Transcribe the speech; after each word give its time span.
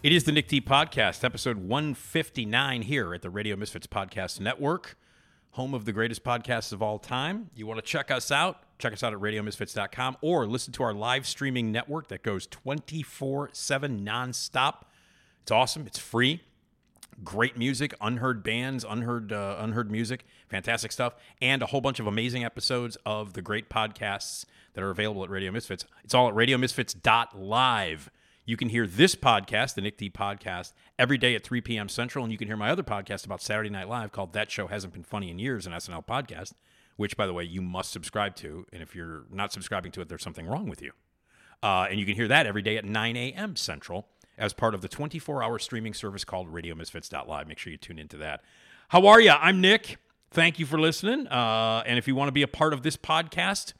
It 0.00 0.12
is 0.12 0.22
the 0.22 0.30
Nick 0.30 0.46
D 0.46 0.60
Podcast, 0.60 1.24
episode 1.24 1.56
159 1.56 2.82
here 2.82 3.12
at 3.14 3.22
the 3.22 3.30
Radio 3.30 3.56
Misfits 3.56 3.88
Podcast 3.88 4.38
Network, 4.38 4.96
home 5.50 5.74
of 5.74 5.86
the 5.86 5.92
greatest 5.92 6.22
podcasts 6.22 6.72
of 6.72 6.80
all 6.80 7.00
time. 7.00 7.50
You 7.56 7.66
want 7.66 7.78
to 7.78 7.84
check 7.84 8.08
us 8.08 8.30
out? 8.30 8.62
Check 8.78 8.92
us 8.92 9.02
out 9.02 9.12
at 9.12 9.18
radiomisfits.com 9.18 10.18
or 10.20 10.46
listen 10.46 10.72
to 10.74 10.84
our 10.84 10.94
live 10.94 11.26
streaming 11.26 11.72
network 11.72 12.06
that 12.08 12.22
goes 12.22 12.46
24 12.46 13.50
7 13.52 14.04
nonstop. 14.04 14.82
It's 15.42 15.50
awesome, 15.50 15.84
it's 15.88 15.98
free 15.98 16.42
great 17.24 17.58
music, 17.58 17.92
unheard 18.00 18.44
bands, 18.44 18.84
unheard 18.88 19.32
uh, 19.32 19.56
unheard 19.58 19.90
music, 19.90 20.24
fantastic 20.48 20.92
stuff, 20.92 21.14
and 21.42 21.62
a 21.62 21.66
whole 21.66 21.80
bunch 21.80 21.98
of 21.98 22.06
amazing 22.06 22.44
episodes 22.44 22.96
of 23.04 23.32
the 23.32 23.42
great 23.42 23.68
podcasts 23.68 24.44
that 24.74 24.84
are 24.84 24.90
available 24.90 25.24
at 25.24 25.30
Radio 25.30 25.50
Misfits. 25.50 25.84
It's 26.04 26.14
all 26.14 26.28
at 26.28 26.34
radiomisfits.live. 26.34 28.10
You 28.48 28.56
can 28.56 28.70
hear 28.70 28.86
this 28.86 29.14
podcast, 29.14 29.74
the 29.74 29.82
Nick 29.82 29.98
D 29.98 30.08
podcast, 30.08 30.72
every 30.98 31.18
day 31.18 31.34
at 31.34 31.44
3 31.44 31.60
p.m. 31.60 31.86
Central, 31.86 32.24
and 32.24 32.32
you 32.32 32.38
can 32.38 32.48
hear 32.48 32.56
my 32.56 32.70
other 32.70 32.82
podcast 32.82 33.26
about 33.26 33.42
Saturday 33.42 33.68
Night 33.68 33.90
Live 33.90 34.10
called 34.10 34.32
That 34.32 34.50
Show 34.50 34.68
Hasn't 34.68 34.94
Been 34.94 35.02
Funny 35.02 35.30
in 35.30 35.38
Years, 35.38 35.66
an 35.66 35.74
SNL 35.74 36.06
podcast, 36.06 36.54
which, 36.96 37.14
by 37.14 37.26
the 37.26 37.34
way, 37.34 37.44
you 37.44 37.60
must 37.60 37.90
subscribe 37.92 38.36
to. 38.36 38.64
And 38.72 38.82
if 38.82 38.94
you're 38.94 39.24
not 39.30 39.52
subscribing 39.52 39.92
to 39.92 40.00
it, 40.00 40.08
there's 40.08 40.22
something 40.22 40.46
wrong 40.46 40.66
with 40.66 40.80
you. 40.80 40.92
Uh, 41.62 41.88
and 41.90 42.00
you 42.00 42.06
can 42.06 42.14
hear 42.14 42.26
that 42.26 42.46
every 42.46 42.62
day 42.62 42.78
at 42.78 42.86
9 42.86 43.16
a.m. 43.18 43.54
Central 43.54 44.08
as 44.38 44.54
part 44.54 44.74
of 44.74 44.80
the 44.80 44.88
24 44.88 45.42
hour 45.42 45.58
streaming 45.58 45.92
service 45.92 46.24
called 46.24 46.50
RadioMisfits.live. 46.50 47.48
Make 47.48 47.58
sure 47.58 47.70
you 47.70 47.76
tune 47.76 47.98
into 47.98 48.16
that. 48.16 48.40
How 48.88 49.08
are 49.08 49.20
you? 49.20 49.32
I'm 49.32 49.60
Nick. 49.60 49.98
Thank 50.30 50.58
you 50.58 50.64
for 50.64 50.80
listening. 50.80 51.26
Uh, 51.26 51.82
and 51.84 51.98
if 51.98 52.08
you 52.08 52.14
want 52.14 52.28
to 52.28 52.32
be 52.32 52.42
a 52.42 52.48
part 52.48 52.72
of 52.72 52.82
this 52.82 52.96
podcast, 52.96 53.74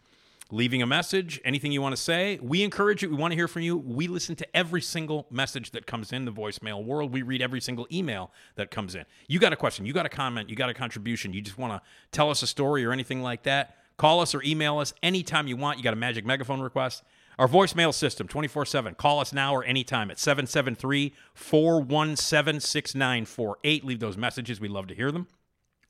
leaving 0.51 0.83
a 0.83 0.87
message, 0.87 1.41
anything 1.45 1.73
you 1.73 1.83
want 1.83 1.95
to 1.95 2.01
say, 2.01 2.39
we 2.43 2.63
encourage 2.63 3.03
it. 3.03 3.11
We 3.11 3.17
want 3.17 3.33
to 3.33 3.37
hear 3.37 3.49
from 3.49 3.63
you. 3.63 3.77
We 3.77 4.09
listen 4.09 4.35
to 4.37 4.57
every 4.57 4.81
single 4.81 5.27
message 5.31 5.73
that 5.73 5.87
comes 5.87 6.13
in 6.13 6.25
the 6.25 6.33
voicemail 6.33 6.85
world. 6.85 7.13
We 7.13 7.23
read 7.23 7.43
every 7.43 7.61
single 7.61 7.87
email 7.93 8.31
that 8.57 8.71
comes 8.71 8.95
in. 8.95 9.05
You 9.27 9.39
got 9.39 9.53
a 9.53 9.57
question, 9.57 9.85
you 9.85 9.93
got 9.93 10.07
a 10.07 10.11
comment, 10.11 10.49
you 10.49 10.57
got 10.57 10.71
a 10.71 10.75
contribution, 10.75 11.33
you 11.33 11.41
just 11.41 11.59
want 11.59 11.73
to 11.75 11.83
tell 12.13 12.31
us 12.31 12.43
a 12.43 12.47
story 12.47 12.85
or 12.85 12.93
anything 12.93 13.23
like 13.23 13.43
that, 13.43 13.77
call 13.97 14.21
us 14.21 14.35
or 14.35 14.43
email 14.43 14.79
us 14.79 14.95
anytime 15.03 15.49
you 15.49 15.57
want. 15.57 15.79
You 15.79 15.85
got 15.85 15.93
a 15.93 15.97
magic 15.97 16.25
megaphone 16.25 16.61
request. 16.61 17.03
Our 17.39 17.47
voicemail 17.47 17.95
system 17.95 18.27
24 18.27 18.67
7. 18.67 18.95
Call 18.95 19.21
us 19.21 19.33
now 19.33 19.55
or 19.55 19.63
anytime 19.63 20.11
at 20.11 20.19
773 20.19 21.15
417 21.35 22.61
6948. 22.61 23.85
Leave 23.85 24.01
those 24.01 24.17
messages. 24.17 24.61
We 24.61 24.67
love 24.67 24.89
to 24.89 24.95
hear 24.95 25.13
them. 25.13 25.29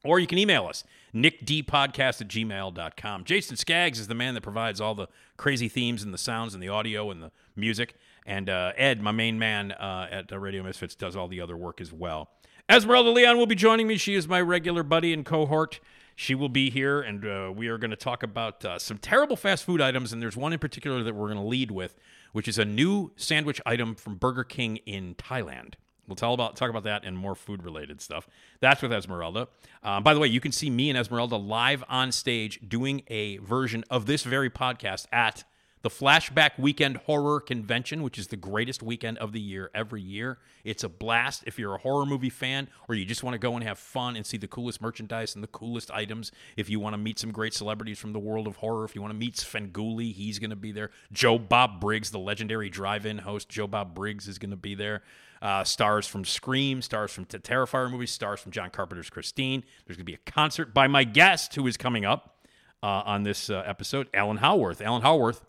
Or 0.08 0.19
you 0.19 0.26
can 0.26 0.38
email 0.38 0.66
us, 0.66 0.84
nickdpodcast 1.14 2.22
at 2.22 2.28
gmail.com. 2.28 3.24
Jason 3.24 3.56
Skaggs 3.56 4.00
is 4.00 4.08
the 4.08 4.14
man 4.14 4.32
that 4.34 4.41
provides 4.41 4.80
all 4.80 4.94
the 4.94 5.06
crazy 5.36 5.69
themes 5.69 6.02
and 6.02 6.14
the 6.14 6.19
sounds 6.19 6.54
and 6.54 6.62
the 6.62 6.70
audio 6.70 7.10
and 7.10 7.22
the 7.22 7.30
music. 7.54 7.94
And 8.24 8.48
uh, 8.48 8.72
Ed, 8.76 9.02
my 9.02 9.12
main 9.12 9.38
man 9.38 9.72
uh, 9.72 10.08
at 10.10 10.32
uh, 10.32 10.38
Radio 10.38 10.62
Misfits, 10.62 10.94
does 10.94 11.14
all 11.14 11.28
the 11.28 11.42
other 11.42 11.58
work 11.58 11.80
as 11.80 11.92
well. 11.92 12.30
Esmeralda 12.70 13.10
Leon 13.10 13.36
will 13.36 13.46
be 13.46 13.54
joining 13.54 13.86
me. 13.86 13.98
She 13.98 14.14
is 14.14 14.26
my 14.26 14.41
regular 14.41 14.82
buddy 14.82 15.12
and 15.12 15.26
cohort. 15.26 15.78
She 16.16 16.34
will 16.34 16.48
be 16.48 16.70
here, 16.70 17.00
and 17.00 17.25
uh, 17.25 17.52
we 17.54 17.69
are 17.69 17.78
going 17.78 17.90
to 17.90 17.96
talk 17.96 18.22
about 18.22 18.64
uh, 18.64 18.78
some 18.78 18.96
terrible 18.96 19.36
fast 19.36 19.64
food 19.64 19.80
items. 19.80 20.12
And 20.12 20.22
there's 20.22 20.36
one 20.36 20.54
in 20.54 20.58
particular 20.58 21.02
that 21.02 21.14
we're 21.14 21.28
going 21.28 21.38
to 21.38 21.46
lead 21.46 21.70
with, 21.70 21.96
which 22.32 22.48
is 22.48 22.58
a 22.58 22.64
new 22.64 23.12
sandwich 23.16 23.60
item 23.66 23.94
from 23.94 24.16
Burger 24.16 24.44
King 24.44 24.78
in 24.78 25.14
Thailand. 25.16 25.75
We'll 26.08 26.16
tell 26.16 26.34
about 26.34 26.56
talk 26.56 26.70
about 26.70 26.84
that 26.84 27.04
and 27.04 27.16
more 27.16 27.34
food 27.34 27.62
related 27.62 28.00
stuff. 28.00 28.26
That's 28.60 28.82
with 28.82 28.92
Esmeralda. 28.92 29.48
Um, 29.82 30.02
by 30.02 30.14
the 30.14 30.20
way, 30.20 30.28
you 30.28 30.41
can 30.41 30.52
see 30.52 30.70
me 30.70 30.88
and 30.88 30.98
Esmeralda 30.98 31.36
live 31.36 31.84
on 31.88 32.10
stage 32.10 32.58
doing 32.66 33.02
a 33.08 33.36
version 33.38 33.84
of 33.91 34.06
this 34.06 34.24
very 34.24 34.50
podcast 34.50 35.06
at 35.12 35.44
the 35.82 35.91
Flashback 35.91 36.58
Weekend 36.58 36.96
Horror 36.96 37.41
Convention, 37.41 38.02
which 38.02 38.19
is 38.19 38.26
the 38.26 38.36
greatest 38.36 38.82
weekend 38.82 39.16
of 39.19 39.32
the 39.32 39.41
year 39.41 39.70
every 39.74 40.02
year. 40.02 40.38
It's 40.64 40.82
a 40.82 40.88
blast 40.88 41.44
if 41.46 41.56
you're 41.56 41.76
a 41.76 41.78
horror 41.78 42.04
movie 42.04 42.30
fan 42.30 42.69
or 42.88 42.96
you 42.96 43.04
just 43.04 43.22
want 43.22 43.34
to 43.34 43.38
go 43.38 43.54
and 43.54 43.62
have 43.62 43.78
fun 43.78 44.16
and 44.16 44.26
see 44.26 44.36
the 44.36 44.48
coolest 44.48 44.82
merchandise 44.82 45.36
and 45.36 45.44
the 45.44 45.48
coolest 45.48 45.90
items. 45.92 46.32
If 46.56 46.69
you 46.69 46.80
want 46.80 46.94
to 46.94 46.98
meet 46.98 47.20
some 47.20 47.30
great 47.30 47.54
celebrities 47.54 47.98
from 47.98 48.12
the 48.12 48.19
world 48.19 48.48
of 48.48 48.56
horror, 48.56 48.84
if 48.84 48.96
you 48.96 49.00
want 49.00 49.12
to 49.12 49.19
meet 49.19 49.36
Svengoolie, 49.36 50.12
he's 50.12 50.40
going 50.40 50.50
to 50.50 50.56
be 50.56 50.72
there. 50.72 50.90
Joe 51.12 51.38
Bob 51.38 51.80
Briggs, 51.80 52.10
the 52.10 52.19
legendary 52.19 52.70
drive-in 52.70 53.19
host, 53.19 53.48
Joe 53.48 53.69
Bob 53.69 53.94
Briggs 53.94 54.26
is 54.26 54.38
going 54.38 54.50
to 54.50 54.56
be 54.56 54.75
there. 54.75 55.02
Uh, 55.41 55.62
stars 55.65 56.06
from 56.06 56.25
Scream, 56.25 56.82
stars 56.82 57.12
from 57.12 57.26
the 57.28 57.38
Terrifier 57.38 57.91
movies, 57.91 58.10
stars 58.10 58.41
from 58.41 58.53
John 58.53 58.71
Carpenter's 58.71 59.10
Christine. 59.10 59.62
There's 59.87 59.97
going 59.97 60.04
to 60.06 60.12
be 60.12 60.15
a 60.15 60.31
concert 60.31 60.75
by 60.75 60.88
my 60.88 61.04
guest 61.04 61.54
who 61.54 61.66
is 61.66 61.76
coming 61.76 62.04
up 62.04 62.44
uh, 62.82 63.03
on 63.04 63.22
this 63.22 63.49
uh, 63.49 63.62
episode, 63.65 64.09
Alan 64.12 64.38
Howarth. 64.38 64.81
Alan 64.81 65.03
Howarth 65.03 65.44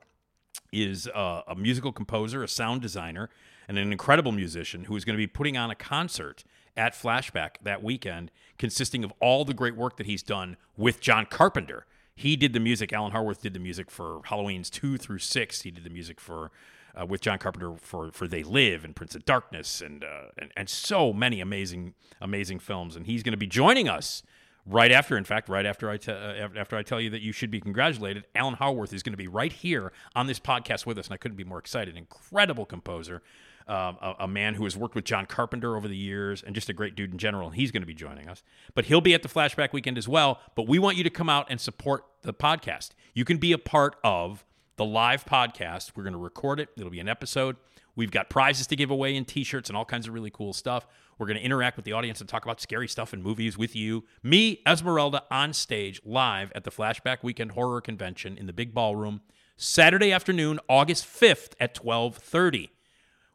is 0.72 1.08
uh, 1.08 1.42
a 1.48 1.56
musical 1.56 1.92
composer, 1.92 2.44
a 2.44 2.48
sound 2.48 2.82
designer, 2.82 3.30
and 3.68 3.78
an 3.78 3.92
incredible 3.92 4.32
musician 4.32 4.86
who 4.86 4.96
is 4.96 5.06
going 5.06 5.16
to 5.16 5.18
be 5.18 5.28
putting 5.28 5.58
on 5.58 5.72
a 5.72 5.76
concert 5.76 6.44
at 6.78 6.94
Flashback 6.94 7.56
that 7.64 7.84
weekend, 7.84 8.32
consisting 8.58 9.04
of 9.04 9.12
all 9.20 9.46
the 9.46 9.54
great 9.54 9.76
work 9.76 9.98
that 9.98 10.06
he's 10.06 10.24
done 10.24 10.58
with 10.78 11.02
John 11.02 11.26
Carpenter. 11.26 11.86
He 12.16 12.36
did 12.36 12.54
the 12.54 12.60
music. 12.60 12.92
Alan 12.94 13.12
Howarth 13.12 13.42
did 13.42 13.54
the 13.54 13.60
music 13.60 13.90
for 13.90 14.22
Halloween's 14.26 14.70
two 14.70 14.98
through 14.98 15.20
six. 15.20 15.62
He 15.62 15.72
did 15.72 15.84
the 15.84 15.90
music 15.90 16.20
for 16.20 16.52
uh, 17.00 17.06
with 17.06 17.22
John 17.22 17.38
Carpenter 17.38 17.76
for 17.78 18.12
for 18.12 18.28
They 18.28 18.44
Live 18.44 18.84
and 18.84 18.96
Prince 18.96 19.16
of 19.16 19.26
Darkness 19.26 19.82
and 19.82 20.04
uh, 20.04 20.30
and 20.38 20.52
and 20.58 20.70
so 20.70 21.14
many 21.14 21.40
amazing 21.42 21.94
amazing 22.22 22.60
films. 22.60 22.96
And 22.96 23.06
he's 23.06 23.24
going 23.24 23.34
to 23.34 23.38
be 23.38 23.48
joining 23.48 23.88
us 23.88 24.24
right 24.66 24.92
after. 24.92 25.18
In 25.18 25.24
fact, 25.24 25.50
right 25.50 25.66
after 25.66 25.90
I 25.90 25.98
te- 25.98 26.12
uh, 26.12 26.50
after 26.56 26.76
I 26.76 26.84
tell 26.84 27.00
you 27.00 27.10
that 27.12 27.22
you 27.22 27.32
should 27.32 27.52
be 27.52 27.60
congratulated, 27.60 28.26
Alan 28.36 28.56
Howarth 28.56 28.94
is 28.94 29.04
going 29.04 29.14
to 29.14 29.18
be 29.18 29.28
right 29.28 29.52
here 29.52 29.92
on 30.16 30.28
this 30.28 30.40
podcast 30.40 30.86
with 30.86 30.98
us, 30.98 31.08
and 31.08 31.14
I 31.14 31.18
couldn't 31.18 31.38
be 31.38 31.44
more 31.44 31.60
excited. 31.60 31.96
Incredible 31.98 32.66
composer. 32.66 33.22
Um, 33.68 34.00
a, 34.02 34.16
a 34.22 34.28
man 34.28 34.56
who 34.56 34.64
has 34.64 34.76
worked 34.76 34.96
with 34.96 35.06
John 35.06 35.28
Carpenter 35.28 35.78
over 35.78 35.88
the 35.88 35.96
years 35.96 36.42
and 36.42 36.56
just 36.56 36.70
a 36.70 36.74
great 36.74 36.96
dude 36.96 37.12
in 37.12 37.20
general. 37.20 37.52
He's 37.52 37.70
going 37.70 37.84
to 37.84 37.88
be 37.88 37.94
joining 37.94 38.28
us. 38.28 38.42
But 38.74 38.86
he'll 38.86 39.00
be 39.00 39.14
at 39.14 39.22
the 39.22 39.30
flashback 39.30 39.74
weekend 39.74 39.96
as 39.96 40.08
well. 40.08 40.40
But 40.56 40.68
we 40.68 40.80
want 40.80 40.98
you 40.98 41.04
to 41.04 41.10
come 41.12 41.30
out 41.30 41.46
and 41.52 41.62
support 41.62 42.04
the 42.24 42.34
podcast. 42.34 42.94
You 43.14 43.26
can 43.26 43.38
be 43.38 43.52
a 43.52 43.60
part 43.60 43.98
of 44.04 44.44
the 44.80 44.86
live 44.86 45.26
podcast. 45.26 45.92
We're 45.94 46.04
going 46.04 46.14
to 46.14 46.20
record 46.20 46.62
it, 46.62 46.70
it'll 46.78 46.90
be 46.90 47.02
an 47.02 47.10
episode. 47.10 47.58
We've 47.98 48.12
got 48.12 48.30
prizes 48.30 48.66
to 48.68 48.78
give 48.78 48.92
away 48.92 49.18
and 49.18 49.28
t 49.28 49.44
shirts 49.44 49.70
and 49.70 49.76
all 49.76 49.84
kinds 49.84 50.08
of 50.08 50.14
really 50.14 50.30
cool 50.30 50.54
stuff. 50.54 50.88
We're 51.18 51.28
going 51.28 51.38
to 51.38 51.44
interact 51.44 51.76
with 51.76 51.84
the 51.84 51.92
audience 51.92 52.22
and 52.22 52.30
talk 52.30 52.46
about 52.46 52.62
scary 52.62 52.88
stuff 52.88 53.12
and 53.12 53.22
movies 53.22 53.58
with 53.58 53.76
you. 53.76 54.06
Me, 54.24 54.62
Esmeralda, 54.66 55.24
on 55.30 55.52
stage 55.52 56.00
live 56.06 56.50
at 56.56 56.64
the 56.64 56.72
Flashback 56.72 57.24
Weekend 57.24 57.52
Horror 57.52 57.82
Convention 57.82 58.38
in 58.38 58.48
the 58.48 58.54
Big 58.54 58.74
Ballroom, 58.74 59.20
Saturday 59.58 60.14
afternoon, 60.14 60.62
August 60.70 61.04
5th 61.04 61.56
at 61.60 61.78
1230. 61.78 62.70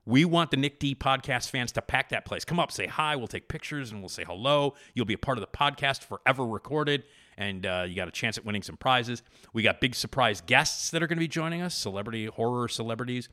We 0.06 0.24
want 0.24 0.50
the 0.50 0.56
Nick 0.56 0.78
D 0.78 0.94
podcast 0.94 1.50
fans 1.50 1.72
to 1.72 1.82
pack 1.82 2.08
that 2.08 2.24
place. 2.24 2.46
Come 2.46 2.58
up, 2.58 2.72
say 2.72 2.86
hi. 2.86 3.16
We'll 3.16 3.26
take 3.26 3.48
pictures 3.48 3.92
and 3.92 4.00
we'll 4.00 4.08
say 4.08 4.24
hello. 4.24 4.74
You'll 4.94 5.04
be 5.04 5.14
a 5.14 5.18
part 5.18 5.36
of 5.36 5.42
the 5.42 5.46
podcast 5.46 6.04
forever 6.04 6.46
recorded, 6.46 7.04
and 7.36 7.66
uh, 7.66 7.84
you 7.88 7.94
got 7.94 8.08
a 8.08 8.12
chance 8.12 8.38
at 8.38 8.44
winning 8.44 8.62
some 8.62 8.76
prizes. 8.76 9.22
We 9.52 9.62
got 9.62 9.80
big 9.80 9.94
surprise 9.94 10.40
guests 10.40 10.90
that 10.90 11.02
are 11.02 11.06
going 11.06 11.16
to 11.16 11.20
be 11.20 11.28
joining 11.28 11.62
us 11.62 11.74
celebrity, 11.74 12.26
horror 12.26 12.68
celebrities. 12.68 13.28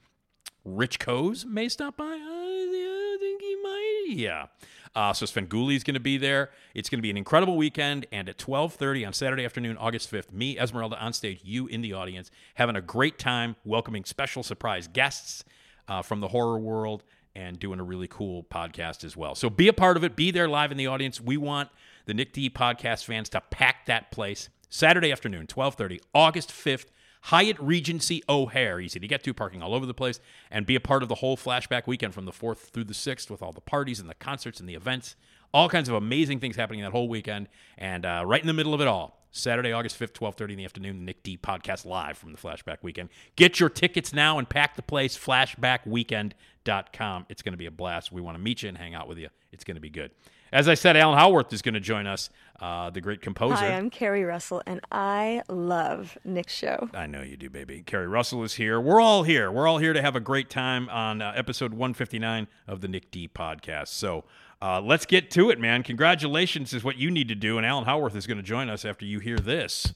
Rich 0.63 0.99
Koz 0.99 1.45
may 1.45 1.69
stop 1.69 1.97
by. 1.97 2.05
I, 2.05 3.17
think 3.19 3.41
he 3.41 3.55
might. 3.61 4.05
Yeah. 4.09 4.45
Uh, 4.93 5.13
so 5.13 5.25
Svengoolie 5.25 5.75
is 5.75 5.83
going 5.83 5.93
to 5.93 6.01
be 6.01 6.17
there. 6.17 6.49
It's 6.73 6.89
going 6.89 6.97
to 6.97 7.01
be 7.01 7.09
an 7.09 7.17
incredible 7.17 7.55
weekend. 7.55 8.05
And 8.11 8.27
at 8.27 8.37
12:30 8.37 9.07
on 9.07 9.13
Saturday 9.13 9.45
afternoon, 9.45 9.77
August 9.77 10.11
5th, 10.11 10.31
me, 10.33 10.59
Esmeralda, 10.59 10.99
on 10.99 11.13
stage, 11.13 11.41
you 11.43 11.67
in 11.67 11.81
the 11.81 11.93
audience, 11.93 12.29
having 12.55 12.75
a 12.75 12.81
great 12.81 13.17
time, 13.17 13.55
welcoming 13.63 14.03
special 14.03 14.43
surprise 14.43 14.87
guests 14.87 15.45
uh, 15.87 16.01
from 16.01 16.19
the 16.19 16.29
horror 16.29 16.59
world, 16.59 17.03
and 17.35 17.59
doing 17.59 17.79
a 17.79 17.83
really 17.83 18.07
cool 18.07 18.43
podcast 18.43 19.05
as 19.05 19.15
well. 19.15 19.35
So 19.35 19.49
be 19.49 19.69
a 19.69 19.73
part 19.73 19.95
of 19.95 20.03
it. 20.03 20.15
Be 20.17 20.31
there 20.31 20.49
live 20.49 20.71
in 20.71 20.77
the 20.77 20.87
audience. 20.87 21.21
We 21.21 21.37
want 21.37 21.69
the 22.05 22.13
Nick 22.13 22.33
D 22.33 22.49
podcast 22.49 23.05
fans 23.05 23.29
to 23.29 23.41
pack 23.41 23.85
that 23.85 24.11
place. 24.11 24.49
Saturday 24.69 25.11
afternoon, 25.11 25.47
12:30, 25.47 25.99
August 26.13 26.49
5th. 26.49 26.85
Hyatt 27.25 27.59
Regency 27.59 28.23
O'Hare. 28.27 28.79
Easy 28.79 28.99
to 28.99 29.07
get 29.07 29.23
to, 29.23 29.33
parking 29.33 29.61
all 29.61 29.75
over 29.75 29.85
the 29.85 29.93
place, 29.93 30.19
and 30.49 30.65
be 30.65 30.75
a 30.75 30.79
part 30.79 31.03
of 31.03 31.09
the 31.09 31.15
whole 31.15 31.37
flashback 31.37 31.85
weekend 31.85 32.15
from 32.15 32.25
the 32.25 32.31
4th 32.31 32.71
through 32.71 32.85
the 32.85 32.95
6th 32.95 33.29
with 33.29 33.43
all 33.43 33.51
the 33.51 33.61
parties 33.61 33.99
and 33.99 34.09
the 34.09 34.15
concerts 34.15 34.59
and 34.59 34.67
the 34.67 34.73
events. 34.73 35.15
All 35.53 35.69
kinds 35.69 35.87
of 35.87 35.95
amazing 35.95 36.39
things 36.39 36.55
happening 36.55 36.81
that 36.81 36.91
whole 36.91 37.07
weekend. 37.07 37.47
And 37.77 38.05
uh, 38.05 38.23
right 38.25 38.41
in 38.41 38.47
the 38.47 38.53
middle 38.53 38.73
of 38.73 38.81
it 38.81 38.87
all, 38.87 39.21
Saturday, 39.31 39.71
August 39.71 39.99
5th, 39.99 40.13
12.30 40.13 40.51
in 40.51 40.57
the 40.57 40.65
afternoon, 40.65 40.99
the 40.99 41.05
Nick 41.05 41.23
D 41.23 41.37
podcast 41.37 41.85
live 41.85 42.17
from 42.17 42.31
the 42.31 42.37
Flashback 42.37 42.77
Weekend. 42.81 43.09
Get 43.35 43.59
your 43.59 43.69
tickets 43.69 44.13
now 44.13 44.39
and 44.39 44.49
pack 44.49 44.75
the 44.75 44.81
place, 44.81 45.17
flashbackweekend.com. 45.17 47.25
It's 47.29 47.41
going 47.41 47.53
to 47.53 47.57
be 47.57 47.65
a 47.65 47.71
blast. 47.71 48.11
We 48.11 48.21
want 48.21 48.37
to 48.37 48.43
meet 48.43 48.63
you 48.63 48.69
and 48.69 48.77
hang 48.77 48.93
out 48.93 49.07
with 49.07 49.17
you. 49.17 49.29
It's 49.51 49.63
going 49.63 49.75
to 49.75 49.81
be 49.81 49.89
good. 49.89 50.11
As 50.53 50.67
I 50.67 50.73
said, 50.73 50.97
Alan 50.97 51.17
Howarth 51.17 51.53
is 51.53 51.61
going 51.61 51.75
to 51.75 51.79
join 51.79 52.05
us, 52.05 52.29
uh, 52.59 52.89
the 52.89 52.99
great 52.99 53.21
composer. 53.21 53.55
Hi, 53.55 53.73
I'm 53.73 53.89
Carrie 53.89 54.25
Russell, 54.25 54.61
and 54.67 54.81
I 54.91 55.43
love 55.47 56.17
Nick's 56.25 56.53
show. 56.53 56.89
I 56.93 57.07
know 57.07 57.21
you 57.21 57.37
do, 57.37 57.49
baby. 57.49 57.81
Carrie 57.83 58.07
Russell 58.07 58.43
is 58.43 58.55
here. 58.55 58.79
We're 58.81 58.99
all 58.99 59.23
here. 59.23 59.49
We're 59.49 59.65
all 59.65 59.77
here 59.77 59.93
to 59.93 60.01
have 60.01 60.17
a 60.17 60.19
great 60.19 60.49
time 60.49 60.89
on 60.89 61.21
uh, 61.21 61.31
episode 61.37 61.71
159 61.71 62.49
of 62.67 62.81
the 62.81 62.89
Nick 62.89 63.11
D 63.11 63.29
podcast. 63.33 63.87
So 63.89 64.25
uh, 64.61 64.81
let's 64.81 65.05
get 65.05 65.31
to 65.31 65.51
it, 65.51 65.59
man. 65.59 65.83
Congratulations 65.83 66.73
is 66.73 66.83
what 66.83 66.97
you 66.97 67.09
need 67.09 67.29
to 67.29 67.35
do, 67.35 67.55
and 67.55 67.65
Alan 67.65 67.85
Howarth 67.85 68.15
is 68.17 68.27
going 68.27 68.37
to 68.37 68.43
join 68.43 68.69
us 68.69 68.83
after 68.83 69.05
you 69.05 69.19
hear 69.19 69.37
this. 69.37 69.93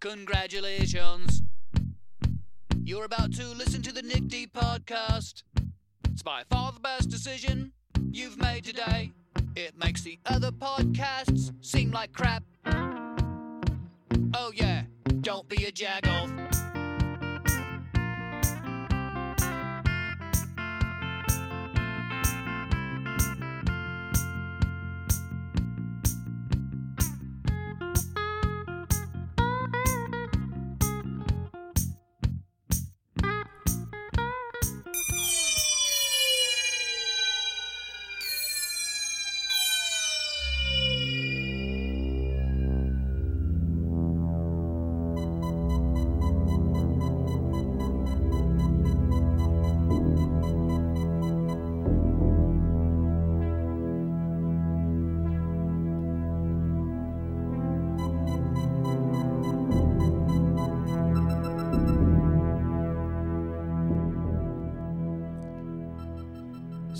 Congratulations. 0.00 1.40
You're 2.82 3.06
about 3.06 3.32
to 3.36 3.46
listen 3.54 3.80
to 3.80 3.92
the 3.92 4.02
Nick 4.02 4.28
D 4.28 4.46
podcast. 4.46 5.44
It's 6.12 6.22
by 6.22 6.42
far 6.50 6.72
the 6.72 6.80
best 6.80 7.08
decision 7.08 7.72
you've 8.12 8.36
made 8.36 8.64
today. 8.64 9.12
It 9.56 9.78
makes 9.78 10.02
the 10.02 10.18
other 10.26 10.50
podcasts 10.50 11.52
seem 11.60 11.92
like 11.92 12.12
crap. 12.12 12.42
Oh, 14.34 14.50
yeah, 14.52 14.82
don't 15.20 15.48
be 15.48 15.64
a 15.64 15.70
jagoff. 15.70 16.73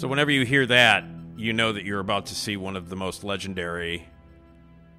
So 0.04 0.08
whenever 0.08 0.30
you 0.30 0.44
hear 0.44 0.66
that, 0.66 1.02
you 1.34 1.54
know 1.54 1.72
that 1.72 1.86
you're 1.86 1.98
about 1.98 2.26
to 2.26 2.34
see 2.34 2.58
one 2.58 2.76
of 2.76 2.90
the 2.90 2.94
most 2.94 3.24
legendary 3.24 4.06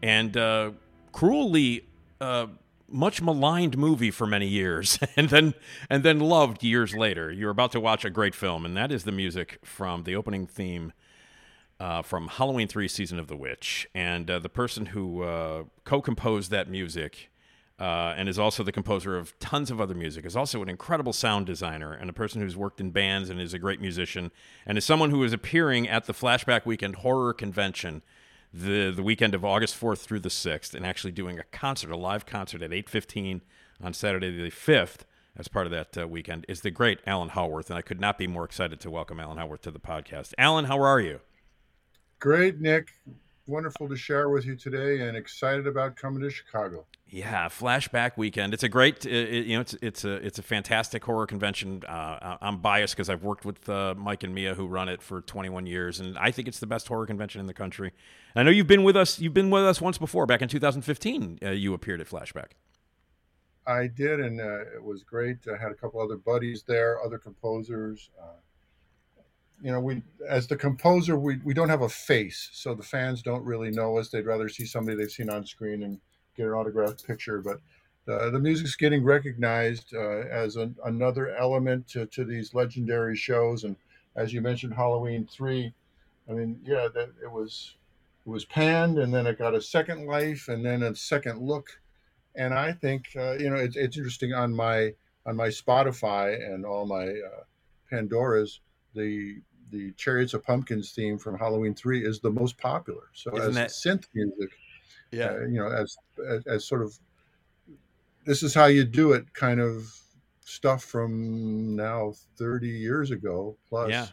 and 0.01 0.35
uh, 0.35 0.71
cruelly 1.11 1.85
uh, 2.19 2.47
much 2.89 3.21
maligned 3.21 3.77
movie 3.77 4.09
for 4.09 4.25
many 4.25 4.47
years, 4.47 4.97
and 5.15 5.29
then 5.29 5.53
and 5.91 6.01
then 6.01 6.19
loved 6.19 6.63
years 6.63 6.95
later. 6.95 7.31
You're 7.31 7.51
about 7.51 7.71
to 7.73 7.79
watch 7.79 8.03
a 8.03 8.09
great 8.09 8.33
film, 8.33 8.65
and 8.65 8.75
that 8.77 8.91
is 8.91 9.03
the 9.03 9.11
music 9.11 9.59
from 9.63 10.05
the 10.05 10.15
opening 10.15 10.47
theme 10.47 10.91
uh, 11.79 12.01
from 12.01 12.27
Halloween 12.27 12.67
Three: 12.67 12.87
Season 12.87 13.19
of 13.19 13.27
the 13.27 13.37
Witch, 13.37 13.87
and 13.93 14.27
uh, 14.31 14.39
the 14.39 14.49
person 14.49 14.87
who 14.87 15.21
uh, 15.21 15.63
co-composed 15.83 16.49
that 16.49 16.67
music. 16.67 17.29
Uh, 17.77 18.13
and 18.15 18.29
is 18.29 18.39
also 18.39 18.63
the 18.63 18.71
composer 18.71 19.17
of 19.17 19.37
tons 19.39 19.69
of 19.69 19.81
other 19.81 19.93
music. 19.93 20.25
Is 20.25 20.37
also 20.37 20.61
an 20.61 20.69
incredible 20.69 21.11
sound 21.11 21.45
designer 21.45 21.91
and 21.91 22.09
a 22.09 22.13
person 22.13 22.41
who's 22.41 22.55
worked 22.55 22.79
in 22.79 22.91
bands 22.91 23.29
and 23.29 23.41
is 23.41 23.53
a 23.53 23.59
great 23.59 23.81
musician 23.81 24.31
and 24.65 24.77
is 24.77 24.85
someone 24.85 25.09
who 25.09 25.21
is 25.25 25.33
appearing 25.33 25.85
at 25.89 26.05
the 26.05 26.13
Flashback 26.13 26.65
Weekend 26.65 26.97
Horror 26.97 27.33
Convention 27.33 28.01
the 28.53 28.91
the 28.91 29.03
weekend 29.03 29.35
of 29.35 29.43
August 29.43 29.77
4th 29.79 29.99
through 29.99 30.21
the 30.21 30.29
6th 30.29 30.73
and 30.73 30.85
actually 30.85 31.11
doing 31.11 31.37
a 31.37 31.43
concert, 31.43 31.91
a 31.91 31.97
live 31.97 32.25
concert 32.25 32.61
at 32.61 32.71
8:15 32.71 33.41
on 33.83 33.93
Saturday 33.93 34.31
the 34.31 34.49
5th 34.49 35.01
as 35.35 35.49
part 35.49 35.65
of 35.65 35.71
that 35.71 35.97
uh, 35.97 36.07
weekend 36.07 36.45
is 36.47 36.61
the 36.61 36.71
great 36.71 36.99
Alan 37.05 37.29
Howarth 37.29 37.69
and 37.69 37.77
I 37.77 37.81
could 37.81 37.99
not 37.99 38.17
be 38.17 38.27
more 38.27 38.45
excited 38.45 38.79
to 38.79 38.89
welcome 38.89 39.19
Alan 39.19 39.37
Howarth 39.37 39.63
to 39.63 39.71
the 39.71 39.79
podcast. 39.79 40.33
Alan, 40.37 40.65
how 40.65 40.81
are 40.81 41.01
you? 41.01 41.19
Great, 42.19 42.61
Nick. 42.61 42.93
Wonderful 43.47 43.87
to 43.89 43.95
share 43.95 44.29
with 44.29 44.43
you 44.43 44.55
today, 44.55 45.07
and 45.07 45.15
excited 45.15 45.67
about 45.67 45.95
coming 45.95 46.21
to 46.21 46.31
Chicago. 46.31 46.85
Yeah, 47.07 47.47
Flashback 47.47 48.17
Weekend. 48.17 48.55
It's 48.55 48.63
a 48.63 48.69
great, 48.69 49.05
it, 49.05 49.45
you 49.45 49.55
know, 49.55 49.61
it's 49.61 49.75
it's 49.83 50.03
a 50.03 50.13
it's 50.13 50.39
a 50.39 50.41
fantastic 50.41 51.03
horror 51.03 51.27
convention. 51.27 51.83
Uh, 51.87 52.37
I'm 52.41 52.57
biased 52.57 52.95
because 52.95 53.07
I've 53.07 53.23
worked 53.23 53.45
with 53.45 53.69
uh, 53.69 53.93
Mike 53.95 54.23
and 54.23 54.33
Mia, 54.33 54.55
who 54.55 54.65
run 54.65 54.89
it 54.89 55.03
for 55.03 55.21
21 55.21 55.67
years, 55.67 55.99
and 55.99 56.17
I 56.17 56.31
think 56.31 56.47
it's 56.47 56.57
the 56.57 56.65
best 56.65 56.87
horror 56.87 57.05
convention 57.05 57.39
in 57.39 57.45
the 57.45 57.53
country. 57.53 57.91
I 58.35 58.41
know 58.41 58.49
you've 58.49 58.65
been 58.65 58.83
with 58.83 58.97
us. 58.97 59.19
You've 59.19 59.35
been 59.35 59.51
with 59.51 59.63
us 59.63 59.79
once 59.79 59.99
before, 59.99 60.25
back 60.25 60.41
in 60.41 60.49
2015. 60.49 61.39
Uh, 61.43 61.51
you 61.51 61.75
appeared 61.75 62.01
at 62.01 62.07
Flashback. 62.07 62.53
I 63.67 63.87
did, 63.87 64.19
and 64.19 64.41
uh, 64.41 64.61
it 64.75 64.83
was 64.83 65.03
great. 65.03 65.37
I 65.47 65.61
had 65.61 65.71
a 65.71 65.75
couple 65.75 66.01
other 66.01 66.17
buddies 66.17 66.63
there, 66.63 66.99
other 67.03 67.19
composers. 67.19 68.09
You 69.61 69.71
know, 69.71 69.79
we 69.79 70.03
as 70.29 70.47
the 70.47 70.57
composer, 70.57 71.17
we, 71.17 71.37
we 71.43 71.53
don't 71.53 71.69
have 71.69 71.81
a 71.81 71.89
face, 71.89 72.49
so 72.53 72.73
the 72.73 72.83
fans 72.83 73.21
don't 73.21 73.43
really 73.43 73.71
know 73.71 73.97
us. 73.97 74.09
They'd 74.09 74.25
rather 74.25 74.49
see 74.49 74.65
somebody 74.65 74.97
they've 74.97 75.11
seen 75.11 75.29
on 75.29 75.45
screen 75.45 75.83
and 75.83 75.99
get 76.35 76.47
an 76.47 76.53
autographed 76.53 77.05
picture. 77.07 77.39
But 77.39 77.61
the, 78.05 78.29
the 78.31 78.39
music's 78.39 78.75
getting 78.75 79.03
recognized 79.03 79.93
uh, 79.95 80.23
as 80.29 80.55
an, 80.57 80.75
another 80.85 81.35
element 81.35 81.87
to, 81.89 82.05
to 82.07 82.23
these 82.23 82.53
legendary 82.53 83.15
shows. 83.15 83.63
And 83.63 83.75
as 84.15 84.33
you 84.33 84.41
mentioned, 84.41 84.73
Halloween 84.73 85.27
three. 85.31 85.73
I 86.29 86.33
mean, 86.33 86.59
yeah, 86.63 86.87
that 86.93 87.09
it 87.23 87.31
was 87.31 87.75
it 88.25 88.29
was 88.29 88.45
panned, 88.45 88.97
and 88.97 89.13
then 89.13 89.27
it 89.27 89.37
got 89.37 89.53
a 89.53 89.61
second 89.61 90.05
life, 90.05 90.47
and 90.47 90.65
then 90.65 90.83
a 90.83 90.95
second 90.95 91.41
look. 91.41 91.79
And 92.35 92.53
I 92.53 92.73
think 92.73 93.05
uh, 93.15 93.33
you 93.33 93.49
know 93.49 93.57
it's, 93.57 93.75
it's 93.75 93.97
interesting 93.97 94.33
on 94.33 94.53
my 94.53 94.93
on 95.25 95.35
my 95.35 95.47
Spotify 95.47 96.35
and 96.35 96.65
all 96.65 96.85
my 96.85 97.07
uh, 97.07 97.43
Pandoras 97.91 98.59
the 98.95 99.41
the 99.71 99.91
Chariots 99.93 100.33
of 100.33 100.43
Pumpkins 100.43 100.91
theme 100.91 101.17
from 101.17 101.37
Halloween 101.37 101.73
three 101.73 102.05
is 102.05 102.19
the 102.19 102.29
most 102.29 102.57
popular. 102.57 103.03
So 103.13 103.35
Isn't 103.37 103.49
as 103.49 103.55
that- 103.55 103.69
synth 103.71 104.05
music, 104.13 104.51
uh, 105.13 105.41
you 105.45 105.59
know, 105.59 105.67
as, 105.67 105.97
as 106.27 106.45
as 106.47 106.65
sort 106.65 106.81
of 106.81 106.97
this 108.25 108.41
is 108.43 108.53
how 108.53 108.65
you 108.65 108.83
do 108.83 109.13
it, 109.13 109.31
kind 109.33 109.59
of 109.59 109.91
stuff 110.41 110.83
from 110.83 111.75
now 111.75 112.13
thirty 112.37 112.69
years 112.69 113.11
ago. 113.11 113.55
Plus, 113.69 113.89
Yeah. 113.89 114.07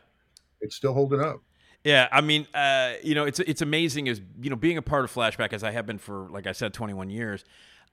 it's 0.61 0.77
still 0.77 0.93
holding 0.93 1.21
up. 1.21 1.41
Yeah, 1.85 2.09
I 2.12 2.21
mean, 2.21 2.47
uh, 2.55 2.95
you 3.03 3.15
know, 3.15 3.25
it's 3.25 3.41
it's 3.41 3.61
amazing 3.62 4.09
as 4.09 4.21
you 4.41 4.51
know 4.51 4.57
being 4.57 4.79
a 4.79 4.83
part 4.83 5.05
of 5.05 5.12
Flashback 5.12 5.53
as 5.53 5.65
I 5.65 5.73
have 5.73 5.87
been 5.87 5.99
for 5.99 6.29
like 6.31 6.47
I 6.47 6.53
said, 6.53 6.73
21 6.73 7.11
years, 7.11 7.45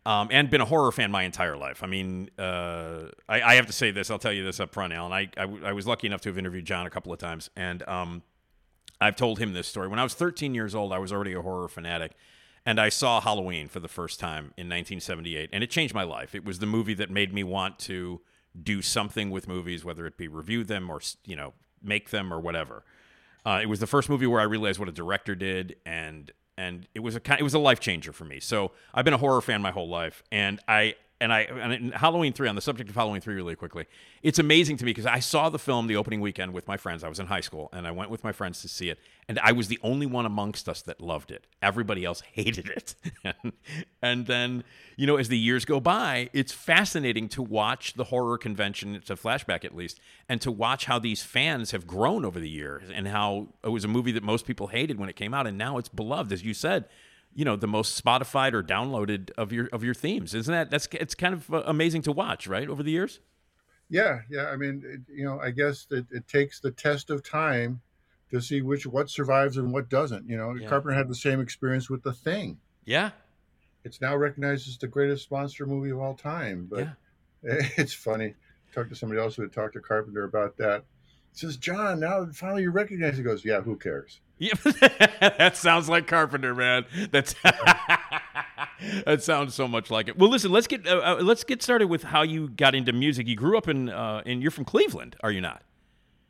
um, 0.06 0.30
and 0.32 0.50
been 0.50 0.62
a 0.62 0.66
horror 0.66 0.92
fan 0.92 1.12
my 1.12 1.24
entire 1.24 1.58
life. 1.58 1.84
I 1.84 1.88
mean, 1.88 2.30
uh, 2.38 3.10
I, 3.28 3.42
I 3.42 3.56
have 3.56 3.68
to 3.68 3.74
say 3.74 3.92
this. 3.92 4.10
I'll 4.10 4.20
tell 4.20 4.34
you 4.34 4.44
this 4.44 4.60
up 4.60 4.74
front, 4.74 4.94
Alan. 4.94 5.12
I, 5.12 5.30
I 5.38 5.42
w- 5.42 5.66
I 5.66 5.74
was 5.74 5.86
lucky 5.88 6.08
enough 6.08 6.22
to 6.22 6.30
have 6.30 6.38
interviewed 6.38 6.66
John 6.66 6.86
a 6.86 6.90
couple 6.90 7.12
of 7.12 7.20
times, 7.20 7.50
and 7.56 7.88
um, 7.88 8.24
I've 9.02 9.16
told 9.16 9.40
him 9.40 9.54
this 9.54 9.68
story. 9.68 9.88
When 9.88 10.00
I 10.00 10.04
was 10.04 10.14
13 10.14 10.56
years 10.56 10.74
old, 10.74 10.94
I 10.94 11.00
was 11.00 11.12
already 11.12 11.34
a 11.34 11.42
horror 11.42 11.68
fanatic. 11.68 12.14
And 12.66 12.80
I 12.80 12.90
saw 12.90 13.22
Halloween 13.22 13.68
for 13.70 13.80
the 13.80 13.88
first 13.88 14.20
time 14.20 14.54
in 14.58 14.68
1978, 14.68 15.50
and 15.54 15.64
it 15.64 15.72
changed 15.72 15.94
my 15.96 16.04
life. 16.04 16.36
It 16.36 16.44
was 16.44 16.60
the 16.60 16.66
movie 16.66 16.94
that 16.96 17.10
made 17.10 17.34
me 17.34 17.44
want 17.44 17.80
to 17.80 18.22
do 18.62 18.82
something 18.82 19.30
with 19.32 19.48
movies, 19.48 19.86
whether 19.86 20.06
it 20.06 20.18
be 20.18 20.28
review 20.28 20.64
them 20.64 20.90
or 20.90 21.00
you 21.26 21.36
know 21.36 21.54
make 21.82 22.10
them 22.10 22.34
or 22.34 22.40
whatever. 22.40 22.84
Uh, 23.46 23.60
it 23.62 23.68
was 23.68 23.80
the 23.80 23.88
first 23.88 24.10
movie 24.10 24.28
where 24.28 24.42
I 24.42 24.44
realized 24.44 24.78
what 24.78 24.90
a 24.90 24.94
director 24.94 25.36
did, 25.36 25.78
and 25.86 26.32
and 26.60 26.88
it 26.94 27.00
was 27.00 27.16
a 27.16 27.22
it 27.40 27.44
was 27.44 27.54
a 27.54 27.60
life 27.60 27.80
changer 27.80 28.12
for 28.12 28.26
me. 28.26 28.40
So 28.42 28.72
I've 28.94 29.06
been 29.06 29.14
a 29.14 29.18
horror 29.18 29.42
fan 29.42 29.62
my 29.62 29.72
whole 29.72 29.88
life, 29.88 30.22
and 30.32 30.60
I 30.68 30.96
and 31.22 31.34
I 31.34 31.42
and 31.42 31.94
Halloween 31.94 32.34
three 32.34 32.48
on 32.48 32.56
the 32.56 32.62
subject 32.62 32.90
of 32.90 32.96
Halloween 32.96 33.22
three 33.22 33.36
really 33.36 33.56
quickly. 33.56 33.86
It's 34.24 34.40
amazing 34.40 34.78
to 34.78 34.86
me 34.86 34.92
because 34.92 35.06
I 35.06 35.20
saw 35.20 35.50
the 35.50 35.60
film 35.60 35.88
the 35.88 35.96
opening 35.96 36.22
weekend 36.22 36.54
with 36.54 36.68
my 36.68 36.78
friends. 36.78 37.04
I 37.04 37.10
was 37.10 37.20
in 37.20 37.28
high 37.28 37.42
school, 37.42 37.70
and 37.74 37.86
I 37.86 37.92
went 37.92 38.10
with 38.10 38.24
my 38.24 38.32
friends 38.32 38.62
to 38.62 38.70
see 38.70 38.90
it, 38.90 39.00
and 39.28 39.38
I 39.40 39.52
was 39.52 39.68
the 39.68 39.80
only 39.84 40.06
one 40.06 40.26
amongst 40.26 40.70
us 40.70 40.82
that 40.84 41.02
loved 41.02 41.32
it. 41.32 41.46
Everybody 41.62 42.06
else 42.06 42.22
hated 42.34 42.70
it, 42.70 42.96
and, 43.24 43.54
and 44.02 44.28
then 44.28 44.64
you 44.96 45.08
know 45.08 45.18
as 45.18 45.28
the 45.28 45.38
years 45.38 45.66
go 45.66 45.80
by, 45.80 46.30
it's 46.34 46.54
fascinating 46.54 47.28
to 47.30 47.42
watch 47.42 47.96
the 47.96 48.06
horror 48.06 48.38
convention. 48.38 48.96
It's 48.96 49.10
a 49.10 49.16
flashback 49.16 49.66
at 49.66 49.76
least, 49.76 50.00
and 50.30 50.40
to 50.42 50.52
watch 50.52 50.86
how 50.86 51.00
these 51.00 51.22
fans 51.22 51.72
have 51.72 51.86
grown 51.86 52.24
over 52.24 52.40
the 52.40 52.50
years, 52.50 52.90
and 52.94 53.08
how 53.08 53.50
it 53.64 53.70
was 53.70 53.84
a 53.84 53.90
movie 53.90 54.14
that 54.14 54.24
most 54.24 54.46
people 54.46 54.68
hated 54.68 54.98
when 54.98 55.10
it 55.10 55.16
came 55.16 55.34
out, 55.34 55.48
and 55.48 55.58
now 55.58 55.78
it's 55.78 55.90
beloved, 55.90 56.32
as 56.32 56.44
you 56.44 56.54
said 56.54 56.86
you 57.34 57.46
know 57.46 57.56
the 57.56 57.68
most 57.68 58.02
Spotified 58.04 58.54
or 58.54 58.64
downloaded 58.64 59.32
of 59.38 59.52
your 59.52 59.68
of 59.72 59.84
your 59.84 59.94
themes. 59.94 60.34
Isn't 60.34 60.52
that 60.52 60.70
that's 60.72 60.88
it's 60.92 61.16
kind 61.16 61.34
of 61.34 61.54
uh, 61.54 61.64
amazing 61.66 62.02
to 62.04 62.12
watch, 62.12 62.48
right? 62.48 62.68
Over 62.68 62.84
the 62.84 62.92
years. 62.92 63.20
Yeah, 63.90 64.20
yeah. 64.30 64.46
I 64.48 64.56
mean, 64.56 64.84
it, 64.86 65.02
you 65.12 65.26
know, 65.26 65.40
I 65.40 65.52
guess 65.52 65.86
that 65.86 66.06
it 66.12 66.28
takes 66.28 66.60
the 66.60 66.72
test 66.72 67.10
of 67.10 67.24
time 67.24 67.82
to 68.32 68.40
see 68.40 68.62
which 68.62 68.86
what 68.86 69.10
survives 69.10 69.58
and 69.58 69.74
what 69.74 69.90
doesn't. 69.90 70.30
You 70.30 70.38
know, 70.38 70.54
Yeah. 70.54 70.68
Carpenter 70.68 70.96
had 70.96 71.08
the 71.08 71.16
same 71.16 71.40
experience 71.42 71.90
with 71.90 72.04
The 72.04 72.14
Thing. 72.14 72.60
Yeah, 72.86 73.12
It's 73.84 74.02
now 74.02 74.16
recognized 74.16 74.68
as 74.68 74.78
the 74.78 74.88
greatest 74.88 75.32
monster 75.32 75.66
movie 75.66 75.90
of 75.90 76.00
all 76.00 76.14
time. 76.16 76.68
But 76.70 76.80
yeah. 76.80 76.92
it's 77.78 77.94
funny. 77.94 78.36
Talked 78.74 78.90
to 78.90 78.96
somebody 78.96 79.20
else 79.20 79.36
who 79.36 79.42
had 79.42 79.54
talked 79.54 79.74
to 79.74 79.80
Carpenter 79.80 80.24
about 80.24 80.58
that. 80.58 80.84
He 81.34 81.40
says, 81.40 81.58
John, 81.58 82.00
now 82.00 82.28
finally 82.34 82.64
you 82.64 82.72
recognize. 82.72 83.18
He 83.18 83.24
goes, 83.24 83.44
Yeah, 83.44 83.62
who 83.62 83.76
cares? 83.76 84.22
Yeah, 84.40 84.54
that 84.64 85.58
sounds 85.58 85.90
like 85.90 86.08
Carpenter, 86.08 86.56
man. 86.56 86.86
That's 87.12 87.36
that 89.06 89.22
sounds 89.22 89.54
so 89.54 89.68
much 89.68 89.92
like 89.92 90.08
it. 90.08 90.18
Well, 90.18 90.30
listen, 90.30 90.52
let's 90.52 90.68
get 90.68 90.88
uh, 90.88 90.98
uh, 90.98 91.20
let's 91.22 91.44
get 91.44 91.62
started 91.62 91.88
with 91.88 92.04
how 92.04 92.22
you 92.22 92.50
got 92.50 92.74
into 92.74 92.94
music. 92.94 93.28
You 93.28 93.36
grew 93.36 93.58
up 93.58 93.68
in 93.68 93.90
uh, 93.90 94.24
and 94.26 94.42
you're 94.42 94.52
from 94.52 94.66
Cleveland, 94.66 95.18
are 95.22 95.32
you 95.32 95.42
not? 95.42 95.64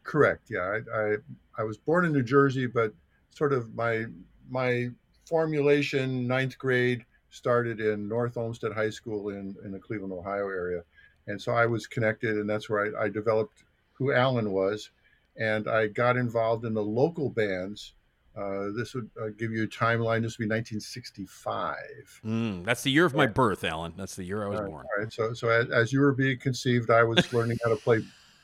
Correct. 0.03 0.49
Yeah, 0.49 0.79
I, 0.93 0.99
I 0.99 1.15
I 1.59 1.63
was 1.63 1.77
born 1.77 2.03
in 2.05 2.11
New 2.11 2.23
Jersey, 2.23 2.65
but 2.65 2.93
sort 3.29 3.53
of 3.53 3.75
my 3.75 4.05
my 4.49 4.89
formulation 5.27 6.27
ninth 6.27 6.57
grade 6.57 7.05
started 7.29 7.79
in 7.79 8.07
North 8.07 8.37
Olmsted 8.37 8.73
High 8.73 8.89
School 8.89 9.29
in 9.29 9.55
in 9.63 9.71
the 9.71 9.79
Cleveland, 9.79 10.13
Ohio 10.13 10.49
area, 10.49 10.81
and 11.27 11.39
so 11.39 11.51
I 11.51 11.67
was 11.67 11.85
connected, 11.85 12.37
and 12.37 12.49
that's 12.49 12.69
where 12.69 12.97
I, 12.97 13.05
I 13.05 13.09
developed 13.09 13.63
who 13.93 14.13
Alan 14.13 14.51
was, 14.51 14.89
and 15.37 15.67
I 15.67 15.87
got 15.87 16.17
involved 16.17 16.65
in 16.65 16.73
the 16.73 16.83
local 16.83 17.29
bands. 17.29 17.93
Uh, 18.39 18.69
this 18.75 18.93
would 18.93 19.09
uh, 19.21 19.27
give 19.37 19.51
you 19.51 19.63
a 19.63 19.67
timeline. 19.67 20.21
This 20.21 20.37
would 20.37 20.47
be 20.47 20.53
1965. 20.55 22.21
Mm, 22.25 22.63
that's 22.65 22.83
the 22.83 22.91
year 22.91 23.05
of 23.05 23.13
my 23.13 23.27
birth, 23.27 23.63
Alan. 23.63 23.93
That's 23.97 24.15
the 24.15 24.23
year 24.23 24.43
I 24.45 24.47
was 24.47 24.57
All 24.59 24.63
right, 24.65 24.69
born. 24.71 24.85
all 24.97 25.03
right. 25.03 25.11
So, 25.13 25.33
so 25.33 25.49
as, 25.49 25.69
as 25.69 25.91
you 25.93 25.99
were 25.99 26.13
being 26.13 26.37
conceived, 26.39 26.89
I 26.89 27.03
was 27.03 27.31
learning 27.33 27.57
how 27.63 27.69
to 27.71 27.75
play. 27.75 27.99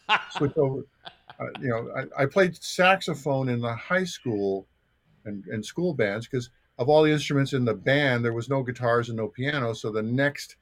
switch 0.32 0.56
over. 0.58 0.86
Uh, 1.40 1.46
you 1.60 1.70
know, 1.70 1.90
I, 1.96 2.24
I 2.24 2.26
played 2.28 2.56
saxophone 2.62 3.50
in 3.50 3.60
the 3.60 3.74
high 3.74 4.04
school 4.04 4.68
and, 5.26 5.44
and 5.48 5.66
school 5.66 5.94
bands 5.94 6.28
because 6.28 6.50
of 6.78 6.90
all 6.90 7.02
the 7.04 7.12
instruments 7.12 7.54
in 7.54 7.66
the 7.66 7.74
band, 7.74 8.24
there 8.24 8.34
was 8.34 8.48
no 8.50 8.62
guitars 8.62 9.10
and 9.10 9.18
no 9.18 9.28
piano. 9.30 9.74
So 9.74 9.92
the 9.92 10.04
next 10.04 10.58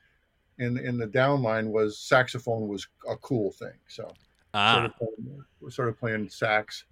in 0.60 0.78
in 0.78 0.98
the 0.98 1.08
downline 1.08 1.68
was 1.72 1.98
saxophone 1.98 2.68
was 2.68 2.88
a 3.10 3.18
cool 3.18 3.52
thing. 3.52 3.74
So 3.88 4.04
sort 4.04 4.16
Ah, 4.54 4.86
of 4.86 4.96
playing, 4.96 5.44
sort 5.70 5.90
of 5.90 6.00
playing 6.00 6.30
sax, 6.30 6.86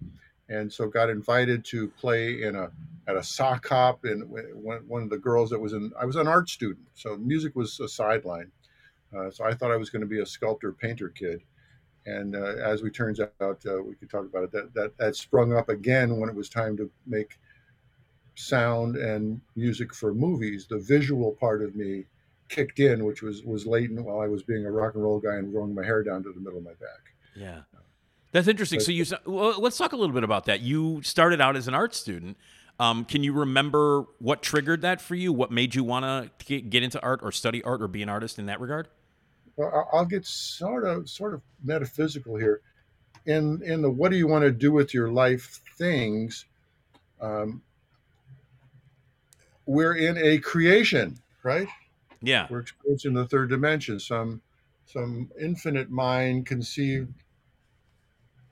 and 0.52 0.70
so 0.70 0.86
got 0.86 1.08
invited 1.08 1.64
to 1.64 1.88
play 1.88 2.42
in 2.42 2.54
a 2.54 2.70
at 3.08 3.16
a 3.16 3.22
sock 3.22 3.66
hop. 3.66 4.04
And 4.04 4.28
one 4.54 4.86
one 4.86 5.02
of 5.02 5.10
the 5.10 5.18
girls 5.18 5.50
that 5.50 5.58
was 5.58 5.72
in, 5.72 5.92
I 5.98 6.04
was 6.04 6.16
an 6.16 6.28
art 6.28 6.48
student, 6.48 6.86
so 6.94 7.16
music 7.16 7.56
was 7.56 7.80
a 7.80 7.88
sideline. 7.88 8.52
Uh, 9.16 9.30
so 9.30 9.44
I 9.44 9.54
thought 9.54 9.70
I 9.70 9.76
was 9.76 9.90
going 9.90 10.02
to 10.02 10.06
be 10.06 10.20
a 10.20 10.26
sculptor 10.26 10.72
painter 10.72 11.08
kid, 11.08 11.42
and 12.06 12.36
uh, 12.36 12.54
as 12.62 12.82
we 12.82 12.90
turns 12.90 13.20
out, 13.20 13.62
uh, 13.66 13.82
we 13.82 13.94
could 13.94 14.10
talk 14.10 14.26
about 14.26 14.44
it. 14.44 14.52
That 14.52 14.74
that 14.74 14.98
that 14.98 15.16
sprung 15.16 15.52
up 15.52 15.68
again 15.68 16.18
when 16.18 16.28
it 16.28 16.34
was 16.34 16.48
time 16.48 16.76
to 16.76 16.90
make 17.06 17.38
sound 18.34 18.96
and 18.96 19.40
music 19.56 19.94
for 19.94 20.14
movies. 20.14 20.66
The 20.68 20.78
visual 20.78 21.32
part 21.32 21.62
of 21.62 21.74
me 21.74 22.04
kicked 22.48 22.78
in, 22.78 23.04
which 23.04 23.22
was 23.22 23.42
was 23.42 23.66
latent 23.66 24.04
while 24.04 24.20
I 24.20 24.28
was 24.28 24.42
being 24.42 24.66
a 24.66 24.70
rock 24.70 24.94
and 24.94 25.02
roll 25.02 25.18
guy 25.18 25.36
and 25.36 25.50
growing 25.50 25.74
my 25.74 25.84
hair 25.84 26.02
down 26.02 26.22
to 26.24 26.32
the 26.32 26.40
middle 26.40 26.58
of 26.58 26.64
my 26.64 26.72
back. 26.72 27.14
yeah. 27.34 27.80
That's 28.32 28.48
interesting. 28.48 28.80
So 28.80 28.92
you, 28.92 29.04
well, 29.26 29.60
let's 29.60 29.76
talk 29.76 29.92
a 29.92 29.96
little 29.96 30.14
bit 30.14 30.24
about 30.24 30.46
that. 30.46 30.60
You 30.60 31.02
started 31.02 31.40
out 31.40 31.54
as 31.54 31.68
an 31.68 31.74
art 31.74 31.94
student. 31.94 32.36
Um, 32.80 33.04
can 33.04 33.22
you 33.22 33.32
remember 33.34 34.06
what 34.18 34.42
triggered 34.42 34.80
that 34.80 35.00
for 35.00 35.14
you? 35.14 35.32
What 35.32 35.50
made 35.50 35.74
you 35.74 35.84
want 35.84 36.30
to 36.46 36.60
get 36.60 36.82
into 36.82 37.00
art 37.02 37.20
or 37.22 37.30
study 37.30 37.62
art 37.62 37.82
or 37.82 37.88
be 37.88 38.02
an 38.02 38.08
artist 38.08 38.38
in 38.38 38.46
that 38.46 38.60
regard? 38.60 38.88
Well, 39.56 39.88
I'll 39.92 40.06
get 40.06 40.24
sort 40.24 40.84
of 40.84 41.08
sort 41.08 41.34
of 41.34 41.42
metaphysical 41.62 42.36
here. 42.36 42.62
In 43.26 43.62
in 43.62 43.82
the 43.82 43.90
what 43.90 44.10
do 44.10 44.16
you 44.16 44.26
want 44.26 44.42
to 44.42 44.50
do 44.50 44.72
with 44.72 44.94
your 44.94 45.08
life 45.08 45.60
things, 45.78 46.46
um, 47.20 47.62
we're 49.66 49.94
in 49.94 50.16
a 50.16 50.38
creation, 50.38 51.18
right? 51.42 51.68
Yeah. 52.22 52.46
We're 52.48 52.60
experiencing 52.60 53.12
the 53.12 53.26
third 53.26 53.50
dimension. 53.50 54.00
Some 54.00 54.40
some 54.86 55.30
infinite 55.40 55.90
mind 55.90 56.46
conceived 56.46 57.12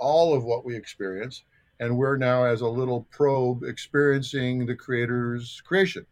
all 0.01 0.35
of 0.35 0.45
what 0.45 0.65
we 0.65 0.77
experience, 0.77 1.45
and 1.79 1.97
we're 1.97 2.17
now 2.17 2.45
as 2.45 2.61
a 2.61 2.69
little 2.69 3.07
probe 3.11 3.63
experiencing 3.63 4.67
the 4.67 4.75
creator's 4.75 5.63
creation. 5.65 6.07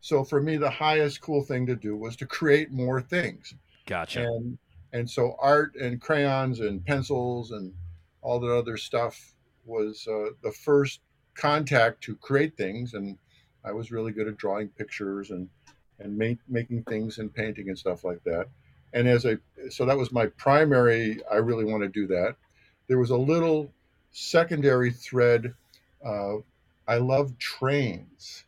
So 0.00 0.24
for 0.24 0.40
me, 0.40 0.56
the 0.56 0.70
highest 0.70 1.20
cool 1.20 1.42
thing 1.42 1.66
to 1.66 1.76
do 1.76 1.96
was 1.96 2.16
to 2.16 2.26
create 2.26 2.70
more 2.70 3.00
things 3.00 3.54
Gotcha. 3.88 4.22
and 4.22 4.58
and 4.92 5.08
so 5.08 5.36
art 5.40 5.74
and 5.76 6.00
crayons 6.00 6.60
and 6.60 6.84
pencils 6.84 7.52
and 7.52 7.72
all 8.20 8.38
the 8.38 8.54
other 8.54 8.76
stuff 8.76 9.34
was 9.64 10.06
uh, 10.06 10.30
the 10.42 10.52
first 10.52 11.00
contact 11.34 12.02
to 12.02 12.14
create 12.16 12.56
things 12.56 12.94
and 12.94 13.16
i 13.64 13.72
was 13.72 13.90
really 13.90 14.12
good 14.12 14.28
at 14.28 14.36
drawing 14.36 14.68
pictures 14.68 15.30
and 15.30 15.48
and 16.00 16.16
make, 16.16 16.38
making 16.48 16.82
things 16.84 17.18
and 17.18 17.32
painting 17.34 17.68
and 17.68 17.78
stuff 17.78 18.04
like 18.04 18.22
that 18.24 18.46
and 18.92 19.08
as 19.08 19.24
a 19.24 19.38
so 19.70 19.86
that 19.86 19.96
was 19.96 20.12
my 20.12 20.26
primary 20.36 21.20
i 21.32 21.36
really 21.36 21.64
want 21.64 21.82
to 21.82 21.88
do 21.88 22.06
that 22.06 22.36
there 22.88 22.98
was 22.98 23.10
a 23.10 23.16
little 23.16 23.70
secondary 24.12 24.90
thread 24.90 25.54
uh, 26.04 26.36
i 26.86 26.96
love 26.96 27.36
trains 27.38 28.44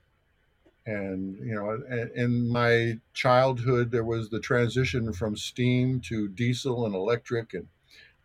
and 0.87 1.37
you 1.47 1.55
know 1.55 1.73
in- 1.73 2.11
in 2.15 2.49
my 2.49 2.99
childhood 3.13 3.91
there 3.91 4.05
was 4.05 4.29
the 4.31 4.41
transition 4.41 5.13
from 5.13 5.37
steam 5.37 6.01
to 6.01 6.29
diesel 6.29 6.87
and 6.87 6.95
electric 6.95 7.55
and 7.55 7.67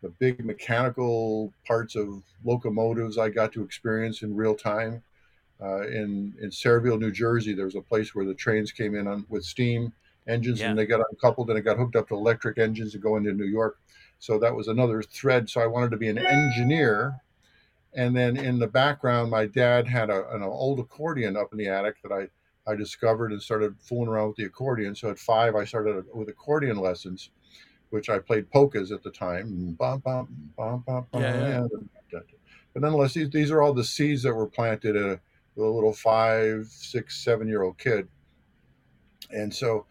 the 0.01 0.09
big 0.19 0.43
mechanical 0.45 1.51
parts 1.67 1.95
of 1.95 2.23
locomotives 2.43 3.17
i 3.17 3.29
got 3.29 3.51
to 3.51 3.63
experience 3.63 4.21
in 4.21 4.35
real 4.35 4.55
time 4.55 5.03
uh, 5.61 5.87
in 5.87 6.33
in 6.41 6.49
Sayreville, 6.49 6.99
New 6.99 7.11
Jersey, 7.11 7.53
there 7.53 7.63
was 7.63 7.75
a 7.75 7.81
place 7.81 8.13
where 8.13 8.25
the 8.25 8.33
trains 8.33 8.73
came 8.73 8.93
in 8.93 9.07
on, 9.07 9.25
with 9.29 9.45
steam 9.45 9.93
engines, 10.27 10.59
Yeah. 10.59 10.69
and 10.69 10.77
they 10.77 10.85
got 10.85 10.99
uncoupled 11.09 11.49
and 11.49 11.57
it 11.57 11.61
got 11.61 11.77
hooked 11.77 11.95
up 11.95 12.09
to 12.09 12.15
electric 12.15 12.57
engines 12.57 12.91
to 12.91 12.97
go 12.97 13.15
into 13.15 13.31
New 13.31 13.45
York. 13.45 13.77
So 14.19 14.39
that 14.39 14.55
was 14.55 14.67
another 14.67 15.01
thread. 15.03 15.49
So 15.49 15.61
I 15.61 15.67
wanted 15.67 15.91
to 15.91 15.97
be 15.97 16.09
an 16.09 16.17
engineer, 16.17 17.19
and 17.93 18.15
then 18.15 18.37
in 18.37 18.59
the 18.59 18.67
background, 18.67 19.31
my 19.31 19.45
dad 19.45 19.87
had 19.87 20.09
a, 20.09 20.29
an 20.33 20.41
old 20.41 20.79
accordion 20.79 21.37
up 21.37 21.51
in 21.51 21.57
the 21.57 21.67
attic 21.67 22.01
that 22.03 22.11
I 22.11 22.27
I 22.67 22.75
discovered 22.75 23.31
and 23.31 23.41
started 23.41 23.75
fooling 23.79 24.07
around 24.07 24.29
with 24.29 24.37
the 24.37 24.45
accordion. 24.45 24.95
So 24.95 25.09
at 25.09 25.19
five, 25.19 25.55
I 25.55 25.65
started 25.65 26.05
with 26.13 26.29
accordion 26.29 26.77
lessons, 26.77 27.29
which 27.91 28.09
I 28.09 28.17
played 28.17 28.49
polkas 28.49 28.91
at 28.91 29.03
the 29.03 29.11
time. 29.11 29.75
Bum, 29.77 29.99
bum, 29.99 30.27
bum, 30.57 30.83
bum, 30.85 31.05
bum, 31.11 31.21
Yeah, 31.21 31.67
yeah. 32.11 32.19
But 32.73 32.81
nonetheless, 32.81 33.13
these, 33.13 33.29
these 33.29 33.51
are 33.51 33.61
all 33.61 33.73
the 33.73 33.83
seeds 33.83 34.23
that 34.23 34.33
were 34.33 34.47
planted 34.47 34.95
at 34.95 35.05
a, 35.05 35.19
with 35.55 35.65
a 35.65 35.69
little 35.69 35.93
five, 35.93 36.67
six, 36.67 37.23
seven 37.23 37.47
year 37.47 37.61
old 37.61 37.77
kid. 37.77 38.07
And 39.31 39.53
so 39.53 39.85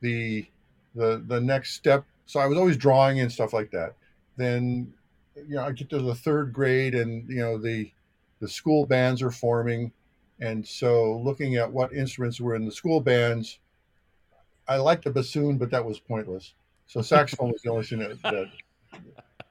the 0.00 0.46
the 0.94 1.22
the 1.26 1.40
next 1.40 1.74
step 1.74 2.04
so 2.28 2.40
I 2.40 2.46
was 2.46 2.58
always 2.58 2.76
drawing 2.76 3.20
and 3.20 3.32
stuff 3.32 3.54
like 3.54 3.70
that. 3.70 3.94
Then 4.36 4.92
you 5.34 5.56
know, 5.56 5.64
I 5.64 5.72
get 5.72 5.88
to 5.90 5.98
the 5.98 6.14
third 6.14 6.52
grade 6.52 6.94
and 6.94 7.28
you 7.28 7.40
know 7.40 7.56
the 7.56 7.90
the 8.40 8.48
school 8.48 8.86
bands 8.86 9.22
are 9.22 9.30
forming 9.30 9.92
and 10.38 10.64
so 10.64 11.18
looking 11.24 11.56
at 11.56 11.72
what 11.72 11.92
instruments 11.92 12.40
were 12.40 12.54
in 12.54 12.64
the 12.66 12.70
school 12.70 13.00
bands 13.00 13.58
I 14.68 14.76
liked 14.76 15.04
the 15.04 15.10
bassoon 15.10 15.56
but 15.56 15.70
that 15.70 15.84
was 15.84 15.98
pointless. 15.98 16.52
So 16.86 17.00
saxophone 17.00 17.52
was 17.52 17.62
the 17.62 17.70
only 17.70 17.84
thing 17.84 18.00
that, 18.00 18.22
that 18.22 18.50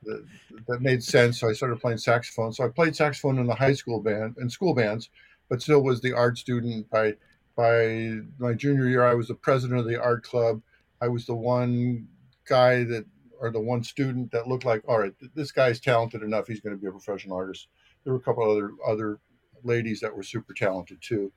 that, 0.03 0.25
that 0.67 0.81
made 0.81 1.03
sense. 1.03 1.39
So 1.39 1.49
I 1.49 1.53
started 1.53 1.81
playing 1.81 1.97
saxophone. 1.97 2.53
So 2.53 2.63
I 2.63 2.69
played 2.69 2.95
saxophone 2.95 3.39
in 3.39 3.47
the 3.47 3.55
high 3.55 3.73
school 3.73 3.99
band 3.99 4.35
and 4.37 4.51
school 4.51 4.75
bands, 4.75 5.09
but 5.49 5.63
still 5.63 5.81
was 5.81 5.99
the 5.99 6.13
art 6.13 6.37
student. 6.37 6.89
By 6.91 7.15
by 7.55 8.19
my 8.37 8.53
junior 8.53 8.87
year, 8.87 9.03
I 9.03 9.15
was 9.15 9.29
the 9.29 9.35
president 9.35 9.79
of 9.79 9.87
the 9.87 9.99
art 9.99 10.23
club. 10.23 10.61
I 11.01 11.07
was 11.07 11.25
the 11.25 11.35
one 11.35 12.07
guy 12.47 12.83
that, 12.83 13.05
or 13.39 13.51
the 13.51 13.59
one 13.59 13.83
student 13.83 14.31
that 14.31 14.47
looked 14.47 14.65
like, 14.65 14.83
all 14.87 14.99
right, 14.99 15.13
this 15.35 15.51
guy's 15.51 15.79
talented 15.79 16.23
enough. 16.23 16.47
He's 16.47 16.59
going 16.59 16.75
to 16.75 16.81
be 16.81 16.87
a 16.87 16.91
professional 16.91 17.37
artist. 17.37 17.67
There 18.03 18.13
were 18.13 18.19
a 18.19 18.23
couple 18.23 18.49
other 18.49 18.71
other 18.87 19.19
ladies 19.63 19.99
that 19.99 20.15
were 20.15 20.23
super 20.23 20.53
talented 20.53 21.01
too, 21.01 21.31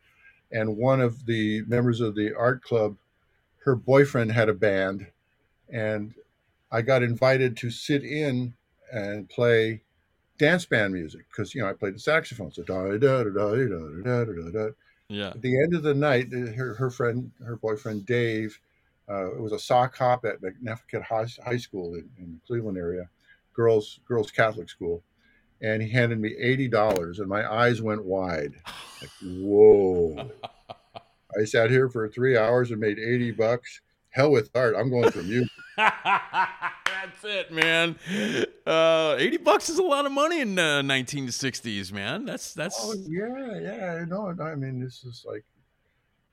and 0.53 0.77
one 0.77 1.01
of 1.01 1.27
the 1.27 1.63
members 1.63 2.01
of 2.01 2.15
the 2.15 2.35
art 2.35 2.63
club, 2.63 2.97
her 3.65 3.75
boyfriend 3.75 4.33
had 4.33 4.49
a 4.49 4.55
band, 4.55 5.07
and 5.69 6.15
I 6.71 6.83
got 6.83 7.03
invited 7.03 7.57
to 7.59 7.71
sit 7.71 8.05
in 8.05 8.55
and 8.93 9.29
play 9.29 9.83
dance 10.39 10.65
band 10.65 10.95
music 10.95 11.27
because 11.31 11.55
you 11.55 11.63
know 11.63 11.69
I 11.69 11.75
played 11.75 11.95
the 11.95 12.01
saxophone. 12.01 12.53
So 12.53 12.63
da 12.63 12.83
da 12.85 12.97
da 12.99 13.25
da 13.25 13.31
da 13.31 13.55
da 14.03 14.25
da 14.25 14.25
da 14.25 14.51
da. 14.51 14.69
Yeah. 15.09 15.29
At 15.31 15.43
the 15.43 15.61
end 15.61 15.75
of 15.75 15.83
the 15.83 15.95
night, 15.95 16.29
uh, 16.33 16.53
her 16.53 16.75
her 16.75 16.91
friend, 16.91 17.31
her 17.45 17.57
boyfriend 17.57 18.07
Dave, 18.07 18.59
uh, 19.11 19.33
it 19.33 19.41
was 19.41 19.53
a 19.53 19.59
sock 19.59 19.97
hop 19.97 20.25
at 20.25 20.41
Neffket 20.63 21.03
High, 21.03 21.27
High 21.45 21.57
School 21.57 21.95
in, 21.95 22.09
in 22.19 22.35
the 22.35 22.41
Cleveland 22.47 22.79
area, 22.79 23.09
girls 23.55 24.01
girls 24.07 24.31
Catholic 24.31 24.69
school, 24.69 25.03
and 25.61 25.83
he 25.83 25.89
handed 25.91 26.21
me 26.21 26.35
eighty 26.39 26.69
dollars, 26.69 27.19
and 27.19 27.29
my 27.29 27.51
eyes 27.51 27.83
went 27.83 28.05
wide, 28.05 28.53
like 29.01 29.11
whoa. 29.23 30.31
I 31.39 31.45
sat 31.45 31.71
here 31.71 31.89
for 31.89 32.09
three 32.09 32.37
hours 32.37 32.71
and 32.71 32.81
made 32.81 32.99
80 32.99 33.33
bucks. 33.33 33.81
Hell 34.11 34.33
with 34.33 34.51
art. 34.55 34.75
I'm 34.77 34.91
going 34.91 35.11
for 35.11 35.23
music. 35.23 35.49
That's 35.77 37.25
it, 37.25 37.53
man. 37.53 37.97
Uh, 38.67 39.15
Eighty 39.19 39.37
bucks 39.37 39.69
is 39.69 39.79
a 39.79 39.83
lot 39.83 40.07
of 40.07 40.13
money 40.13 40.41
in 40.41 40.59
uh, 40.59 40.83
1960s, 40.83 41.93
man. 41.93 42.25
That's 42.25 42.53
that's 42.53 42.77
Oh, 42.81 42.95
yeah, 43.07 43.59
yeah. 43.61 44.05
Know. 44.07 44.35
I 44.43 44.57
mean, 44.57 44.81
this 44.81 45.05
is 45.05 45.25
like, 45.27 45.45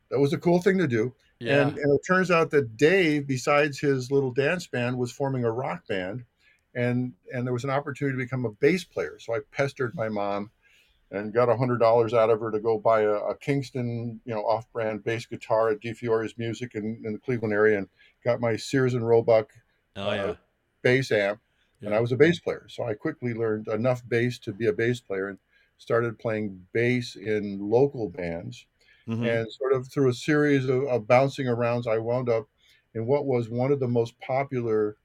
that 0.09 0.19
was 0.19 0.33
a 0.33 0.37
cool 0.37 0.61
thing 0.61 0.77
to 0.79 0.87
do. 0.87 1.13
Yeah. 1.39 1.67
And, 1.67 1.77
and 1.77 1.93
it 1.93 2.01
turns 2.07 2.31
out 2.31 2.51
that 2.51 2.77
Dave, 2.77 3.27
besides 3.27 3.79
his 3.79 4.11
little 4.11 4.31
dance 4.31 4.67
band, 4.67 4.97
was 4.97 5.11
forming 5.11 5.43
a 5.43 5.51
rock 5.51 5.87
band, 5.87 6.23
and 6.75 7.13
and 7.33 7.45
there 7.45 7.53
was 7.53 7.63
an 7.63 7.69
opportunity 7.69 8.17
to 8.17 8.23
become 8.23 8.45
a 8.45 8.51
bass 8.51 8.83
player. 8.83 9.17
So 9.19 9.35
I 9.35 9.39
pestered 9.51 9.95
my 9.95 10.09
mom, 10.09 10.51
and 11.11 11.33
got 11.33 11.49
a 11.49 11.57
hundred 11.57 11.79
dollars 11.79 12.13
out 12.13 12.29
of 12.29 12.39
her 12.39 12.51
to 12.51 12.59
go 12.59 12.77
buy 12.77 13.01
a, 13.01 13.13
a 13.13 13.37
Kingston, 13.37 14.19
you 14.25 14.33
know, 14.33 14.41
off-brand 14.41 15.03
bass 15.03 15.25
guitar 15.25 15.69
at 15.69 15.79
DeFiore's 15.79 16.37
Music 16.37 16.75
in, 16.75 17.01
in 17.05 17.13
the 17.13 17.19
Cleveland 17.19 17.53
area, 17.53 17.77
and 17.77 17.87
got 18.23 18.41
my 18.41 18.55
Sears 18.55 18.93
and 18.93 19.07
Roebuck 19.07 19.49
oh 19.95 20.09
uh, 20.09 20.13
yeah. 20.13 20.33
bass 20.81 21.11
amp, 21.11 21.39
and 21.81 21.93
I 21.93 21.99
was 21.99 22.11
a 22.11 22.17
bass 22.17 22.39
player. 22.39 22.65
So 22.69 22.83
I 22.83 22.93
quickly 22.93 23.33
learned 23.33 23.67
enough 23.67 24.01
bass 24.07 24.39
to 24.39 24.51
be 24.51 24.67
a 24.67 24.73
bass 24.73 24.99
player, 24.99 25.29
and 25.29 25.37
started 25.77 26.17
playing 26.17 26.65
bass 26.73 27.15
in 27.15 27.59
local 27.59 28.09
bands 28.09 28.65
Mhm. 29.07 29.41
and 29.41 29.51
sort 29.51 29.73
of 29.73 29.87
through 29.87 30.09
a 30.09 30.13
series 30.13 30.65
of, 30.65 30.83
of 30.83 31.07
bouncing 31.07 31.47
arounds, 31.47 31.87
I 31.87 31.97
wound 31.97 32.29
up 32.29 32.47
in 32.93 33.05
what 33.05 33.25
was 33.25 33.49
one 33.49 33.71
of 33.71 33.79
the 33.79 33.87
most 33.87 34.19
popular, 34.19 34.97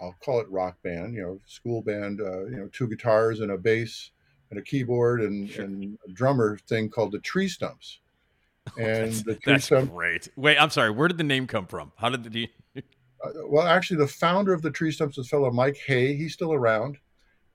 I'll 0.00 0.16
call 0.24 0.40
it 0.40 0.48
rock 0.48 0.80
band, 0.82 1.14
you 1.14 1.22
know, 1.22 1.40
school 1.46 1.82
band, 1.82 2.20
uh, 2.20 2.46
you 2.46 2.56
know, 2.56 2.68
two 2.72 2.88
guitars 2.88 3.40
and 3.40 3.50
a 3.50 3.58
bass 3.58 4.10
and 4.50 4.58
a 4.58 4.62
keyboard 4.62 5.20
and, 5.20 5.50
and 5.50 5.98
a 6.08 6.12
drummer 6.12 6.58
thing 6.68 6.88
called 6.88 7.12
the 7.12 7.18
Tree 7.18 7.48
Stumps. 7.48 8.00
And 8.78 9.12
That's, 9.12 9.22
the 9.22 9.34
Tree 9.34 9.52
that's 9.52 9.64
Stumps, 9.66 9.92
great. 9.92 10.28
Wait, 10.36 10.56
I'm 10.56 10.70
sorry. 10.70 10.90
Where 10.90 11.08
did 11.08 11.18
the 11.18 11.24
name 11.24 11.46
come 11.46 11.66
from? 11.66 11.92
How 11.96 12.10
did 12.10 12.24
the 12.24 12.48
uh, 12.76 13.30
well, 13.46 13.66
actually, 13.66 13.98
the 13.98 14.08
founder 14.08 14.52
of 14.52 14.62
the 14.62 14.70
Tree 14.70 14.92
Stumps 14.92 15.16
was 15.16 15.26
a 15.26 15.28
fellow 15.28 15.50
Mike 15.50 15.78
Hay. 15.86 16.14
He's 16.14 16.34
still 16.34 16.52
around. 16.52 16.98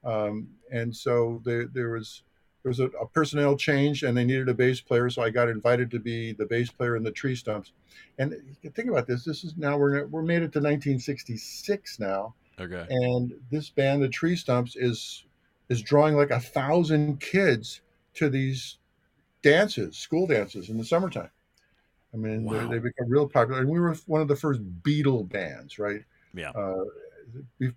Um, 0.04 0.50
and 0.72 0.96
so 0.96 1.42
there, 1.46 1.68
there 1.68 1.92
was 1.92 2.24
there 2.64 2.70
was 2.70 2.80
a, 2.80 2.86
a 3.00 3.06
personnel 3.08 3.58
change, 3.58 4.04
and 4.04 4.18
they 4.18 4.24
needed 4.24 4.48
a 4.50 4.54
bass 4.54 4.80
player. 4.82 5.10
So 5.10 5.22
I 5.22 5.30
got 5.30 5.50
invited 5.50 5.92
to 5.92 6.00
be 6.00 6.32
the 6.32 6.46
bass 6.46 6.72
player 6.72 6.96
in 6.96 7.04
the 7.04 7.12
Tree 7.12 7.36
Stumps. 7.36 7.74
And 8.18 8.34
think 8.74 8.90
about 8.90 9.06
this. 9.06 9.24
This 9.26 9.44
is 9.44 9.56
now 9.58 9.78
we're 9.78 10.06
we're 10.08 10.22
made 10.22 10.38
it 10.44 10.54
to 10.54 10.60
1966 10.60 12.00
now, 12.00 12.34
Okay. 12.60 12.86
and 12.90 13.34
this 13.52 13.70
band, 13.70 14.02
the 14.02 14.10
Tree 14.10 14.36
Stumps, 14.36 14.76
is 14.76 15.26
is 15.70 15.82
drawing 15.82 16.16
like 16.16 16.32
a 16.32 16.40
thousand 16.40 17.20
kids 17.20 17.82
to 18.16 18.30
these 18.30 18.78
dances, 19.42 19.98
school 19.98 20.26
dances 20.28 20.70
in 20.70 20.78
the 20.78 20.86
summertime. 20.86 21.30
I 22.14 22.18
mean, 22.18 22.44
Wow. 22.44 22.68
they, 22.68 22.76
they 22.76 22.80
become 22.80 23.10
real 23.10 23.28
popular, 23.28 23.60
and 23.62 23.70
we 23.70 23.80
were 23.80 23.94
one 24.06 24.22
of 24.22 24.28
the 24.28 24.36
first 24.36 24.62
Beatle 24.84 25.28
bands, 25.28 25.80
right? 25.80 26.04
Yeah. 26.34 26.52
Uh, 26.52 26.84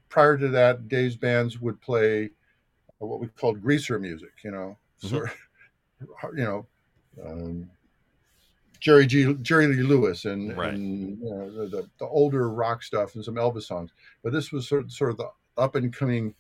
prior 0.09 0.37
to 0.37 0.49
that, 0.49 0.89
Dave's 0.89 1.17
bands 1.17 1.61
would 1.61 1.81
play 1.81 2.31
what 2.99 3.21
we 3.21 3.29
called 3.29 3.63
greaser 3.63 3.99
music, 3.99 4.33
you 4.45 4.51
know, 4.51 4.77
Mhm. 5.03 5.09
sort 5.09 5.31
you 6.37 6.45
know, 6.45 6.67
um, 7.25 7.71
Jerry 8.81 9.07
G. 9.07 9.35
Jerry 9.43 9.67
Lee 9.67 9.83
Lewis 9.83 10.25
and, 10.27 10.57
Right. 10.57 10.75
and 10.75 11.19
you 11.19 11.31
know, 11.31 11.67
the, 11.67 11.89
the, 11.99 12.07
older 12.07 12.51
rock 12.51 12.83
stuff 12.83 13.15
and 13.15 13.25
some 13.25 13.37
Elvis 13.37 13.63
songs. 13.65 13.91
But 14.23 14.33
this 14.33 14.53
was 14.53 14.69
sort 14.69 14.85
of, 14.85 14.93
sort 14.93 15.11
of 15.11 15.17
the 15.17 15.31
up 15.57 15.75
and 15.75 15.93
coming. 15.93 16.35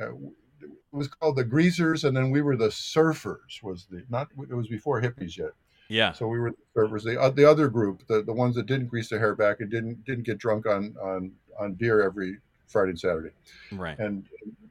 Uh, 0.00 0.14
it 0.60 0.70
was 0.92 1.08
called 1.08 1.36
the 1.36 1.44
Greasers, 1.44 2.04
and 2.04 2.16
then 2.16 2.30
we 2.30 2.40
were 2.40 2.56
the 2.56 2.68
Surfers. 2.68 3.62
Was 3.62 3.86
the 3.86 4.04
not? 4.08 4.28
It 4.48 4.54
was 4.54 4.68
before 4.68 5.02
hippies 5.02 5.36
yet. 5.36 5.50
Yeah. 5.88 6.12
So 6.12 6.28
we 6.28 6.38
were 6.38 6.52
the 6.52 6.80
Surfers. 6.80 7.02
The 7.02 7.20
uh, 7.20 7.30
the 7.30 7.44
other 7.44 7.68
group, 7.68 8.06
the, 8.06 8.22
the 8.22 8.32
ones 8.32 8.54
that 8.54 8.66
didn't 8.66 8.86
grease 8.86 9.08
their 9.08 9.18
hair 9.18 9.34
back 9.34 9.60
and 9.60 9.70
didn't 9.70 10.04
didn't 10.04 10.24
get 10.24 10.38
drunk 10.38 10.66
on 10.66 10.94
on 11.02 11.32
on 11.58 11.74
beer 11.74 12.00
every 12.02 12.38
Friday 12.72 12.90
and 12.90 13.00
Saturday. 13.00 13.30
Right. 13.70 13.98
and 13.98 14.24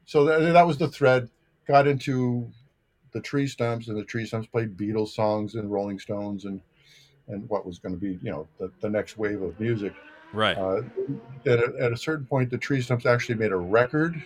so 0.05 0.25
that, 0.25 0.39
that 0.53 0.67
was 0.67 0.77
the 0.77 0.87
thread. 0.87 1.29
Got 1.67 1.87
into 1.87 2.51
the 3.13 3.21
tree 3.21 3.47
stumps 3.47 3.87
and 3.87 3.97
the 3.97 4.03
tree 4.03 4.25
stumps 4.25 4.47
played 4.47 4.77
beatles 4.77 5.09
songs 5.09 5.55
and 5.55 5.71
rolling 5.71 5.99
stones 5.99 6.45
and 6.45 6.61
and 7.27 7.47
what 7.49 7.65
was 7.65 7.79
going 7.79 7.93
to 7.93 7.99
be 7.99 8.19
you 8.21 8.31
know 8.31 8.47
the, 8.59 8.71
the 8.81 8.89
next 8.89 9.17
wave 9.17 9.41
of 9.41 9.59
music. 9.59 9.93
Right. 10.33 10.57
uh, 10.57 10.83
at, 11.45 11.59
a, 11.59 11.73
at 11.81 11.91
a 11.91 11.97
certain 11.97 12.25
point 12.25 12.49
the 12.49 12.57
tree 12.57 12.81
stumps 12.81 13.05
actually 13.05 13.35
made 13.35 13.51
a 13.51 13.57
record 13.57 14.21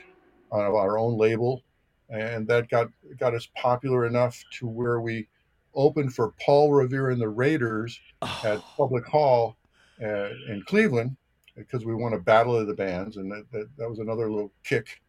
on 0.52 0.62
our 0.62 1.00
own 1.00 1.18
label 1.18 1.64
and 2.10 2.48
that 2.48 2.70
got 2.70 2.90
got 3.18 3.34
us 3.34 3.48
popular 3.56 4.06
enough 4.06 4.44
to 4.60 4.68
where 4.68 5.02
we 5.02 5.28
opened 5.74 6.14
for 6.14 6.34
paul 6.40 6.72
revere 6.72 7.10
and 7.10 7.20
the 7.20 7.28
raiders 7.28 8.00
at 8.44 8.62
Public 8.78 9.06
Hall 9.06 9.58
uh, 10.02 10.30
in 10.48 10.64
Cleveland 10.68 11.18
because 11.56 11.86
we 11.86 11.94
won 11.96 12.14
a 12.14 12.20
battle 12.20 12.56
of 12.56 12.68
the 12.68 12.74
bands, 12.74 13.18
and 13.18 13.32
that, 13.32 13.46
that, 13.52 13.68
that 13.78 13.90
was 13.90 14.00
another 14.00 14.30
little 14.30 14.52
kick 14.64 15.02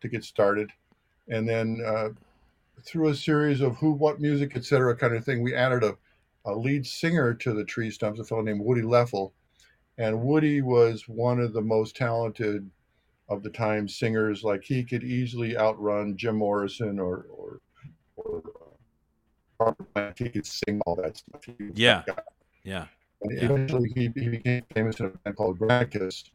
to 0.00 0.08
get 0.08 0.24
started. 0.24 0.70
And 1.28 1.48
then 1.48 1.80
uh, 1.86 2.10
through 2.82 3.08
a 3.08 3.14
series 3.14 3.60
of 3.60 3.76
who, 3.76 3.92
what 3.92 4.20
music, 4.20 4.52
et 4.54 4.64
cetera, 4.64 4.96
kind 4.96 5.14
of 5.14 5.24
thing, 5.24 5.42
we 5.42 5.54
added 5.54 5.82
a, 5.82 5.96
a 6.44 6.52
lead 6.54 6.86
singer 6.86 7.32
to 7.34 7.54
the 7.54 7.64
Tree 7.64 7.90
Stumps, 7.90 8.20
a 8.20 8.24
fellow 8.24 8.42
named 8.42 8.60
Woody 8.60 8.82
Leffel. 8.82 9.32
And 9.96 10.22
Woody 10.22 10.60
was 10.60 11.08
one 11.08 11.40
of 11.40 11.52
the 11.52 11.62
most 11.62 11.96
talented 11.96 12.68
of 13.28 13.42
the 13.42 13.50
time 13.50 13.88
singers. 13.88 14.44
Like 14.44 14.64
he 14.64 14.84
could 14.84 15.04
easily 15.04 15.56
outrun 15.56 16.16
Jim 16.16 16.36
Morrison 16.36 16.98
or, 16.98 17.26
or, 17.30 17.60
or 18.16 18.42
uh, 19.96 20.12
He 20.18 20.28
could 20.28 20.46
sing 20.46 20.80
all 20.84 20.96
that 20.96 21.16
stuff. 21.16 21.44
He 21.44 21.64
was 21.64 21.74
that 21.74 21.80
Yeah. 21.80 22.02
Yeah. 22.64 22.86
And 23.22 23.32
Yeah. 23.32 23.44
eventually 23.44 23.90
he, 23.94 24.12
he 24.14 24.28
became 24.28 24.62
famous 24.74 25.00
in 25.00 25.06
a 25.06 25.08
band 25.10 25.36
called 25.36 25.58
Granicus. 25.58 26.30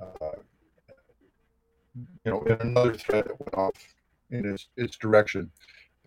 Uh, 0.00 0.30
you 2.24 2.30
know, 2.30 2.42
in 2.42 2.60
another 2.60 2.94
thread 2.94 3.24
that 3.24 3.40
went 3.40 3.54
off 3.54 3.72
in 4.30 4.44
its, 4.44 4.68
its 4.76 4.96
direction. 4.96 5.50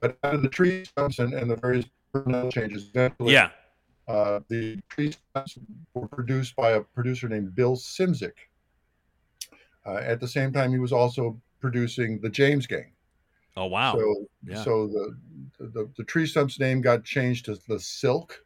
But 0.02 0.18
out 0.24 0.36
of 0.36 0.42
the 0.42 0.50
tree 0.50 0.86
stumps 0.86 1.20
and, 1.20 1.34
and 1.34 1.50
the 1.50 1.56
various 1.56 1.86
personnel 2.14 2.52
changes, 2.52 2.90
eventually, 2.94 3.34
Yeah. 3.34 3.50
uh, 4.08 4.42
the 4.50 4.80
tree 4.90 5.12
stumps 5.12 5.58
were 5.94 6.08
produced 6.08 6.56
by 6.56 6.72
a 6.72 6.82
producer 6.82 7.28
named 7.28 7.56
Bill 7.56 7.76
Szymczyk. 7.76 8.34
Uh, 9.86 9.96
at 9.96 10.20
the 10.20 10.28
same 10.28 10.52
time, 10.54 10.72
he 10.72 10.80
was 10.80 10.92
also 10.94 11.40
producing 11.60 12.20
the 12.20 12.30
James 12.30 12.68
Gang. 12.68 12.92
Oh 13.58 13.66
wow. 13.66 13.98
So, 13.98 14.26
Yeah. 14.46 14.64
so 14.64 14.88
the, 14.88 15.18
the 15.60 15.90
the 15.98 16.04
tree 16.04 16.26
stumps 16.28 16.60
name 16.60 16.82
got 16.82 17.04
changed 17.04 17.46
to 17.46 17.58
the 17.68 17.80
Silk. 17.80 18.46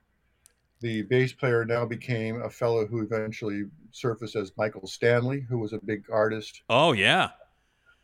The 0.83 1.03
bass 1.03 1.31
player 1.31 1.63
now 1.63 1.85
became 1.85 2.41
a 2.41 2.49
fellow 2.49 2.85
who 2.85 3.01
eventually 3.01 3.63
surfaced 3.91 4.35
as 4.35 4.51
Michael 4.57 4.85
Stanley, 4.85 5.39
who 5.39 5.57
was 5.57 5.71
a 5.71 5.79
big 5.79 6.03
artist 6.11 6.61
oh 6.69 6.91
yeah. 6.91 7.29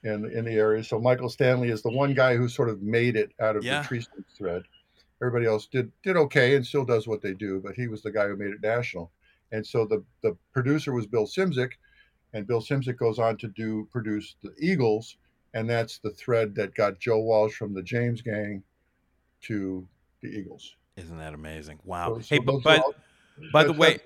in 0.06 0.24
in 0.32 0.46
the 0.46 0.54
area. 0.54 0.82
So 0.86 0.98
Michael 0.98 1.28
Stanley 1.28 1.72
is 1.72 1.82
the 1.82 1.92
one 1.92 2.14
guy 2.14 2.38
who 2.38 2.48
sort 2.48 2.70
of 2.70 2.82
made 2.82 3.18
it 3.18 3.34
out 3.42 3.58
of 3.58 3.66
Yeah. 3.66 3.82
the 3.82 3.88
tree 3.90 4.06
thread. 4.38 4.64
Everybody 5.22 5.46
else 5.46 5.68
did 5.68 5.92
did 6.04 6.16
okay 6.16 6.56
and 6.56 6.66
still 6.66 6.86
does 6.86 7.06
what 7.06 7.22
they 7.22 7.34
do, 7.34 7.60
but 7.60 7.76
he 7.76 7.90
was 7.90 8.02
the 8.02 8.14
guy 8.14 8.30
who 8.30 8.38
made 8.38 8.52
it 8.52 8.62
national. 8.62 9.12
And 9.52 9.68
so 9.68 9.86
the 9.86 10.02
the 10.22 10.38
producer 10.54 10.94
was 10.94 11.06
Bill 11.06 11.28
Szymczyk, 11.28 11.74
and 12.32 12.48
Bill 12.48 12.62
Szymczyk 12.62 12.96
goes 12.96 13.20
on 13.20 13.36
to 13.40 13.50
do 13.50 13.90
produce 13.92 14.38
the 14.42 14.54
Eagles, 14.58 15.18
and 15.54 15.70
that's 15.70 16.00
the 16.00 16.12
thread 16.12 16.56
that 16.56 16.76
got 16.76 16.98
Joe 16.98 17.20
Walsh 17.20 17.56
from 17.56 17.74
the 17.74 17.84
James 17.84 18.22
Gang 18.22 18.64
to 19.42 19.86
the 20.22 20.30
Eagles. 20.30 20.78
Isn't 21.00 21.18
that 21.18 21.34
amazing? 21.34 21.80
Wow. 21.84 22.16
So- 22.16 22.22
so 22.22 22.36
hey, 22.36 22.40
but, 22.40 22.62
but 22.64 22.80
all- 22.82 22.96
by 23.54 23.64
the 23.64 23.74
way, 23.74 24.00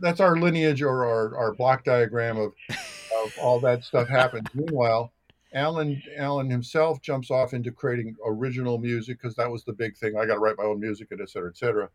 that's, 0.00 0.20
our 0.20 0.36
lineage 0.36 0.80
or 0.82 1.04
our, 1.04 1.36
our 1.36 1.54
block 1.54 1.84
diagram 1.84 2.38
of, 2.38 2.52
of 2.70 3.32
all 3.40 3.60
that 3.60 3.84
stuff 3.84 4.08
happens. 4.08 4.46
Meanwhile, 4.54 5.12
Alan 5.54 6.00
Alan 6.16 6.50
himself 6.50 7.00
jumps 7.02 7.30
off 7.30 7.54
into 7.54 7.70
creating 7.72 8.14
original 8.24 8.78
music 8.78 9.18
because 9.20 9.34
that 9.36 9.50
was 9.50 9.64
the 9.64 9.72
big 9.72 9.96
thing. 9.96 10.16
I 10.16 10.26
got 10.26 10.34
to 10.34 10.40
write 10.40 10.56
my 10.58 10.64
own 10.64 10.78
music, 10.80 11.08
and 11.10 11.20
et 11.20 11.30
cetera, 11.30 11.50
et 11.50 11.56
cetera. 11.56 11.88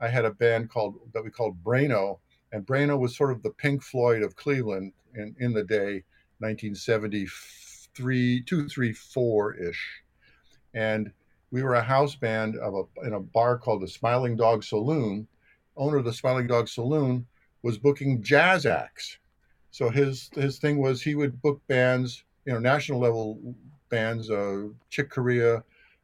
I 0.00 0.08
had 0.08 0.24
a 0.24 0.30
band 0.30 0.70
called 0.70 0.96
that 1.12 1.24
we 1.24 1.30
called 1.30 1.62
Braino, 1.64 2.18
and 2.52 2.64
Braino 2.66 2.98
was 2.98 3.16
sort 3.16 3.32
of 3.32 3.42
the 3.42 3.50
Pink 3.50 3.82
Floyd 3.82 4.22
of 4.22 4.36
Cleveland 4.36 4.92
in, 5.14 5.34
in 5.40 5.52
the 5.52 5.64
day, 5.64 6.04
1973, 6.38 8.42
two, 8.42 8.68
three, 8.68 8.92
four 8.92 9.54
ish, 9.54 10.02
and 10.74 11.10
we 11.50 11.62
were 11.62 11.74
a 11.74 11.82
house 11.82 12.14
band 12.14 12.56
of 12.56 12.74
a 12.74 13.06
in 13.06 13.14
a 13.14 13.20
bar 13.20 13.58
called 13.58 13.82
the 13.82 13.88
Smiling 13.88 14.36
Dog 14.36 14.64
Saloon. 14.64 15.26
Owner 15.76 15.98
of 15.98 16.04
the 16.04 16.12
Smiling 16.12 16.46
Dog 16.46 16.68
Saloon 16.68 17.26
was 17.62 17.78
booking 17.78 18.22
jazz 18.22 18.66
acts. 18.66 19.18
So 19.70 19.90
his 19.90 20.30
his 20.34 20.58
thing 20.58 20.78
was 20.78 21.02
he 21.02 21.14
would 21.14 21.42
book 21.42 21.60
bands, 21.68 22.24
you 22.46 22.52
know, 22.52 22.58
national 22.58 22.98
level 22.98 23.54
bands, 23.90 24.30
uh, 24.30 24.68
Chick 24.90 25.10
Corea, 25.10 25.62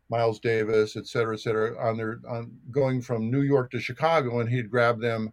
Miles 0.08 0.40
Davis, 0.40 0.96
et 0.96 1.06
cetera, 1.06 1.34
et 1.34 1.40
cetera, 1.40 1.76
on 1.82 1.96
their 1.96 2.20
on 2.28 2.52
going 2.70 3.00
from 3.00 3.30
New 3.30 3.42
York 3.42 3.70
to 3.70 3.80
Chicago, 3.80 4.40
and 4.40 4.50
he'd 4.50 4.70
grab 4.70 5.00
them 5.00 5.32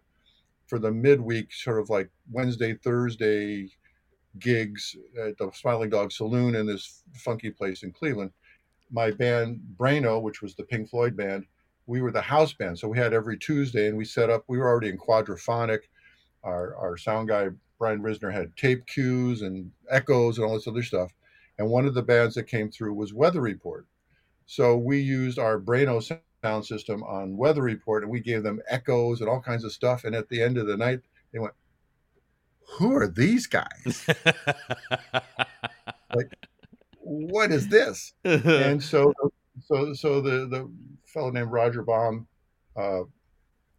for 0.66 0.78
the 0.78 0.90
midweek, 0.90 1.52
sort 1.52 1.80
of 1.80 1.90
like 1.90 2.08
Wednesday, 2.30 2.74
Thursday 2.74 3.68
gigs 4.38 4.96
at 5.20 5.36
the 5.36 5.50
Smiling 5.52 5.90
Dog 5.90 6.12
Saloon 6.12 6.54
in 6.54 6.66
this 6.66 7.02
funky 7.14 7.50
place 7.50 7.82
in 7.82 7.92
Cleveland. 7.92 8.30
My 8.90 9.10
band 9.10 9.60
Braino, 9.76 10.20
which 10.20 10.42
was 10.42 10.54
the 10.54 10.64
Pink 10.64 10.88
Floyd 10.88 11.16
band, 11.16 11.46
we 11.86 12.02
were 12.02 12.12
the 12.12 12.20
house 12.20 12.52
band. 12.52 12.78
So 12.78 12.88
we 12.88 12.98
had 12.98 13.12
every 13.12 13.36
Tuesday, 13.36 13.88
and 13.88 13.96
we 13.96 14.04
set 14.04 14.30
up. 14.30 14.44
We 14.48 14.58
were 14.58 14.68
already 14.68 14.88
in 14.88 14.98
quadraphonic. 14.98 15.80
Our 16.44 16.76
our 16.76 16.96
sound 16.96 17.28
guy 17.28 17.48
Brian 17.78 18.02
Risner 18.02 18.32
had 18.32 18.56
tape 18.56 18.86
cues 18.86 19.42
and 19.42 19.70
echoes 19.90 20.38
and 20.38 20.46
all 20.46 20.54
this 20.54 20.68
other 20.68 20.82
stuff. 20.82 21.12
And 21.58 21.68
one 21.68 21.86
of 21.86 21.94
the 21.94 22.02
bands 22.02 22.34
that 22.36 22.44
came 22.44 22.70
through 22.70 22.94
was 22.94 23.12
Weather 23.12 23.40
Report. 23.40 23.86
So 24.46 24.76
we 24.76 25.00
used 25.00 25.38
our 25.38 25.58
Braino 25.58 26.00
sound 26.42 26.64
system 26.64 27.02
on 27.04 27.36
Weather 27.36 27.62
Report, 27.62 28.02
and 28.02 28.12
we 28.12 28.20
gave 28.20 28.42
them 28.42 28.60
echoes 28.68 29.20
and 29.20 29.28
all 29.28 29.40
kinds 29.40 29.64
of 29.64 29.72
stuff. 29.72 30.04
And 30.04 30.14
at 30.14 30.28
the 30.28 30.42
end 30.42 30.58
of 30.58 30.66
the 30.66 30.76
night, 30.76 31.00
they 31.32 31.38
went, 31.38 31.54
"Who 32.78 32.94
are 32.96 33.08
these 33.08 33.46
guys? 33.46 34.06
like, 36.14 36.32
what 37.10 37.50
is 37.50 37.68
this?" 37.68 38.12
and 38.24 38.82
so 38.82 39.12
so 39.60 39.92
so 39.92 40.20
the 40.20 40.46
the 40.46 40.70
fellow 41.06 41.30
named 41.30 41.50
Roger 41.50 41.82
Baum 41.82 42.26
uh, 42.76 43.02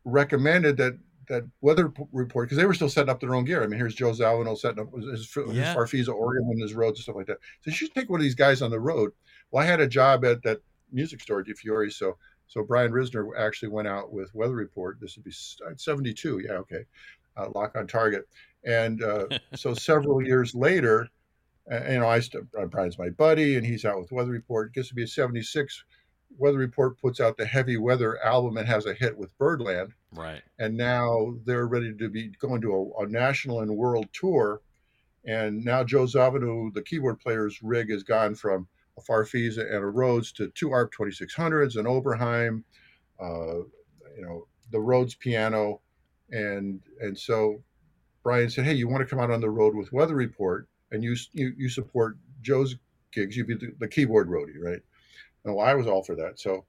recommended 0.04 0.78
that 0.78 0.98
that 1.30 1.44
weather 1.62 1.94
report 2.12 2.48
because 2.48 2.58
they 2.58 2.66
were 2.66 2.74
still 2.74 2.90
setting 2.90 3.10
up 3.10 3.22
their 3.22 3.34
own 3.34 3.46
gear. 3.46 3.64
I 3.64 3.68
mean, 3.68 3.80
here's 3.80 3.96
Joe 3.96 4.12
Zawinul 4.12 4.58
setting 4.58 4.80
up 4.80 4.94
his, 4.94 5.34
his, 5.34 5.56
Yeah. 5.56 5.74
Farfisa 5.74 6.14
organ 6.14 6.50
and 6.50 6.62
his 6.62 6.74
Rhodes 6.74 7.00
and 7.00 7.04
stuff 7.04 7.16
like 7.16 7.28
that. 7.28 7.38
So 7.62 7.70
you 7.70 7.72
should 7.72 7.94
take 7.94 8.10
one 8.10 8.20
of 8.20 8.24
these 8.24 8.36
guys 8.36 8.62
on 8.62 8.70
the 8.70 8.80
road. 8.80 9.12
Well, 9.50 9.64
I 9.64 9.66
had 9.66 9.80
a 9.80 9.88
job 9.88 10.26
at 10.26 10.44
that 10.44 10.60
music 10.92 11.22
store, 11.22 11.42
Di 11.42 11.54
Fiore, 11.54 11.90
so 11.90 12.18
so 12.48 12.64
Brian 12.64 12.92
Risner 12.92 13.30
actually 13.38 13.70
went 13.70 13.88
out 13.88 14.12
with 14.12 14.36
Weather 14.36 14.56
Report. 14.56 14.98
This 15.00 15.16
would 15.16 15.24
be 15.24 15.32
uh, 15.66 15.74
72. 15.78 16.42
Yeah, 16.46 16.54
okay. 16.56 16.84
Uh, 17.38 17.48
lock 17.56 17.78
on 17.78 17.88
target. 17.88 18.28
And 18.66 19.02
uh, 19.02 19.28
so 19.56 19.74
several 19.74 20.22
years 20.22 20.54
later, 20.54 21.08
you 21.70 22.00
know, 22.00 22.08
I 22.08 22.20
st- 22.20 22.52
Brian's 22.70 22.98
my 22.98 23.10
buddy, 23.10 23.56
and 23.56 23.66
he's 23.66 23.86
out 23.86 24.00
with 24.00 24.12
Weather 24.12 24.32
Report. 24.32 24.68
It 24.70 24.74
gets 24.74 24.90
to 24.90 24.96
be 24.96 25.04
a 25.04 25.08
76. 25.08 25.84
Weather 26.38 26.58
Report 26.58 27.00
puts 27.00 27.20
out 27.20 27.38
the 27.38 27.46
Heavy 27.46 27.78
Weather 27.78 28.24
album 28.24 28.58
and 28.58 28.68
has 28.68 28.86
a 28.86 28.94
hit 28.94 29.18
with 29.18 29.38
Birdland. 29.38 29.94
right. 30.14 30.42
And 30.60 30.78
now 30.78 31.36
they're 31.46 31.68
ready 31.68 31.94
to 31.94 32.10
be 32.10 32.30
going 32.40 32.62
to 32.62 32.74
a, 33.00 33.04
a 33.04 33.08
national 33.08 33.62
and 33.62 33.76
world 33.76 34.08
tour. 34.14 34.62
And 35.26 35.64
now 35.64 35.84
Joe 35.84 36.06
Zawinul, 36.06 36.74
the 36.74 36.82
keyboard 36.82 37.20
player's 37.20 37.62
rig, 37.62 37.92
has 37.92 38.04
gone 38.04 38.34
from 38.34 38.68
a 38.98 39.02
Farfisa 39.02 39.66
and 39.66 39.84
a 39.84 39.88
Rhodes 39.88 40.32
to 40.34 40.50
two 40.50 40.72
ARP 40.72 40.94
2600s, 40.94 41.78
an 41.78 41.86
Oberheim, 41.86 42.64
uh, 43.20 43.64
you 44.16 44.22
know, 44.22 44.48
the 44.72 44.80
Rhodes 44.80 45.16
piano. 45.16 45.82
And 46.32 46.82
and 47.02 47.18
so 47.18 47.62
Brian 48.24 48.50
said, 48.50 48.66
"Hey, 48.66 48.74
you 48.74 48.88
want 48.88 49.02
to 49.02 49.06
come 49.06 49.20
out 49.20 49.32
on 49.32 49.42
the 49.42 49.50
road 49.50 49.76
with 49.76 49.92
Weather 49.92 50.16
Report, 50.16 50.68
and 50.92 51.04
you 51.04 51.16
you, 51.34 51.54
you 51.58 51.70
support 51.70 52.18
Joe's 52.42 52.76
gigs? 53.12 53.36
You'd 53.36 53.48
be 53.48 53.56
the, 53.56 53.74
the 53.80 53.88
keyboard 53.88 54.30
roadie, 54.30 54.62
right?" 54.62 54.82
Well, 55.44 55.60
I 55.60 55.74
was 55.74 55.88
all 55.88 56.04
for 56.04 56.16
that. 56.16 56.40
So 56.40 56.66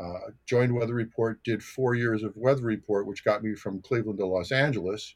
uh, 0.00 0.30
joined 0.46 0.74
Weather 0.74 0.94
Report, 0.94 1.44
did 1.44 1.62
four 1.62 1.94
years 1.94 2.22
of 2.22 2.34
Weather 2.36 2.62
Report, 2.62 3.06
which 3.06 3.24
got 3.24 3.44
me 3.44 3.54
from 3.54 3.82
Cleveland 3.82 4.18
to 4.18 4.26
Los 4.26 4.50
Angeles. 4.50 5.14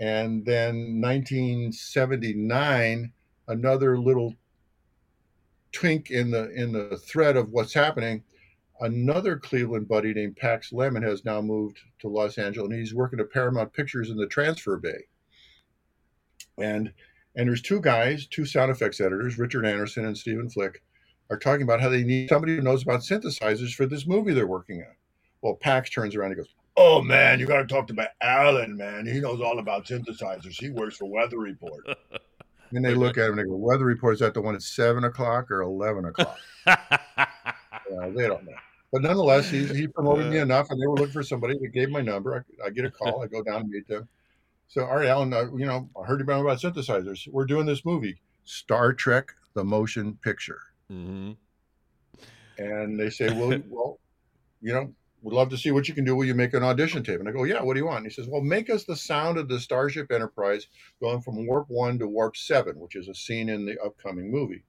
And 0.00 0.44
then 0.44 1.00
1979, 1.00 3.12
another 3.48 3.98
little 3.98 4.34
twink 5.72 6.10
in 6.10 6.30
the 6.30 6.50
in 6.52 6.72
the 6.72 6.96
thread 6.96 7.36
of 7.36 7.50
what's 7.50 7.74
happening. 7.74 8.22
Another 8.80 9.36
Cleveland 9.36 9.86
buddy 9.86 10.14
named 10.14 10.36
Pax 10.36 10.72
Lemon 10.72 11.02
has 11.02 11.24
now 11.24 11.40
moved 11.40 11.78
to 12.00 12.08
Los 12.08 12.38
Angeles, 12.38 12.70
and 12.70 12.78
he's 12.78 12.94
working 12.94 13.20
at 13.20 13.30
Paramount 13.30 13.72
Pictures 13.72 14.10
in 14.10 14.16
the 14.16 14.26
transfer 14.26 14.76
bay. 14.76 15.04
And 16.58 16.92
and 17.36 17.48
there's 17.48 17.62
two 17.62 17.80
guys, 17.80 18.26
two 18.26 18.44
sound 18.44 18.70
effects 18.70 19.00
editors, 19.00 19.38
Richard 19.38 19.66
Anderson 19.66 20.06
and 20.06 20.16
Stephen 20.16 20.48
Flick, 20.48 20.82
are 21.30 21.38
talking 21.38 21.62
about 21.62 21.80
how 21.80 21.88
they 21.88 22.04
need 22.04 22.28
somebody 22.28 22.56
who 22.56 22.62
knows 22.62 22.82
about 22.82 23.00
synthesizers 23.00 23.74
for 23.74 23.86
this 23.86 24.06
movie 24.06 24.32
they're 24.32 24.46
working 24.46 24.82
on. 24.82 24.94
Well, 25.42 25.54
Pax 25.54 25.90
turns 25.90 26.14
around 26.14 26.32
and 26.32 26.38
goes, 26.38 26.54
"Oh 26.76 27.02
man, 27.02 27.40
you 27.40 27.46
got 27.46 27.58
to 27.58 27.66
talk 27.66 27.86
to 27.88 27.94
my 27.94 28.08
Alan, 28.20 28.76
man. 28.76 29.06
He 29.06 29.20
knows 29.20 29.40
all 29.40 29.58
about 29.58 29.86
synthesizers. 29.86 30.58
He 30.58 30.70
works 30.70 30.96
for 30.96 31.06
Weather 31.06 31.38
Report." 31.38 31.84
and 32.72 32.84
they 32.84 32.94
look 32.94 33.18
at 33.18 33.24
him 33.24 33.38
and 33.38 33.40
they 33.40 33.50
go, 33.50 33.56
"Weather 33.56 33.84
Report 33.84 34.14
is 34.14 34.20
that 34.20 34.34
the 34.34 34.40
one 34.40 34.54
at 34.54 34.62
seven 34.62 35.04
o'clock 35.04 35.50
or 35.50 35.62
eleven 35.62 36.06
o'clock?" 36.06 36.38
Uh, 37.94 38.08
they 38.10 38.26
don't 38.26 38.44
know. 38.44 38.56
But 38.90 39.02
nonetheless, 39.02 39.50
he, 39.50 39.66
he 39.66 39.86
promoted 39.86 40.30
me 40.30 40.38
enough, 40.38 40.70
and 40.70 40.80
they 40.80 40.86
were 40.86 40.96
looking 40.96 41.12
for 41.12 41.22
somebody. 41.22 41.58
They 41.58 41.66
gave 41.66 41.90
my 41.90 42.00
number. 42.00 42.44
I, 42.62 42.66
I 42.66 42.70
get 42.70 42.84
a 42.86 42.90
call. 42.90 43.22
I 43.22 43.26
go 43.26 43.42
down 43.42 43.60
and 43.60 43.68
meet 43.68 43.86
them. 43.86 44.08
So, 44.68 44.84
all 44.84 44.96
right, 44.96 45.06
Alan, 45.06 45.32
uh, 45.32 45.54
you 45.54 45.66
know, 45.66 45.88
I 46.00 46.06
heard 46.06 46.20
about 46.20 46.40
about 46.40 46.58
synthesizers. 46.58 47.28
We're 47.28 47.46
doing 47.46 47.66
this 47.66 47.84
movie, 47.84 48.20
Star 48.44 48.92
Trek: 48.92 49.32
The 49.54 49.64
Motion 49.64 50.18
Picture. 50.22 50.60
hmm 50.88 51.32
And 52.58 52.98
they 52.98 53.10
say, 53.10 53.28
well, 53.30 53.60
well, 53.68 53.98
you 54.60 54.72
know, 54.72 54.92
we'd 55.22 55.34
love 55.34 55.48
to 55.50 55.58
see 55.58 55.70
what 55.70 55.88
you 55.88 55.94
can 55.94 56.04
do. 56.04 56.16
Will 56.16 56.24
you 56.24 56.34
make 56.34 56.54
an 56.54 56.62
audition 56.62 57.02
tape? 57.02 57.20
And 57.20 57.28
I 57.28 57.32
go, 57.32 57.44
yeah. 57.44 57.62
What 57.62 57.74
do 57.74 57.80
you 57.80 57.86
want? 57.86 57.98
And 57.98 58.06
he 58.06 58.12
says, 58.12 58.28
well, 58.28 58.42
make 58.42 58.68
us 58.70 58.84
the 58.84 58.96
sound 58.96 59.38
of 59.38 59.48
the 59.48 59.60
Starship 59.60 60.10
Enterprise 60.12 60.66
going 61.00 61.20
from 61.20 61.46
warp 61.46 61.68
one 61.68 61.98
to 61.98 62.06
warp 62.06 62.36
seven, 62.36 62.78
which 62.78 62.96
is 62.96 63.08
a 63.08 63.14
scene 63.14 63.48
in 63.48 63.64
the 63.64 63.78
upcoming 63.84 64.30
movie. 64.30 64.64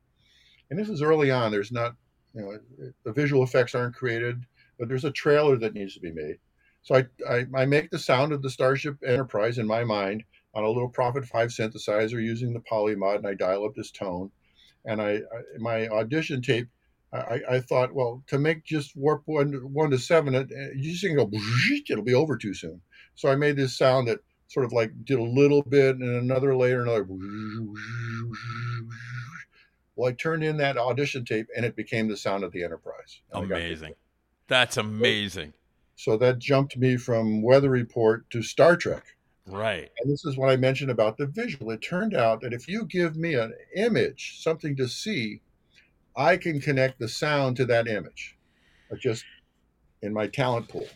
And 0.70 0.80
this 0.80 0.90
is 0.90 1.02
early 1.02 1.32
on. 1.32 1.52
There's 1.52 1.72
not, 1.72 1.96
you 2.34 2.42
know, 2.42 2.92
the 3.04 3.14
visual 3.14 3.44
effects 3.44 3.76
aren't 3.76 3.96
created, 3.96 4.42
but 4.80 4.88
there's 4.88 5.06
a 5.06 5.12
trailer 5.12 5.58
that 5.58 5.74
needs 5.74 5.94
to 5.94 6.00
be 6.00 6.12
made. 6.12 6.38
So 6.86 6.96
I, 6.96 7.06
I, 7.30 7.46
I 7.54 7.66
make 7.66 7.90
the 7.90 8.00
sound 8.00 8.32
of 8.32 8.42
the 8.42 8.50
Starship 8.50 8.98
Enterprise 9.06 9.58
in 9.58 9.68
my 9.68 9.84
mind 9.84 10.24
on 10.54 10.64
a 10.64 10.70
little 10.70 10.88
Prophet 10.88 11.26
5 11.26 11.50
synthesizer 11.50 12.24
using 12.24 12.54
the 12.54 12.62
polymod, 12.62 13.18
and 13.18 13.28
I 13.28 13.34
dial 13.34 13.66
up 13.66 13.76
this 13.76 13.92
tone. 13.92 14.32
And 14.86 15.02
I, 15.02 15.16
I 15.16 15.58
my 15.60 15.88
audition 15.88 16.42
tape 16.42 16.70
I, 17.14 17.42
I 17.50 17.60
thought, 17.60 17.94
well, 17.94 18.24
to 18.28 18.38
make 18.38 18.64
just 18.64 18.96
warp 18.96 19.24
one 19.26 19.54
one 19.74 19.90
to 19.92 19.98
seven, 19.98 20.36
it, 20.36 20.52
eh, 20.56 20.70
you 20.76 20.92
just 20.92 21.04
can 21.04 21.16
go, 21.16 21.30
it'll 21.90 22.04
be 22.04 22.14
over 22.14 22.38
too 22.38 22.54
soon. 22.54 22.82
So 23.16 23.30
I 23.30 23.36
made 23.36 23.56
this 23.56 23.78
sound 23.78 24.08
that 24.08 24.20
sort 24.48 24.66
of 24.66 24.74
like 24.74 24.92
did 25.06 25.20
a 25.20 25.24
little 25.24 25.62
bit 25.62 25.96
and 25.96 26.04
another 26.04 26.56
layer, 26.56 26.82
another. 26.82 27.08
Well, 29.96 30.10
I 30.10 30.14
turned 30.14 30.44
in 30.44 30.58
that 30.58 30.78
audition 30.78 31.24
tape 31.24 31.48
and 31.56 31.66
it 31.66 31.76
became 31.76 32.08
the 32.08 32.18
sound 32.18 32.44
of 32.44 32.52
the 32.52 32.64
Enterprise. 32.64 33.22
And 33.32 33.46
I 33.46 33.48
got- 33.48 33.56
Amazing. 33.58 33.94
That's 34.48 34.78
amazing. 34.78 35.54
So 35.96 36.18
that 36.18 36.40
jumped 36.40 36.78
me 36.78 36.98
from 36.98 37.42
Weather 37.42 37.70
Report 37.70 38.30
to 38.32 38.44
Star 38.44 38.76
Trek. 38.76 39.04
Right. 39.48 39.92
And 40.00 40.12
this 40.12 40.26
is 40.26 40.38
what 40.38 40.50
I 40.50 40.56
mentioned 40.56 40.92
about 40.92 41.18
the 41.18 41.28
visual. 41.28 41.72
It 41.72 41.82
turned 41.82 42.16
out 42.16 42.42
that 42.42 42.54
if 42.54 42.68
you 42.68 42.86
give 42.86 43.16
me 43.16 43.36
an 43.36 43.54
image, 43.76 44.42
something 44.42 44.76
to 44.78 44.88
see, 44.88 45.42
I 46.18 46.38
can 46.38 46.60
connect 46.60 47.00
the 47.00 47.08
sound 47.08 47.58
to 47.58 47.66
that 47.66 47.88
image, 47.88 48.38
uh, 48.92 48.96
just 48.96 49.24
in 50.02 50.14
my 50.14 50.28
talent 50.28 50.70
pool. 50.70 50.88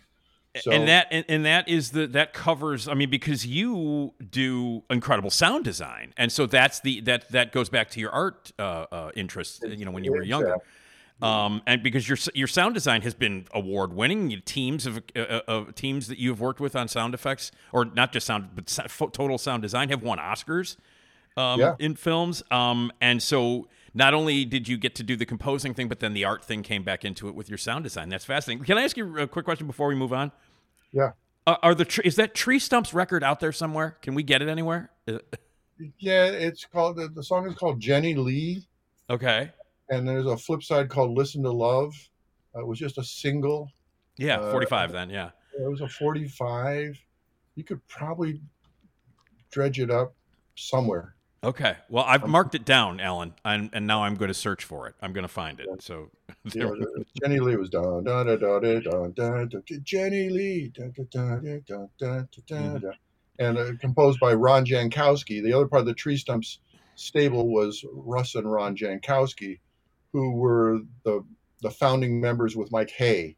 So, 0.61 0.71
and 0.71 0.87
that 0.87 1.07
and, 1.11 1.25
and 1.29 1.45
that 1.45 1.69
is 1.69 1.91
the 1.91 2.07
that 2.07 2.33
covers 2.33 2.87
i 2.87 2.95
mean 2.95 3.11
because 3.11 3.45
you 3.45 4.15
do 4.31 4.81
incredible 4.89 5.29
sound 5.29 5.63
design 5.63 6.11
and 6.17 6.31
so 6.31 6.47
that's 6.47 6.79
the 6.79 7.01
that 7.01 7.29
that 7.29 7.51
goes 7.51 7.69
back 7.69 7.91
to 7.91 7.99
your 7.99 8.09
art 8.09 8.51
uh, 8.57 8.87
uh 8.91 9.11
interest 9.15 9.63
you 9.67 9.85
know 9.85 9.91
when 9.91 10.03
you 10.03 10.11
were 10.11 10.23
younger 10.23 10.57
um 11.21 11.61
and 11.65 11.83
because 11.83 12.07
your 12.07 12.17
your 12.33 12.47
sound 12.47 12.73
design 12.73 13.01
has 13.01 13.13
been 13.13 13.45
award 13.53 13.93
winning 13.93 14.41
teams 14.45 14.85
of 14.85 14.97
uh, 15.15 15.19
uh, 15.19 15.41
uh, 15.47 15.65
teams 15.75 16.07
that 16.07 16.17
you've 16.17 16.39
worked 16.39 16.59
with 16.59 16.75
on 16.75 16.87
sound 16.87 17.13
effects 17.13 17.51
or 17.73 17.85
not 17.85 18.11
just 18.13 18.25
sound 18.27 18.49
but 18.55 18.67
total 19.13 19.37
sound 19.37 19.61
design 19.61 19.89
have 19.89 20.01
won 20.01 20.17
oscars 20.17 20.77
um 21.37 21.59
Yeah. 21.59 21.75
in 21.79 21.95
films 21.95 22.41
um 22.51 22.91
and 23.01 23.21
so 23.21 23.67
not 23.93 24.13
only 24.13 24.45
did 24.45 24.67
you 24.67 24.77
get 24.77 24.93
to 24.95 25.03
do 25.03 25.15
the 25.15 25.25
composing 25.25 25.73
thing, 25.73 25.87
but 25.89 25.99
then 25.99 26.13
the 26.13 26.23
art 26.23 26.45
thing 26.45 26.61
came 26.61 26.83
back 26.83 27.03
into 27.03 27.27
it 27.27 27.33
with 27.33 27.49
your 27.49 27.57
sound 27.57 27.83
design. 27.83 28.07
That's 28.09 28.23
fascinating. 28.23 28.63
Can 28.63 28.77
I 28.77 28.83
ask 28.83 28.95
you 28.95 29.17
a 29.17 29.27
quick 29.27 29.45
question 29.45 29.65
before 29.65 29.87
we 29.87 29.95
move 29.95 30.13
on? 30.13 30.31
yeah, 30.91 31.13
Uh, 31.47 31.55
are 31.63 31.73
the 31.73 32.01
is 32.05 32.15
that 32.17 32.35
Tree 32.35 32.59
Stumps 32.59 32.93
record 32.93 33.23
out 33.23 33.39
there 33.39 33.51
somewhere? 33.51 33.97
Can 34.03 34.13
we 34.13 34.21
get 34.21 34.43
it 34.43 34.47
anywhere? 34.47 34.91
Uh, 35.07 35.17
yeah, 35.97 36.25
it's 36.25 36.65
called 36.65 36.97
the 37.15 37.23
song 37.23 37.47
is 37.47 37.55
called 37.55 37.79
Jenny 37.79 38.13
Lee, 38.13 38.63
Okay. 39.09 39.51
And 39.89 40.07
there's 40.07 40.25
a 40.25 40.37
flip 40.37 40.63
side 40.63 40.89
called 40.89 41.17
Listen 41.17 41.43
to 41.43 41.51
Love. 41.51 41.93
Uh, 42.55 42.61
it 42.61 42.67
was 42.67 42.79
just 42.79 42.97
a 42.97 43.03
single. 43.03 43.69
Yeah, 44.17 44.39
Uh, 44.39 44.51
45 44.51 44.91
then, 44.91 45.09
yeah. 45.09 45.31
It 45.57 45.69
was 45.69 45.81
a 45.81 45.87
45. 45.87 46.97
You 47.55 47.63
could 47.63 47.85
probably 47.87 48.41
dredge 49.51 49.79
it 49.79 49.91
up 49.91 50.13
somewhere. 50.55 51.15
Okay. 51.43 51.77
Well, 51.89 52.03
I've 52.05 52.27
marked 52.27 52.53
it 52.53 52.65
down, 52.65 52.99
Alan, 52.99 53.33
and, 53.45 53.69
and 53.71 53.87
now 53.87 54.03
I'm 54.03 54.15
going 54.15 54.27
to 54.27 54.33
search 54.33 54.65
for 54.65 54.87
it. 54.87 54.95
I'm 55.01 55.13
going 55.13 55.23
to 55.23 55.29
find 55.29 55.59
it. 55.59 55.67
So 55.81 56.11
know, 56.55 56.75
Jenny 57.21 57.39
Lee 57.39 57.55
was 57.55 57.69
dun 57.69 58.03
dun 58.03 58.25
dun 58.25 58.39
dun 58.39 58.61
dun 58.61 58.81
dun 58.83 59.13
dun 59.13 59.47
dun 59.49 59.81
Jenny 59.83 60.29
Lee 60.29 60.71
dun 60.73 60.91
dun 60.91 61.07
dun 61.11 61.41
dun 61.43 61.63
dun 61.67 61.89
dun 61.97 62.27
dun 62.47 62.81
dun 62.81 62.93
and 63.39 63.57
uh, 63.57 63.71
composed 63.79 64.19
by 64.19 64.33
Ron 64.33 64.65
Jankowski. 64.65 65.41
The 65.41 65.53
other 65.53 65.67
part 65.67 65.81
of 65.81 65.85
the 65.85 65.93
Tree 65.93 66.17
Stumps 66.17 66.59
stable 66.95 67.47
was 67.47 67.83
Russ 67.93 68.35
and 68.35 68.51
Ron 68.51 68.75
Jankowski, 68.75 69.59
who 70.13 70.31
were 70.31 70.79
the 71.03 71.23
the 71.61 71.71
founding 71.71 72.21
members 72.21 72.55
with 72.55 72.71
Mike 72.71 72.91
Hay. 72.91 73.35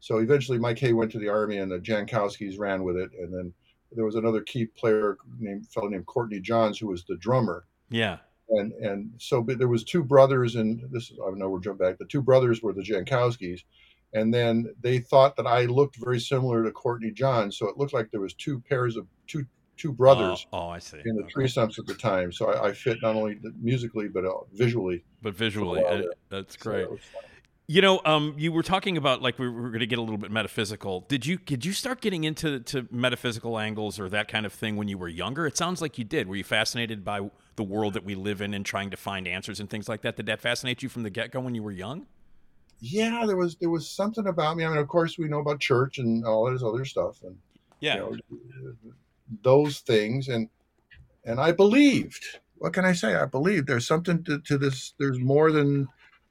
So 0.00 0.18
eventually, 0.18 0.58
Mike 0.58 0.78
Hay 0.80 0.92
went 0.92 1.12
to 1.12 1.18
the 1.18 1.28
army, 1.28 1.58
and 1.58 1.70
the 1.70 1.78
Jankowskis 1.78 2.58
ran 2.58 2.82
with 2.82 2.96
it. 2.96 3.10
And 3.18 3.32
then 3.32 3.54
there 3.92 4.04
was 4.04 4.16
another 4.16 4.40
key 4.42 4.66
player 4.66 5.16
named 5.38 5.68
fellow 5.68 5.88
named 5.88 6.06
Courtney 6.06 6.40
Johns, 6.40 6.78
who 6.78 6.88
was 6.88 7.04
the 7.04 7.16
drummer 7.16 7.64
yeah. 7.92 8.18
and 8.48 8.72
and 8.72 9.10
so 9.18 9.42
but 9.42 9.58
there 9.58 9.68
was 9.68 9.84
two 9.84 10.02
brothers 10.02 10.56
and 10.56 10.82
this 10.90 11.10
is 11.10 11.18
I 11.22 11.26
don't 11.26 11.38
know 11.38 11.50
we're 11.50 11.60
jumping 11.60 11.86
back 11.86 11.98
the 11.98 12.06
two 12.06 12.22
brothers 12.22 12.62
were 12.62 12.72
the 12.72 12.82
Jankowskis 12.82 13.60
and 14.14 14.32
then 14.32 14.74
they 14.80 14.98
thought 14.98 15.36
that 15.36 15.46
I 15.46 15.66
looked 15.66 15.96
very 15.96 16.20
similar 16.20 16.62
to 16.62 16.70
Courtney 16.70 17.10
Johns, 17.10 17.56
so 17.56 17.66
it 17.68 17.78
looked 17.78 17.94
like 17.94 18.10
there 18.10 18.20
was 18.20 18.34
two 18.34 18.60
pairs 18.60 18.96
of 18.96 19.06
two 19.26 19.46
two 19.82 19.92
brothers 19.92 20.46
Oh, 20.52 20.58
oh, 20.60 20.68
I 20.68 20.78
see. 20.78 20.98
in 21.04 21.16
the 21.16 21.22
Okay. 21.22 21.32
Tree 21.32 21.48
Stumps 21.48 21.78
at 21.78 21.86
the 21.86 21.94
time. 21.94 22.30
So 22.32 22.50
I, 22.50 22.68
I 22.68 22.72
fit 22.72 22.98
not 23.02 23.16
only 23.16 23.38
musically 23.60 24.08
but 24.08 24.24
uh, 24.24 24.32
visually. 24.52 25.04
But 25.20 25.34
visually, 25.34 25.84
uh, 25.84 26.02
that's 26.30 26.56
great. 26.56 26.86
fun. 26.88 26.98
You 27.68 27.80
know, 27.80 28.00
um, 28.04 28.34
you 28.36 28.52
were 28.52 28.62
talking 28.62 28.96
about 28.96 29.22
like 29.22 29.38
we 29.38 29.48
were 29.48 29.68
going 29.68 29.80
to 29.80 29.86
get 29.86 29.98
a 29.98 30.02
little 30.02 30.18
bit 30.18 30.30
metaphysical. 30.30 31.00
Did 31.08 31.26
you 31.26 31.38
did 31.38 31.64
you 31.64 31.72
start 31.72 32.00
getting 32.00 32.24
into 32.24 32.60
to 32.60 32.86
metaphysical 32.90 33.58
angles 33.58 33.98
or 33.98 34.08
that 34.10 34.28
kind 34.28 34.46
of 34.46 34.52
thing 34.52 34.76
when 34.76 34.88
you 34.88 34.98
were 34.98 35.08
younger? 35.08 35.46
It 35.46 35.56
sounds 35.56 35.80
like 35.80 35.96
you 35.98 36.04
did. 36.04 36.28
Were 36.28 36.36
you 36.36 36.44
fascinated 36.44 37.04
by 37.04 37.30
the 37.56 37.62
world 37.62 37.94
that 37.94 38.04
we 38.04 38.14
live 38.14 38.40
in 38.40 38.52
and 38.54 38.64
trying 38.66 38.90
to 38.90 38.96
find 38.96 39.26
answers 39.26 39.58
and 39.60 39.70
things 39.70 39.88
like 39.88 40.02
that? 40.02 40.16
Did 40.16 40.26
that 40.26 40.40
fascinate 40.40 40.82
you 40.82 40.88
from 40.88 41.02
the 41.02 41.10
get 41.10 41.30
go 41.30 41.40
when 41.40 41.54
you 41.54 41.62
were 41.62 41.72
young? 41.72 42.06
Yeah, 42.80 43.24
there 43.26 43.36
was 43.36 43.56
there 43.56 43.70
was 43.70 43.88
something 43.88 44.26
about 44.26 44.56
me. 44.56 44.64
I 44.64 44.68
mean, 44.68 44.78
of 44.78 44.88
course, 44.88 45.16
we 45.16 45.28
know 45.28 45.38
about 45.38 45.60
church 45.60 45.98
and 45.98 46.24
all 46.26 46.50
this 46.52 46.62
other 46.64 46.84
stuff, 46.84 47.22
and 47.22 47.36
Yeah, 47.80 47.94
you 47.94 48.00
know, 48.00 48.82
those 49.42 49.80
things, 49.80 50.28
and 50.28 50.48
and 51.24 51.40
I 51.40 51.52
believed. 51.52 52.24
What 52.56 52.72
can 52.72 52.84
I 52.84 52.92
say? 52.92 53.16
I 53.16 53.24
believed 53.26 53.66
there's 53.66 53.86
something 53.86 54.22
to, 54.24 54.38
to 54.40 54.56
this. 54.58 54.94
There's 54.98 55.18
more 55.18 55.50
than 55.50 55.88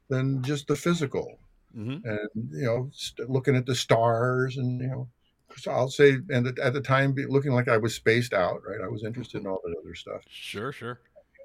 than 0.09 0.41
just 0.43 0.67
the 0.67 0.75
physical. 0.75 1.39
hmm 1.73 1.97
and 2.03 2.29
you 2.51 2.65
know 2.65 2.89
st- 2.93 3.29
looking 3.29 3.55
at 3.55 3.65
the 3.65 3.75
stars 3.75 4.57
and 4.57 4.81
you 4.81 4.87
know 4.87 5.07
so 5.57 5.71
i'll 5.71 5.89
say 5.89 6.17
and 6.29 6.47
at- 6.47 6.59
at 6.59 6.73
the 6.73 6.81
time 6.81 7.13
looking 7.29 7.53
like 7.53 7.69
i 7.69 7.77
was 7.77 7.95
spaced 7.95 8.33
out 8.33 8.59
right 8.67 8.81
i 8.83 8.87
was 8.89 9.03
interested 9.05 9.39
in 9.41 9.47
all 9.47 9.61
that 9.63 9.75
other 9.79 9.95
stuff 9.95 10.21
sure, 10.29 10.71
sure. 10.73 10.99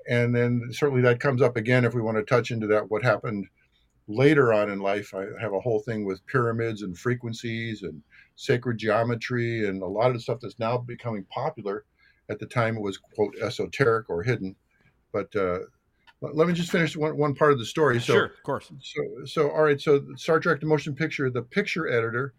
and 0.09 0.35
then 0.35 0.63
certainly 0.73 1.03
that 1.03 1.21
comes 1.21 1.41
up 1.43 1.57
again 1.57 1.85
if 1.85 1.95
we 1.95 2.01
want 2.03 2.17
to 2.17 2.25
touch 2.25 2.51
into 2.51 2.67
that 2.67 2.91
what 2.91 3.03
happened 3.05 3.47
later 4.09 4.53
on 4.53 4.69
in 4.71 4.81
life 4.81 5.15
i 5.15 5.25
have 5.41 5.53
a 5.53 5.61
whole 5.61 5.81
thing 5.81 6.05
with 6.05 6.25
pyramids 6.27 6.83
and 6.83 6.99
frequencies 6.99 7.83
and 7.83 8.03
sacred 8.37 8.79
geometry 8.79 9.67
and 9.69 9.83
a 9.83 9.87
lot 9.87 10.09
of 10.09 10.15
the 10.15 10.21
stuff 10.21 10.39
that's 10.41 10.59
now 10.59 10.77
becoming 10.79 11.25
popular 11.25 11.85
at 12.31 12.39
the 12.39 12.47
time 12.47 12.77
it 12.77 12.83
was 12.83 12.99
quote 12.99 13.35
esoteric 13.43 14.09
or 14.11 14.23
hidden 14.23 14.55
but 15.13 15.35
uh, 15.37 15.59
let- 16.21 16.47
me 16.49 16.53
just 16.55 16.71
finish 16.71 16.97
one, 16.97 17.17
one 17.17 17.35
part 17.35 17.53
of 17.53 17.59
the 17.59 17.65
story 17.65 17.99
so 18.01 18.13
sure, 18.15 18.25
of 18.27 18.43
course. 18.43 18.71
so, 18.81 19.03
so 19.25 19.51
all 19.51 19.63
right. 19.63 19.81
So, 19.81 20.05
Star 20.17 20.41
Trek: 20.41 20.61
The 20.61 20.67
Motion 20.67 20.95
Picture, 20.95 21.31
the 21.31 21.43
picture 21.43 21.89
editor 21.89 22.33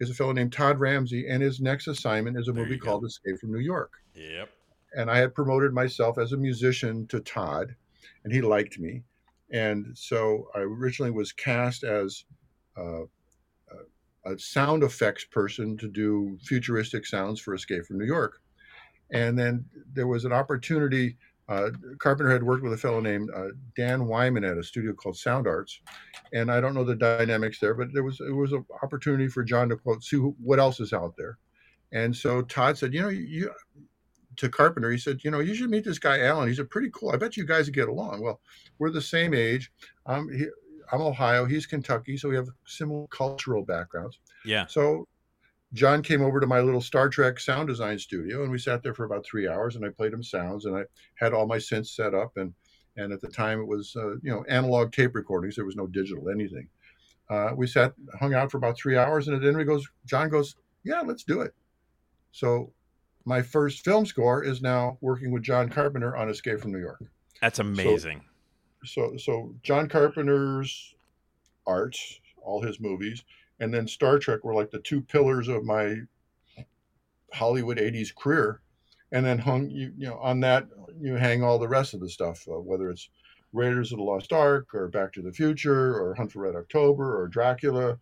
is 0.00 0.08
a 0.10 0.14
fellow 0.14 0.32
named 0.32 0.52
Todd 0.52 0.78
Ramsey, 0.80 1.28
and 1.28 1.42
his 1.42 1.60
next 1.60 1.86
assignment 1.88 2.38
is 2.38 2.48
a 2.48 2.52
There 2.52 2.62
movie 2.62 2.74
you 2.76 2.80
go. 2.80 2.86
called 2.90 3.04
Escape 3.04 3.38
from 3.40 3.52
New 3.52 3.58
York. 3.60 3.92
Yep. 4.14 4.48
And 4.96 5.10
I 5.10 5.18
had 5.18 5.34
promoted 5.34 5.72
myself 5.72 6.16
as 6.18 6.32
a 6.32 6.36
musician 6.36 7.06
to 7.08 7.20
Todd, 7.20 7.74
and 8.24 8.32
he 8.32 8.40
liked 8.40 8.78
me, 8.78 9.02
and 9.50 9.86
so 9.94 10.48
I 10.54 10.60
originally 10.60 11.10
was 11.12 11.32
cast 11.32 11.82
as 11.84 12.24
uh, 12.76 13.02
a, 14.26 14.38
sound 14.38 14.82
effects 14.82 15.24
person 15.24 15.76
to 15.78 15.88
do 15.88 16.38
futuristic 16.42 17.06
sounds 17.06 17.40
for 17.40 17.54
Escape 17.54 17.84
from 17.84 17.98
New 17.98 18.06
York, 18.06 18.40
and 19.12 19.38
then 19.38 19.64
there 19.92 20.06
was 20.06 20.24
an 20.24 20.32
opportunity. 20.32 21.16
Uh, 21.48 21.70
Carpenter 21.98 22.32
had 22.32 22.42
worked 22.42 22.62
with 22.62 22.72
a 22.72 22.78
fellow 22.78 23.00
named 23.00 23.30
uh, 23.36 23.48
Dan 23.76 24.06
Wyman 24.06 24.44
at 24.44 24.56
a 24.56 24.64
studio 24.64 24.94
called 24.94 25.16
Sound 25.16 25.46
Arts, 25.46 25.80
and 26.32 26.50
I 26.50 26.60
don't 26.60 26.74
know 26.74 26.84
the 26.84 26.94
dynamics 26.94 27.58
there, 27.60 27.74
but 27.74 27.88
there 27.92 28.04
was 28.04 28.20
it 28.20 28.32
was 28.34 28.52
an 28.52 28.64
opportunity 28.82 29.28
for 29.28 29.44
John 29.44 29.68
to 29.68 29.76
quote 29.76 30.02
see 30.02 30.16
who- 30.16 30.36
what 30.42 30.58
else 30.58 30.80
is 30.80 30.92
out 30.92 31.14
there, 31.16 31.38
and 31.92 32.16
so 32.16 32.42
Todd 32.42 32.78
said, 32.78 32.94
you 32.94 33.02
know, 33.02 33.08
you 33.08 33.50
to 34.36 34.48
Carpenter, 34.48 34.90
he 34.90 34.98
said, 34.98 35.22
you 35.22 35.30
know, 35.30 35.40
you 35.40 35.54
should 35.54 35.70
meet 35.70 35.84
this 35.84 35.98
guy 35.98 36.20
Alan. 36.20 36.48
He's 36.48 36.58
a 36.58 36.64
pretty 36.64 36.90
cool. 36.92 37.10
I 37.10 37.16
bet 37.16 37.36
you 37.36 37.46
guys 37.46 37.68
get 37.68 37.88
along. 37.88 38.20
Well, 38.20 38.40
we're 38.78 38.90
the 38.90 39.00
same 39.00 39.34
age. 39.34 39.70
I'm 40.06 40.32
he, 40.32 40.46
I'm 40.92 41.00
Ohio. 41.00 41.44
He's 41.44 41.66
Kentucky, 41.66 42.16
so 42.16 42.28
we 42.28 42.36
have 42.36 42.48
similar 42.66 43.06
cultural 43.08 43.64
backgrounds. 43.64 44.18
Yeah. 44.44 44.66
So 44.66 45.08
John 45.72 46.02
came 46.02 46.22
over 46.22 46.40
to 46.40 46.46
my 46.46 46.60
little 46.60 46.80
Star 46.80 47.08
Trek 47.08 47.40
sound 47.40 47.68
design 47.68 47.98
studio, 47.98 48.42
and 48.42 48.50
we 48.50 48.58
sat 48.58 48.82
there 48.82 48.94
for 48.94 49.04
about 49.04 49.24
three 49.24 49.48
hours. 49.48 49.76
And 49.76 49.84
I 49.84 49.88
played 49.88 50.12
him 50.12 50.22
sounds, 50.22 50.64
and 50.64 50.76
I 50.76 50.84
had 51.16 51.32
all 51.32 51.46
my 51.46 51.58
synths 51.58 51.94
set 51.94 52.14
up, 52.14 52.36
and 52.36 52.54
and 52.96 53.12
at 53.12 53.20
the 53.20 53.28
time 53.28 53.60
it 53.60 53.66
was 53.66 53.94
uh, 53.96 54.12
you 54.22 54.30
know 54.30 54.44
analog 54.48 54.92
tape 54.92 55.14
recordings. 55.14 55.56
There 55.56 55.64
was 55.64 55.76
no 55.76 55.86
digital 55.86 56.30
anything. 56.30 56.68
Uh, 57.30 57.52
we 57.56 57.66
sat, 57.66 57.94
hung 58.20 58.34
out 58.34 58.50
for 58.50 58.58
about 58.58 58.76
three 58.76 58.96
hours, 58.96 59.26
and 59.26 59.34
at 59.34 59.42
the 59.42 59.48
end, 59.48 59.58
he 59.58 59.64
goes, 59.64 59.88
John 60.04 60.28
goes, 60.28 60.56
yeah, 60.84 61.00
let's 61.00 61.24
do 61.24 61.40
it. 61.40 61.54
So 62.32 62.72
my 63.24 63.40
first 63.40 63.84
film 63.84 64.04
score 64.04 64.44
is 64.44 64.60
now 64.60 64.98
working 65.00 65.32
with 65.32 65.42
John 65.42 65.68
Carpenter 65.68 66.16
on 66.16 66.28
Escape 66.28 66.60
from 66.60 66.72
New 66.72 66.80
York. 66.80 67.02
That's 67.40 67.58
amazing. 67.58 68.20
So 68.20 68.33
so 68.84 69.16
so 69.16 69.54
John 69.62 69.88
Carpenter's 69.88 70.94
art, 71.66 71.96
all 72.42 72.62
his 72.62 72.80
movies, 72.80 73.24
and 73.60 73.72
then 73.72 73.88
Star 73.88 74.18
Trek 74.18 74.44
were 74.44 74.54
like 74.54 74.70
the 74.70 74.80
two 74.80 75.00
pillars 75.00 75.48
of 75.48 75.64
my 75.64 75.96
Hollywood 77.32 77.78
'80s 77.78 78.14
career. 78.14 78.60
And 79.12 79.24
then 79.24 79.38
hung 79.38 79.70
you 79.70 79.92
you 79.96 80.08
know 80.08 80.18
on 80.18 80.40
that 80.40 80.66
you 81.00 81.14
hang 81.14 81.42
all 81.42 81.58
the 81.58 81.68
rest 81.68 81.94
of 81.94 82.00
the 82.00 82.08
stuff, 82.08 82.46
uh, 82.48 82.60
whether 82.60 82.90
it's 82.90 83.08
Raiders 83.52 83.92
of 83.92 83.98
the 83.98 84.04
Lost 84.04 84.32
Ark 84.32 84.74
or 84.74 84.88
Back 84.88 85.12
to 85.12 85.22
the 85.22 85.32
Future 85.32 85.94
or 85.94 86.14
Hunt 86.14 86.32
for 86.32 86.40
Red 86.40 86.56
October 86.56 87.20
or 87.20 87.28
Dracula. 87.28 87.98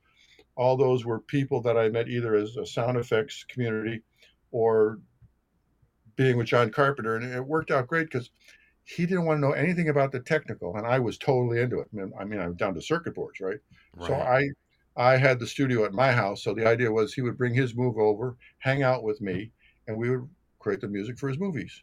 All 0.56 0.76
those 0.76 1.04
were 1.04 1.20
people 1.20 1.60
that 1.62 1.76
I 1.76 1.88
met 1.88 2.08
either 2.08 2.34
as 2.34 2.56
a 2.56 2.66
sound 2.66 2.96
effects 2.96 3.44
community 3.48 4.02
or 4.50 4.98
being 6.16 6.36
with 6.36 6.46
John 6.46 6.70
Carpenter, 6.70 7.16
and 7.16 7.24
it 7.24 7.44
worked 7.44 7.70
out 7.70 7.86
great 7.86 8.10
because 8.10 8.30
he 8.84 9.06
didn't 9.06 9.24
want 9.24 9.38
to 9.38 9.40
know 9.40 9.52
anything 9.52 9.88
about 9.88 10.12
the 10.12 10.20
technical, 10.20 10.76
and 10.76 10.86
I 10.86 10.98
was 10.98 11.16
totally 11.18 11.60
into 11.60 11.78
it. 11.80 11.88
I 11.92 11.96
mean, 11.96 12.12
I 12.18 12.24
mean, 12.24 12.40
I'm 12.40 12.54
down 12.54 12.74
to 12.74 12.82
circuit 12.82 13.14
boards, 13.14 13.40
right? 13.40 13.58
So 14.06 14.14
I, 14.14 14.48
I 14.96 15.16
had 15.16 15.38
the 15.38 15.46
studio 15.46 15.84
at 15.84 15.92
my 15.92 16.12
house. 16.12 16.42
So 16.42 16.54
the 16.54 16.66
idea 16.66 16.90
was 16.90 17.14
he 17.14 17.22
would 17.22 17.38
bring 17.38 17.54
his 17.54 17.74
move 17.74 17.96
over, 17.98 18.36
hang 18.58 18.82
out 18.82 19.02
with 19.04 19.20
me, 19.20 19.52
and 19.86 19.96
we 19.96 20.10
would 20.10 20.28
create 20.58 20.80
the 20.80 20.88
music 20.88 21.18
for 21.18 21.28
his 21.28 21.38
movies. 21.38 21.82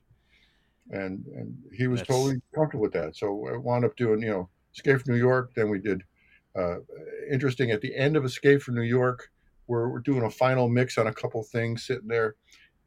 And 0.91 1.23
and 1.35 1.55
he 1.73 1.88
was 1.88 1.99
That's- 2.01 2.15
totally 2.17 2.41
comfortable 2.55 2.81
with 2.83 2.93
that. 2.93 3.15
So 3.15 3.47
I 3.47 3.57
wound 3.57 3.85
up 3.85 3.95
doing, 3.95 4.21
you 4.21 4.29
know, 4.29 4.49
Escape 4.73 5.01
from 5.01 5.13
New 5.13 5.19
York. 5.19 5.51
Then 5.55 5.69
we 5.69 5.79
did. 5.79 6.03
Uh, 6.55 6.77
interesting 7.31 7.69
at 7.71 7.79
the 7.81 7.95
end 7.95 8.17
of 8.17 8.25
Escape 8.25 8.62
from 8.62 8.73
New 8.75 8.81
York, 8.81 9.29
we're, 9.67 9.88
we're 9.88 9.99
doing 9.99 10.23
a 10.23 10.29
final 10.31 10.67
mix 10.67 10.97
on 10.97 11.05
a 11.07 11.13
couple 11.13 11.41
things 11.43 11.85
sitting 11.85 12.07
there, 12.07 12.35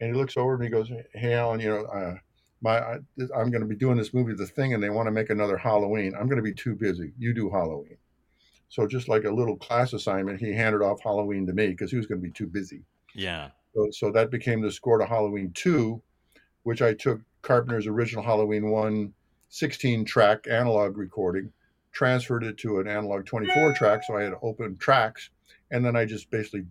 and 0.01 0.11
he 0.13 0.21
looks 0.21 0.37
over 0.37 0.55
and 0.55 0.65
he 0.65 0.69
goes, 0.69 0.91
"Hey, 1.15 1.33
Alan, 1.35 1.61
you 1.61 1.69
know, 1.71 1.85
uh, 1.85 2.17
my 2.63 2.79
I, 2.79 2.95
I'm 3.37 3.51
going 3.51 3.61
to 3.61 3.67
be 3.67 3.77
doing 3.77 3.99
this 3.99 4.15
movie, 4.15 4.35
The 4.35 4.47
Thing, 4.47 4.73
and 4.73 4.83
they 4.83 4.91
want 4.91 5.07
to 5.09 5.13
make 5.13 5.31
another 5.31 5.57
Halloween. 5.57 6.15
I'm 6.19 6.27
going 6.27 6.37
to 6.37 6.43
be 6.43 6.55
too 6.55 6.75
busy. 6.75 7.13
You 7.19 7.35
do 7.35 7.51
Halloween." 7.51 7.99
So 8.69 8.87
just 8.87 9.07
like 9.07 9.25
a 9.25 9.31
little 9.31 9.57
class 9.57 9.93
assignment, 9.93 10.41
he 10.41 10.55
handed 10.55 10.81
off 10.81 11.03
Halloween 11.03 11.47
to 11.47 11.53
me 11.53 11.69
because 11.69 11.91
he 11.91 11.99
was 11.99 12.07
going 12.07 12.23
to 12.23 12.27
be 12.27 12.33
too 12.33 12.47
busy. 12.47 12.83
yeah. 13.15 13.51
So, 13.75 13.89
so 13.91 14.11
that 14.13 14.31
became 14.31 14.63
the 14.63 14.71
score 14.71 14.99
to 14.99 15.05
Halloween 15.07 15.51
2, 15.55 16.01
which 16.63 16.83
I 16.83 16.95
took 16.95 17.21
Carpenter's 17.43 17.87
original 17.87 18.23
Halloween 18.25 18.71
1 18.71 19.13
16 19.51 20.07
track 20.07 20.47
analog 20.49 20.97
recording, 20.97 21.53
transferred 21.93 22.45
it 22.45 22.57
to 22.59 22.81
an 22.81 22.89
analog 22.89 23.27
24 23.27 23.75
track. 23.75 24.03
So 24.07 24.17
I 24.17 24.23
had 24.23 24.35
open 24.43 24.79
tracks. 24.79 25.29
And 25.71 25.85
then 25.85 25.95
I 25.95 26.07
just 26.07 26.31
basically 26.31 26.65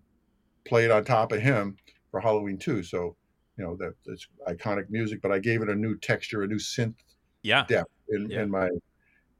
played 0.66 0.90
on 0.90 1.04
top 1.04 1.32
of 1.32 1.42
him 1.42 1.78
for 2.10 2.20
Halloween 2.20 2.58
2. 2.58 2.82
So, 2.82 3.16
you 3.62 3.68
know, 3.68 3.76
that, 3.76 3.94
that's 4.06 4.28
iconic 4.48 4.90
music, 4.90 5.22
but 5.22 5.32
I 5.32 5.38
gave 5.40 5.62
it 5.62 5.70
a 5.70 5.76
new 5.76 5.96
texture, 5.98 6.42
a 6.44 6.48
new 6.48 6.58
synth 6.58 6.96
Yeah. 7.44 7.66
depth 7.68 7.92
in, 8.10 8.30
Yeah. 8.30 8.42
in 8.44 8.50
my 8.50 8.70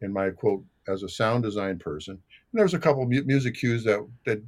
in 0.02 0.12
my 0.12 0.30
quote 0.32 0.64
as 0.88 1.04
a 1.04 1.10
sound 1.10 1.44
design 1.44 1.78
person. 1.78 2.14
And 2.14 2.22
there 2.58 2.66
was 2.66 2.74
a 2.74 2.80
couple 2.80 3.06
mu- 3.08 3.24
music 3.24 3.56
cues 3.56 3.84
that 3.86 4.08
that 4.26 4.42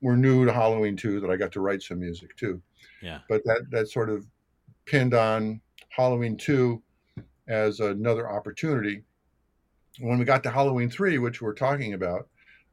were 0.00 0.16
new 0.16 0.44
to 0.44 0.52
Halloween 0.52 0.96
too 0.96 1.20
that 1.20 1.30
I 1.30 1.36
got 1.36 1.52
to 1.52 1.60
write 1.60 1.82
some 1.82 2.00
music 2.00 2.36
too. 2.36 2.60
Yeah. 3.00 3.20
But 3.28 3.44
that 3.44 3.66
that 3.70 3.88
sort 3.88 4.08
of 4.10 4.26
pinned 4.86 5.14
on 5.14 5.60
Halloween 5.88 6.36
two 6.36 6.82
as 7.48 7.80
another 7.80 8.28
opportunity. 8.30 9.02
When 10.00 10.18
we 10.18 10.24
got 10.24 10.42
to 10.44 10.50
Halloween 10.50 10.90
three, 10.90 11.18
which 11.18 11.40
we're 11.42 11.54
talking 11.54 11.94
about, 11.94 12.28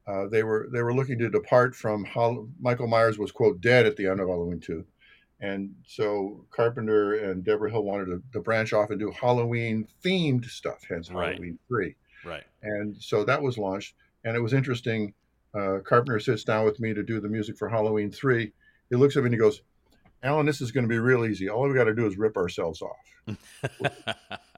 uh, 0.06 0.26
they 0.28 0.42
were 0.42 0.68
they 0.72 0.82
were 0.82 0.94
looking 0.94 1.18
to 1.20 1.28
depart 1.30 1.74
from 1.76 2.04
Hall- 2.04 2.48
Michael 2.60 2.86
Myers 2.88 3.18
was 3.18 3.30
quote 3.32 3.60
dead 3.60 3.86
at 3.86 3.96
the 3.96 4.06
end 4.06 4.18
of 4.20 4.26
Halloween 4.28 4.58
two, 4.60 4.84
and 5.40 5.74
so 5.86 6.44
Carpenter 6.50 7.30
and 7.30 7.42
Debra 7.42 7.70
Hill 7.70 7.82
wanted 7.82 8.06
to, 8.06 8.22
to 8.32 8.40
branch 8.40 8.72
off 8.72 8.90
and 8.90 8.98
do 8.98 9.10
Halloween 9.10 9.86
themed 10.04 10.44
stuff, 10.44 10.84
hence 10.88 11.10
Right. 11.10 11.30
Halloween 11.30 11.58
three. 11.68 11.96
Right. 12.24 12.44
And 12.62 12.96
so 13.00 13.24
that 13.24 13.40
was 13.42 13.56
launched, 13.56 13.94
and 14.24 14.36
it 14.36 14.40
was 14.40 14.52
interesting. 14.52 15.14
Uh, 15.54 15.78
Carpenter 15.84 16.20
sits 16.20 16.44
down 16.44 16.64
with 16.64 16.78
me 16.78 16.92
to 16.94 17.02
do 17.02 17.20
the 17.20 17.28
music 17.28 17.56
for 17.56 17.68
Halloween 17.68 18.10
three. 18.10 18.52
He 18.90 18.96
looks 18.96 19.16
at 19.16 19.22
me 19.22 19.26
and 19.26 19.34
he 19.34 19.38
goes, 19.38 19.62
"Alan, 20.22 20.46
this 20.46 20.60
is 20.60 20.70
going 20.70 20.84
to 20.84 20.88
be 20.88 20.98
real 20.98 21.24
easy. 21.24 21.48
All 21.48 21.66
we 21.66 21.74
got 21.74 21.84
to 21.84 21.94
do 21.94 22.06
is 22.06 22.18
rip 22.18 22.36
ourselves 22.36 22.82
off." 22.82 22.96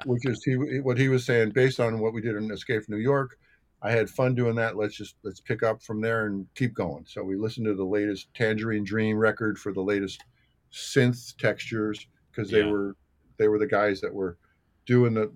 Which 0.04 0.26
is 0.26 0.42
he 0.42 0.80
what 0.80 0.98
he 0.98 1.08
was 1.08 1.24
saying 1.24 1.50
based 1.50 1.78
on 1.78 2.00
what 2.00 2.12
we 2.12 2.20
did 2.20 2.36
in 2.36 2.50
Escape 2.50 2.84
from 2.84 2.96
New 2.96 3.00
York. 3.00 3.38
I 3.82 3.90
had 3.90 4.08
fun 4.10 4.34
doing 4.34 4.54
that. 4.56 4.76
Let's 4.76 4.96
just 4.96 5.16
let's 5.22 5.40
pick 5.40 5.62
up 5.62 5.82
from 5.82 6.00
there 6.00 6.26
and 6.26 6.46
keep 6.54 6.74
going. 6.74 7.04
So 7.06 7.22
we 7.22 7.36
listened 7.36 7.66
to 7.66 7.74
the 7.74 7.84
latest 7.84 8.32
Tangerine 8.34 8.84
Dream 8.84 9.16
record 9.16 9.58
for 9.58 9.72
the 9.72 9.82
latest 9.82 10.22
synth 10.72 11.36
textures 11.36 12.06
because 12.30 12.50
they 12.50 12.60
Yeah. 12.64 12.70
were 12.70 12.96
they 13.36 13.48
were 13.48 13.58
the 13.58 13.66
guys 13.66 14.00
that 14.00 14.12
were 14.14 14.38
doing 14.86 15.14
the 15.14 15.32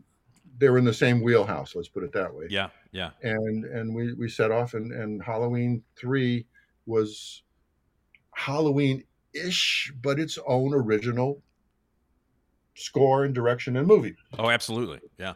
they 0.58 0.70
were 0.70 0.78
in 0.78 0.84
the 0.84 0.94
same 0.94 1.22
wheelhouse. 1.22 1.74
Let's 1.74 1.88
put 1.88 2.02
it 2.02 2.12
that 2.12 2.32
way 2.34 2.46
yeah. 2.50 2.70
Yeah. 2.92 3.10
and 3.22 3.64
and 3.64 3.94
we 3.94 4.14
we 4.14 4.28
set 4.28 4.50
off 4.50 4.74
and 4.74 4.92
and 4.92 5.22
Halloween 5.22 5.82
three 5.96 6.46
was 6.86 7.42
Halloween 8.34 9.04
ish, 9.34 9.92
but 10.02 10.18
its 10.18 10.38
own 10.46 10.72
original 10.72 11.42
score 12.74 13.24
and 13.24 13.34
direction 13.34 13.76
and 13.76 13.86
movie. 13.86 14.14
Oh, 14.38 14.50
absolutely. 14.50 15.00
Yeah. 15.18 15.34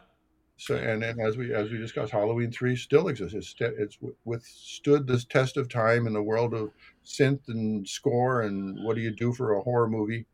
So, 0.61 0.75
and, 0.75 1.03
and 1.03 1.19
as 1.19 1.37
we 1.37 1.55
as 1.55 1.71
we 1.71 1.79
discussed, 1.79 2.11
Halloween 2.11 2.51
three 2.51 2.75
still 2.75 3.07
exists. 3.07 3.33
It's, 3.35 3.55
it's 3.59 3.97
withstood 4.25 5.07
this 5.07 5.25
test 5.25 5.57
of 5.57 5.69
time 5.69 6.05
in 6.05 6.13
the 6.13 6.21
world 6.21 6.53
of 6.53 6.69
synth 7.03 7.47
and 7.47 7.87
score 7.89 8.43
and 8.43 8.77
what 8.85 8.95
do 8.95 9.01
you 9.01 9.09
do 9.09 9.33
for 9.33 9.53
a 9.53 9.61
horror 9.61 9.87
movie, 9.87 10.27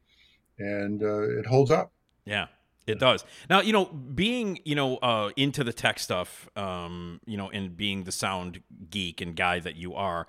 and 0.60 1.02
uh, 1.02 1.40
it 1.40 1.46
holds 1.46 1.72
up. 1.72 1.94
Yeah, 2.26 2.48
it 2.88 3.00
does. 3.00 3.24
Now, 3.50 3.62
you 3.62 3.72
know, 3.72 3.86
being, 3.86 4.60
you 4.66 4.76
know, 4.76 4.98
uh, 4.98 5.30
into 5.38 5.64
the 5.64 5.72
tech 5.72 5.98
stuff, 5.98 6.50
um, 6.58 7.22
you 7.26 7.38
know, 7.38 7.50
and 7.50 7.78
being 7.78 8.04
the 8.04 8.12
sound 8.12 8.62
geek 8.90 9.22
and 9.22 9.34
guy 9.34 9.62
that 9.62 9.78
you 9.78 9.94
are, 9.94 10.28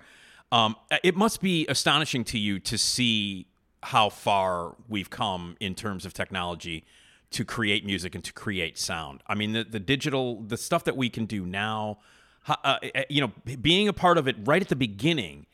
um, 0.53 0.77
it 1.03 1.17
must 1.17 1.41
be 1.41 1.67
astonishing 1.67 2.23
to 2.23 2.39
you 2.39 2.57
to 2.59 2.77
see 2.77 3.47
how 3.83 4.07
far 4.07 4.77
we've 4.87 5.09
come 5.09 5.57
in 5.59 5.75
terms 5.75 6.05
of 6.05 6.13
technology 6.13 6.85
to 7.31 7.45
create 7.45 7.85
music 7.85 8.15
and 8.15 8.23
to 8.23 8.33
create 8.33 8.77
sound. 8.77 9.21
I 9.27 9.35
mean, 9.35 9.51
the, 9.53 9.63
the 9.63 9.79
digital, 9.79 10.41
the 10.41 10.57
stuff 10.57 10.83
that 10.85 10.97
we 10.97 11.09
can 11.09 11.25
do 11.25 11.45
now, 11.45 11.99
uh, 12.47 12.55
uh, 12.63 12.77
you 13.09 13.21
know, 13.21 13.31
being 13.61 13.87
a 13.87 13.93
part 13.93 14.17
of 14.17 14.27
it 14.27 14.35
right 14.43 14.61
at 14.61 14.69
the 14.69 14.75
beginning. 14.75 15.45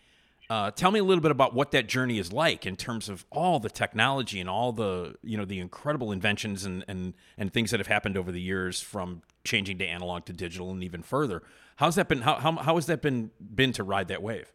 Uh, 0.48 0.70
tell 0.70 0.92
me 0.92 1.00
a 1.00 1.04
little 1.04 1.24
bit 1.24 1.32
about 1.32 1.56
what 1.56 1.72
that 1.72 1.88
journey 1.88 2.20
is 2.20 2.32
like 2.32 2.68
in 2.68 2.76
terms 2.76 3.10
of 3.10 3.26
all 3.32 3.60
the 3.60 3.70
technology 3.70 4.40
and 4.40 4.48
all 4.48 4.72
the 4.72 5.16
you 5.24 5.36
know 5.36 5.44
the 5.44 5.60
incredible 5.60 6.12
inventions 6.12 6.66
and 6.66 6.86
and 6.88 7.16
and 7.36 7.52
things 7.52 7.72
that 7.72 7.80
have 7.80 7.88
happened 7.88 8.16
over 8.16 8.32
the 8.32 8.40
years 8.40 8.80
from 8.80 9.24
changing 9.44 9.80
to 9.80 9.86
analog 9.86 10.24
to 10.24 10.34
digital 10.34 10.70
and 10.70 10.84
even 10.84 11.02
further. 11.02 11.42
How's 11.78 11.96
that 11.96 12.08
been? 12.08 12.22
How 12.22 12.36
how, 12.36 12.52
how 12.58 12.76
has 12.76 12.86
that 12.86 13.02
been 13.02 13.32
been 13.56 13.74
to 13.74 13.84
ride 13.84 14.08
that 14.10 14.22
wave? 14.22 14.54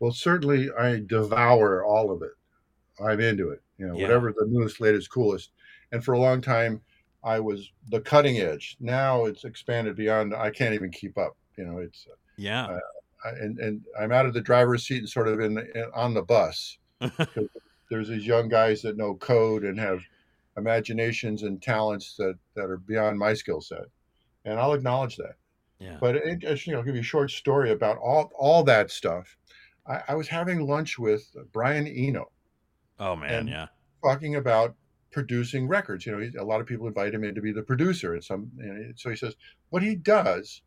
Well, 0.00 0.10
certainly 0.10 0.68
I 0.76 1.00
devour 1.06 1.84
all 1.84 2.10
of 2.10 2.22
it. 2.22 2.32
I'm 3.00 3.20
into 3.20 3.50
it. 3.50 3.62
You 3.78 3.86
know, 3.86 3.96
Yeah. 3.96 4.02
whatever 4.02 4.32
the 4.36 4.46
newest, 4.48 4.80
latest, 4.80 5.10
coolest. 5.12 5.52
And 5.92 6.04
for 6.04 6.12
a 6.14 6.18
long 6.18 6.40
time, 6.40 6.80
I 7.24 7.40
was 7.40 7.70
the 7.88 8.00
cutting 8.00 8.38
edge. 8.38 8.76
Now 8.80 9.24
it's 9.24 9.44
expanded 9.44 9.96
beyond. 9.96 10.34
I 10.34 10.50
can't 10.50 10.74
even 10.74 10.90
keep 10.90 11.16
up. 11.18 11.36
You 11.56 11.64
know, 11.66 11.78
it's 11.78 12.06
Yeah, 12.36 12.66
Uh, 12.66 12.78
I- 13.24 13.30
and 13.30 13.58
and 13.58 13.80
I'm 13.98 14.12
out 14.12 14.26
of 14.26 14.34
the 14.34 14.40
driver's 14.40 14.86
seat 14.86 14.98
and 14.98 15.08
sort 15.08 15.26
of 15.28 15.40
in, 15.40 15.58
in 15.58 15.84
on 15.94 16.14
the 16.14 16.22
bus 16.22 16.78
There's 17.90 18.08
these 18.08 18.26
young 18.26 18.48
guys 18.48 18.82
that 18.82 18.96
know 18.96 19.14
code 19.14 19.64
and 19.64 19.78
have 19.80 20.00
imaginations 20.56 21.42
and 21.42 21.60
talents 21.62 22.16
that 22.16 22.34
that 22.54 22.64
are 22.70 22.76
beyond 22.78 23.18
my 23.18 23.34
skill 23.34 23.60
set, 23.60 23.84
and 24.44 24.58
I'll 24.58 24.74
acknowledge 24.74 25.16
that. 25.16 25.36
yeah, 25.78 25.96
But 26.00 26.16
it, 26.16 26.44
I'll 26.44 26.82
give 26.82 26.94
you 26.94 27.00
a 27.00 27.04
short 27.04 27.30
story 27.30 27.70
about 27.72 27.96
all 27.98 28.30
all 28.36 28.62
that 28.64 28.90
stuff. 28.90 29.36
I, 29.86 30.02
I 30.08 30.14
was 30.14 30.28
having 30.28 30.66
lunch 30.66 30.98
with 30.98 31.34
Brian 31.52 31.86
Eno, 31.86 32.30
oh 33.00 33.16
man, 33.16 33.48
yeah, 33.48 33.66
talking 34.02 34.36
about 34.36 34.74
producing 35.10 35.68
records. 35.68 36.06
You 36.06 36.16
know, 36.16 36.42
a 36.42 36.44
lot 36.44 36.60
of 36.60 36.66
people 36.66 36.86
invite 36.86 37.14
him 37.14 37.24
in 37.24 37.34
to 37.34 37.40
be 37.40 37.52
the 37.52 37.62
producer, 37.62 38.14
and 38.14 38.24
some. 38.24 38.50
So 38.96 39.10
he 39.10 39.16
says 39.16 39.34
what 39.70 39.82
he 39.82 39.94
does 39.94 40.62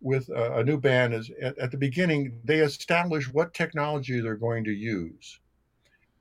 with 0.00 0.28
a, 0.30 0.58
a 0.58 0.64
new 0.64 0.78
band 0.78 1.14
is 1.14 1.30
at, 1.40 1.56
at 1.58 1.70
the 1.70 1.76
beginning 1.76 2.38
they 2.44 2.58
establish 2.58 3.32
what 3.32 3.54
technology 3.54 4.20
they're 4.20 4.34
going 4.36 4.64
to 4.64 4.72
use, 4.72 5.40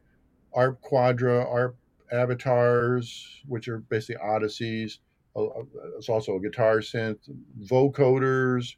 ARP 0.53 0.81
Quadra, 0.81 1.45
ARP 1.47 1.75
avatars, 2.11 3.41
which 3.47 3.67
are 3.67 3.79
basically 3.79 4.21
odysseys. 4.23 4.99
Uh, 5.35 5.45
uh, 5.45 5.63
It's 5.97 6.09
also 6.09 6.35
a 6.35 6.39
guitar 6.41 6.77
synth, 6.79 7.27
vocoders, 7.63 8.75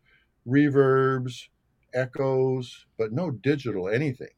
reverbs, 0.47 1.50
echoes, 1.93 2.86
but 2.97 3.12
no 3.12 3.32
digital 3.32 3.89
anything. 3.89 4.30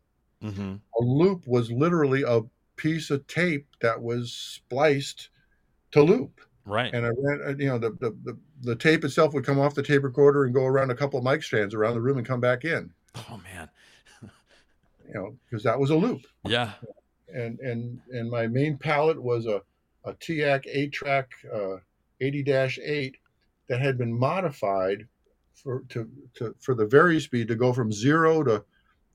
hmm 0.42 0.76
A 1.00 1.04
loop 1.04 1.46
was 1.48 1.72
literally 1.72 2.24
a 2.24 2.42
piece 2.76 3.12
of 3.12 3.28
tape 3.28 3.68
that 3.82 4.02
was 4.02 4.34
spliced 4.34 5.30
to 5.92 6.04
loop. 6.04 6.42
Right, 6.70 6.94
And 6.94 7.06
I 7.06 7.10
ran, 7.10 7.42
uh, 7.46 7.56
you 7.58 7.68
know, 7.68 7.78
the, 7.78 7.92
the, 8.00 8.16
the, 8.24 8.38
the 8.62 8.76
tape 8.76 9.04
itself 9.04 9.34
would 9.34 9.46
come 9.46 9.60
off 9.60 9.76
the 9.76 9.84
tape 9.84 10.04
recorder 10.04 10.46
and 10.46 10.54
go 10.54 10.66
around 10.66 10.92
a 10.92 10.96
couple 10.96 11.20
of 11.20 11.26
mic 11.26 11.44
stands 11.44 11.74
around 11.74 11.96
the 11.96 12.02
room 12.02 12.18
and 12.18 12.28
come 12.28 12.40
back 12.40 12.66
in, 12.66 12.92
oh 13.16 13.40
man, 13.44 13.70
you 14.22 15.14
know, 15.14 15.36
because 15.50 15.64
that 15.64 15.80
was 15.80 15.90
a 15.90 15.96
loop. 15.96 16.22
yeah, 16.46 16.72
and 17.34 17.60
and 17.60 18.00
and 18.12 18.30
my 18.30 18.48
main 18.48 18.78
palette 18.78 19.22
was 19.22 19.46
a 19.46 19.62
a 20.06 20.14
TAC 20.14 20.66
eight 20.68 20.94
track 20.94 21.32
uh, 21.54 21.78
80-8 22.22 23.16
that 23.68 23.82
had 23.82 23.98
been 23.98 24.18
modified 24.18 25.08
for 25.54 25.84
to, 25.90 26.10
to 26.36 26.56
for 26.60 26.74
the 26.74 26.86
vari 26.86 27.20
speed 27.20 27.48
to 27.48 27.56
go 27.56 27.74
from 27.74 27.92
zero 27.92 28.44
to 28.44 28.64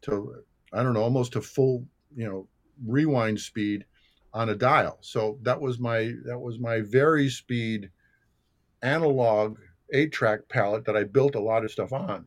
to 0.03 0.43
I 0.73 0.83
don't 0.83 0.95
know 0.95 1.03
almost 1.03 1.33
to 1.33 1.41
full 1.41 1.87
you 2.15 2.27
know 2.27 2.47
rewind 2.87 3.41
speed 3.41 3.85
on 4.35 4.51
a 4.51 4.55
dial. 4.55 4.99
So 5.01 5.39
that 5.43 5.61
was 5.61 5.79
my 5.79 6.13
that 6.27 6.39
was 6.39 6.59
my 6.59 6.81
very 6.81 7.29
speed 7.29 7.91
analog 8.83 9.59
eight 9.93 10.13
track 10.13 10.41
palette 10.49 10.85
that 10.85 10.97
I 10.97 11.05
built 11.05 11.37
a 11.37 11.41
lot 11.41 11.65
of 11.65 11.71
stuff 11.71 11.93
on 11.93 12.27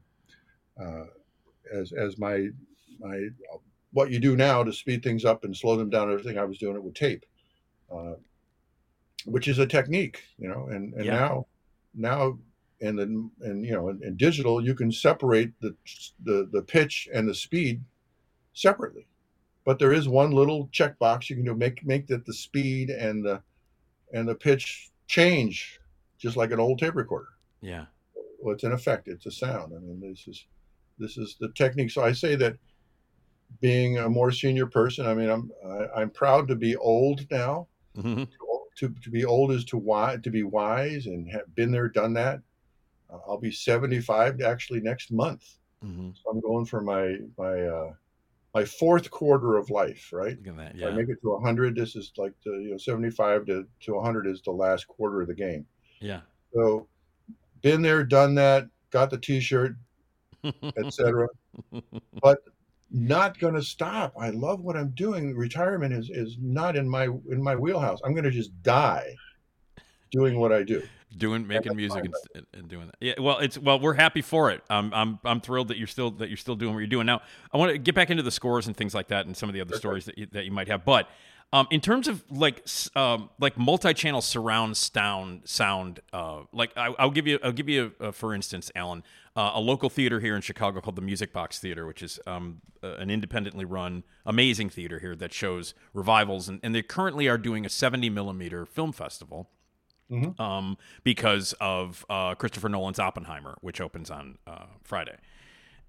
uh, 0.81 1.05
as 1.71 1.91
as 1.91 2.17
my 2.17 2.47
my 2.99 3.27
what 3.91 4.11
you 4.11 4.19
do 4.19 4.35
now 4.35 4.63
to 4.63 4.73
speed 4.73 5.03
things 5.03 5.25
up 5.25 5.43
and 5.43 5.55
slow 5.55 5.75
them 5.75 5.89
down. 5.89 6.11
Everything 6.11 6.37
I 6.37 6.45
was 6.45 6.57
doing 6.57 6.75
it 6.75 6.83
with 6.83 6.93
tape, 6.93 7.25
uh, 7.93 8.13
which 9.25 9.47
is 9.47 9.59
a 9.59 9.67
technique, 9.67 10.23
you 10.37 10.47
know. 10.47 10.67
And 10.67 10.93
and 10.93 11.05
Yeah. 11.05 11.15
now, 11.15 11.47
now, 11.93 12.39
and 12.81 12.97
then 12.97 13.31
and 13.41 13.65
you 13.65 13.73
know, 13.73 13.89
in, 13.89 14.03
in 14.03 14.17
digital, 14.17 14.63
you 14.63 14.75
can 14.75 14.91
separate 14.91 15.59
the 15.61 15.75
the 16.23 16.49
the 16.51 16.61
pitch 16.61 17.09
and 17.13 17.27
the 17.27 17.35
speed 17.35 17.83
separately. 18.53 19.07
But 19.67 19.77
there 19.79 19.91
is 19.91 20.07
one 20.07 20.31
little 20.31 20.69
checkbox 20.69 21.29
you 21.29 21.35
can 21.35 21.45
do 21.45 21.53
make 21.53 21.85
make 21.85 22.07
that 22.07 22.25
the 22.25 22.33
speed 22.33 22.89
and 22.89 23.23
the 23.23 23.43
and 24.13 24.27
the 24.27 24.35
pitch 24.35 24.89
change 25.07 25.79
just 26.17 26.37
like 26.37 26.51
an 26.51 26.59
old 26.59 26.79
tape 26.79 26.95
recorder 26.95 27.37
yeah, 27.61 27.85
well, 28.39 28.53
it's 28.53 28.63
an 28.63 28.71
effect. 28.71 29.07
It's 29.07 29.25
a 29.25 29.31
sound. 29.31 29.73
I 29.75 29.79
mean, 29.79 29.99
this 29.99 30.27
is 30.27 30.45
this 30.99 31.17
is 31.17 31.35
the 31.39 31.49
technique. 31.49 31.91
So 31.91 32.03
I 32.03 32.11
say 32.11 32.35
that 32.35 32.57
being 33.61 33.97
a 33.97 34.09
more 34.09 34.31
senior 34.31 34.67
person, 34.67 35.05
I 35.05 35.13
mean, 35.13 35.29
I'm 35.29 35.51
I, 35.65 36.01
I'm 36.01 36.09
proud 36.09 36.47
to 36.49 36.55
be 36.55 36.75
old 36.75 37.25
now. 37.31 37.67
hmm 37.95 38.23
To, 38.77 38.93
to 39.03 39.09
be 39.09 39.25
old 39.25 39.51
is 39.51 39.65
to 39.65 39.77
wise 39.77 40.19
to 40.21 40.29
be 40.29 40.43
wise 40.43 41.07
and 41.07 41.29
have 41.31 41.53
been 41.55 41.71
there, 41.71 41.89
done 41.89 42.13
that. 42.13 42.41
Uh, 43.11 43.17
I'll 43.27 43.39
be 43.39 43.51
75 43.51 44.41
actually 44.41 44.81
next 44.81 45.11
month. 45.11 45.43
hmm 45.81 46.11
So 46.13 46.29
I'm 46.29 46.41
going 46.41 46.65
for 46.65 46.81
my 46.81 47.17
my 47.37 47.61
uh, 47.61 47.93
my 48.57 48.65
fourth 48.65 49.11
quarter 49.11 49.55
of 49.55 49.69
life, 49.69 50.09
right? 50.11 50.35
Look 50.39 50.47
at 50.47 50.57
that, 50.57 50.75
If 50.75 50.91
I 50.91 50.95
make 50.95 51.09
it 51.09 51.21
to 51.21 51.29
100, 51.29 51.75
this 51.75 51.95
is 51.95 52.11
like 52.17 52.33
the 52.43 52.53
you 52.53 52.71
know 52.71 52.77
75 52.77 53.45
to 53.45 53.67
to 53.81 53.93
100 53.93 54.25
is 54.25 54.41
the 54.41 54.51
last 54.51 54.87
quarter 54.87 55.21
of 55.21 55.27
the 55.27 55.35
game. 55.35 55.65
yeah, 55.99 56.21
So, 56.55 56.87
been 57.61 57.83
there, 57.83 58.03
done 58.03 58.33
that. 58.35 58.67
Got 58.89 59.11
the 59.11 59.17
T-shirt. 59.17 59.75
etc. 60.77 61.27
but 62.21 62.39
not 62.89 63.37
going 63.37 63.55
to 63.55 63.63
stop. 63.63 64.13
I 64.17 64.29
love 64.29 64.61
what 64.61 64.77
I'm 64.77 64.91
doing. 64.91 65.35
Retirement 65.35 65.93
is 65.93 66.09
is 66.09 66.37
not 66.39 66.75
in 66.75 66.89
my 66.89 67.05
in 67.05 67.43
my 67.43 67.55
wheelhouse. 67.55 67.99
I'm 68.03 68.13
going 68.13 68.23
to 68.23 68.31
just 68.31 68.51
die 68.63 69.13
doing 70.11 70.39
what 70.39 70.53
I 70.53 70.63
do. 70.63 70.81
Doing 71.17 71.47
making 71.47 71.75
music 71.75 72.05
and, 72.35 72.45
and 72.53 72.67
doing 72.67 72.87
that. 72.87 72.95
Yeah, 72.99 73.13
well, 73.19 73.39
it's 73.39 73.57
well, 73.57 73.79
we're 73.79 73.93
happy 73.93 74.21
for 74.21 74.51
it. 74.51 74.63
I'm 74.69 74.93
I'm 74.93 75.19
I'm 75.25 75.41
thrilled 75.41 75.69
that 75.69 75.77
you're 75.77 75.87
still 75.87 76.11
that 76.11 76.29
you're 76.29 76.37
still 76.37 76.55
doing 76.55 76.73
what 76.73 76.79
you're 76.79 76.87
doing. 76.87 77.05
Now, 77.05 77.21
I 77.51 77.57
want 77.57 77.71
to 77.71 77.77
get 77.77 77.95
back 77.95 78.09
into 78.09 78.23
the 78.23 78.31
scores 78.31 78.67
and 78.67 78.75
things 78.75 78.93
like 78.93 79.07
that, 79.09 79.25
and 79.25 79.35
some 79.35 79.49
of 79.49 79.53
the 79.53 79.61
other 79.61 79.75
stories 79.77 80.05
that 80.05 80.17
you, 80.17 80.27
that 80.31 80.45
you 80.45 80.51
might 80.51 80.67
have. 80.67 80.85
But 80.85 81.09
um, 81.53 81.67
in 81.71 81.79
terms 81.79 82.07
of 82.09 82.23
like 82.29 82.67
um, 82.95 83.29
like 83.39 83.57
multi-channel 83.57 84.21
surround 84.21 84.75
sound 84.75 85.41
sound, 85.45 86.01
uh, 86.11 86.41
like 86.51 86.71
I, 86.75 86.93
I'll 86.99 87.11
give 87.11 87.25
you 87.25 87.39
I'll 87.41 87.53
give 87.53 87.69
you 87.69 87.93
a, 87.99 88.11
for 88.11 88.33
instance, 88.33 88.69
Alan, 88.75 89.03
uh, 89.35 89.51
a 89.53 89.61
local 89.61 89.89
theater 89.89 90.19
here 90.19 90.35
in 90.35 90.41
Chicago 90.41 90.81
called 90.81 90.97
the 90.97 91.01
Music 91.01 91.31
Box 91.31 91.59
Theater, 91.59 91.87
which 91.87 92.03
is 92.03 92.19
um, 92.27 92.61
uh, 92.83 92.95
an 92.95 93.09
independently 93.09 93.63
run, 93.63 94.03
amazing 94.25 94.69
theater 94.69 94.99
here 94.99 95.15
that 95.15 95.33
shows 95.33 95.73
revivals, 95.93 96.49
and, 96.49 96.59
and 96.63 96.75
they 96.75 96.81
currently 96.81 97.29
are 97.29 97.37
doing 97.37 97.65
a 97.65 97.69
70 97.69 98.09
millimeter 98.09 98.65
film 98.65 98.91
festival 98.91 99.49
um, 100.39 100.77
because 101.03 101.53
of 101.59 102.05
uh, 102.09 102.35
Christopher 102.35 102.69
Nolan's 102.69 102.99
Oppenheimer, 102.99 103.57
which 103.61 103.81
opens 103.81 104.09
on 104.09 104.37
uh, 104.47 104.65
Friday. 104.83 105.17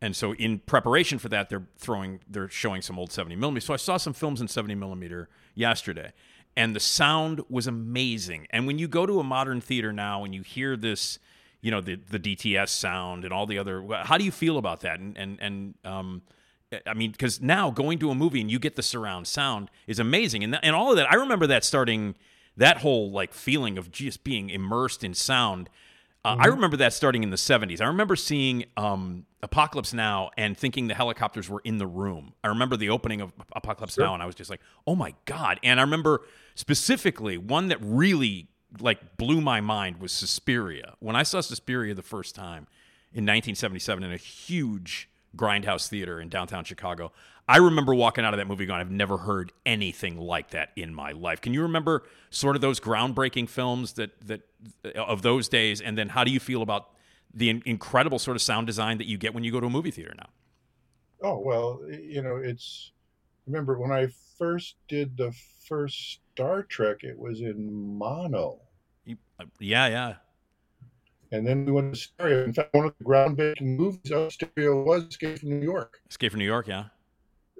And 0.00 0.14
so, 0.14 0.32
in 0.34 0.60
preparation 0.60 1.18
for 1.18 1.28
that, 1.30 1.48
they're 1.48 1.66
throwing, 1.76 2.20
they're 2.28 2.48
showing 2.48 2.82
some 2.82 2.98
old 2.98 3.10
70 3.10 3.34
millimeter. 3.36 3.64
So 3.64 3.74
I 3.74 3.78
saw 3.78 3.96
some 3.96 4.12
films 4.12 4.40
in 4.40 4.46
70 4.48 4.76
millimeter 4.76 5.28
yesterday, 5.54 6.12
and 6.56 6.74
the 6.74 6.80
sound 6.80 7.42
was 7.48 7.66
amazing. 7.66 8.46
And 8.50 8.66
when 8.66 8.78
you 8.78 8.86
go 8.86 9.06
to 9.06 9.18
a 9.18 9.24
modern 9.24 9.60
theater 9.60 9.92
now 9.92 10.24
and 10.24 10.34
you 10.34 10.42
hear 10.42 10.76
this, 10.76 11.18
you 11.60 11.70
know, 11.72 11.80
the 11.80 11.96
the 11.96 12.18
DTS 12.20 12.68
sound 12.68 13.24
and 13.24 13.32
all 13.32 13.46
the 13.46 13.58
other, 13.58 13.84
how 14.04 14.18
do 14.18 14.24
you 14.24 14.30
feel 14.30 14.56
about 14.56 14.80
that? 14.80 15.00
And 15.00 15.18
and 15.18 15.38
and 15.40 15.74
um, 15.84 16.22
I 16.86 16.94
mean, 16.94 17.10
because 17.12 17.40
now 17.40 17.70
going 17.70 17.98
to 17.98 18.10
a 18.10 18.14
movie 18.14 18.40
and 18.40 18.50
you 18.50 18.58
get 18.58 18.76
the 18.76 18.82
surround 18.82 19.26
sound 19.26 19.70
is 19.86 19.98
amazing, 19.98 20.44
and 20.44 20.52
th- 20.52 20.60
and 20.62 20.76
all 20.76 20.90
of 20.90 20.96
that. 20.96 21.10
I 21.10 21.16
remember 21.16 21.46
that 21.48 21.64
starting 21.64 22.14
that 22.58 22.78
whole 22.78 23.10
like 23.10 23.32
feeling 23.32 23.78
of 23.78 23.90
just 23.90 24.22
being 24.22 24.50
immersed 24.50 25.02
in 25.02 25.14
sound. 25.14 25.70
Uh, 26.24 26.36
I 26.38 26.46
remember 26.48 26.76
that 26.78 26.92
starting 26.92 27.22
in 27.22 27.30
the 27.30 27.36
70s. 27.36 27.80
I 27.80 27.86
remember 27.86 28.16
seeing 28.16 28.64
um, 28.76 29.24
Apocalypse 29.42 29.94
Now 29.94 30.30
and 30.36 30.58
thinking 30.58 30.88
the 30.88 30.94
helicopters 30.94 31.48
were 31.48 31.62
in 31.64 31.78
the 31.78 31.86
room. 31.86 32.34
I 32.44 32.48
remember 32.48 32.76
the 32.76 32.90
opening 32.90 33.20
of 33.20 33.32
Apocalypse 33.54 33.96
Now 33.96 34.12
and 34.14 34.22
I 34.22 34.26
was 34.26 34.34
just 34.34 34.50
like, 34.50 34.60
"Oh 34.86 34.94
my 34.94 35.14
god." 35.24 35.58
And 35.62 35.80
I 35.80 35.82
remember 35.82 36.22
specifically 36.54 37.38
one 37.38 37.68
that 37.68 37.78
really 37.80 38.48
like 38.80 39.16
blew 39.16 39.40
my 39.40 39.60
mind 39.60 40.00
was 40.00 40.12
Suspiria. 40.12 40.94
When 40.98 41.16
I 41.16 41.22
saw 41.22 41.40
Suspiria 41.40 41.94
the 41.94 42.02
first 42.02 42.34
time 42.34 42.66
in 43.12 43.24
1977 43.24 44.04
in 44.04 44.12
a 44.12 44.16
huge 44.16 45.08
grindhouse 45.36 45.88
theater 45.88 46.20
in 46.20 46.28
downtown 46.28 46.64
Chicago. 46.64 47.12
I 47.48 47.56
remember 47.56 47.94
walking 47.94 48.24
out 48.24 48.34
of 48.34 48.38
that 48.38 48.46
movie 48.46 48.66
going, 48.66 48.80
I've 48.80 48.90
never 48.90 49.16
heard 49.16 49.52
anything 49.64 50.18
like 50.18 50.50
that 50.50 50.70
in 50.76 50.94
my 50.94 51.12
life. 51.12 51.40
Can 51.40 51.54
you 51.54 51.62
remember 51.62 52.04
sort 52.28 52.56
of 52.56 52.62
those 52.62 52.78
groundbreaking 52.78 53.48
films 53.48 53.94
that 53.94 54.10
that 54.26 54.42
of 54.94 55.22
those 55.22 55.48
days? 55.48 55.80
And 55.80 55.96
then 55.96 56.10
how 56.10 56.24
do 56.24 56.30
you 56.30 56.40
feel 56.40 56.60
about 56.60 56.90
the 57.32 57.48
in- 57.48 57.62
incredible 57.64 58.18
sort 58.18 58.36
of 58.36 58.42
sound 58.42 58.66
design 58.66 58.98
that 58.98 59.06
you 59.06 59.16
get 59.16 59.32
when 59.32 59.44
you 59.44 59.52
go 59.52 59.60
to 59.60 59.66
a 59.66 59.70
movie 59.70 59.90
theater 59.90 60.14
now? 60.16 60.28
Oh 61.22 61.38
well, 61.38 61.80
you 61.90 62.20
know, 62.20 62.36
it's 62.36 62.92
remember 63.46 63.78
when 63.78 63.92
I 63.92 64.08
first 64.38 64.76
did 64.86 65.16
the 65.16 65.32
first 65.66 66.20
Star 66.34 66.62
Trek, 66.62 66.98
it 67.02 67.18
was 67.18 67.40
in 67.40 67.72
mono. 67.72 68.60
You, 69.06 69.16
uh, 69.40 69.44
yeah, 69.58 69.88
yeah. 69.88 70.14
And 71.32 71.46
then 71.46 71.64
we 71.64 71.72
went 71.72 71.94
to 71.94 72.00
stereo. 72.00 72.44
In 72.44 72.52
fact, 72.52 72.74
one 72.74 72.86
of 72.86 72.94
the 72.98 73.04
groundbreaking 73.04 73.76
movies 73.76 74.12
of 74.12 74.32
stereo 74.32 74.82
was 74.82 75.04
Escape 75.04 75.40
from 75.40 75.48
New 75.48 75.64
York. 75.64 76.00
Escape 76.08 76.32
from 76.32 76.38
New 76.38 76.46
York, 76.46 76.68
yeah. 76.68 76.84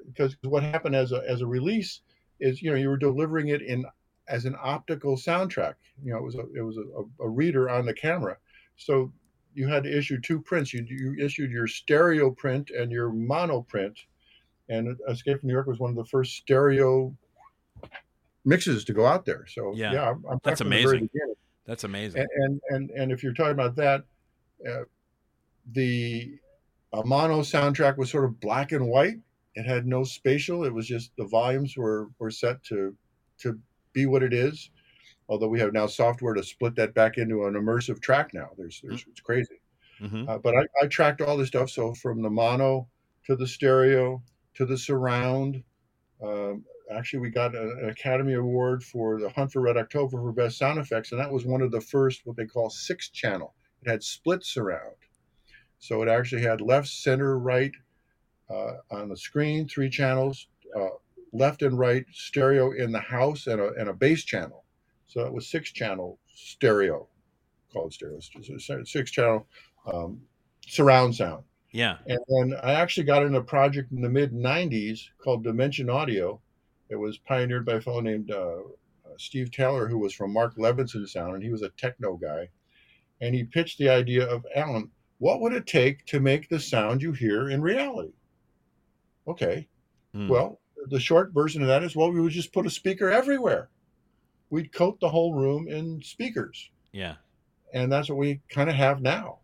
Because 0.07 0.37
what 0.43 0.63
happened 0.63 0.95
as 0.95 1.13
a 1.13 1.23
as 1.29 1.41
a 1.41 1.47
release 1.47 2.01
is, 2.41 2.63
you 2.63 2.71
know, 2.71 2.77
you 2.77 2.89
were 2.89 2.97
delivering 2.97 3.49
it 3.49 3.63
in 3.63 3.85
as 4.29 4.45
an 4.45 4.57
optical 4.63 5.17
soundtrack. 5.17 5.75
You 6.03 6.13
know, 6.13 6.19
it 6.19 6.25
was 6.25 6.35
a 6.35 6.45
it 6.55 6.63
was 6.63 6.77
a, 6.77 7.25
a 7.25 7.29
reader 7.29 7.69
on 7.71 7.87
the 7.87 7.95
camera. 7.95 8.37
So 8.77 9.13
you 9.55 9.67
had 9.67 9.83
to 9.85 9.97
issue 9.97 10.21
two 10.21 10.41
prints. 10.41 10.73
You 10.73 10.85
you 10.89 11.17
issued 11.19 11.51
your 11.51 11.67
stereo 11.67 12.31
print 12.31 12.71
and 12.71 12.93
your 12.93 13.11
mono 13.11 13.63
print. 13.63 13.99
And 14.71 14.97
Escape 15.09 15.41
from 15.41 15.49
New 15.49 15.55
York 15.55 15.67
was 15.67 15.79
one 15.79 15.91
of 15.91 15.97
the 15.97 16.05
first 16.05 16.37
stereo 16.37 17.17
mixes 18.45 18.85
to 18.85 18.93
go 18.93 19.07
out 19.07 19.25
there. 19.25 19.47
So 19.47 19.73
Yeah. 19.75 19.93
yeah, 19.93 20.11
I'm, 20.11 20.25
I'm 20.27 20.41
That's 20.43 20.43
back 20.43 20.59
from 20.59 20.71
the 20.71 20.77
very 20.77 20.99
amazing. 20.99 21.35
That's 21.65 21.85
amazing. 21.85 22.21
And, 22.21 22.31
and 22.39 22.61
and 22.71 22.91
and 22.91 23.13
if 23.13 23.23
you're 23.23 23.35
talking 23.35 23.53
about 23.53 23.77
that, 23.77 24.05
uh, 24.69 24.85
the 25.73 26.39
a 26.93 27.05
mono 27.05 27.41
soundtrack 27.41 27.99
was 27.99 28.11
sort 28.11 28.25
of 28.25 28.41
black 28.41 28.73
and 28.73 28.87
white. 28.89 29.19
It 29.55 29.67
had 29.67 29.87
no 29.87 30.05
spatial. 30.05 30.65
It 30.65 30.73
was 30.75 30.87
just 30.87 31.13
the 31.17 31.27
volumes 31.27 31.77
were 31.77 32.09
were 32.19 32.31
set 32.31 32.63
to 32.65 32.97
to 33.39 33.59
be 33.93 34.07
what 34.07 34.23
it 34.23 34.33
is. 34.33 34.71
Although 35.29 35.49
we 35.49 35.61
have 35.61 35.73
now 35.73 35.87
software 35.87 36.35
to 36.35 36.43
split 36.43 36.75
that 36.77 36.95
back 36.95 37.19
into 37.19 37.45
an 37.47 37.55
immersive 37.55 38.01
track 38.01 38.33
now. 38.35 38.51
There's 38.57 38.81
there's 38.83 39.05
it's 39.09 39.21
crazy. 39.21 39.61
hmm 39.99 40.25
Uh, 40.29 40.39
but 40.39 40.55
I, 40.57 40.67
I 40.83 40.87
tracked 40.87 41.21
all 41.21 41.37
this 41.37 41.49
stuff. 41.49 41.71
So 41.71 41.95
from 41.95 42.23
the 42.23 42.31
mono 42.31 42.89
to 43.27 43.37
the 43.37 43.47
stereo 43.47 44.23
to 44.55 44.67
the 44.67 44.79
surround. 44.79 45.63
Um, 46.23 46.65
actually, 46.91 47.21
we 47.21 47.31
got 47.31 47.55
a- 47.55 47.73
an 47.79 47.89
Academy 47.91 48.35
Award 48.35 48.83
for 48.83 49.21
the 49.21 49.29
Hunt 49.31 49.53
for 49.53 49.61
Red 49.61 49.77
October 49.77 50.19
for 50.19 50.33
best 50.33 50.59
sound 50.59 50.79
effects, 50.81 51.13
and 51.13 51.21
that 51.21 51.31
was 51.31 51.45
one 51.45 51.63
of 51.63 51.71
the 51.71 51.81
first 51.81 52.23
what 52.27 52.37
they 52.37 52.47
call 52.47 52.71
six 52.71 53.09
channel. 53.11 53.55
It 53.83 53.91
had 53.91 54.03
split 54.03 54.45
surround, 54.45 54.97
so 55.79 56.03
it 56.03 56.09
actually 56.09 56.43
had 56.43 56.61
left, 56.61 56.89
center, 56.89 57.39
right 57.39 57.73
uh, 58.51 58.75
on 58.91 59.09
the 59.09 59.17
screen, 59.17 59.69
three 59.69 59.91
channels, 59.91 60.49
uh, 60.77 60.89
left 61.33 61.63
and 61.63 61.79
right 61.79 62.05
stereo 62.13 62.73
in 62.73 62.93
the 62.93 63.01
house, 63.01 63.47
and 63.47 63.61
a 63.61 63.73
and 63.75 63.89
a 63.89 63.95
bass 63.95 64.25
channel. 64.25 64.65
So 65.07 65.25
it 65.25 65.33
was 65.33 65.49
six 65.49 65.73
channel 65.73 66.19
stereo, 66.35 67.09
called 67.73 67.93
stereo, 67.93 68.19
six 68.85 69.11
channel 69.11 69.47
um, 69.87 70.21
surround 70.67 71.15
sound. 71.15 71.45
Yeah. 71.73 71.99
And 72.07 72.19
then 72.29 72.59
I 72.63 72.73
actually 72.73 73.05
got 73.05 73.25
in 73.25 73.35
a 73.35 73.43
project 73.43 73.93
in 73.93 74.01
the 74.01 74.09
mid 74.09 74.33
90s 74.33 75.09
called 75.23 75.45
Dimension 75.45 75.91
Audio. 75.91 76.41
It 76.89 76.97
was 76.97 77.19
pioneered 77.19 77.67
by 77.67 77.75
a 77.75 77.81
fellow 77.81 78.01
named 78.01 78.31
uh, 78.31 78.57
uh, 78.57 79.17
Steve 79.19 79.51
Taylor, 79.51 79.87
who 79.87 79.99
was 79.99 80.15
from 80.15 80.33
Mark 80.33 80.57
Levinson 80.57 81.07
Sound, 81.07 81.35
and 81.35 81.43
he 81.43 81.51
was 81.51 81.63
a 81.63 81.69
techno 81.71 82.17
guy. 82.17 82.49
And 83.21 83.35
he 83.35 83.45
pitched 83.45 83.79
the 83.79 83.91
idea 83.91 84.27
of 84.27 84.47
Alan, 84.55 84.91
what 85.19 85.41
would 85.41 85.53
it 85.53 85.67
take 85.67 86.07
to 86.07 86.21
make 86.21 86.49
the 86.49 86.61
sound 86.61 87.03
you 87.03 87.13
hear 87.13 87.51
in 87.51 87.61
reality? 87.61 88.13
Okay. 89.29 89.69
Mm. 90.15 90.29
Well, 90.29 90.61
the 90.89 91.01
short 91.01 91.33
version 91.33 91.63
of 91.63 91.69
that 91.69 91.83
is 91.83 91.95
well, 91.95 92.11
we 92.11 92.21
would 92.21 92.33
just 92.33 92.53
put 92.53 92.67
a 92.67 92.71
speaker 92.71 93.11
everywhere. 93.11 93.69
We'd 94.51 94.73
coat 94.73 94.99
the 95.01 95.09
whole 95.09 95.35
room 95.35 95.69
in 95.69 96.01
speakers 96.03 96.71
yeah. 96.93 97.15
and 97.75 97.93
that's 97.93 98.09
what 98.09 98.19
we 98.19 98.41
kind 98.49 98.71
of 98.71 98.77
have 98.77 99.03
now. 99.03 99.39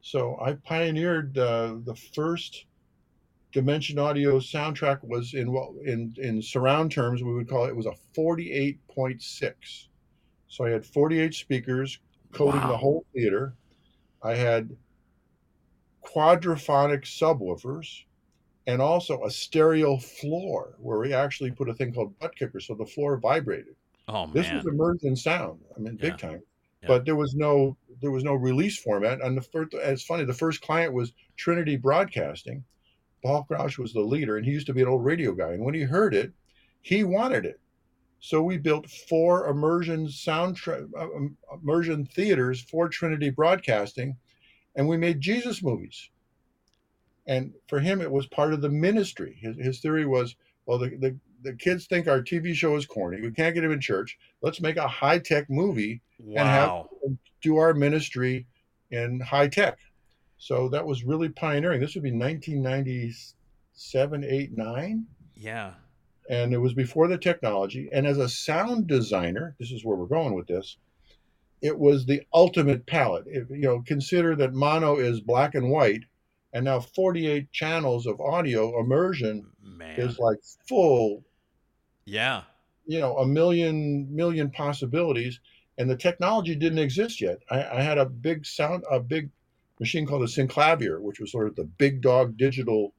So 0.00 0.38
I 0.40 0.52
pioneered 0.54 1.36
uh, 1.38 1.76
the 1.84 1.94
first 2.14 2.66
Dimension 3.52 3.98
Audio 3.98 4.38
soundtrack 4.38 5.02
was 5.02 5.34
in 5.34 5.50
what 5.50 5.70
in 5.84 6.14
in 6.18 6.42
surround 6.42 6.92
terms 6.92 7.22
we 7.22 7.32
would 7.32 7.48
call 7.48 7.64
it, 7.64 7.70
it 7.70 7.76
was 7.76 7.86
a 7.86 7.94
48.6. 8.16 9.54
So 10.48 10.64
I 10.64 10.70
had 10.70 10.84
48 10.84 11.34
speakers 11.34 11.98
coating 12.32 12.60
Wow. 12.60 12.68
the 12.68 12.76
whole 12.76 13.06
theater. 13.14 13.54
I 14.22 14.34
had 14.34 14.76
quadraphonic 16.04 17.04
subwoofers 17.04 18.04
and 18.68 18.82
also 18.82 19.24
a 19.24 19.30
stereo 19.30 19.96
floor 19.96 20.74
where 20.78 20.98
we 21.00 21.14
actually 21.14 21.50
put 21.50 21.70
a 21.70 21.74
thing 21.74 21.92
called 21.92 22.16
butt 22.18 22.36
kicker 22.36 22.60
so 22.60 22.74
the 22.74 22.84
floor 22.84 23.16
vibrated. 23.16 23.74
Oh 24.06 24.26
man, 24.26 24.34
This 24.34 24.52
was 24.52 24.66
immersion 24.66 25.16
sound. 25.16 25.58
I 25.74 25.80
mean, 25.80 25.96
big 25.96 26.12
Yeah. 26.12 26.16
time. 26.28 26.42
Yeah. 26.82 26.88
But 26.88 27.04
there 27.06 27.16
was 27.16 27.34
no 27.34 27.76
there 28.00 28.12
was 28.12 28.22
no 28.22 28.34
release 28.34 28.78
format. 28.78 29.20
And 29.20 29.36
the 29.36 29.42
first, 29.42 29.74
it's 29.74 30.04
funny. 30.04 30.24
The 30.24 30.32
first 30.32 30.60
client 30.62 30.92
was 30.92 31.12
Trinity 31.36 31.76
Broadcasting. 31.76 32.62
Paul 33.24 33.42
Crouch 33.42 33.76
was 33.76 33.92
the 33.92 34.00
leader, 34.00 34.36
and 34.36 34.46
he 34.46 34.52
used 34.52 34.68
to 34.68 34.72
be 34.74 34.82
an 34.82 34.86
old 34.88 35.04
radio 35.04 35.32
guy. 35.32 35.52
And 35.54 35.64
when 35.64 35.74
he 35.74 35.80
heard 35.80 36.14
it, 36.14 36.32
he 36.82 37.02
wanted 37.02 37.44
it. 37.44 37.58
So 38.20 38.40
we 38.40 38.56
built 38.56 38.88
four 38.88 39.48
immersion 39.48 40.08
sound 40.08 40.54
tra- 40.56 40.86
uh, 40.96 41.02
um, 41.16 41.36
immersion 41.52 42.04
theaters 42.06 42.60
for 42.60 42.88
Trinity 42.88 43.30
Broadcasting, 43.30 44.16
and 44.76 44.86
we 44.86 44.96
made 44.96 45.20
Jesus 45.20 45.60
movies. 45.62 46.10
And 47.28 47.52
for 47.68 47.78
him, 47.78 48.00
it 48.00 48.10
was 48.10 48.26
part 48.26 48.52
of 48.52 48.62
the 48.62 48.70
ministry. 48.70 49.38
His, 49.40 49.56
his 49.56 49.80
theory 49.80 50.06
was, 50.06 50.34
well, 50.66 50.78
the, 50.78 50.96
the 50.96 51.16
the 51.42 51.54
kids 51.54 51.86
think 51.86 52.08
our 52.08 52.20
TV 52.20 52.54
show 52.54 52.76
is 52.76 52.86
corny. 52.86 53.20
We 53.20 53.30
can't 53.30 53.54
get 53.54 53.60
them 53.62 53.72
in 53.72 53.80
church. 53.80 54.18
Let's 54.42 54.60
make 54.60 54.76
a 54.76 54.88
high 54.88 55.18
tech 55.18 55.48
movie 55.48 56.02
and 56.18 56.38
have 56.38 56.68
wow. 56.68 56.90
do 57.42 57.56
our 57.58 57.74
ministry 57.74 58.46
in 58.90 59.20
high 59.20 59.46
tech. 59.48 59.78
So 60.38 60.68
that 60.70 60.86
was 60.86 61.04
really 61.04 61.28
pioneering. 61.28 61.80
This 61.80 61.94
would 61.94 62.02
be 62.02 62.10
1997, 62.12 64.24
8, 64.24 64.56
9. 64.56 65.06
Yeah. 65.36 65.74
And 66.30 66.52
it 66.52 66.58
was 66.58 66.74
before 66.74 67.08
the 67.08 67.16
technology. 67.18 67.88
And 67.92 68.06
as 68.06 68.18
a 68.18 68.28
sound 68.28 68.86
designer, 68.86 69.56
this 69.58 69.72
is 69.72 69.84
where 69.84 69.96
we're 69.96 70.06
going 70.06 70.34
with 70.34 70.46
this, 70.46 70.76
it 71.60 71.76
was 71.76 72.06
the 72.06 72.22
ultimate 72.32 72.86
palette. 72.86 73.24
If, 73.26 73.50
you 73.50 73.62
know, 73.62 73.82
consider 73.84 74.36
that 74.36 74.54
mono 74.54 74.96
is 74.96 75.20
black 75.20 75.56
and 75.56 75.70
white, 75.70 76.04
and 76.52 76.64
now 76.64 76.80
48 76.80 77.52
channels 77.52 78.06
of 78.06 78.20
audio 78.20 78.80
immersion 78.80 79.46
Man. 79.62 79.98
is 79.98 80.18
like 80.18 80.38
full 80.68 81.24
yeah. 82.04 82.42
you 82.86 83.00
know 83.00 83.18
a 83.18 83.26
million 83.26 84.14
million 84.14 84.50
possibilities 84.50 85.40
and 85.76 85.88
the 85.88 85.96
technology 85.96 86.54
didn't 86.54 86.78
exist 86.78 87.20
yet 87.20 87.38
i, 87.50 87.62
I 87.62 87.80
had 87.82 87.98
a 87.98 88.06
big 88.06 88.46
sound 88.46 88.84
a 88.90 89.00
big 89.00 89.30
machine 89.80 90.06
called 90.06 90.22
a 90.22 90.26
synclavier 90.26 91.00
which 91.00 91.20
was 91.20 91.32
sort 91.32 91.48
of 91.48 91.56
the 91.56 91.64
big 91.64 92.00
dog 92.00 92.36
digital 92.36 92.92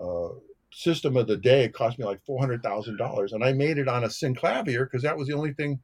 uh, 0.00 0.28
system 0.72 1.16
of 1.16 1.26
the 1.26 1.36
day 1.36 1.64
it 1.64 1.72
cost 1.72 1.98
me 1.98 2.04
like 2.04 2.24
$400000 2.26 3.32
and 3.32 3.44
i 3.44 3.52
made 3.52 3.78
it 3.78 3.88
on 3.88 4.04
a 4.04 4.08
synclavier 4.08 4.84
because 4.84 5.02
that 5.02 5.16
was 5.16 5.26
the 5.26 5.34
only 5.34 5.52
thing 5.54 5.80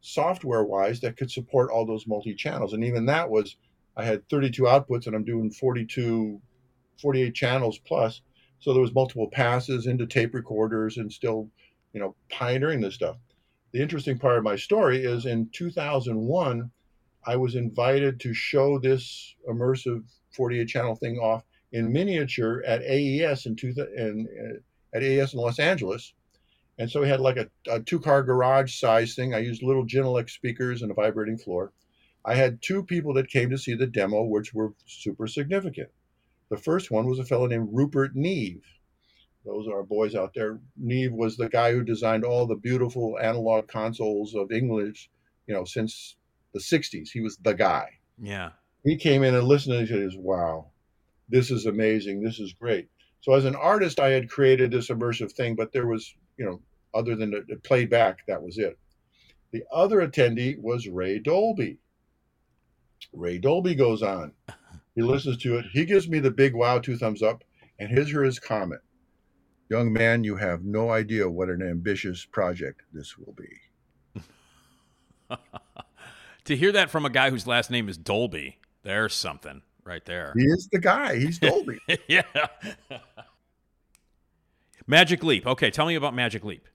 software 0.00 0.64
wise 0.64 1.00
that 1.00 1.16
could 1.16 1.30
support 1.30 1.70
all 1.70 1.86
those 1.86 2.06
multi 2.06 2.34
channels 2.34 2.74
and 2.74 2.84
even 2.84 3.06
that 3.06 3.30
was 3.30 3.56
i 3.96 4.04
had 4.04 4.28
32 4.28 4.62
outputs 4.62 5.06
and 5.06 5.14
i'm 5.14 5.24
doing 5.24 5.50
42 5.50 6.40
48 7.00 7.34
channels 7.34 7.78
plus 7.78 8.22
so 8.58 8.72
there 8.72 8.82
was 8.82 8.94
multiple 8.94 9.28
passes 9.30 9.86
into 9.86 10.06
tape 10.06 10.34
recorders 10.34 10.96
and 10.96 11.12
still 11.12 11.50
you 11.94 12.00
know, 12.00 12.14
pioneering 12.28 12.80
this 12.80 12.96
stuff. 12.96 13.16
The 13.72 13.80
interesting 13.80 14.18
part 14.18 14.36
of 14.36 14.44
my 14.44 14.56
story 14.56 15.02
is 15.04 15.24
in 15.24 15.48
2001, 15.52 16.70
I 17.26 17.36
was 17.36 17.54
invited 17.54 18.20
to 18.20 18.34
show 18.34 18.78
this 18.78 19.34
immersive 19.48 20.02
48 20.36 20.68
channel 20.68 20.96
thing 20.96 21.16
off 21.18 21.44
in 21.72 21.90
miniature 21.90 22.62
at 22.66 22.82
AES 22.82 23.46
in, 23.46 23.56
two, 23.56 23.72
in 23.96 24.28
uh, 24.38 24.96
at 24.96 25.02
AES 25.02 25.32
in 25.32 25.40
Los 25.40 25.58
Angeles. 25.58 26.12
And 26.78 26.90
so 26.90 27.00
we 27.00 27.08
had 27.08 27.20
like 27.20 27.36
a, 27.36 27.48
a 27.70 27.80
two 27.80 28.00
car 28.00 28.22
garage 28.22 28.78
size 28.78 29.14
thing. 29.14 29.34
I 29.34 29.38
used 29.38 29.62
little 29.62 29.86
Genelec 29.86 30.28
speakers 30.28 30.82
and 30.82 30.90
a 30.90 30.94
vibrating 30.94 31.38
floor. 31.38 31.72
I 32.24 32.34
had 32.34 32.62
two 32.62 32.82
people 32.82 33.14
that 33.14 33.28
came 33.28 33.50
to 33.50 33.58
see 33.58 33.74
the 33.74 33.86
demo, 33.86 34.22
which 34.22 34.54
were 34.54 34.72
super 34.86 35.26
significant. 35.26 35.90
The 36.50 36.56
first 36.56 36.90
one 36.90 37.06
was 37.06 37.18
a 37.18 37.24
fellow 37.24 37.46
named 37.46 37.68
Rupert 37.72 38.14
Neve 38.14 38.62
those 39.44 39.68
are 39.68 39.82
boys 39.82 40.14
out 40.14 40.32
there. 40.34 40.58
Neve 40.76 41.12
was 41.12 41.36
the 41.36 41.48
guy 41.48 41.72
who 41.72 41.82
designed 41.82 42.24
all 42.24 42.46
the 42.46 42.56
beautiful 42.56 43.18
analog 43.20 43.68
consoles 43.68 44.34
of 44.34 44.50
English, 44.50 45.10
you 45.46 45.54
know, 45.54 45.64
since 45.64 46.16
the 46.54 46.60
60s. 46.60 47.10
He 47.10 47.20
was 47.20 47.36
the 47.36 47.52
guy. 47.52 47.90
Yeah. 48.20 48.50
He 48.84 48.96
came 48.96 49.22
in 49.22 49.34
and 49.34 49.46
listened 49.46 49.76
and 49.76 49.86
he 49.86 50.10
said, 50.10 50.18
wow, 50.18 50.70
this 51.28 51.50
is 51.50 51.66
amazing. 51.66 52.22
This 52.22 52.38
is 52.38 52.54
great. 52.54 52.88
So 53.20 53.34
as 53.34 53.44
an 53.44 53.54
artist, 53.54 54.00
I 54.00 54.10
had 54.10 54.30
created 54.30 54.70
this 54.70 54.88
immersive 54.88 55.32
thing, 55.32 55.56
but 55.56 55.72
there 55.72 55.86
was, 55.86 56.14
you 56.38 56.44
know, 56.44 56.60
other 56.94 57.14
than 57.16 57.34
it 57.34 57.62
played 57.64 57.90
back, 57.90 58.26
that 58.26 58.42
was 58.42 58.58
it. 58.58 58.78
The 59.52 59.64
other 59.72 60.06
attendee 60.06 60.58
was 60.58 60.88
Ray 60.88 61.18
Dolby. 61.18 61.78
Ray 63.12 63.38
Dolby 63.38 63.74
goes 63.74 64.02
on. 64.02 64.32
He 64.94 65.02
listens 65.02 65.38
to 65.38 65.58
it. 65.58 65.66
He 65.72 65.84
gives 65.84 66.08
me 66.08 66.20
the 66.20 66.30
big 66.30 66.54
wow, 66.54 66.78
two 66.78 66.96
thumbs 66.96 67.22
up. 67.22 67.42
And 67.78 67.90
here's 67.90 68.10
his 68.10 68.38
comment 68.38 68.80
Young 69.68 69.92
man, 69.92 70.24
you 70.24 70.36
have 70.36 70.64
no 70.64 70.90
idea 70.90 71.28
what 71.28 71.48
an 71.48 71.62
ambitious 71.62 72.24
project 72.24 72.82
this 72.92 73.16
will 73.18 73.34
be. 73.34 74.22
to 76.44 76.56
hear 76.56 76.70
that 76.72 76.90
from 76.90 77.04
a 77.04 77.10
guy 77.10 77.30
whose 77.30 77.46
last 77.46 77.70
name 77.70 77.88
is 77.88 77.96
Dolby, 77.96 78.58
there's 78.82 79.14
something 79.14 79.62
right 79.84 80.04
there. 80.04 80.32
He 80.36 80.44
is 80.44 80.68
the 80.70 80.78
guy. 80.78 81.18
He's 81.18 81.38
Dolby. 81.38 81.78
yeah. 82.08 82.22
Magic 84.86 85.24
Leap. 85.24 85.46
Okay, 85.46 85.70
tell 85.70 85.86
me 85.86 85.94
about 85.94 86.14
Magic 86.14 86.44
Leap. 86.44 86.68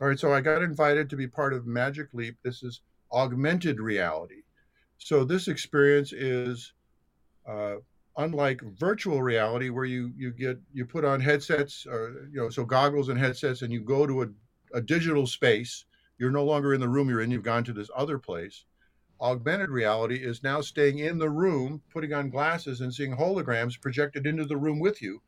All 0.00 0.06
right, 0.06 0.18
so 0.18 0.32
I 0.32 0.40
got 0.40 0.62
invited 0.62 1.10
to 1.10 1.16
be 1.16 1.26
part 1.26 1.52
of 1.52 1.66
Magic 1.66 2.08
Leap. 2.12 2.36
This 2.44 2.62
is 2.62 2.80
augmented 3.12 3.80
reality. 3.80 4.42
So 4.98 5.24
this 5.24 5.48
experience 5.48 6.12
is 6.12 6.72
uh, 7.46 7.76
unlike 8.18 8.60
virtual 8.78 9.22
reality 9.22 9.70
where 9.70 9.84
you 9.84 10.12
you 10.16 10.32
get 10.32 10.58
you 10.72 10.84
put 10.84 11.04
on 11.04 11.20
headsets 11.20 11.86
or 11.86 12.28
you 12.32 12.40
know 12.40 12.50
so 12.50 12.64
goggles 12.64 13.08
and 13.08 13.18
headsets 13.18 13.62
and 13.62 13.72
you 13.72 13.80
go 13.80 14.06
to 14.06 14.22
a, 14.22 14.26
a 14.74 14.80
digital 14.80 15.26
space 15.26 15.84
you're 16.18 16.32
no 16.32 16.44
longer 16.44 16.74
in 16.74 16.80
the 16.80 16.88
room 16.88 17.08
you're 17.08 17.20
in 17.20 17.30
you've 17.30 17.44
gone 17.44 17.64
to 17.64 17.72
this 17.72 17.90
other 17.96 18.18
place. 18.18 18.64
Augmented 19.20 19.70
reality 19.70 20.16
is 20.16 20.42
now 20.42 20.60
staying 20.60 20.98
in 20.98 21.18
the 21.18 21.30
room 21.30 21.80
putting 21.92 22.12
on 22.12 22.28
glasses 22.28 22.80
and 22.80 22.92
seeing 22.92 23.16
holograms 23.16 23.80
projected 23.80 24.26
into 24.26 24.44
the 24.44 24.56
room 24.56 24.80
with 24.80 25.00
you 25.00 25.22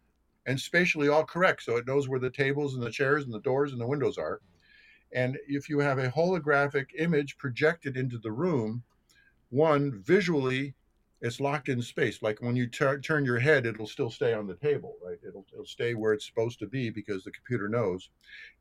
and 0.47 0.61
spatially 0.61 1.09
all 1.09 1.25
correct 1.25 1.63
so 1.63 1.77
it 1.77 1.87
knows 1.87 2.09
where 2.09 2.21
the 2.21 2.31
tables 2.31 2.75
and 2.75 2.83
the 2.83 2.91
chairs 2.91 3.25
and 3.25 3.33
the 3.33 3.41
doors 3.41 3.73
and 3.73 3.81
the 3.81 3.87
windows 3.87 4.19
are. 4.19 4.41
And 5.13 5.39
if 5.47 5.69
you 5.69 5.79
have 5.79 5.99
a 5.99 6.11
holographic 6.11 6.87
image 6.99 7.39
projected 7.39 7.97
into 7.97 8.19
the 8.19 8.33
room 8.33 8.83
one 9.51 10.03
visually 10.03 10.75
it's 11.21 11.41
locked 11.41 11.69
in 11.69 11.83
space. 11.83 12.23
Like 12.23 12.41
when 12.41 12.57
you 12.57 12.67
tur- 12.67 12.99
turn 13.01 13.25
your 13.25 13.39
head, 13.39 13.67
it'll 13.67 13.87
still 13.87 14.11
stay 14.11 14.33
on 14.33 14.47
the 14.47 14.55
table, 14.55 14.97
right? 15.05 15.19
It'll, 15.27 15.45
it'll 15.53 15.67
stay 15.67 15.95
where 15.95 16.15
it's 16.15 16.27
supposed 16.27 16.59
to 16.61 16.67
be 16.67 16.89
because 16.89 17.25
the 17.25 17.31
computer 17.31 17.69
knows. 17.69 18.09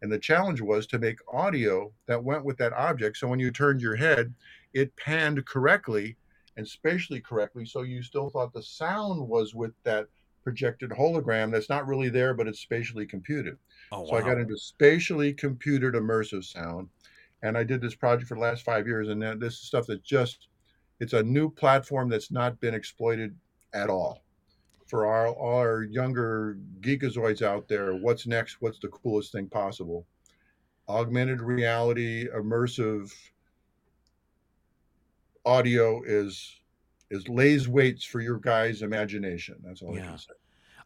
And 0.01 0.11
the 0.11 0.19
challenge 0.19 0.59
was 0.59 0.85
to 0.87 0.99
make 0.99 1.19
audio 1.31 1.91
that 2.07 2.23
went 2.23 2.43
with 2.43 2.57
that 2.57 2.73
object. 2.73 3.17
So 3.17 3.27
when 3.27 3.39
you 3.39 3.51
turned 3.51 3.81
your 3.81 3.95
head, 3.95 4.33
it 4.73 4.95
panned 4.97 5.45
correctly 5.45 6.17
and 6.57 6.67
spatially 6.67 7.21
correctly. 7.21 7.65
So 7.65 7.83
you 7.83 8.03
still 8.03 8.29
thought 8.29 8.51
the 8.53 8.63
sound 8.63 9.25
was 9.25 9.55
with 9.55 9.71
that 9.83 10.07
projected 10.43 10.89
hologram 10.89 11.51
that's 11.51 11.69
not 11.69 11.87
really 11.87 12.09
there, 12.09 12.33
but 12.33 12.47
it's 12.47 12.59
spatially 12.59 13.05
computed. 13.05 13.57
Oh, 13.93 14.01
wow. 14.01 14.07
So 14.07 14.15
I 14.17 14.21
got 14.21 14.37
into 14.37 14.57
spatially 14.57 15.33
computed 15.33 15.93
immersive 15.93 16.43
sound. 16.43 16.89
And 17.41 17.57
I 17.57 17.63
did 17.63 17.79
this 17.79 17.95
project 17.95 18.27
for 18.27 18.35
the 18.35 18.41
last 18.41 18.65
five 18.65 18.85
years. 18.85 19.07
And 19.07 19.21
then 19.21 19.39
this 19.39 19.53
is 19.53 19.61
stuff 19.61 19.85
that 19.87 20.03
just 20.03 20.48
it's 20.99 21.13
a 21.13 21.23
new 21.23 21.49
platform 21.49 22.09
that's 22.09 22.31
not 22.31 22.59
been 22.59 22.73
exploited 22.73 23.35
at 23.73 23.89
all. 23.89 24.23
For 24.87 25.05
our 25.05 25.37
our 25.39 25.83
younger 25.83 26.57
geekazoids 26.81 27.41
out 27.41 27.67
there, 27.67 27.93
what's 27.95 28.25
next? 28.25 28.57
What's 28.59 28.79
the 28.79 28.87
coolest 28.87 29.31
thing 29.31 29.47
possible? 29.47 30.05
Augmented 30.87 31.41
reality, 31.41 32.27
immersive 32.35 33.13
audio 35.45 36.01
is 36.03 36.55
is 37.11 37.27
lays 37.27 37.67
weights 37.67 38.03
for 38.03 38.19
your 38.21 38.37
guys' 38.37 38.81
imagination. 38.81 39.55
That's 39.63 39.81
all 39.81 39.93
I 39.95 39.97
Yeah. 39.97 40.07
can 40.09 40.17
say. 40.17 40.33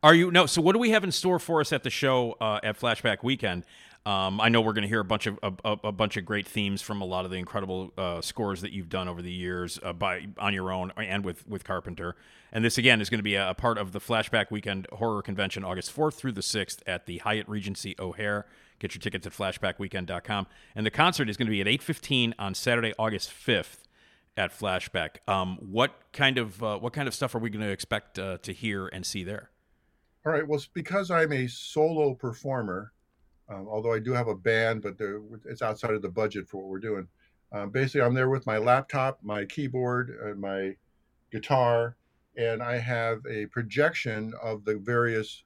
Are 0.01 0.13
you 0.13 0.31
no? 0.31 0.45
So 0.47 0.61
what 0.61 0.73
do 0.73 0.79
we 0.79 0.89
have 0.89 1.05
in 1.05 1.11
store 1.13 1.39
for 1.39 1.61
us 1.61 1.71
at 1.71 1.83
the 1.83 1.89
show 1.89 2.33
uh, 2.41 2.59
at 2.61 2.77
Flashback 2.77 3.23
Weekend? 3.23 3.63
Um, 4.05 4.41
I 4.41 4.49
know 4.49 4.59
we're 4.59 4.73
going 4.73 4.81
to 4.81 4.89
hear 4.89 4.99
a 4.99 5.05
bunch 5.05 5.27
of 5.27 5.39
a, 5.41 5.77
a, 5.85 5.91
bunch 5.93 6.17
of 6.17 6.25
great 6.25 6.45
themes 6.45 6.81
from 6.81 6.99
a 6.99 7.05
lot 7.05 7.23
of 7.23 7.31
the 7.31 7.37
incredible 7.37 7.93
uh, 7.97 8.19
scores 8.19 8.59
that 8.59 8.73
you've 8.73 8.89
done 8.89 9.07
over 9.07 9.21
the 9.21 9.31
years 9.31 9.79
uh, 9.81 9.93
by 9.93 10.27
on 10.37 10.53
your 10.53 10.73
own 10.73 10.91
and 10.97 11.23
with 11.23 11.47
with 11.47 11.63
Carpenter. 11.63 12.17
And 12.51 12.65
this 12.65 12.77
again 12.77 12.99
is 12.99 13.09
going 13.09 13.19
to 13.19 13.23
be 13.23 13.35
a, 13.35 13.51
a 13.51 13.53
part 13.53 13.77
of 13.77 13.93
the 13.93 13.99
Flashback 14.01 14.51
Weekend 14.51 14.87
Horror 14.91 15.21
Convention, 15.21 15.63
August 15.63 15.89
fourth 15.89 16.15
through 16.15 16.33
the 16.33 16.41
sixth 16.41 16.83
at 16.85 17.05
the 17.05 17.19
Hyatt 17.19 17.47
Regency 17.47 17.95
O'Hare. 17.97 18.45
Get 18.79 18.93
your 18.93 18.99
tickets 18.99 19.25
at 19.25 19.31
flashbackweekend.com. 19.31 20.47
And 20.75 20.85
the 20.85 20.91
concert 20.91 21.29
is 21.29 21.37
going 21.37 21.47
to 21.47 21.51
be 21.51 21.61
at 21.61 21.67
eight 21.69 21.81
fifteen 21.81 22.35
on 22.37 22.55
Saturday, 22.55 22.93
August 22.99 23.31
fifth 23.31 23.87
at 24.35 24.51
Flashback. 24.51 25.27
Um, 25.29 25.57
what 25.61 25.93
kind 26.11 26.37
of 26.37 26.61
uh, 26.61 26.77
what 26.77 26.91
kind 26.91 27.07
of 27.07 27.13
stuff 27.13 27.35
are 27.35 27.39
we 27.39 27.49
going 27.49 27.65
to 27.65 27.71
expect 27.71 28.19
uh, 28.19 28.37
to 28.39 28.51
hear 28.51 28.87
and 28.87 29.05
see 29.05 29.23
there? 29.23 29.49
All 30.25 30.31
right. 30.31 30.47
Well, 30.47 30.61
because 30.73 31.11
I'm 31.11 31.31
a 31.31 31.47
solo 31.47 32.13
performer, 32.13 32.91
um, 33.49 33.67
although 33.67 33.93
I 33.93 33.99
do 33.99 34.13
have 34.13 34.27
a 34.27 34.35
band, 34.35 34.81
but 34.81 34.95
it's 35.45 35.61
outside 35.61 35.91
of 35.91 36.01
the 36.01 36.09
budget 36.09 36.47
for 36.47 36.57
what 36.57 36.69
we're 36.69 36.79
doing. 36.79 37.07
Um, 37.51 37.69
basically, 37.69 38.01
I'm 38.01 38.13
there 38.13 38.29
with 38.29 38.45
my 38.45 38.57
laptop, 38.57 39.19
my 39.21 39.45
keyboard, 39.45 40.09
and 40.09 40.39
my 40.39 40.75
guitar, 41.31 41.95
and 42.35 42.63
I 42.63 42.77
have 42.77 43.19
a 43.29 43.45
projection 43.47 44.33
of 44.41 44.65
the 44.65 44.77
various 44.77 45.43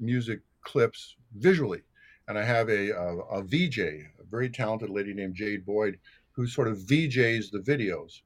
music 0.00 0.40
clips 0.62 1.16
visually. 1.36 1.82
And 2.26 2.38
I 2.38 2.44
have 2.44 2.68
a, 2.68 2.90
a, 2.90 3.18
a 3.18 3.42
VJ, 3.42 3.78
a 3.78 4.24
very 4.28 4.50
talented 4.50 4.90
lady 4.90 5.14
named 5.14 5.34
Jade 5.34 5.64
Boyd, 5.64 5.98
who 6.32 6.46
sort 6.46 6.68
of 6.68 6.78
VJs 6.78 7.50
the 7.50 7.60
videos. 7.60 8.20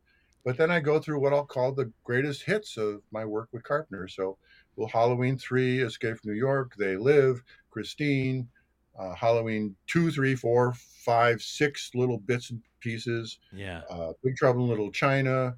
But 0.44 0.56
then 0.56 0.70
I 0.70 0.80
go 0.80 0.98
through 0.98 1.20
what 1.20 1.32
I'll 1.32 1.46
call 1.46 1.72
the 1.72 1.92
greatest 2.02 2.42
hits 2.42 2.76
of 2.76 3.02
my 3.12 3.24
work 3.24 3.48
with 3.52 3.62
Carpenter. 3.62 4.08
So 4.08 4.38
well, 4.74 4.88
Halloween 4.88 5.38
3, 5.38 5.82
Escape 5.82 6.18
from 6.18 6.32
New 6.32 6.38
York, 6.38 6.74
They 6.76 6.96
Live, 6.96 7.42
Christine, 7.70 8.48
uh, 8.98 9.14
Halloween 9.14 9.74
2, 9.86 10.10
3, 10.10 10.34
4, 10.34 10.72
5, 10.74 11.42
6 11.42 11.90
little 11.94 12.18
bits 12.18 12.50
and 12.50 12.62
pieces, 12.80 13.38
Yeah. 13.52 13.82
uh, 13.90 14.12
Big 14.22 14.36
Trouble 14.36 14.64
in 14.64 14.68
Little 14.70 14.90
China. 14.92 15.56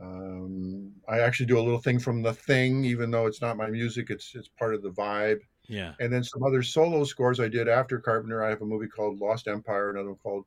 Um, 0.00 0.92
I 1.08 1.20
actually 1.20 1.46
do 1.46 1.58
a 1.58 1.62
little 1.62 1.80
thing 1.80 1.98
from 1.98 2.22
The 2.22 2.32
Thing, 2.32 2.84
even 2.84 3.10
though 3.10 3.26
it's 3.26 3.40
not 3.40 3.56
my 3.56 3.68
music, 3.68 4.10
it's, 4.10 4.34
it's 4.34 4.48
part 4.48 4.74
of 4.74 4.82
the 4.82 4.90
vibe. 4.90 5.40
Yeah. 5.66 5.94
And 6.00 6.12
then 6.12 6.22
some 6.24 6.42
other 6.44 6.62
solo 6.62 7.04
scores 7.04 7.40
I 7.40 7.48
did 7.48 7.68
after 7.68 7.98
Carpenter. 7.98 8.42
I 8.44 8.48
have 8.50 8.62
a 8.62 8.66
movie 8.66 8.86
called 8.86 9.18
Lost 9.20 9.48
Empire, 9.48 9.90
another 9.90 10.10
one 10.10 10.18
called 10.18 10.44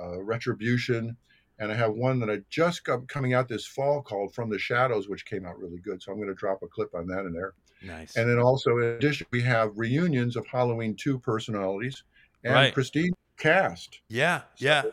uh, 0.00 0.20
Retribution. 0.22 1.16
And 1.60 1.70
I 1.70 1.76
have 1.76 1.92
one 1.92 2.18
that 2.20 2.30
I 2.30 2.40
just 2.50 2.82
got 2.82 3.06
coming 3.06 3.34
out 3.34 3.46
this 3.46 3.66
fall 3.66 4.02
called 4.02 4.34
From 4.34 4.50
the 4.50 4.58
Shadows, 4.58 5.08
which 5.08 5.24
came 5.26 5.46
out 5.46 5.58
really 5.60 5.78
good. 5.78 6.02
So 6.02 6.10
I'm 6.10 6.18
going 6.18 6.28
to 6.28 6.34
drop 6.34 6.62
a 6.62 6.66
clip 6.66 6.92
on 6.94 7.06
that 7.08 7.26
in 7.26 7.32
there. 7.32 7.52
Nice. 7.82 8.16
And 8.16 8.28
then 8.28 8.38
also, 8.38 8.78
in 8.78 8.84
addition, 8.84 9.26
we 9.30 9.42
have 9.42 9.72
reunions 9.76 10.36
of 10.36 10.46
Halloween 10.46 10.94
2 10.94 11.18
personalities 11.18 12.02
and 12.44 12.54
Right. 12.54 12.72
Christine 12.74 13.12
cast. 13.36 14.00
Yeah, 14.08 14.42
yeah. 14.58 14.84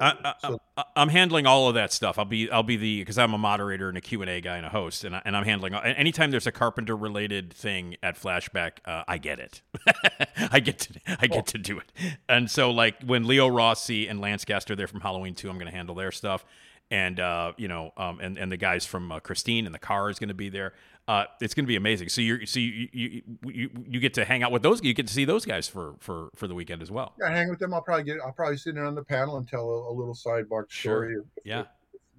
I, 0.00 0.34
So- 0.40 0.58
I'm 0.94 1.08
handling 1.08 1.46
all 1.46 1.68
of 1.68 1.74
that 1.74 1.92
stuff. 1.92 2.16
I'll 2.18 2.24
be 2.24 2.48
I'll 2.50 2.62
be 2.62 2.76
the 2.76 3.00
because 3.00 3.18
I'm 3.18 3.34
a 3.34 3.38
moderator 3.38 3.88
and 3.88 3.98
a 3.98 4.00
Q 4.00 4.22
and 4.22 4.30
A 4.30 4.40
guy 4.40 4.56
and 4.56 4.64
a 4.64 4.68
host, 4.68 5.02
and 5.02 5.16
I, 5.16 5.22
and 5.24 5.36
I'm 5.36 5.44
handling 5.44 5.74
anytime 5.74 6.30
there's 6.30 6.46
a 6.46 6.52
Carpenter 6.52 6.96
related 6.96 7.52
thing 7.52 7.96
at 8.02 8.16
Flashback, 8.16 8.74
uh, 8.84 9.02
I 9.08 9.18
get 9.18 9.40
it. 9.40 9.62
I 10.52 10.60
get 10.60 10.78
to 10.78 11.00
I 11.20 11.26
get 11.26 11.46
to 11.48 11.58
do 11.58 11.78
it. 11.80 11.90
And 12.28 12.48
so 12.48 12.70
like 12.70 13.02
when 13.02 13.26
Leo 13.26 13.48
Rossi 13.48 14.06
and 14.06 14.20
Lance 14.20 14.44
Guest 14.44 14.70
are 14.70 14.76
there 14.76 14.86
from 14.86 15.00
Halloween 15.00 15.34
two, 15.34 15.50
I'm 15.50 15.58
going 15.58 15.70
to 15.70 15.76
handle 15.76 15.96
their 15.96 16.12
stuff, 16.12 16.44
and 16.90 17.20
uh, 17.20 17.52
you 17.56 17.68
know, 17.68 17.92
um, 17.96 18.20
and 18.20 18.38
and 18.38 18.50
the 18.50 18.56
guys 18.56 18.86
from 18.86 19.12
uh, 19.12 19.20
Christine 19.20 19.66
and 19.66 19.74
the 19.74 19.78
car 19.78 20.10
is 20.10 20.18
going 20.18 20.28
to 20.28 20.34
be 20.34 20.48
there. 20.48 20.74
Uh, 21.06 21.24
it's 21.40 21.54
going 21.54 21.64
to 21.64 21.68
be 21.68 21.76
amazing. 21.76 22.08
So 22.10 22.20
you're 22.20 22.44
so 22.46 22.60
you, 22.60 22.88
you 22.92 23.22
you 23.44 23.70
you 23.88 24.00
get 24.00 24.14
to 24.14 24.24
hang 24.24 24.42
out 24.42 24.52
with 24.52 24.62
those. 24.62 24.82
You 24.84 24.92
get 24.94 25.06
to 25.06 25.12
see 25.12 25.24
those 25.24 25.44
guys 25.44 25.66
for 25.68 25.94
for 26.00 26.28
for 26.36 26.46
the 26.46 26.54
weekend 26.54 26.82
as 26.82 26.90
well. 26.90 27.14
Yeah, 27.20 27.30
hang 27.30 27.48
with 27.48 27.58
them. 27.58 27.72
I'll 27.72 27.82
probably 27.82 28.04
get. 28.04 28.18
I'll 28.24 28.32
probably 28.32 28.56
sit 28.58 28.76
in 28.76 28.82
on 28.84 28.94
the 28.94 29.04
panel 29.04 29.36
and 29.38 29.48
tell 29.48 29.68
a, 29.70 29.90
a 29.90 29.94
little 29.94 30.14
sidebar 30.14 30.64
Sure. 30.68 31.04
story. 31.04 31.14
If, 31.14 31.24
Yeah. 31.44 31.60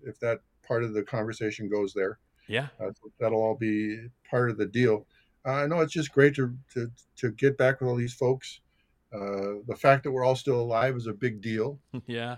If, 0.02 0.16
if 0.16 0.20
that 0.22 0.40
part 0.68 0.84
of 0.84 0.94
the 0.94 1.04
conversation 1.04 1.70
goes 1.70 1.94
there, 1.94 2.20
Yeah. 2.48 2.68
uh, 2.80 2.92
that'll 3.20 3.42
all 3.42 3.56
be 3.56 4.08
part 4.30 4.50
of 4.50 4.58
the 4.58 4.66
deal. 4.66 5.06
Uh, 5.46 5.66
know 5.68 5.80
it's 5.82 5.94
just 5.94 6.12
great 6.12 6.36
to, 6.36 6.54
to 6.74 6.92
to 7.18 7.32
get 7.32 7.58
back 7.58 7.80
with 7.82 7.90
all 7.90 7.96
these 7.96 8.14
folks. 8.14 8.60
Uh, 9.14 9.62
the 9.68 9.76
fact 9.76 10.04
that 10.04 10.12
we're 10.12 10.24
all 10.24 10.36
still 10.36 10.60
alive 10.62 10.96
is 10.96 11.08
a 11.08 11.14
big 11.14 11.42
deal. 11.42 11.80
Yeah. 12.08 12.36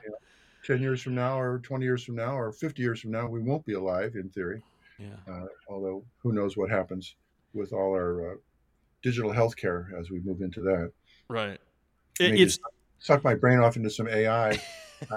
Ten 0.64 0.82
years 0.82 1.02
from 1.02 1.16
now, 1.16 1.40
or 1.40 1.60
twenty 1.60 1.86
years 1.86 2.04
from 2.04 2.16
now, 2.16 2.38
or 2.38 2.52
fifty 2.52 2.82
years 2.82 3.02
from 3.02 3.12
now, 3.12 3.28
we 3.28 3.40
won't 3.40 3.66
be 3.66 3.74
alive 3.74 4.16
in 4.16 4.30
theory. 4.30 4.62
Yeah. 5.00 5.08
Uh, 5.28 5.46
although 5.68 6.04
who 6.22 6.34
knows 6.34 6.56
what 6.56 6.70
happens 6.70 7.16
with 7.54 7.74
all 7.74 7.92
our 7.94 8.34
uh, 8.34 8.36
digital 9.02 9.32
healthcare 9.32 9.88
as 10.00 10.12
we 10.12 10.20
move 10.20 10.42
into 10.42 10.62
that. 10.62 10.92
Right. 11.28 11.60
it, 12.20 12.40
it's 12.40 12.60
suck 13.00 13.24
my 13.24 13.36
brain 13.36 13.60
off 13.60 13.76
into 13.76 13.90
some 13.90 14.08
AI. 14.08 14.62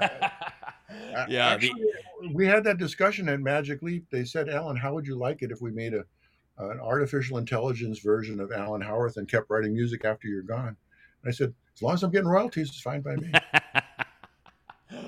yeah. 1.28 1.48
Actually, 1.50 1.84
we 2.32 2.46
had 2.46 2.64
that 2.64 2.78
discussion 2.78 3.28
at 3.28 3.40
Magic 3.40 3.82
Leap. 3.82 4.06
They 4.10 4.24
said, 4.24 4.48
Alan, 4.48 4.76
how 4.76 4.94
would 4.94 5.06
you 5.06 5.16
like 5.16 5.42
it 5.42 5.50
if 5.50 5.60
we 5.60 5.70
made 5.70 5.94
a 5.94 6.04
an 6.56 6.78
artificial 6.80 7.38
intelligence 7.38 7.98
version 7.98 8.38
of 8.38 8.52
Alan 8.52 8.80
Howarth 8.80 9.16
and 9.16 9.28
kept 9.28 9.50
writing 9.50 9.74
music 9.74 10.04
after 10.04 10.28
you're 10.28 10.42
gone? 10.42 10.76
And 11.22 11.28
I 11.28 11.30
said, 11.32 11.52
as 11.74 11.82
long 11.82 11.94
as 11.94 12.02
I'm 12.02 12.10
getting 12.10 12.28
royalties, 12.28 12.68
it's 12.68 12.80
fine 12.80 13.00
by 13.00 13.16
me. 13.16 13.32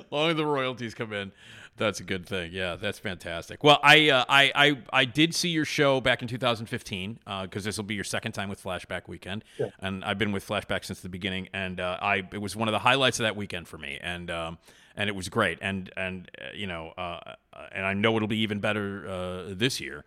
long 0.11 0.31
as 0.31 0.37
the 0.37 0.47
royalties 0.47 0.95
come 0.95 1.13
in, 1.13 1.33
that's 1.77 2.01
a 2.01 2.05
good 2.05 2.27
thing. 2.27 2.53
Yeah, 2.53 2.77
that's 2.77 2.99
fantastic. 2.99 3.63
Well, 3.63 3.79
I 3.83 4.09
uh, 4.11 4.25
I, 4.29 4.53
I 4.55 4.79
I 4.93 5.05
did 5.05 5.35
see 5.35 5.51
your 5.51 5.65
show 5.67 6.01
back 6.01 6.23
in 6.23 6.29
2015 6.29 7.19
because 7.43 7.65
this 7.65 7.77
will 7.77 7.85
be 7.85 7.95
your 7.95 8.05
second 8.05 8.33
time 8.33 8.49
with 8.49 8.63
Flashback 8.63 9.09
Weekend, 9.09 9.45
Yeah. 9.59 9.67
and 9.81 10.05
I've 10.05 10.19
been 10.19 10.33
with 10.33 10.47
Flashback 10.47 10.85
since 10.85 11.01
the 11.01 11.09
beginning, 11.09 11.49
and 11.53 11.79
uh, 11.81 11.99
I 12.01 12.23
it 12.33 12.41
was 12.41 12.57
one 12.57 12.69
of 12.69 12.73
the 12.73 12.79
highlights 12.79 13.19
of 13.21 13.25
that 13.25 13.37
weekend 13.37 13.69
for 13.69 13.79
me, 13.79 13.99
and 14.03 14.31
um, 14.31 14.59
and 14.97 15.09
it 15.11 15.15
was 15.15 15.29
great, 15.29 15.59
and 15.61 15.91
and 15.97 16.31
uh, 16.41 16.45
you 16.55 16.67
know, 16.67 16.95
uh, 16.97 17.35
and 17.73 17.85
I 17.85 17.93
know 17.93 18.17
it'll 18.17 18.29
be 18.29 18.39
even 18.41 18.61
better 18.61 19.07
uh, 19.09 19.55
this 19.55 19.81
year. 19.81 20.05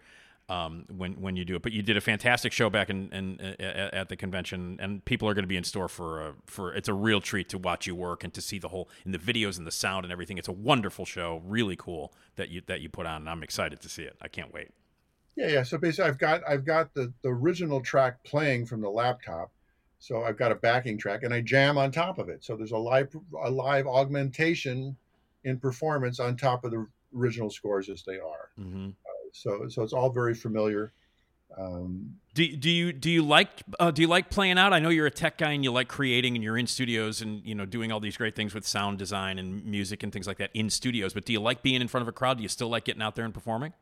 Um, 0.49 0.85
when 0.89 1.13
when 1.21 1.35
you 1.35 1.45
do 1.45 1.55
it. 1.55 1.61
But 1.61 1.71
you 1.71 1.81
did 1.81 1.95
a 1.95 2.01
fantastic 2.01 2.51
show 2.51 2.69
back 2.69 2.89
in, 2.89 3.11
in, 3.13 3.39
at, 3.59 3.93
at 3.93 4.09
the 4.09 4.15
convention, 4.15 4.77
and 4.81 5.05
people 5.05 5.29
are 5.29 5.33
going 5.33 5.43
to 5.43 5.47
be 5.49 5.57
in 5.57 5.63
store 5.63 5.87
for 5.87 6.21
a, 6.21 6.33
for. 6.45 6.73
It's 6.73 6.89
a 6.89 6.93
real 6.93 7.21
treat 7.21 7.49
to 7.49 7.57
watch 7.57 7.87
you 7.87 7.95
work 7.95 8.23
and 8.23 8.33
to 8.33 8.41
see 8.41 8.57
the 8.57 8.69
whole 8.69 8.89
in 9.05 9.11
the 9.11 9.19
videos 9.19 9.57
and 9.57 9.65
the 9.65 9.71
sound 9.71 10.05
and 10.05 10.11
everything. 10.11 10.37
It's 10.37 10.47
a 10.47 10.53
wonderful 10.53 11.05
show, 11.05 11.41
really 11.45 11.75
cool 11.75 12.13
that 12.35 12.49
you 12.49 12.61
that 12.65 12.81
you 12.81 12.89
put 12.89 13.05
on, 13.05 13.21
and 13.21 13.29
I'm 13.29 13.43
excited 13.43 13.79
to 13.81 13.89
see 13.89 14.03
it. 14.03 14.17
I 14.21 14.27
can't 14.27 14.53
wait. 14.53 14.69
Yeah, 15.35 15.47
yeah. 15.47 15.63
So 15.63 15.77
basically, 15.77 16.09
I've 16.09 16.17
got 16.17 16.41
I've 16.47 16.65
got 16.65 16.93
the 16.93 17.13
the 17.21 17.29
original 17.29 17.81
track 17.81 18.23
playing 18.23 18.65
from 18.65 18.81
the 18.81 18.89
laptop, 18.89 19.51
so 19.99 20.23
I've 20.23 20.37
got 20.37 20.51
a 20.51 20.55
backing 20.55 20.97
track, 20.97 21.23
and 21.23 21.33
I 21.33 21.41
jam 21.41 21.77
on 21.77 21.91
top 21.91 22.17
of 22.17 22.27
it. 22.27 22.43
So 22.43 22.55
there's 22.55 22.71
a 22.71 22.77
live 22.77 23.15
a 23.41 23.49
live 23.49 23.87
augmentation 23.87 24.97
in 25.43 25.59
performance 25.59 26.19
on 26.19 26.35
top 26.35 26.65
of 26.65 26.71
the 26.71 26.87
original 27.15 27.49
scores 27.49 27.89
as 27.89 28.03
they 28.03 28.19
are. 28.19 28.49
hmm 28.57 28.89
So 29.33 29.67
so 29.69 29.83
it's 29.83 29.93
all 29.93 30.09
very 30.09 30.35
familiar. 30.35 30.93
Um, 31.57 32.15
Do, 32.35 32.55
do 32.55 32.69
you 32.69 32.93
do 32.93 33.09
you 33.09 33.23
like 33.23 33.49
uh, 33.79 33.91
do 33.91 34.01
you 34.01 34.07
like 34.07 34.29
playing 34.29 34.57
out? 34.59 34.71
I 34.71 34.79
know 34.79 34.89
you're 34.89 35.07
a 35.07 35.11
tech 35.11 35.37
guy 35.37 35.51
and 35.51 35.63
you 35.63 35.71
like 35.71 35.87
creating 35.87 36.35
and 36.35 36.43
you're 36.43 36.57
in 36.57 36.67
studios 36.67 37.21
and 37.21 37.43
you 37.43 37.55
know 37.55 37.65
doing 37.65 37.91
all 37.91 37.99
these 37.99 38.17
great 38.17 38.35
things 38.35 38.53
with 38.53 38.67
sound 38.67 38.99
design 38.99 39.39
and 39.39 39.65
music 39.65 40.03
and 40.03 40.13
things 40.13 40.27
like 40.27 40.37
that 40.37 40.51
in 40.53 40.69
studios. 40.69 41.13
But 41.13 41.25
do 41.25 41.33
you 41.33 41.39
like 41.39 41.63
being 41.63 41.81
in 41.81 41.87
front 41.87 42.03
of 42.03 42.07
a 42.07 42.11
crowd? 42.11 42.37
Do 42.37 42.43
you 42.43 42.49
still 42.49 42.69
like 42.69 42.85
getting 42.85 43.01
out 43.01 43.15
there 43.15 43.25
and 43.25 43.33
performing? 43.33 43.73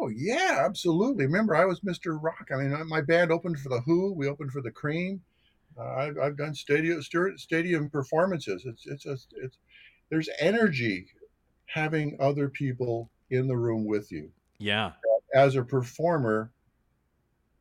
oh 0.00 0.08
yeah, 0.08 0.62
absolutely. 0.64 1.26
Remember, 1.26 1.54
I 1.54 1.64
was 1.64 1.80
Mr. 1.80 2.18
Rock. 2.20 2.48
I 2.52 2.56
mean, 2.56 2.88
my 2.88 3.00
band 3.00 3.30
opened 3.30 3.60
for 3.60 3.68
the 3.68 3.80
Who. 3.80 4.12
We 4.12 4.28
opened 4.28 4.52
for 4.52 4.62
the 4.62 4.70
Cream. 4.70 5.20
Uh, 5.78 5.94
I've, 5.94 6.18
I've 6.18 6.36
done 6.36 6.54
stadium 6.54 7.02
stadium 7.36 7.90
performances. 7.90 8.64
It's 8.66 8.86
it's 8.86 9.06
a, 9.06 9.16
it's 9.42 9.58
there's 10.10 10.28
energy 10.40 11.06
having 11.66 12.16
other 12.20 12.48
people 12.48 13.10
in 13.30 13.46
the 13.46 13.56
room 13.56 13.84
with 13.84 14.10
you. 14.10 14.30
Yeah, 14.60 14.92
as 15.34 15.56
a 15.56 15.62
performer, 15.64 16.52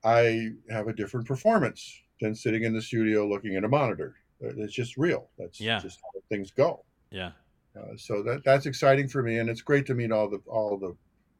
I 0.03 0.49
have 0.69 0.87
a 0.87 0.93
different 0.93 1.27
performance 1.27 1.99
than 2.21 2.35
sitting 2.35 2.63
in 2.63 2.73
the 2.73 2.81
studio 2.81 3.27
looking 3.27 3.55
at 3.55 3.63
a 3.63 3.67
monitor. 3.67 4.15
It's 4.41 4.73
just 4.73 4.97
real. 4.97 5.29
That's 5.37 5.59
Yeah. 5.59 5.79
just 5.79 5.99
how 6.01 6.19
things 6.29 6.51
go. 6.51 6.83
yeah, 7.11 7.31
Uh, 7.75 7.95
so 7.97 8.21
that 8.23 8.43
that's 8.43 8.65
exciting 8.65 9.07
for 9.07 9.23
me, 9.23 9.39
and 9.39 9.49
it's 9.49 9.61
great 9.61 9.85
to 9.87 9.93
meet 9.95 10.11
all 10.11 10.29
the 10.29 10.39
all 10.47 10.77
the. 10.77 10.95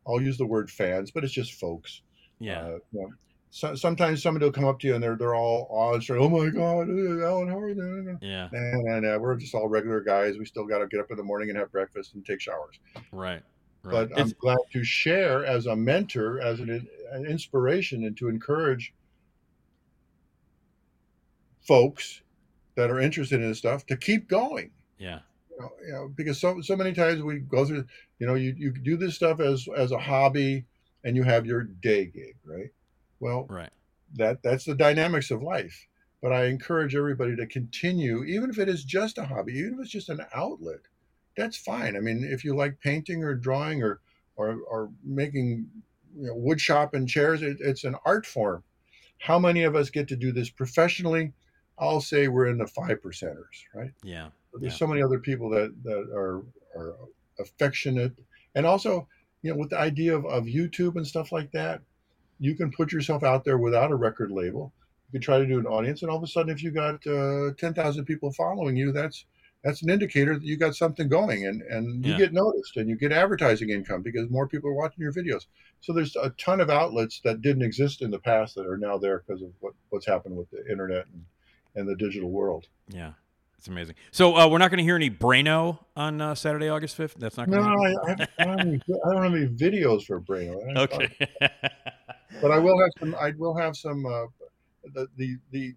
I'll 0.07 0.21
use 0.21 0.37
the 0.37 0.45
word 0.45 0.71
fans, 0.71 1.11
but 1.11 1.23
it's 1.23 1.33
just 1.33 1.53
folks. 1.53 2.01
yeah. 2.39 2.59
Uh, 2.61 2.79
you 2.91 3.01
know, 3.01 3.09
so, 3.51 3.75
sometimes 3.75 4.21
somebody 4.23 4.45
will 4.45 4.51
come 4.53 4.65
up 4.65 4.79
to 4.79 4.87
you 4.87 4.93
and 4.95 5.03
they're 5.03 5.15
they're 5.15 5.35
all 5.35 5.67
awed, 5.71 6.07
and 6.09 6.19
oh 6.19 6.29
my 6.29 6.49
god, 6.49 6.87
uh, 6.89 7.25
Alan 7.27 7.49
Howarth, 7.49 7.77
uh, 7.77 8.17
yeah, 8.21 8.47
and, 8.51 8.87
and 8.87 9.05
uh, 9.05 9.17
we're 9.19 9.35
just 9.37 9.53
all 9.55 9.67
regular 9.67 10.01
guys. 10.01 10.37
We 10.37 10.45
still 10.45 10.65
got 10.65 10.79
to 10.79 10.87
get 10.87 10.99
up 10.99 11.09
in 11.11 11.17
the 11.17 11.23
morning 11.23 11.49
and 11.49 11.57
have 11.57 11.71
breakfast 11.71 12.13
and 12.15 12.25
take 12.25 12.39
showers. 12.41 12.79
right, 13.11 13.41
right. 13.83 14.09
but 14.09 14.19
I'm 14.19 14.29
glad 14.39 14.59
to 14.73 14.83
share 14.83 15.45
as 15.45 15.65
a 15.65 15.75
mentor, 15.75 16.41
as 16.41 16.59
an, 16.59 16.87
an 17.11 17.25
inspiration, 17.25 18.03
and 18.03 18.15
to 18.17 18.29
encourage 18.29 18.93
folks 21.61 22.21
that 22.75 22.89
are 22.89 22.99
interested 22.99 23.41
in 23.41 23.49
this 23.49 23.57
stuff 23.57 23.85
to 23.85 23.97
keep 23.97 24.27
going. 24.27 24.71
yeah, 24.97 25.19
You 25.51 25.57
know, 25.59 25.71
you 25.85 25.93
know, 25.93 26.07
because 26.15 26.39
so 26.39 26.61
so 26.61 26.75
many 26.75 26.93
times 26.93 27.21
we 27.21 27.39
go 27.39 27.65
through, 27.65 27.85
you 28.19 28.27
know, 28.27 28.35
you, 28.35 28.53
you 28.57 28.71
do 28.71 28.97
this 28.97 29.15
stuff 29.15 29.39
as 29.39 29.67
as 29.77 29.91
a 29.91 29.99
hobby, 29.99 30.65
and 31.03 31.15
you 31.15 31.23
have 31.23 31.45
your 31.45 31.63
day 31.63 32.05
gig, 32.05 32.35
right? 32.43 32.71
Well, 33.19 33.45
right. 33.49 33.69
that 34.15 34.41
that's 34.43 34.65
the 34.65 34.75
dynamics 34.75 35.31
of 35.31 35.41
life. 35.41 35.87
But 36.21 36.33
I 36.33 36.45
encourage 36.45 36.95
everybody 36.95 37.35
to 37.37 37.47
continue, 37.47 38.23
even 38.23 38.49
if 38.49 38.59
it 38.59 38.67
is 38.67 38.83
just 38.83 39.17
a 39.17 39.23
hobby, 39.25 39.53
even 39.53 39.75
if 39.75 39.79
it's 39.81 39.89
just 39.89 40.09
an 40.09 40.25
outlet. 40.33 40.81
That's 41.39 41.57
fine. 41.57 41.95
I 41.95 42.01
mean, 42.01 42.23
if 42.29 42.43
you 42.43 42.55
like 42.55 42.79
painting 42.81 43.23
or 43.23 43.33
drawing 43.33 43.81
or 43.81 44.01
or, 44.35 44.57
or 44.69 44.89
making 45.03 45.67
you 46.15 46.27
know, 46.27 46.35
wood 46.35 46.59
shop 46.61 46.93
and 46.93 47.07
chairs, 47.07 47.41
it, 47.41 47.57
it's 47.59 47.83
an 47.83 47.95
art 48.05 48.25
form. 48.25 48.63
How 49.19 49.39
many 49.39 49.63
of 49.63 49.75
us 49.75 49.89
get 49.89 50.07
to 50.09 50.15
do 50.15 50.31
this 50.31 50.49
professionally? 50.49 51.33
I'll 51.77 52.01
say 52.01 52.27
we're 52.27 52.47
in 52.47 52.57
the 52.57 52.67
five 52.67 53.01
percenters, 53.01 53.57
right? 53.73 53.91
Yeah, 54.03 54.29
There's 54.53 54.73
Yeah. 54.73 54.77
so 54.77 54.87
many 54.87 55.01
other 55.01 55.19
people 55.19 55.49
that 55.51 55.71
that 55.83 56.09
are 56.13 56.43
are 56.75 56.95
affectionate, 57.39 58.13
and 58.55 58.65
also, 58.65 59.07
you 59.41 59.51
know, 59.51 59.57
with 59.57 59.69
the 59.69 59.79
idea 59.79 60.15
of, 60.15 60.25
of 60.25 60.43
YouTube 60.45 60.95
and 60.97 61.07
stuff 61.07 61.31
like 61.31 61.51
that, 61.51 61.81
you 62.39 62.55
can 62.55 62.71
put 62.71 62.91
yourself 62.91 63.23
out 63.23 63.43
there 63.45 63.57
without 63.57 63.91
a 63.91 63.95
record 63.95 64.31
label. 64.31 64.73
You 65.07 65.19
can 65.19 65.21
try 65.21 65.37
to 65.39 65.45
do 65.47 65.59
an 65.59 65.65
audience, 65.65 66.01
and 66.01 66.11
all 66.11 66.17
of 66.17 66.23
a 66.23 66.27
sudden, 66.27 66.51
if 66.51 66.61
you 66.63 66.71
got 66.71 67.05
uh, 67.07 67.51
ten 67.57 67.73
thousand 67.73 68.05
people 68.05 68.31
following 68.33 68.75
you, 68.75 68.91
that's 68.91 69.25
that's 69.63 69.81
an 69.81 69.89
indicator 69.89 70.35
that 70.35 70.43
you 70.43 70.57
got 70.57 70.75
something 70.75 71.07
going, 71.09 71.45
and 71.45 71.61
and 71.63 72.05
you 72.05 72.11
Yeah. 72.13 72.17
get 72.17 72.33
noticed, 72.33 72.77
and 72.77 72.89
you 72.89 72.95
get 72.95 73.11
advertising 73.11 73.69
income 73.69 74.01
because 74.01 74.29
more 74.29 74.47
people 74.47 74.69
are 74.69 74.73
watching 74.75 75.01
your 75.01 75.13
videos. 75.13 75.45
So 75.81 75.93
there's 75.93 76.15
a 76.15 76.29
ton 76.31 76.61
of 76.61 76.69
outlets 76.69 77.19
that 77.23 77.41
didn't 77.41 77.63
exist 77.63 78.01
in 78.01 78.11
the 78.11 78.19
past 78.19 78.55
that 78.55 78.65
are 78.65 78.77
now 78.77 78.97
there 78.97 79.19
because 79.25 79.41
of 79.41 79.49
what, 79.59 79.73
what's 79.89 80.05
happened 80.05 80.35
with 80.37 80.49
the 80.51 80.65
internet 80.69 81.05
and, 81.07 81.25
and 81.75 81.87
the 81.87 81.95
digital 81.95 82.29
world. 82.29 82.67
yeah. 82.87 83.13
It's 83.57 83.67
amazing. 83.67 83.95
So 84.11 84.37
uh, 84.37 84.47
we're 84.47 84.57
not 84.57 84.71
going 84.71 84.77
to 84.77 84.85
hear 84.85 84.95
any 84.95 85.09
Braino 85.09 85.79
on 85.93 86.21
uh, 86.21 86.33
Saturday, 86.33 86.69
August 86.69 86.95
fifth. 86.95 87.15
That's 87.19 87.35
not 87.35 87.49
No, 87.49 87.57
going 87.57 87.93
to 87.93 87.99
I, 88.07 88.11
I, 88.11 88.27
I, 88.39 88.45
don't 88.45 88.57
have 88.59 88.67
any, 88.67 88.81
I 88.87 89.13
don't 89.13 89.23
have 89.23 89.33
any 89.35 89.47
videos 89.47 90.05
for 90.05 90.21
Braino. 90.21 90.77
Okay. 90.77 91.09
but 92.41 92.51
I 92.51 92.57
will 92.57 92.79
have 92.79 92.89
some. 93.01 93.15
I 93.15 93.33
will 93.37 93.57
have 93.57 93.75
some. 93.75 94.05
Uh, 94.05 94.27
the 94.93 95.07
the 95.17 95.37
the 95.51 95.75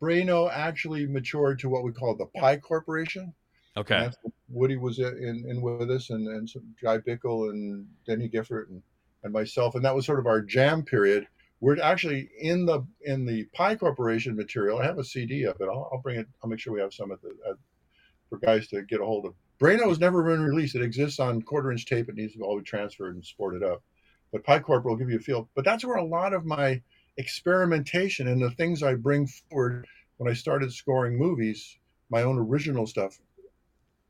Braino 0.00 0.50
actually 0.52 1.06
matured 1.06 1.58
to 1.60 1.68
what 1.68 1.84
we 1.84 1.92
call 1.92 2.14
the 2.14 2.26
Pi 2.26 2.56
Corporation. 2.58 3.32
okay. 3.76 4.10
Woody 4.48 4.76
was 4.76 4.98
in, 4.98 5.44
in 5.48 5.60
with 5.60 5.90
us, 5.90 6.10
and 6.10 6.28
and 6.28 6.48
some 6.48 6.74
Guy 6.82 6.98
Bickle 6.98 7.50
and 7.50 7.86
Denny 8.06 8.28
Gifford 8.28 8.70
and, 8.70 8.82
and 9.24 9.32
myself, 9.32 9.74
and 9.74 9.84
that 9.84 9.94
was 9.94 10.06
sort 10.06 10.18
of 10.18 10.26
our 10.26 10.40
jam 10.40 10.82
period. 10.82 11.26
We're 11.60 11.80
actually 11.80 12.28
in 12.38 12.66
the 12.66 12.86
in 13.02 13.24
the 13.24 13.44
Pi 13.54 13.76
Corporation 13.76 14.36
material. 14.36 14.78
I 14.78 14.84
have 14.84 14.98
a 14.98 15.04
CD 15.04 15.44
of 15.44 15.60
it. 15.60 15.64
I'll, 15.64 15.88
I'll 15.92 16.00
bring 16.02 16.18
it. 16.18 16.26
I'll 16.42 16.50
make 16.50 16.60
sure 16.60 16.72
we 16.72 16.80
have 16.80 16.94
some 16.94 17.12
at 17.12 17.22
the 17.22 17.30
at, 17.48 17.56
for 18.28 18.38
guys 18.38 18.68
to 18.68 18.82
get 18.82 19.00
a 19.00 19.04
hold 19.04 19.26
of. 19.26 19.34
Braino 19.58 19.88
has 19.88 19.98
never 19.98 20.22
been 20.22 20.42
released. 20.42 20.74
It 20.74 20.82
exists 20.82 21.18
on 21.18 21.40
quarter 21.42 21.72
inch 21.72 21.86
tape. 21.86 22.08
It 22.08 22.16
needs 22.16 22.34
to 22.34 22.40
all 22.40 22.58
be 22.58 22.64
transferred 22.64 23.14
and 23.14 23.24
sported 23.24 23.62
up. 23.62 23.82
But 24.32 24.44
Pi 24.44 24.58
Corp 24.58 24.84
will 24.84 24.96
give 24.96 25.08
you 25.08 25.16
a 25.16 25.20
feel. 25.20 25.48
But 25.54 25.64
that's 25.64 25.84
where 25.84 25.96
a 25.96 26.04
lot 26.04 26.34
of 26.34 26.44
my 26.44 26.82
experimentation 27.18 28.28
and 28.28 28.40
the 28.40 28.50
things 28.52 28.82
I 28.82 28.94
bring 28.94 29.26
forward 29.26 29.86
when 30.18 30.30
I 30.30 30.34
started 30.34 30.72
scoring 30.72 31.16
movies 31.18 31.76
my 32.10 32.22
own 32.22 32.38
original 32.38 32.86
stuff 32.86 33.18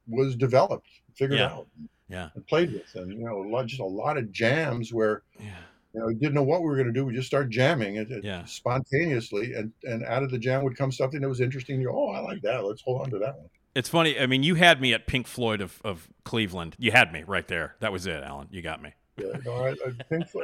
was 0.06 0.36
developed, 0.36 0.88
figured 1.14 1.38
Yeah. 1.38 1.46
out, 1.46 1.66
Yeah. 2.08 2.28
and 2.34 2.46
played 2.46 2.72
with, 2.72 2.94
and 2.94 3.10
you 3.10 3.24
know, 3.24 3.42
a 3.42 3.48
lot, 3.48 3.66
just 3.66 3.80
a 3.80 3.84
lot 3.84 4.16
of 4.18 4.30
jams 4.30 4.92
where 4.92 5.22
Yeah. 5.40 5.56
you 5.94 6.00
know, 6.00 6.06
we 6.06 6.14
didn't 6.14 6.34
know 6.34 6.42
what 6.42 6.60
we 6.60 6.66
were 6.66 6.74
going 6.76 6.86
to 6.88 6.92
do. 6.92 7.06
We 7.06 7.14
just 7.14 7.26
started 7.26 7.50
jamming 7.50 7.96
it, 7.96 8.10
it 8.12 8.22
Yeah. 8.22 8.44
spontaneously, 8.44 9.54
and 9.54 9.72
and 9.84 10.04
out 10.04 10.22
of 10.22 10.30
the 10.30 10.38
jam 10.38 10.62
would 10.64 10.76
come 10.76 10.92
something 10.92 11.20
that 11.22 11.28
was 11.28 11.40
interesting. 11.40 11.80
You 11.80 11.88
go, 11.88 11.96
oh, 12.08 12.10
I 12.12 12.20
like 12.20 12.42
that. 12.42 12.64
Let's 12.64 12.82
hold 12.82 13.00
on 13.00 13.10
to 13.10 13.18
that 13.18 13.38
one. 13.38 13.48
It's 13.74 13.88
funny. 13.88 14.18
I 14.18 14.26
mean, 14.26 14.42
you 14.42 14.54
had 14.56 14.80
me 14.80 14.92
at 14.94 15.06
Pink 15.06 15.26
Floyd 15.26 15.60
of, 15.60 15.80
of 15.84 16.08
Cleveland. 16.24 16.76
You 16.78 16.92
had 16.92 17.12
me 17.12 17.24
right 17.26 17.46
there. 17.48 17.76
That 17.80 17.92
was 17.92 18.06
it, 18.06 18.22
Alan. 18.22 18.48
You 18.50 18.62
got 18.62 18.82
me. 18.82 18.92
Yeah, 19.18 19.38
no, 19.44 19.52
I, 19.54 19.70
I 19.70 20.02
think 20.08 20.28
so. 20.28 20.42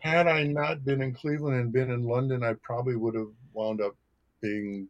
Had 0.00 0.26
I 0.26 0.44
not 0.44 0.84
been 0.84 1.02
in 1.02 1.12
Cleveland 1.14 1.58
and 1.60 1.72
been 1.72 1.90
in 1.90 2.04
London, 2.04 2.42
I 2.42 2.54
probably 2.62 2.96
would 2.96 3.14
have 3.14 3.28
wound 3.52 3.80
up 3.80 3.94
being 4.40 4.88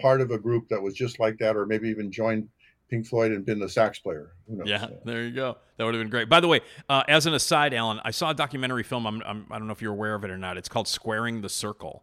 part 0.00 0.20
of 0.20 0.30
a 0.30 0.38
group 0.38 0.68
that 0.68 0.80
was 0.80 0.94
just 0.94 1.18
like 1.20 1.38
that, 1.38 1.56
or 1.56 1.66
maybe 1.66 1.88
even 1.88 2.10
joined 2.10 2.48
Pink 2.88 3.06
Floyd 3.06 3.32
and 3.32 3.44
been 3.44 3.58
the 3.58 3.68
sax 3.68 3.98
player. 3.98 4.32
Who 4.48 4.56
knows? 4.56 4.68
Yeah, 4.68 4.86
there 5.04 5.22
you 5.24 5.32
go. 5.32 5.58
That 5.76 5.84
would 5.84 5.94
have 5.94 6.00
been 6.02 6.10
great. 6.10 6.28
By 6.28 6.40
the 6.40 6.48
way, 6.48 6.60
uh, 6.88 7.02
as 7.08 7.26
an 7.26 7.34
aside, 7.34 7.74
Alan, 7.74 8.00
I 8.04 8.10
saw 8.10 8.30
a 8.30 8.34
documentary 8.34 8.82
film. 8.84 9.06
I'm, 9.06 9.22
I'm, 9.26 9.46
I 9.50 9.58
don't 9.58 9.66
know 9.66 9.72
if 9.72 9.82
you're 9.82 9.92
aware 9.92 10.14
of 10.14 10.24
it 10.24 10.30
or 10.30 10.38
not. 10.38 10.56
It's 10.56 10.68
called 10.68 10.88
Squaring 10.88 11.40
the 11.42 11.48
Circle. 11.48 12.02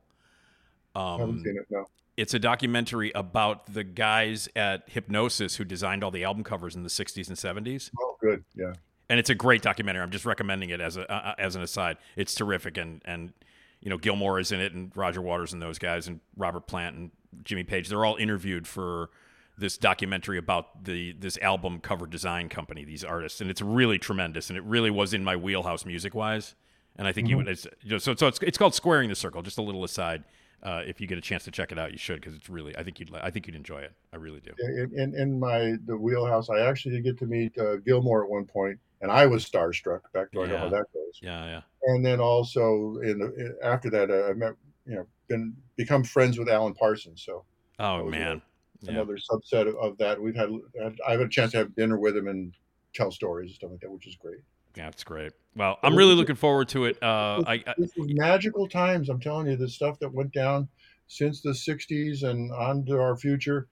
I 0.93 1.13
haven't 1.17 1.29
Um, 1.29 1.43
seen 1.43 1.57
it. 1.57 1.65
No. 1.69 1.85
it's 2.17 2.33
a 2.33 2.39
documentary 2.39 3.11
about 3.15 3.73
the 3.73 3.83
guys 3.83 4.47
at 4.55 4.89
Hipgnosis 4.89 5.55
who 5.57 5.63
designed 5.65 6.03
all 6.03 6.11
the 6.11 6.23
album 6.23 6.43
covers 6.43 6.75
in 6.75 6.83
the 6.83 6.89
60s 6.89 7.27
and 7.27 7.37
70s. 7.37 7.89
Oh, 7.99 8.17
good. 8.21 8.43
Yeah. 8.55 8.73
And 9.09 9.19
it's 9.19 9.29
a 9.29 9.35
great 9.35 9.61
documentary. 9.61 10.01
I'm 10.01 10.11
just 10.11 10.25
recommending 10.25 10.71
it 10.71 10.81
as 10.81 10.97
a 10.97 11.11
uh, 11.11 11.35
as 11.37 11.55
an 11.55 11.61
aside. 11.61 11.97
It's 12.15 12.33
terrific, 12.33 12.77
and 12.77 13.01
and 13.05 13.33
you 13.81 13.89
know 13.89 13.97
Gilmour 13.97 14.39
is 14.39 14.51
in 14.51 14.59
it, 14.59 14.73
and 14.73 14.91
Roger 14.95 15.21
Waters 15.21 15.53
and 15.53 15.61
those 15.61 15.77
guys, 15.77 16.07
and 16.07 16.19
Robert 16.35 16.67
Plant 16.67 16.95
and 16.95 17.11
Jimmy 17.43 17.63
Page. 17.63 17.89
They're 17.89 18.03
all 18.03 18.15
interviewed 18.15 18.67
for 18.67 19.09
this 19.57 19.77
documentary 19.77 20.37
about 20.37 20.83
the 20.85 21.13
this 21.13 21.37
album 21.39 21.79
cover 21.79 22.07
design 22.07 22.49
company, 22.49 22.83
these 22.83 23.03
artists, 23.03 23.41
and 23.41 23.49
it's 23.49 23.61
really 23.61 23.97
tremendous, 23.97 24.49
and 24.49 24.57
it 24.57 24.63
really 24.63 24.89
was 24.91 25.13
in 25.13 25.23
my 25.23 25.35
wheelhouse 25.35 25.85
music 25.85 26.13
wise. 26.13 26.55
And 26.97 27.07
I 27.07 27.11
think 27.11 27.27
you 27.27 27.37
would. 27.37 27.47
It's, 27.47 27.67
you 27.81 27.91
know, 27.91 27.97
so 27.97 28.15
so 28.15 28.27
it's 28.27 28.39
it's 28.41 28.57
called 28.57 28.73
Squaring 28.73 29.09
the 29.09 29.15
Circle. 29.15 29.41
Just 29.41 29.57
a 29.57 29.61
little 29.61 29.83
aside. 29.83 30.23
Uh, 30.63 30.81
if 30.87 30.99
you 30.99 31.05
get 31.05 31.17
a 31.17 31.21
chance 31.21 31.43
to 31.43 31.51
check 31.51 31.71
it 31.71 31.77
out, 31.77 31.91
you 31.91 31.97
should 31.97 32.15
because 32.15 32.33
it's 32.33 32.49
really. 32.49 32.75
I 32.77 32.83
think 32.83 32.99
you'd. 32.99 33.13
I 33.13 33.29
think 33.29 33.47
you'd 33.47 33.55
enjoy 33.55 33.79
it. 33.79 33.91
I 34.13 34.15
really 34.15 34.39
do. 34.39 34.51
In, 34.59 34.91
in, 34.97 35.15
in 35.15 35.39
my 35.39 35.75
the 35.85 35.97
wheelhouse, 35.97 36.49
I 36.49 36.61
actually 36.61 36.95
did 36.95 37.03
get 37.03 37.19
to 37.19 37.25
meet 37.25 37.57
uh, 37.57 37.77
Gilmour 37.77 38.23
at 38.23 38.29
one 38.29 38.45
point, 38.45 38.79
and 39.05 39.11
I 39.11 39.25
was 39.25 39.49
starstruck. 39.49 40.01
Back 40.13 40.31
to 40.31 40.41
I 40.41 40.47
know 40.47 40.57
how 40.57 40.69
that 40.69 40.85
goes. 40.93 41.19
Yeah, 41.21 41.45
yeah. 41.45 41.61
And 41.83 42.05
then 42.05 42.19
also 42.19 42.97
in 43.03 43.55
after 43.63 43.89
that, 43.91 44.09
uh, 44.09 44.29
I 44.29 44.33
met 44.33 44.53
you 44.85 44.95
know 44.95 45.05
been 45.27 45.55
become 45.75 46.03
friends 46.03 46.37
with 46.37 46.49
Alan 46.49 46.73
Parsons. 46.73 47.23
So 47.23 47.45
Oh 47.79 48.05
man. 48.05 48.41
Yeah. 48.81 48.91
another 48.91 49.17
subset 49.17 49.67
of, 49.67 49.75
of 49.77 49.97
that. 49.97 50.21
We've 50.21 50.35
had, 50.35 50.49
I've 50.83 51.19
had 51.19 51.21
a 51.21 51.29
chance 51.29 51.51
to 51.51 51.57
have 51.57 51.75
dinner 51.75 51.97
with 51.97 52.15
him 52.15 52.27
and 52.27 52.53
tell 52.93 53.09
stories 53.09 53.49
and 53.49 53.55
stuff 53.55 53.71
like 53.71 53.79
that, 53.81 53.91
which 53.91 54.05
is 54.07 54.15
great. 54.15 54.41
Yeah, 54.75 54.89
it's 54.89 55.03
great. 55.03 55.31
Well, 55.55 55.79
I'm 55.81 55.95
really 55.95 56.13
looking 56.13 56.35
forward 56.35 56.67
to 56.69 56.85
it. 56.85 57.01
Uh, 57.01 57.41
I, 57.47 57.63
I 57.65 57.73
This 57.77 57.91
was 57.95 58.09
magical 58.13 58.67
times. 58.67 59.09
I'm 59.09 59.21
telling 59.21 59.47
you, 59.47 59.55
the 59.55 59.69
stuff 59.69 59.97
that 59.99 60.13
went 60.13 60.33
down 60.33 60.67
since 61.07 61.41
the 61.41 61.51
'60s 61.51 62.23
and 62.23 62.51
on 62.51 62.85
to 62.87 62.99
our 62.99 63.15
future 63.15 63.67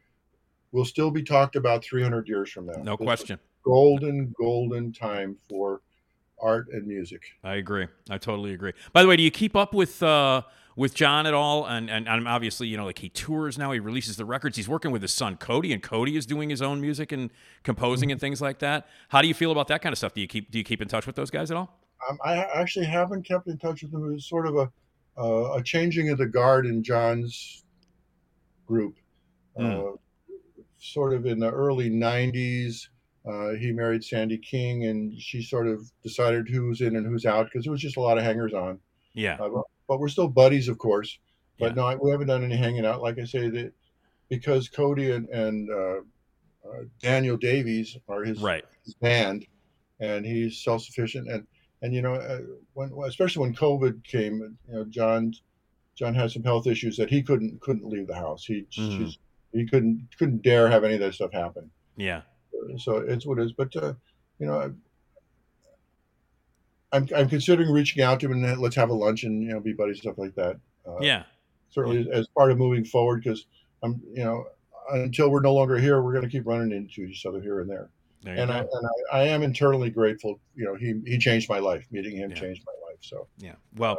will 0.71 0.85
still 0.85 1.11
be 1.11 1.21
talked 1.21 1.57
about 1.57 1.83
300 1.83 2.27
years 2.27 2.49
from 2.49 2.67
now. 2.67 2.81
no 2.81 2.97
question. 2.97 3.37
Golden, 3.63 4.33
golden 4.37 4.91
time 4.91 5.37
for 5.49 5.81
art 6.41 6.67
and 6.71 6.85
music. 6.85 7.21
I 7.43 7.55
agree. 7.55 7.87
I 8.09 8.17
totally 8.17 8.53
agree. 8.53 8.73
By 8.91 9.01
the 9.01 9.07
way, 9.07 9.15
do 9.15 9.23
you 9.23 9.31
keep 9.31 9.55
up 9.55 9.73
with 9.73 10.03
uh, 10.03 10.43
with 10.75 10.93
John 10.93 11.25
at 11.25 11.33
all? 11.33 11.65
And, 11.65 11.89
and 11.89 12.07
and 12.07 12.27
obviously, 12.27 12.67
you 12.67 12.77
know, 12.77 12.85
like 12.85 12.99
he 12.99 13.09
tours 13.09 13.57
now. 13.57 13.71
He 13.71 13.79
releases 13.79 14.17
the 14.17 14.25
records. 14.25 14.57
He's 14.57 14.69
working 14.69 14.91
with 14.91 15.01
his 15.01 15.13
son 15.13 15.37
Cody, 15.37 15.73
and 15.73 15.81
Cody 15.81 16.17
is 16.17 16.25
doing 16.25 16.49
his 16.49 16.61
own 16.61 16.81
music 16.81 17.11
and 17.11 17.31
composing 17.63 18.11
and 18.11 18.19
things 18.19 18.41
like 18.41 18.59
that. 18.59 18.87
How 19.09 19.21
do 19.21 19.27
you 19.27 19.33
feel 19.33 19.51
about 19.51 19.67
that 19.69 19.81
kind 19.81 19.93
of 19.93 19.97
stuff? 19.97 20.13
Do 20.13 20.21
you 20.21 20.27
keep 20.27 20.51
do 20.51 20.57
you 20.57 20.63
keep 20.63 20.81
in 20.81 20.87
touch 20.87 21.07
with 21.07 21.15
those 21.15 21.31
guys 21.31 21.49
at 21.51 21.57
all? 21.57 21.79
Um, 22.09 22.17
I 22.23 22.35
actually 22.35 22.85
haven't 22.85 23.23
kept 23.23 23.47
in 23.47 23.57
touch 23.57 23.81
with 23.81 23.91
them. 23.91 24.09
It 24.09 24.13
was 24.13 24.25
sort 24.27 24.45
of 24.47 24.55
a 24.55 24.71
uh, 25.17 25.55
a 25.57 25.63
changing 25.63 26.09
of 26.09 26.17
the 26.17 26.25
guard 26.25 26.65
in 26.65 26.83
John's 26.83 27.63
group. 28.65 28.97
Mm. 29.57 29.93
Uh, 29.93 29.97
sort 30.79 31.13
of 31.13 31.25
in 31.25 31.39
the 31.39 31.49
early 31.49 31.89
'90s, 31.89 32.87
uh, 33.25 33.51
he 33.51 33.71
married 33.71 34.03
Sandy 34.03 34.37
King, 34.37 34.85
and 34.85 35.19
she 35.19 35.41
sort 35.41 35.67
of 35.67 35.89
decided 36.03 36.47
who's 36.49 36.81
in 36.81 36.95
and 36.95 37.05
who's 37.05 37.25
out 37.25 37.45
because 37.45 37.63
there 37.63 37.71
was 37.71 37.81
just 37.81 37.97
a 37.97 38.01
lot 38.01 38.17
of 38.17 38.23
hangers 38.23 38.53
on. 38.53 38.79
Yeah. 39.13 39.35
Uh, 39.39 39.49
but, 39.49 39.63
but 39.87 39.99
we're 39.99 40.09
still 40.09 40.27
buddies, 40.27 40.67
of 40.67 40.77
course. 40.77 41.17
But 41.59 41.67
Yeah. 41.67 41.73
no, 41.75 41.85
I, 41.85 41.95
we 41.95 42.11
haven't 42.11 42.27
done 42.27 42.43
any 42.43 42.57
hanging 42.57 42.85
out. 42.85 43.01
Like 43.01 43.19
I 43.19 43.25
say, 43.25 43.49
that 43.49 43.73
because 44.29 44.67
Cody 44.69 45.11
and, 45.11 45.29
and 45.29 45.69
uh, 45.69 45.97
uh, 46.67 46.83
Daniel 47.01 47.37
Davies 47.37 47.97
are 48.09 48.23
his, 48.23 48.41
Right. 48.41 48.65
his 48.83 48.93
band, 48.95 49.45
and 49.99 50.25
he's 50.25 50.63
self 50.63 50.81
sufficient. 50.83 51.29
And 51.29 51.45
and 51.81 51.93
you 51.93 52.01
know, 52.01 52.15
uh, 52.15 52.39
when 52.73 52.91
especially 53.07 53.41
when 53.41 53.55
COVID 53.55 54.03
came, 54.03 54.57
you 54.67 54.73
know, 54.73 54.85
John 54.85 55.33
John 55.95 56.13
had 56.15 56.31
some 56.31 56.43
health 56.43 56.65
issues 56.65 56.97
that 56.97 57.09
he 57.09 57.21
couldn't 57.21 57.61
couldn't 57.61 57.85
leave 57.87 58.07
the 58.07 58.15
house. 58.15 58.45
He 58.45 58.65
just, 58.69 59.19
he 59.51 59.65
couldn't 59.67 60.07
couldn't 60.17 60.41
dare 60.41 60.69
have 60.69 60.83
any 60.83 60.95
of 60.95 60.99
that 61.01 61.13
stuff 61.13 61.31
happen. 61.31 61.69
Yeah. 61.97 62.21
So 62.77 62.97
it's 62.97 63.25
what 63.25 63.39
it 63.39 63.45
is. 63.45 63.53
But 63.53 63.75
uh, 63.75 63.93
you 64.39 64.47
know. 64.47 64.73
I'm, 66.91 67.07
I'm 67.15 67.27
considering 67.27 67.71
reaching 67.71 68.03
out 68.03 68.19
to 68.19 68.27
him 68.27 68.43
and 68.43 68.61
let's 68.61 68.75
have 68.75 68.91
a 68.91 68.93
lunch 68.93 69.23
and 69.23 69.41
you 69.41 69.49
know 69.49 69.59
be 69.59 69.73
buddies 69.73 69.97
stuff 69.99 70.19
like 70.19 70.35
that. 70.35 70.59
Uh, 70.87 70.99
Yeah. 71.01 71.23
certainly 71.71 72.07
as 72.11 72.27
part 72.37 72.51
of 72.51 72.59
moving 72.59 72.85
forward 72.85 73.23
because 73.23 73.47
I'm 73.81 73.99
you 74.13 74.23
know 74.23 74.45
until 74.91 75.31
we're 75.31 75.41
no 75.41 75.55
longer 75.55 75.79
here 75.79 76.03
we're 76.03 76.11
going 76.13 76.23
to 76.25 76.29
keep 76.29 76.45
running 76.45 76.71
into 76.71 77.01
each 77.05 77.25
other 77.25 77.41
here 77.41 77.61
and 77.61 77.69
there 77.69 77.89
There 78.21 78.35
and 78.35 78.51
I, 78.51 78.59
and 78.59 78.87
I, 79.11 79.17
I 79.17 79.23
am 79.23 79.41
internally 79.41 79.89
grateful 79.89 80.39
you 80.55 80.65
know 80.65 80.75
he 80.75 81.01
he 81.05 81.17
changed 81.17 81.49
my 81.49 81.57
life 81.57 81.87
meeting 81.89 82.15
him 82.15 82.29
Yeah. 82.29 82.39
changed 82.39 82.63
my 82.63 82.87
life 82.87 82.99
so 83.01 83.27
Yeah. 83.39 83.55
Well, 83.75 83.97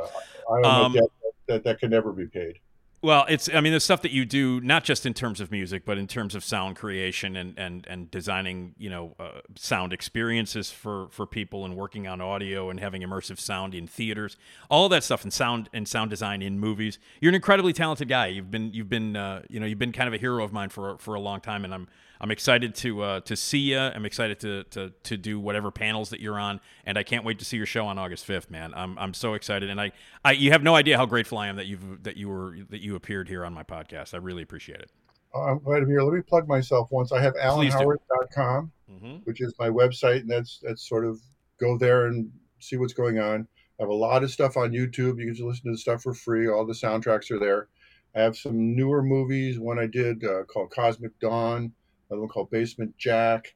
I 0.53 0.63
don't 0.63 0.65
Um, 0.65 0.93
know 0.93 1.01
that, 1.01 1.09
that 1.49 1.65
that 1.65 1.81
can 1.81 1.91
never 1.91 2.13
be 2.13 2.27
paid 2.27 2.61
Well, 3.05 3.27
it's 3.29 3.51
I 3.53 3.61
mean 3.61 3.75
the 3.75 3.81
stuff 3.81 4.01
that 4.01 4.13
you 4.13 4.25
do 4.25 4.63
not 4.63 4.83
just 4.83 5.05
in 5.05 5.13
terms 5.13 5.39
of 5.39 5.51
music, 5.51 5.85
but 5.85 5.99
in 5.99 6.07
terms 6.07 6.35
of 6.35 6.43
sound 6.43 6.77
creation 6.77 7.37
and 7.37 7.53
and 7.59 7.87
and 7.87 8.11
designing, 8.11 8.75
you 8.79 8.89
know, 8.89 9.15
uh, 9.21 9.41
sound 9.57 9.93
experiences 9.93 10.71
for 10.71 11.09
for 11.11 11.27
people 11.27 11.67
and 11.67 11.77
working 11.77 12.07
on 12.07 12.23
audio 12.23 12.71
and 12.71 12.81
having 12.81 13.03
immersive 13.03 13.39
sound 13.39 13.75
in 13.75 13.87
theaters, 13.87 14.39
all 14.71 14.89
that 14.89 15.05
stuff 15.05 15.23
and 15.23 15.35
sound 15.35 15.69
and 15.75 15.87
sound 15.87 16.09
design 16.09 16.41
in 16.41 16.59
movies. 16.59 16.99
You're 17.21 17.29
an 17.29 17.35
incredibly 17.35 17.75
talented 17.75 18.09
guy. 18.09 18.29
You've 18.29 18.51
been 18.51 18.73
you've 18.73 18.89
been 18.89 19.17
uh, 19.17 19.43
you 19.51 19.61
know 19.61 19.67
you've 19.67 19.79
been 19.79 19.93
kind 19.93 20.09
of 20.09 20.15
a 20.15 20.19
hero 20.19 20.43
of 20.43 20.55
mine 20.55 20.71
for 20.71 20.97
for 20.97 21.13
a 21.13 21.21
long 21.21 21.43
time, 21.43 21.67
and 21.67 21.75
I'm 21.75 21.89
I'm 22.21 22.31
excited 22.31 22.75
to 22.77 23.03
uh, 23.03 23.21
to 23.21 23.37
see 23.37 23.59
you. 23.59 23.79
I'm 23.79 24.07
excited 24.07 24.41
to, 24.41 24.65
to 24.65 24.93
to 25.03 25.17
do 25.17 25.39
whatever 25.41 25.71
panels 25.71 26.11
that 26.11 26.21
you're 26.21 26.39
on, 26.39 26.61
and 26.85 26.99
I 26.99 27.03
can't 27.03 27.25
wait 27.25 27.39
to 27.41 27.45
see 27.45 27.57
your 27.57 27.67
show 27.67 27.87
on 27.87 27.99
August 27.99 28.27
5th, 28.27 28.51
man. 28.51 28.73
I'm 28.75 28.99
I'm 28.99 29.15
so 29.15 29.35
excited, 29.35 29.71
and 29.71 29.81
I, 29.81 29.93
I 30.25 30.33
you 30.33 30.51
have 30.53 30.63
no 30.63 30.75
idea 30.75 30.97
how 30.97 31.07
grateful 31.07 31.39
I 31.39 31.49
am 31.49 31.57
that 31.57 31.67
you've 31.67 32.03
that 32.05 32.17
you 32.17 32.29
were 32.29 32.57
that 32.71 32.81
you 32.81 32.95
appeared 32.95 33.29
here 33.29 33.45
on 33.45 33.53
my 33.53 33.63
podcast. 33.63 34.15
I 34.15 34.19
really 34.19 34.43
appreciate 34.43 34.81
it. 34.81 34.91
Uh, 35.35 35.53
I'm 35.53 35.59
glad 35.59 35.81
to 35.81 35.87
be 35.87 35.93
here 35.93 36.03
let 36.03 36.15
me 36.15 36.23
plug 36.23 36.47
myself 36.47 36.89
once 36.91 37.13
I 37.13 37.21
have 37.21 37.35
alanhowarth.com 37.35 38.71
Mm-hmm. 38.93 39.17
which 39.25 39.41
is 39.41 39.55
my 39.59 39.71
website 39.71 40.21
and 40.21 40.31
that's 40.31 40.61
that's 40.63 40.87
sort 40.87 41.07
of 41.07 41.19
go 41.59 41.79
there 41.79 42.05
and 42.09 42.31
see 42.59 42.77
what's 42.77 42.93
going 42.93 43.19
on 43.19 43.49
I 43.79 43.83
have 43.83 43.91
a 43.91 43.95
lot 43.95 44.23
of 44.23 44.31
stuff 44.31 44.57
on 44.57 44.71
YouTube. 44.71 45.19
You 45.19 45.27
can 45.27 45.35
just 45.35 45.43
listen 45.43 45.65
to 45.65 45.71
the 45.73 45.79
stuff 45.79 46.03
for 46.03 46.15
free. 46.15 46.49
All 46.49 46.65
the 46.65 46.73
soundtracks 46.73 47.31
are 47.31 47.41
there. 47.41 47.69
I 48.15 48.21
have 48.21 48.37
some 48.37 48.77
newer 48.77 49.03
movies. 49.03 49.59
One 49.59 49.81
I 49.81 49.87
did 49.87 50.25
uh, 50.25 50.45
called 50.45 50.71
Cosmic 50.71 51.19
Dawn. 51.19 51.73
Another 52.15 52.21
one 52.21 52.29
called 52.31 52.51
Basement 52.51 52.97
Jack. 52.97 53.55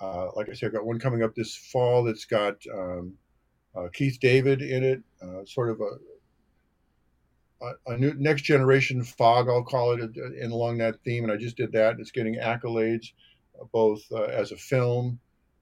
Uh, 0.00 0.28
like 0.34 0.48
I 0.48 0.54
said, 0.54 0.68
I've 0.68 0.72
got 0.72 0.86
one 0.86 0.98
coming 0.98 1.22
up 1.22 1.34
this 1.34 1.54
fall 1.54 2.04
that's 2.04 2.24
got 2.24 2.56
um, 2.72 3.14
uh, 3.76 3.88
Keith 3.92 4.18
David 4.20 4.62
in 4.62 4.82
it. 4.82 5.02
Uh, 5.22 5.44
sort 5.44 5.70
of 5.70 5.80
a 5.80 5.90
a, 7.62 7.92
a 7.92 7.98
new 7.98 8.14
next 8.14 8.42
generation 8.42 9.04
fog, 9.04 9.50
I'll 9.50 9.62
call 9.62 9.92
it, 9.92 10.00
uh, 10.00 10.32
in 10.32 10.50
along 10.50 10.78
that 10.78 10.96
theme. 11.04 11.24
And 11.24 11.32
I 11.32 11.36
just 11.36 11.58
did 11.58 11.72
that. 11.72 12.00
It's 12.00 12.10
getting 12.10 12.36
accolades 12.36 13.12
uh, 13.60 13.64
both 13.70 14.00
uh, 14.10 14.22
as 14.22 14.52
a 14.52 14.56
film 14.56 15.20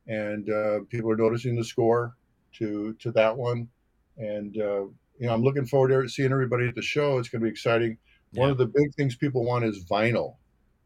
and 0.08 0.48
uh, 0.48 0.80
people 0.88 1.10
are 1.10 1.16
noticing 1.16 1.54
the 1.54 1.64
score 1.64 2.16
to 2.54 2.94
to 2.94 3.12
that 3.12 3.36
one. 3.36 3.68
And 4.16 4.56
uh, 4.56 4.86
you 5.18 5.26
know, 5.26 5.34
I'm 5.34 5.42
looking 5.42 5.66
forward 5.66 6.02
to 6.02 6.08
seeing 6.08 6.32
everybody 6.32 6.66
at 6.66 6.74
the 6.74 6.82
show. 6.82 7.18
It's 7.18 7.28
going 7.28 7.40
to 7.40 7.44
be 7.44 7.50
exciting. 7.50 7.98
One 8.32 8.50
of 8.50 8.58
the 8.58 8.66
big 8.66 8.94
things 8.94 9.16
people 9.16 9.44
want 9.44 9.64
is 9.64 9.84
vinyl. 9.84 10.36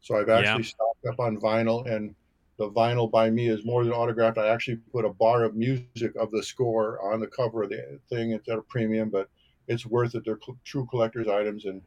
So 0.01 0.17
I've 0.17 0.29
actually 0.29 0.63
stocked 0.63 0.92
up 1.05 1.19
on 1.19 1.37
vinyl, 1.37 1.85
and 1.89 2.13
the 2.57 2.69
vinyl 2.69 3.09
by 3.09 3.29
me 3.29 3.47
is 3.49 3.65
more 3.65 3.83
than 3.83 3.93
autographed. 3.93 4.37
I 4.37 4.47
actually 4.49 4.77
put 4.91 5.05
a 5.05 5.09
bar 5.09 5.43
of 5.43 5.55
music 5.55 6.15
of 6.15 6.31
the 6.31 6.43
score 6.43 6.99
on 7.13 7.19
the 7.19 7.27
cover 7.27 7.63
of 7.63 7.69
the 7.69 7.99
thing. 8.09 8.31
It's 8.31 8.47
at 8.49 8.57
a 8.59 8.63
premium, 8.63 9.09
but 9.09 9.29
it's 9.67 9.85
worth 9.85 10.15
it. 10.15 10.23
They're 10.25 10.39
cl- 10.43 10.57
true 10.63 10.85
collector's 10.89 11.27
items, 11.27 11.65
and 11.65 11.81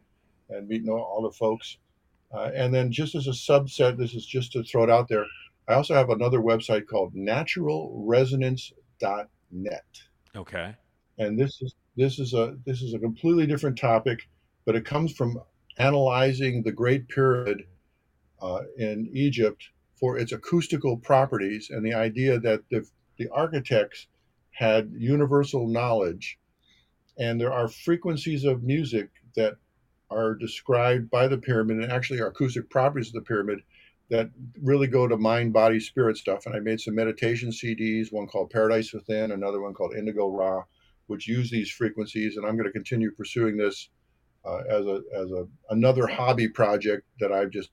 and 0.50 0.68
meeting 0.68 0.88
all, 0.88 1.00
all 1.00 1.22
the 1.22 1.32
folks. 1.32 1.78
Uh, 2.32 2.50
and 2.54 2.72
then 2.74 2.90
just 2.92 3.14
as 3.14 3.26
a 3.28 3.30
subset, 3.30 3.96
this 3.96 4.14
is 4.14 4.26
just 4.26 4.52
to 4.52 4.62
throw 4.64 4.82
it 4.84 4.90
out 4.90 5.08
there. 5.08 5.24
I 5.68 5.74
also 5.74 5.94
have 5.94 6.10
another 6.10 6.40
website 6.40 6.86
called 6.86 7.14
naturalresonance.net 7.14 9.84
Okay. 10.36 10.74
and 11.18 11.38
this 11.38 11.60
is 11.62 11.74
this 11.96 12.18
is 12.18 12.34
a 12.34 12.56
this 12.66 12.82
is 12.82 12.94
a 12.94 12.98
completely 12.98 13.46
different 13.46 13.78
topic, 13.78 14.28
but 14.64 14.76
it 14.76 14.84
comes 14.84 15.12
from 15.12 15.40
analyzing 15.78 16.62
the 16.62 16.72
Great 16.72 17.08
Pyramid 17.08 17.64
uh, 18.40 18.60
in 18.78 19.08
Egypt 19.12 19.62
for 19.98 20.18
its 20.18 20.32
acoustical 20.32 20.96
properties 20.96 21.70
and 21.70 21.84
the 21.84 21.94
idea 21.94 22.38
that 22.38 22.62
the, 22.70 22.86
the 23.18 23.28
architects 23.30 24.06
had 24.50 24.92
universal 24.96 25.66
knowledge. 25.66 26.38
And 27.18 27.40
there 27.40 27.52
are 27.52 27.68
frequencies 27.68 28.44
of 28.44 28.62
music 28.62 29.08
that 29.36 29.56
are 30.10 30.34
described 30.34 31.10
by 31.10 31.28
the 31.28 31.38
pyramid 31.38 31.78
and 31.78 31.92
actually 31.92 32.20
are 32.20 32.28
acoustic 32.28 32.68
properties 32.70 33.08
of 33.08 33.14
the 33.14 33.22
pyramid 33.22 33.60
that 34.08 34.30
really 34.62 34.86
go 34.86 35.08
to 35.08 35.16
mind, 35.16 35.52
body, 35.52 35.80
spirit 35.80 36.16
stuff. 36.16 36.46
And 36.46 36.54
I 36.54 36.60
made 36.60 36.80
some 36.80 36.94
meditation 36.94 37.50
CDs, 37.50 38.12
one 38.12 38.28
called 38.28 38.50
Paradise 38.50 38.92
Within, 38.92 39.32
another 39.32 39.60
one 39.60 39.74
called 39.74 39.96
Indigo 39.96 40.28
Ra, 40.28 40.62
which 41.06 41.26
use 41.26 41.50
these 41.50 41.70
frequencies. 41.70 42.36
And 42.36 42.46
I'm 42.46 42.56
going 42.56 42.66
to 42.66 42.72
continue 42.72 43.10
pursuing 43.10 43.56
this 43.56 43.88
uh, 44.44 44.62
as 44.70 44.86
a 44.86 45.00
as 45.14 45.30
a 45.32 45.48
another 45.70 46.06
hobby 46.06 46.48
project 46.48 47.02
that 47.18 47.32
I've 47.32 47.50
just 47.50 47.70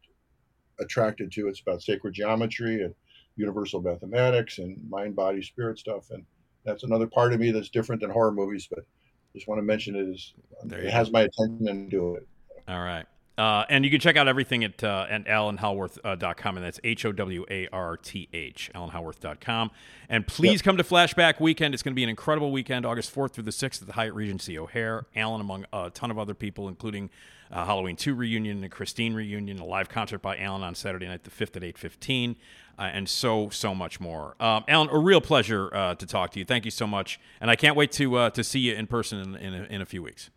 attracted 0.84 1.32
to. 1.34 1.48
It's 1.48 1.62
about 1.62 1.82
sacred 1.82 2.14
geometry 2.14 2.84
and 2.84 2.94
universal 3.36 3.82
mathematics 3.82 4.60
and 4.60 4.78
mind, 4.90 5.16
body, 5.16 5.42
spirit 5.42 5.80
stuff. 5.80 6.12
And 6.12 6.24
that's 6.66 6.84
another 6.84 7.08
part 7.08 7.34
of 7.34 7.40
me 7.40 7.52
that's 7.52 7.70
different 7.70 8.02
than 8.02 8.12
horror 8.12 8.32
movies, 8.32 8.68
but 8.70 8.86
just 9.34 9.48
want 9.48 9.60
to 9.60 9.64
mention 9.64 9.96
it 9.96 10.08
is 10.08 10.34
it 10.72 10.92
has 10.92 11.12
my 11.12 11.22
attention 11.22 11.68
and 11.68 11.90
do 11.90 12.16
it. 12.16 12.28
All 12.68 12.82
right. 12.82 13.06
Uh, 13.36 13.66
and 13.68 13.84
you 13.84 13.90
can 13.90 14.00
check 14.00 14.16
out 14.16 14.28
everything 14.28 14.64
at 14.64 14.84
uh, 14.84 15.08
at 15.10 15.26
alanhowarth.com, 15.26 16.58
and 16.58 16.66
that's 16.66 16.80
H 16.84 17.04
O 17.06 17.12
W 17.12 17.46
A 17.50 17.68
R 17.74 17.98
T 17.98 18.30
H, 18.32 18.70
alanhowarth.com. 18.76 19.72
And 20.08 20.28
please 20.28 20.62
come 20.62 20.78
to 20.78 20.84
Flashback 20.84 21.40
Weekend. 21.40 21.74
It's 21.74 21.82
going 21.82 21.94
to 21.94 21.96
be 21.96 22.04
an 22.04 22.10
incredible 22.10 22.52
weekend, 22.52 22.86
August 22.86 23.14
4th 23.14 23.32
through 23.32 23.46
the 23.46 23.52
6th 23.52 23.82
at 23.82 23.88
the 23.88 23.94
Hyatt 23.94 24.14
Regency 24.14 24.60
O'Hare. 24.60 25.08
Alan, 25.16 25.42
among 25.42 25.66
a 25.74 25.90
ton 25.90 26.12
of 26.12 26.20
other 26.20 26.36
people, 26.36 26.68
including 26.68 27.10
uh, 27.52 27.66
Halloween 27.66 27.96
2 27.96 28.14
reunion, 28.14 28.64
a 28.64 28.70
Christine 28.70 29.16
reunion, 29.16 29.58
a 29.58 29.66
live 29.66 29.90
concert 29.90 30.22
by 30.22 30.38
Alan 30.38 30.62
on 30.62 30.76
Saturday 30.76 31.08
night, 31.08 31.24
the 31.24 31.32
5th 31.32 31.56
at 31.56 31.64
8.15, 31.64 32.36
uh, 32.78 32.82
and 32.82 33.10
so, 33.10 33.50
so 33.50 33.74
much 33.74 34.00
more. 34.00 34.36
Um, 34.40 34.64
Alan, 34.68 34.90
a 34.90 34.98
real 35.00 35.22
pleasure 35.22 35.74
uh, 35.74 35.96
to 35.96 36.06
talk 36.06 36.32
to 36.32 36.40
you. 36.40 36.46
Thank 36.46 36.66
you 36.66 36.72
so 36.72 36.86
much. 36.86 37.20
And 37.42 37.50
I 37.50 37.56
can't 37.56 37.76
wait 37.76 37.92
to, 37.94 38.16
uh, 38.16 38.30
to 38.32 38.44
see 38.44 38.60
you 38.60 38.76
in 38.76 38.86
person 38.86 39.20
in, 39.20 39.36
in, 39.36 39.54
a, 39.54 39.64
in 39.66 39.82
a 39.82 39.86
few 39.86 40.04
weeks. 40.04 40.30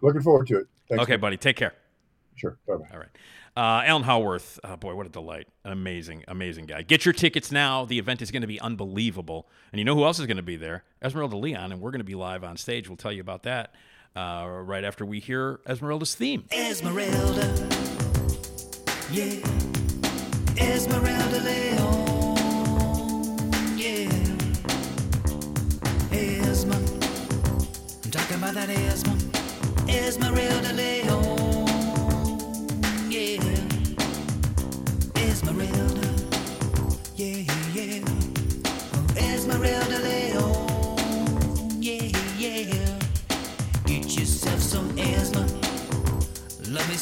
Looking 0.00 0.22
forward 0.22 0.46
to 0.48 0.58
it. 0.60 0.66
Thanks. 0.88 1.02
Okay, 1.02 1.16
buddy. 1.16 1.36
Take 1.36 1.56
care. 1.56 1.74
Sure. 2.36 2.58
Bye 2.66 2.76
bye. 2.76 2.88
All 2.92 2.98
right. 2.98 3.08
Uh, 3.56 3.82
Alan 3.84 4.04
Howarth, 4.04 4.58
oh 4.62 4.76
boy, 4.76 4.94
what 4.94 5.06
a 5.06 5.08
delight. 5.10 5.48
An 5.64 5.72
amazing, 5.72 6.24
amazing 6.28 6.66
guy. 6.66 6.82
Get 6.82 7.04
your 7.04 7.12
tickets 7.12 7.50
now. 7.50 7.84
The 7.84 7.98
event 7.98 8.22
is 8.22 8.30
going 8.30 8.42
to 8.42 8.48
be 8.48 8.60
unbelievable. 8.60 9.48
And 9.72 9.78
you 9.78 9.84
know 9.84 9.94
who 9.94 10.04
else 10.04 10.18
is 10.20 10.26
going 10.26 10.36
to 10.36 10.42
be 10.42 10.56
there? 10.56 10.84
Esmeralda 11.02 11.36
Leon, 11.36 11.72
and 11.72 11.80
we're 11.80 11.90
going 11.90 12.00
to 12.00 12.04
be 12.04 12.14
live 12.14 12.44
on 12.44 12.56
stage. 12.56 12.88
We'll 12.88 12.96
tell 12.96 13.12
you 13.12 13.20
about 13.20 13.42
that 13.42 13.74
uh, 14.16 14.46
right 14.48 14.84
after 14.84 15.04
we 15.04 15.18
hear 15.20 15.60
Esmeralda's 15.66 16.14
theme. 16.14 16.44
Esmeralda, 16.52 17.68
yeah. 19.10 19.40
Esmeralda 20.56 21.40
Leon, 21.40 22.36
yeah. 23.76 24.08
Esma, 26.10 26.76
I'm 28.04 28.10
talking 28.10 28.36
about 28.36 28.54
that 28.54 28.68
Esma. 28.68 29.16
Esmeralda 29.88 30.72
Leon, 30.74 31.29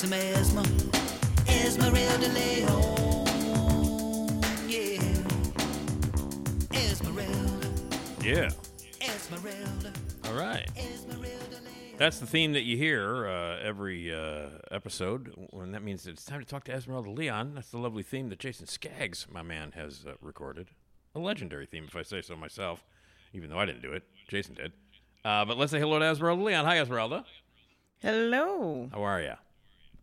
Love 0.00 0.10
me 0.10 0.18
some 0.32 0.62
Esma. 0.62 0.64
Esmeralda 1.48 2.28
Leon. 2.28 3.26
Yeah. 4.68 5.02
Esmeralda. 6.72 7.68
Yeah. 8.22 8.50
Esmeralda. 9.00 9.92
All 10.26 10.34
right. 10.34 10.70
Esmeralda 10.76 11.56
That's 11.96 12.20
the 12.20 12.26
theme 12.26 12.52
that 12.52 12.62
you 12.62 12.76
hear 12.76 13.26
uh, 13.26 13.58
every 13.60 14.14
uh, 14.14 14.50
episode. 14.70 15.34
And 15.52 15.74
that 15.74 15.82
means 15.82 16.04
that 16.04 16.12
it's 16.12 16.24
time 16.24 16.38
to 16.38 16.46
talk 16.46 16.62
to 16.64 16.72
Esmeralda 16.72 17.10
Leon. 17.10 17.54
That's 17.56 17.70
the 17.70 17.78
lovely 17.78 18.04
theme 18.04 18.28
that 18.28 18.38
Jason 18.38 18.68
Skaggs, 18.68 19.26
my 19.28 19.42
man, 19.42 19.72
has 19.72 20.04
uh, 20.06 20.12
recorded. 20.20 20.68
A 21.16 21.18
legendary 21.18 21.66
theme, 21.66 21.86
if 21.88 21.96
I 21.96 22.02
say 22.02 22.22
so 22.22 22.36
myself, 22.36 22.84
even 23.32 23.50
though 23.50 23.58
I 23.58 23.66
didn't 23.66 23.82
do 23.82 23.94
it. 23.94 24.04
Jason 24.28 24.54
did. 24.54 24.72
Uh, 25.24 25.44
but 25.44 25.58
let's 25.58 25.72
say 25.72 25.80
hello 25.80 25.98
to 25.98 26.04
Esmeralda 26.04 26.44
Leon. 26.44 26.64
Hi, 26.66 26.78
Esmeralda. 26.78 27.24
Hello. 28.00 28.88
How 28.92 29.02
are 29.02 29.20
you? 29.20 29.34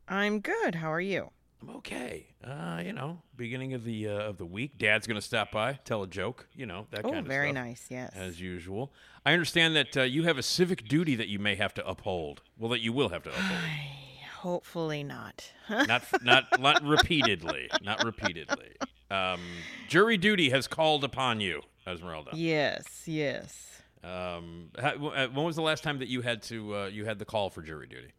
I'm 0.07 0.39
good. 0.39 0.75
How 0.75 0.91
are 0.91 1.01
you? 1.01 1.31
I'm 1.61 1.69
okay. 1.77 2.27
Uh, 2.43 2.81
you 2.85 2.93
know, 2.93 3.21
beginning 3.35 3.73
of 3.73 3.83
the 3.83 4.07
uh, 4.07 4.11
of 4.11 4.37
the 4.37 4.45
week. 4.45 4.77
Dad's 4.77 5.07
gonna 5.07 5.21
stop 5.21 5.51
by, 5.51 5.79
tell 5.83 6.03
a 6.03 6.07
joke. 6.07 6.47
You 6.53 6.65
know 6.67 6.85
that 6.91 6.99
Oh, 7.05 7.09
kind 7.09 7.19
of 7.19 7.25
thing. 7.25 7.31
Oh, 7.31 7.35
very 7.39 7.47
stuff. 7.51 7.63
nice. 7.65 7.85
Yes. 7.89 8.11
As 8.15 8.39
usual. 8.39 8.93
I 9.25 9.33
understand 9.33 9.75
that 9.75 9.97
uh, 9.97 10.01
you 10.03 10.23
have 10.23 10.37
a 10.37 10.43
civic 10.43 10.87
duty 10.87 11.15
that 11.15 11.27
you 11.27 11.39
may 11.39 11.55
have 11.55 11.73
to 11.75 11.87
uphold. 11.87 12.41
Well, 12.57 12.69
that 12.69 12.81
you 12.81 12.93
will 12.93 13.09
have 13.09 13.23
to 13.23 13.29
uphold. 13.29 13.59
Hopefully 14.41 15.03
not. 15.03 15.51
not 15.69 16.03
not 16.23 16.59
not 16.59 16.83
repeatedly. 16.83 17.69
Not 17.81 18.03
repeatedly. 18.03 18.73
Um, 19.09 19.39
jury 19.87 20.17
duty 20.17 20.49
has 20.51 20.67
called 20.67 21.03
upon 21.03 21.39
you, 21.39 21.61
Esmeralda. 21.87 22.31
yes. 22.33 23.03
Yes. 23.07 23.81
Um, 24.03 24.69
uh, 24.77 24.91
when 24.99 25.45
was 25.45 25.55
the 25.55 25.63
last 25.63 25.83
time 25.83 25.97
that 25.97 26.09
you 26.09 26.21
had 26.21 26.43
to 26.43 26.75
uh, 26.75 26.85
you 26.87 27.05
had 27.05 27.17
the 27.17 27.25
call 27.25 27.49
for 27.49 27.63
jury 27.63 27.87
duty? 27.87 28.09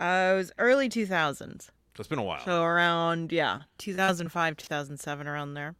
Uh, 0.00 0.32
it 0.34 0.36
was 0.36 0.52
early 0.58 0.88
2000s. 0.88 1.62
So 1.62 1.70
it's 1.96 2.08
been 2.08 2.18
a 2.18 2.22
while. 2.22 2.44
So 2.44 2.62
around 2.62 3.32
yeah, 3.32 3.62
2005, 3.78 4.56
2007, 4.56 5.26
around 5.26 5.54
there. 5.54 5.74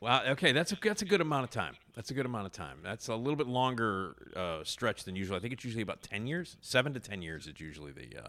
Wow. 0.00 0.22
Okay, 0.28 0.52
that's 0.52 0.72
a 0.72 0.78
that's 0.82 1.02
a 1.02 1.04
good 1.04 1.20
amount 1.20 1.44
of 1.44 1.50
time. 1.50 1.76
That's 1.94 2.10
a 2.10 2.14
good 2.14 2.24
amount 2.26 2.46
of 2.46 2.52
time. 2.52 2.78
That's 2.82 3.08
a 3.08 3.14
little 3.14 3.36
bit 3.36 3.46
longer 3.46 4.14
uh, 4.34 4.64
stretch 4.64 5.04
than 5.04 5.14
usual. 5.14 5.36
I 5.36 5.40
think 5.40 5.52
it's 5.52 5.64
usually 5.64 5.82
about 5.82 6.02
ten 6.02 6.26
years, 6.26 6.56
seven 6.60 6.94
to 6.94 7.00
ten 7.00 7.20
years. 7.22 7.46
It's 7.46 7.60
usually 7.60 7.92
the 7.92 8.16
uh, 8.24 8.28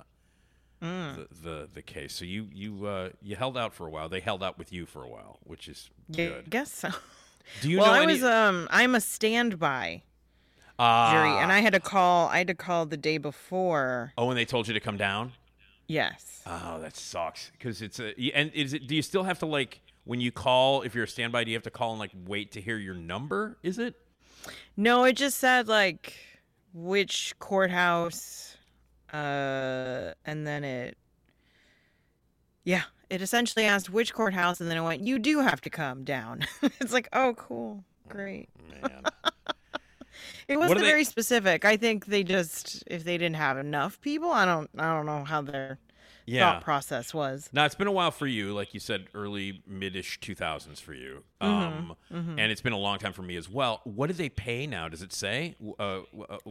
Mm. 0.81 1.15
the, 1.15 1.27
the 1.49 1.69
the 1.75 1.81
case. 1.81 2.13
So 2.13 2.25
you 2.25 2.49
you 2.51 2.85
uh, 2.85 3.09
you 3.21 3.37
held 3.37 3.57
out 3.57 3.73
for 3.73 3.87
a 3.87 3.89
while. 3.89 4.09
They 4.09 4.19
held 4.19 4.43
out 4.43 4.57
with 4.57 4.73
you 4.73 4.85
for 4.85 5.01
a 5.01 5.07
while, 5.07 5.39
which 5.45 5.69
is 5.69 5.89
Yeah, 6.09 6.27
good. 6.27 6.49
guess 6.49 6.73
so. 6.73 6.89
Do 7.61 7.69
you 7.69 7.77
know? 7.77 7.83
well, 7.83 7.93
know 7.93 7.99
I 7.99 8.03
any? 8.03 8.13
was 8.13 8.23
um, 8.23 8.67
I'm 8.69 8.93
a 8.93 8.99
standby 8.99 10.03
jury, 10.79 11.29
and 11.37 11.51
Ah. 11.51 11.55
I 11.55 11.59
had 11.59 11.73
to 11.73 11.79
call. 11.79 12.27
I 12.29 12.39
had 12.39 12.47
to 12.47 12.55
call 12.55 12.85
the 12.85 12.97
day 12.97 13.17
before. 13.17 14.13
oh, 14.17 14.29
and 14.29 14.37
they 14.37 14.45
told 14.45 14.67
you 14.67 14.73
to 14.73 14.79
come 14.79 14.97
down. 14.97 15.33
Yes. 15.87 16.41
Oh, 16.45 16.79
that 16.81 16.95
sucks. 16.95 17.51
Because 17.51 17.81
it's 17.81 17.99
a 17.99 18.13
and 18.33 18.51
is 18.53 18.73
it? 18.73 18.87
Do 18.87 18.95
you 18.95 19.01
still 19.01 19.23
have 19.23 19.39
to 19.39 19.45
like 19.45 19.81
when 20.05 20.19
you 20.21 20.31
call 20.31 20.81
if 20.81 20.95
you're 20.95 21.03
a 21.03 21.07
standby? 21.07 21.43
Do 21.43 21.51
you 21.51 21.57
have 21.57 21.63
to 21.63 21.69
call 21.71 21.91
and 21.91 21.99
like 21.99 22.11
wait 22.25 22.51
to 22.53 22.61
hear 22.61 22.77
your 22.77 22.95
number? 22.95 23.57
Is 23.63 23.77
it? 23.79 23.95
No, 24.75 25.03
it 25.03 25.13
just 25.17 25.37
said 25.39 25.67
like 25.67 26.13
which 26.73 27.35
courthouse, 27.39 28.57
uh, 29.13 30.11
and 30.25 30.45
then 30.47 30.63
it, 30.63 30.97
yeah, 32.63 32.83
it 33.09 33.21
essentially 33.21 33.65
asked 33.65 33.89
which 33.89 34.13
courthouse, 34.13 34.59
and 34.59 34.69
then 34.69 34.77
it 34.77 34.81
went, 34.81 35.01
you 35.03 35.19
do 35.19 35.39
have 35.41 35.61
to 35.61 35.69
come 35.69 36.03
down. 36.03 36.41
it's 36.81 36.91
like, 36.91 37.07
oh, 37.13 37.33
cool, 37.37 37.83
great. 38.09 38.49
Man. 38.81 39.03
It 40.47 40.57
wasn't 40.57 40.79
they- 40.81 40.85
very 40.87 41.03
specific. 41.03 41.65
I 41.65 41.77
think 41.77 42.05
they 42.07 42.23
just, 42.23 42.83
if 42.87 43.03
they 43.03 43.17
didn't 43.17 43.35
have 43.37 43.57
enough 43.57 43.99
people, 44.01 44.31
I 44.31 44.45
don't, 44.45 44.69
I 44.77 44.93
don't 44.95 45.05
know 45.05 45.23
how 45.23 45.41
their 45.41 45.79
yeah. 46.25 46.53
thought 46.53 46.63
process 46.63 47.13
was. 47.13 47.49
Now 47.53 47.65
it's 47.65 47.75
been 47.75 47.87
a 47.87 47.91
while 47.91 48.11
for 48.11 48.27
you, 48.27 48.53
like 48.53 48.73
you 48.73 48.79
said, 48.79 49.07
early 49.13 49.61
mid-ish 49.67 50.19
two 50.19 50.35
thousands 50.35 50.79
for 50.79 50.93
you, 50.93 51.23
um, 51.41 51.95
Mm-hmm, 52.11 52.39
and 52.39 52.51
it's 52.51 52.61
been 52.61 52.73
a 52.73 52.77
long 52.77 52.97
time 52.99 53.13
for 53.13 53.23
me 53.23 53.35
as 53.35 53.49
well. 53.49 53.81
What 53.83 54.07
do 54.07 54.13
they 54.13 54.29
pay 54.29 54.67
now? 54.67 54.87
Does 54.87 55.01
it 55.01 55.11
say 55.13 55.55
uh, 55.79 55.81
uh, 55.83 56.01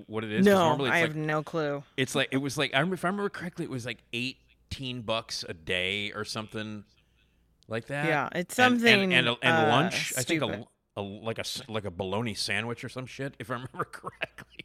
what 0.06 0.24
it 0.24 0.32
is? 0.32 0.44
No, 0.44 0.72
I 0.72 0.74
like, 0.76 0.92
have 0.94 1.16
no 1.16 1.42
clue. 1.42 1.82
It's 1.96 2.14
like 2.14 2.28
it 2.32 2.38
was 2.38 2.58
like 2.58 2.74
I 2.74 2.78
remember, 2.78 2.94
if 2.94 3.04
I 3.04 3.08
remember 3.08 3.28
correctly, 3.30 3.64
it 3.64 3.70
was 3.70 3.86
like 3.86 3.98
eighteen 4.12 5.02
bucks 5.02 5.44
a 5.48 5.54
day 5.54 6.12
or 6.12 6.24
something 6.24 6.84
like 7.68 7.86
that. 7.86 8.06
Yeah, 8.06 8.28
it's 8.34 8.58
And- 8.58 8.72
and 8.74 8.80
something, 8.80 9.14
and, 9.14 9.28
and, 9.28 9.38
uh, 9.42 9.68
lunch. 9.70 10.12
I 10.18 10.22
think 10.22 10.42
a, 10.96 11.00
a 11.00 11.02
like 11.02 11.38
a 11.38 11.44
like 11.68 11.84
a 11.84 11.90
bologna 11.90 12.34
sandwich 12.34 12.84
or 12.84 12.88
some 12.88 13.06
shit, 13.06 13.34
if 13.38 13.50
I 13.50 13.54
remember 13.54 13.84
correctly. 13.84 14.64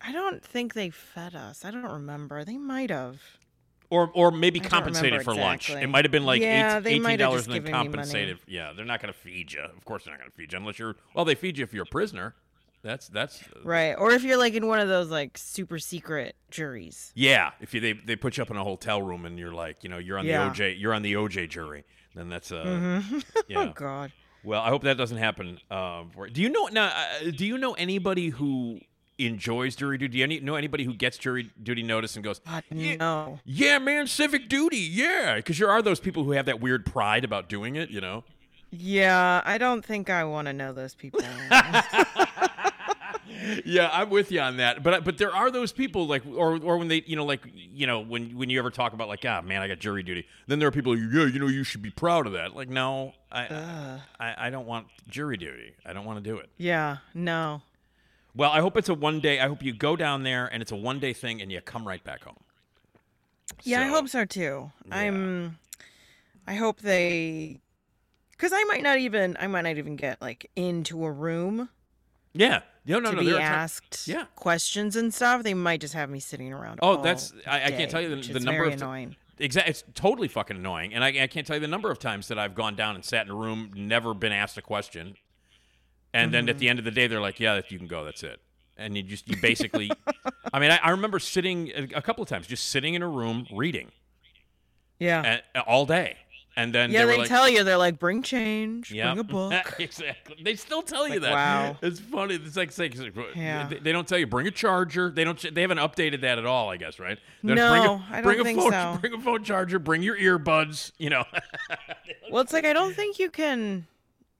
I 0.00 0.12
don't 0.12 0.42
think 0.44 0.74
they 0.74 0.90
fed 0.90 1.34
us. 1.34 1.64
I 1.64 1.70
don't 1.70 1.84
remember. 1.84 2.44
They 2.44 2.56
might 2.56 2.90
have. 2.90 3.20
Or 3.90 4.10
or 4.14 4.30
maybe 4.30 4.60
compensated 4.60 5.22
for 5.22 5.34
lunch. 5.34 5.70
It 5.70 5.86
might 5.88 6.04
have 6.04 6.12
been 6.12 6.26
like 6.26 6.42
Yeah, 6.42 6.76
eight, 6.78 6.84
they 6.84 6.90
eighteen 6.90 7.02
might 7.02 7.10
have 7.12 7.30
dollars 7.30 7.46
and 7.46 7.54
then 7.54 7.62
given 7.62 7.72
me 7.72 7.78
money. 7.78 7.88
compensated. 7.88 8.38
Yeah, 8.46 8.72
they're 8.76 8.84
not 8.84 9.00
going 9.00 9.12
to 9.12 9.18
feed 9.18 9.52
you. 9.52 9.60
Of 9.62 9.84
course, 9.84 10.04
they're 10.04 10.12
not 10.12 10.20
going 10.20 10.30
to 10.30 10.36
feed 10.36 10.52
you 10.52 10.58
unless 10.58 10.78
you're. 10.78 10.96
Well, 11.14 11.24
they 11.24 11.34
feed 11.34 11.56
you 11.58 11.64
if 11.64 11.72
you're 11.72 11.84
a 11.84 11.86
prisoner. 11.86 12.34
That's 12.82 13.08
that's 13.08 13.42
Right. 13.64 13.94
Or 13.94 14.12
if 14.12 14.22
you're 14.22 14.36
like 14.36 14.52
in 14.54 14.66
one 14.68 14.78
of 14.78 14.88
those 14.88 15.10
like 15.10 15.36
super 15.38 15.78
secret 15.78 16.36
juries. 16.50 17.12
Yeah, 17.16 17.52
if 17.60 17.72
you, 17.74 17.80
they 17.80 17.94
they 17.94 18.14
put 18.14 18.36
you 18.36 18.42
up 18.42 18.50
in 18.50 18.56
a 18.58 18.62
hotel 18.62 19.00
room 19.02 19.24
and 19.24 19.38
you're 19.38 19.52
like, 19.54 19.82
you 19.82 19.88
know, 19.88 19.98
you're 19.98 20.18
on 20.18 20.26
Yeah. 20.26 20.48
the 20.50 20.54
OJ, 20.54 20.78
you're 20.78 20.94
on 20.94 21.02
the 21.02 21.14
OJ 21.14 21.48
jury, 21.48 21.84
then 22.14 22.28
that's 22.28 22.52
uh, 22.52 22.64
Mhm. 22.64 23.24
yeah. 23.48 23.58
Oh 23.58 23.72
God. 23.74 24.12
Well, 24.44 24.60
I 24.60 24.68
hope 24.68 24.82
that 24.82 24.96
doesn't 24.96 25.18
happen. 25.18 25.58
Um, 25.70 26.10
for, 26.14 26.28
do 26.28 26.40
you 26.40 26.48
know 26.48 26.66
now? 26.66 26.86
Uh, 26.86 27.30
do 27.36 27.44
you 27.44 27.58
know 27.58 27.74
anybody 27.74 28.28
who 28.28 28.80
enjoys 29.18 29.76
jury 29.76 29.98
duty? 29.98 30.12
Do 30.12 30.18
you 30.18 30.24
any, 30.24 30.40
know 30.40 30.54
anybody 30.54 30.84
who 30.84 30.94
gets 30.94 31.18
jury 31.18 31.50
duty 31.62 31.82
notice 31.82 32.14
and 32.14 32.24
goes, 32.24 32.38
God, 32.38 32.62
yeah, 32.70 32.96
no. 32.96 33.40
yeah, 33.44 33.78
man, 33.78 34.06
civic 34.06 34.48
duty, 34.48 34.78
yeah? 34.78 35.36
Because 35.36 35.58
there 35.58 35.70
are 35.70 35.82
those 35.82 36.00
people 36.00 36.24
who 36.24 36.32
have 36.32 36.46
that 36.46 36.60
weird 36.60 36.86
pride 36.86 37.24
about 37.24 37.48
doing 37.48 37.76
it, 37.76 37.90
you 37.90 38.00
know? 38.00 38.24
Yeah, 38.70 39.42
I 39.44 39.58
don't 39.58 39.84
think 39.84 40.10
I 40.10 40.24
want 40.24 40.46
to 40.46 40.52
know 40.52 40.72
those 40.72 40.94
people. 40.94 41.20
yeah, 43.64 43.90
I'm 43.92 44.10
with 44.10 44.30
you 44.32 44.40
on 44.40 44.56
that. 44.58 44.82
But 44.82 45.04
but 45.04 45.18
there 45.18 45.34
are 45.34 45.50
those 45.50 45.72
people 45.72 46.06
like, 46.06 46.22
or 46.26 46.58
or 46.62 46.78
when 46.78 46.88
they, 46.88 47.02
you 47.06 47.16
know, 47.16 47.24
like 47.24 47.40
you 47.54 47.86
know, 47.86 48.00
when 48.00 48.36
when 48.36 48.50
you 48.50 48.58
ever 48.58 48.70
talk 48.70 48.92
about 48.92 49.08
like, 49.08 49.24
ah, 49.26 49.40
man, 49.42 49.62
I 49.62 49.68
got 49.68 49.78
jury 49.78 50.02
duty. 50.02 50.26
Then 50.46 50.58
there 50.58 50.68
are 50.68 50.72
people, 50.72 50.96
yeah, 50.96 51.26
you 51.26 51.38
know, 51.38 51.46
you 51.48 51.64
should 51.64 51.82
be 51.82 51.90
proud 51.90 52.26
of 52.26 52.32
that. 52.32 52.54
Like, 52.54 52.68
no, 52.68 53.12
I 53.32 54.00
I, 54.18 54.34
I 54.46 54.50
don't 54.50 54.66
want 54.66 54.86
jury 55.08 55.36
duty. 55.36 55.74
I 55.84 55.92
don't 55.92 56.04
want 56.04 56.22
to 56.22 56.30
do 56.30 56.38
it. 56.38 56.48
yeah, 56.56 56.98
no. 57.14 57.62
Well, 58.34 58.50
I 58.50 58.60
hope 58.60 58.76
it's 58.76 58.88
a 58.88 58.94
one 58.94 59.20
day. 59.20 59.40
I 59.40 59.48
hope 59.48 59.62
you 59.62 59.72
go 59.72 59.96
down 59.96 60.22
there 60.22 60.46
and 60.46 60.62
it's 60.62 60.70
a 60.70 60.76
one 60.76 61.00
day 61.00 61.12
thing, 61.12 61.42
and 61.42 61.50
you 61.50 61.60
come 61.60 61.86
right 61.86 62.02
back 62.04 62.22
home. 62.24 62.36
Yeah, 63.64 63.80
I 63.80 63.86
hope 63.86 64.08
so 64.08 64.24
too. 64.24 64.70
Yeah. 64.86 64.96
I'm. 64.96 65.58
I 66.46 66.54
hope 66.54 66.80
they, 66.80 67.60
because 68.30 68.52
I 68.54 68.64
might 68.64 68.82
not 68.82 68.98
even. 68.98 69.36
I 69.40 69.48
might 69.48 69.62
not 69.62 69.76
even 69.76 69.96
get 69.96 70.20
like 70.22 70.50
into 70.56 71.04
a 71.04 71.10
room 71.10 71.68
Yeah, 72.32 72.60
no, 72.88 72.98
no, 73.00 73.10
to 73.10 73.16
no. 73.16 73.20
be 73.22 73.26
there 73.26 73.36
are 73.36 73.38
ti- 73.38 73.44
asked 73.44 74.08
Yeah. 74.08 74.24
questions 74.34 74.96
and 74.96 75.12
stuff. 75.14 75.42
They 75.42 75.54
might 75.54 75.80
just 75.80 75.94
have 75.94 76.10
me 76.10 76.20
sitting 76.20 76.52
around. 76.52 76.80
Oh, 76.82 77.00
that's 77.02 77.32
I, 77.46 77.62
I 77.62 77.68
day, 77.70 77.76
can't 77.76 77.90
tell 77.90 78.00
you 78.00 78.08
the, 78.16 78.32
the 78.32 78.40
number 78.40 78.62
very 78.62 78.68
of 78.74 78.80
annoying. 78.82 79.16
Exactly, 79.40 79.70
it's 79.70 79.84
totally 79.94 80.26
fucking 80.26 80.56
annoying, 80.56 80.94
and 80.94 81.04
I, 81.04 81.08
I 81.22 81.26
can't 81.28 81.46
tell 81.46 81.54
you 81.56 81.60
the 81.60 81.68
number 81.68 81.90
of 81.92 81.98
times 82.00 82.26
that 82.28 82.38
I've 82.40 82.56
gone 82.56 82.74
down 82.74 82.96
and 82.96 83.04
sat 83.04 83.24
in 83.26 83.30
a 83.30 83.36
room, 83.36 83.70
never 83.76 84.12
been 84.12 84.32
asked 84.32 84.58
a 84.58 84.62
question, 84.62 85.14
and 86.12 86.34
then 86.34 86.44
Mm-hmm. 86.44 86.48
at 86.50 86.58
the 86.58 86.68
end 86.68 86.78
of 86.80 86.84
the 86.84 86.90
day, 86.90 87.06
they're 87.06 87.20
like, 87.20 87.38
"Yeah, 87.38 87.60
you 87.68 87.78
can 87.78 87.86
go. 87.86 88.04
That's 88.04 88.24
it." 88.24 88.40
And 88.76 88.96
you 88.96 89.02
just 89.04 89.28
you 89.28 89.36
basically, 89.40 89.90
I 90.52 90.58
mean, 90.58 90.70
I, 90.72 90.78
I 90.78 90.90
remember 90.90 91.18
sitting 91.20 91.70
a, 91.74 91.82
a 91.98 92.02
couple 92.02 92.22
of 92.22 92.28
times, 92.28 92.46
just 92.48 92.68
sitting 92.70 92.94
in 92.94 93.02
a 93.02 93.08
room 93.08 93.46
reading 93.54 93.92
Yeah. 94.98 95.40
all 95.68 95.86
day, 95.86 96.16
and 96.58 96.74
then 96.74 96.90
yeah, 96.90 97.04
they, 97.06 97.12
they, 97.12 97.18
like, 97.18 97.28
tell 97.28 97.48
you 97.48 97.64
they're 97.64 97.76
like, 97.76 97.98
bring 97.98 98.22
change, 98.22 98.90
Yeah, 98.90 99.08
bring 99.14 99.18
a 99.20 99.24
book. 99.24 99.74
exactly. 99.78 100.36
They 100.42 100.54
still 100.56 100.82
tell 100.82 101.06
you 101.06 101.14
Like, 101.14 101.22
that. 101.22 101.32
wow. 101.32 101.76
it's 101.82 102.00
funny. 102.00 102.34
It's 102.34 102.56
like, 102.56 102.76
Yeah. 103.34 103.68
they, 103.68 103.78
they 103.78 103.92
don't 103.92 104.06
tell 104.06 104.18
you 104.18 104.26
bring 104.26 104.46
a 104.46 104.50
charger. 104.50 105.10
They 105.10 105.24
don't. 105.24 105.54
They 105.54 105.60
haven't 105.62 105.78
updated 105.78 106.20
that 106.22 106.38
at 106.38 106.44
all. 106.46 106.68
I 106.70 106.76
guess 106.76 106.98
right. 106.98 107.18
They're, 107.42 107.54
No, 107.56 107.70
bring 107.70 107.82
a, 107.84 107.92
I 108.10 108.14
don't 108.20 108.22
bring 108.24 108.40
a 108.40 108.44
think 108.44 108.60
phone, 108.60 108.72
so. 108.72 108.98
Bring 109.00 109.12
a 109.14 109.20
phone 109.20 109.44
charger. 109.44 109.78
Bring 109.78 110.02
your 110.02 110.16
earbuds. 110.18 110.92
You 110.98 111.10
know. 111.10 111.24
Well, 112.30 112.42
it's 112.42 112.52
like 112.52 112.66
I 112.66 112.74
don't 112.74 112.94
think 112.94 113.18
you 113.18 113.30
can, 113.30 113.86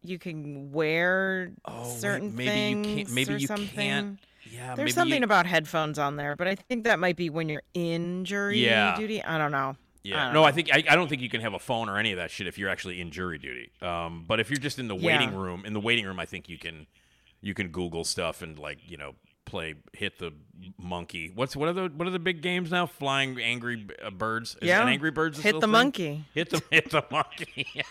you 0.02 0.18
can 0.18 0.72
wear 0.72 1.52
Oh, 1.64 1.88
certain 1.96 2.34
maybe 2.36 2.44
you 2.44 2.50
things 2.50 2.86
can't- 2.86 3.10
maybe 3.12 3.34
or 3.34 3.36
you 3.38 3.46
something. 3.46 3.68
can't- 3.74 4.18
yeah. 4.50 4.74
There's 4.74 4.94
something 4.94 5.20
you, 5.20 5.24
about 5.24 5.46
headphones 5.46 5.98
on 5.98 6.16
there, 6.16 6.36
but 6.36 6.48
I 6.48 6.54
think 6.54 6.84
that 6.84 6.98
might 6.98 7.16
be 7.16 7.30
when 7.30 7.48
you're 7.48 7.62
in 7.74 8.24
jury 8.26 8.58
Yeah. 8.64 8.94
duty. 8.96 9.22
I 9.22 9.38
don't 9.38 9.52
know. 9.52 9.76
Yeah. 10.04 10.24
don't 10.24 10.34
No, 10.34 10.40
know. 10.40 10.44
I 10.44 10.52
think 10.52 10.70
I, 10.72 10.84
I 10.90 10.94
don't 10.96 11.08
think 11.08 11.22
you 11.22 11.28
can 11.28 11.40
have 11.40 11.54
a 11.54 11.58
phone 11.58 11.88
or 11.88 11.98
any 11.98 12.12
of 12.12 12.16
that 12.18 12.30
shit 12.30 12.46
if 12.46 12.58
you're 12.58 12.70
actually 12.70 13.00
in 13.00 13.10
jury 13.10 13.38
duty. 13.38 13.70
Um, 13.82 14.24
but 14.26 14.40
if 14.40 14.50
you're 14.50 14.58
just 14.58 14.78
in 14.78 14.88
the 14.88 14.96
Yeah. 14.96 15.18
waiting 15.18 15.34
room, 15.36 15.64
in 15.64 15.72
the 15.72 15.80
waiting 15.80 16.04
room, 16.06 16.18
I 16.20 16.24
think 16.26 16.48
you 16.48 16.58
can, 16.58 16.86
you 17.40 17.54
can 17.54 17.68
Google 17.68 18.04
stuff 18.04 18.40
and 18.42 18.58
like 18.58 18.78
you 18.88 18.96
know 18.96 19.14
play 19.44 19.74
hit 19.94 20.18
the 20.18 20.32
monkey. 20.78 21.32
What's 21.34 21.56
what 21.56 21.68
are 21.68 21.72
the 21.72 21.88
what 21.94 22.06
are 22.06 22.10
the 22.10 22.18
big 22.18 22.42
games 22.42 22.70
now? 22.70 22.86
Flying 22.86 23.40
angry 23.40 23.86
uh, 24.04 24.10
birds. 24.10 24.56
Is 24.60 24.68
Yeah. 24.68 24.82
an 24.82 24.88
angry 24.88 25.10
birds. 25.10 25.40
Hit 25.40 25.54
the 25.54 25.60
thing? 25.62 25.70
monkey. 25.70 26.24
Hit 26.34 26.50
the 26.50 26.62
hit 26.70 26.90
the 26.90 27.04
monkey. 27.10 27.66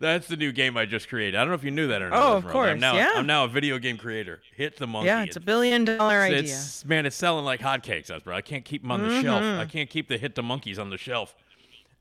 That's 0.00 0.28
the 0.28 0.36
new 0.36 0.52
game 0.52 0.76
I 0.76 0.86
just 0.86 1.08
created. 1.08 1.36
I 1.36 1.40
don't 1.40 1.48
know 1.48 1.54
if 1.54 1.64
you 1.64 1.70
knew 1.70 1.88
that 1.88 2.02
or 2.02 2.10
not. 2.10 2.22
Oh, 2.22 2.36
of 2.36 2.44
Esmeralda. 2.44 2.48
I'm 2.48 2.52
course, 2.52 2.80
now, 2.80 2.94
yeah. 2.94 3.12
I'm 3.16 3.26
now 3.26 3.44
a 3.44 3.48
video 3.48 3.78
game 3.78 3.96
creator. 3.96 4.40
Hit 4.54 4.76
the 4.76 4.86
monkey. 4.86 5.06
Yeah, 5.06 5.24
it's 5.24 5.36
a 5.36 5.40
billion 5.40 5.84
dollar 5.84 6.20
idea. 6.20 6.40
It's 6.40 6.84
man, 6.84 7.06
it's 7.06 7.16
selling 7.16 7.44
like 7.44 7.60
hotcakes, 7.60 8.12
bro. 8.22 8.36
I 8.36 8.42
can't 8.42 8.64
keep 8.64 8.82
them 8.82 8.92
on 8.92 9.02
the 9.02 9.22
shelf. 9.22 9.42
I 9.42 9.64
can't 9.64 9.90
keep 9.90 10.08
the 10.08 10.18
hit 10.18 10.34
the 10.34 10.42
monkeys 10.42 10.78
on 10.78 10.90
the 10.90 10.98
shelf. 10.98 11.34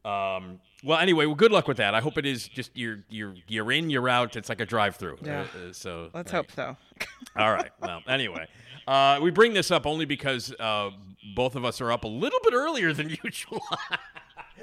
Um. 0.05 0.59
Well, 0.83 0.99
anyway, 0.99 1.25
well, 1.25 1.33
good 1.35 1.51
luck 1.51 1.67
with 1.67 1.77
that. 1.77 1.95
I 1.95 2.01
hope 2.01 2.19
it 2.19 2.25
is 2.25 2.47
just 2.47 2.69
you're 2.75 2.99
you're 3.09 3.33
you're 3.47 3.71
in, 3.71 3.89
you're 3.89 4.07
out. 4.07 4.35
It's 4.35 4.47
like 4.47 4.61
a 4.61 4.65
drive-through. 4.65 5.17
Yeah. 5.23 5.41
Uh, 5.41 5.69
uh, 5.69 5.73
so 5.73 6.09
Let's 6.13 6.31
hope 6.31 6.51
so. 6.51 6.77
All 7.35 7.51
right. 7.51 7.71
Well, 7.81 8.03
anyway, 8.07 8.47
uh, 8.87 9.19
we 9.21 9.31
bring 9.31 9.53
this 9.53 9.71
up 9.71 9.87
only 9.87 10.05
because 10.05 10.53
uh, 10.59 10.91
both 11.35 11.55
of 11.55 11.65
us 11.65 11.81
are 11.81 11.91
up 11.91 12.03
a 12.03 12.07
little 12.07 12.39
bit 12.43 12.53
earlier 12.53 12.93
than 12.93 13.09
usual. 13.23 13.59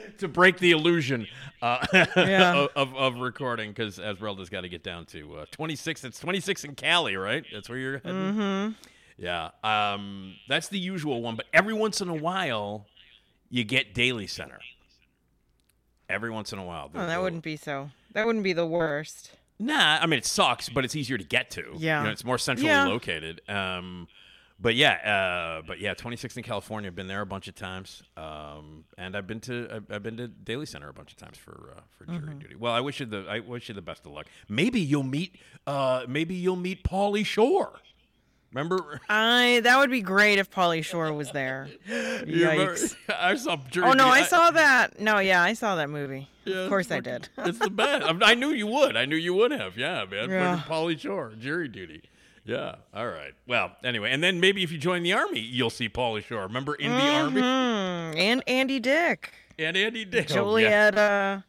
to 0.18 0.28
break 0.28 0.58
the 0.58 0.70
illusion 0.72 1.26
uh, 1.62 1.86
Yeah. 2.16 2.66
of, 2.76 2.94
of, 2.94 3.16
recording, 3.16 3.70
because 3.70 3.98
Esmeralda's 3.98 4.50
got 4.50 4.62
to 4.62 4.68
get 4.68 4.82
down 4.82 5.06
to 5.06 5.36
uh, 5.38 5.44
26. 5.50 6.04
It's 6.04 6.18
26 6.20 6.64
in 6.64 6.74
Cali, 6.74 7.16
right? 7.16 7.44
That's 7.52 7.68
where 7.68 7.78
you're 7.78 7.98
heading? 7.98 8.34
Mm-hmm. 8.34 8.72
Yeah, 9.16 9.50
um, 9.62 10.34
that's 10.48 10.68
the 10.68 10.78
usual 10.78 11.22
one. 11.22 11.36
But 11.36 11.46
every 11.52 11.74
once 11.74 12.00
in 12.00 12.08
a 12.08 12.14
while, 12.14 12.86
you 13.48 13.62
get 13.64 13.94
Daley 13.94 14.26
Center. 14.26 14.58
Every 16.08 16.30
once 16.30 16.52
in 16.52 16.58
a 16.58 16.64
while. 16.64 16.90
Oh, 16.94 17.06
that 17.06 17.22
wouldn't 17.22 17.44
be 17.44 17.56
so. 17.56 17.90
That 18.12 18.26
wouldn't 18.26 18.44
be 18.44 18.52
the 18.52 18.66
worst. 18.66 19.30
Nah, 19.58 19.98
I 20.00 20.06
mean 20.06 20.18
it 20.18 20.26
sucks, 20.26 20.68
but 20.68 20.84
it's 20.84 20.96
easier 20.96 21.16
to 21.16 21.24
get 21.24 21.50
to. 21.52 21.74
Yeah. 21.76 22.00
you 22.00 22.06
know, 22.06 22.10
it's 22.12 22.24
more 22.24 22.38
centrally 22.38 22.70
Yeah. 22.70 22.86
located. 22.86 23.40
Um, 23.48 24.08
but 24.60 24.74
yeah, 24.74 25.58
uh, 25.58 25.62
but 25.66 25.80
yeah, 25.80 25.94
26th 25.94 26.36
in 26.36 26.42
California. 26.42 26.88
I've 26.88 26.94
been 26.94 27.06
there 27.08 27.20
a 27.20 27.26
bunch 27.26 27.48
of 27.48 27.54
times, 27.54 28.02
um, 28.16 28.84
and 28.96 29.16
I've 29.16 29.26
been 29.26 29.40
to 29.40 29.68
I've, 29.70 29.84
I've 29.90 30.02
been 30.02 30.16
to 30.18 30.28
Daley 30.28 30.66
Center 30.66 30.88
a 30.88 30.92
bunch 30.92 31.10
of 31.12 31.18
times 31.18 31.36
for 31.36 31.74
uh, 31.76 31.80
for 31.98 32.06
jury 32.06 32.18
Mm-hmm. 32.18 32.38
duty. 32.38 32.54
Well, 32.56 32.72
I 32.72 32.80
wish 32.80 33.00
you 33.00 33.06
the 33.06 33.26
I 33.28 33.40
wish 33.40 33.68
you 33.68 33.74
the 33.74 33.82
best 33.82 34.06
of 34.06 34.12
luck. 34.12 34.26
Maybe 34.48 34.80
you'll 34.80 35.02
meet 35.02 35.36
uh, 35.66 36.04
maybe 36.08 36.34
you'll 36.34 36.56
meet 36.56 36.84
Pauly 36.84 37.24
Shore. 37.26 37.80
Remember? 38.52 39.00
I 39.08 39.60
that 39.64 39.78
would 39.78 39.90
be 39.90 40.00
great 40.00 40.38
if 40.38 40.48
Pauly 40.50 40.84
Shore 40.84 41.12
was 41.12 41.32
there. 41.32 41.68
Yikes. 41.88 42.94
I 43.08 43.34
saw 43.34 43.56
jury 43.68 43.88
Oh 43.88 43.92
no, 43.92 44.04
duty. 44.04 44.20
I 44.20 44.22
saw 44.22 44.50
that. 44.52 45.00
No, 45.00 45.18
yeah, 45.18 45.42
I 45.42 45.54
saw 45.54 45.74
that 45.76 45.90
movie. 45.90 46.28
Yeah, 46.44 46.56
of 46.58 46.68
course 46.68 46.90
I 46.92 47.00
did. 47.00 47.28
it's 47.38 47.58
the 47.58 47.70
best. 47.70 48.04
I, 48.04 48.30
I 48.30 48.34
knew 48.34 48.50
you 48.50 48.66
would. 48.68 48.96
I 48.96 49.06
knew 49.06 49.16
you 49.16 49.34
would 49.34 49.50
have. 49.50 49.76
Yeah, 49.76 50.04
man. 50.08 50.30
Yeah. 50.30 50.62
Pauly 50.68 50.98
Shore, 50.98 51.32
jury 51.38 51.66
duty. 51.68 52.02
Yeah. 52.44 52.76
All 52.92 53.06
right. 53.06 53.32
Well, 53.46 53.72
anyway, 53.82 54.10
and 54.12 54.22
then 54.22 54.38
maybe 54.40 54.62
if 54.62 54.70
you 54.70 54.78
join 54.78 55.02
the 55.02 55.12
army, 55.14 55.40
you'll 55.40 55.70
see 55.70 55.88
Pauly 55.88 56.22
Shore. 56.24 56.42
Remember 56.42 56.74
in 56.74 56.90
the 56.90 57.08
army 57.14 57.40
Hmm, 57.40 58.18
and 58.18 58.42
Andy 58.46 58.80
Dick, 58.80 59.32
and 59.58 59.76
Andy 59.76 60.04
Dick. 60.04 60.28
Oh, 60.32 60.56
yeah. 60.56 60.90
Joliet, 60.90 60.98
uh, 60.98 61.40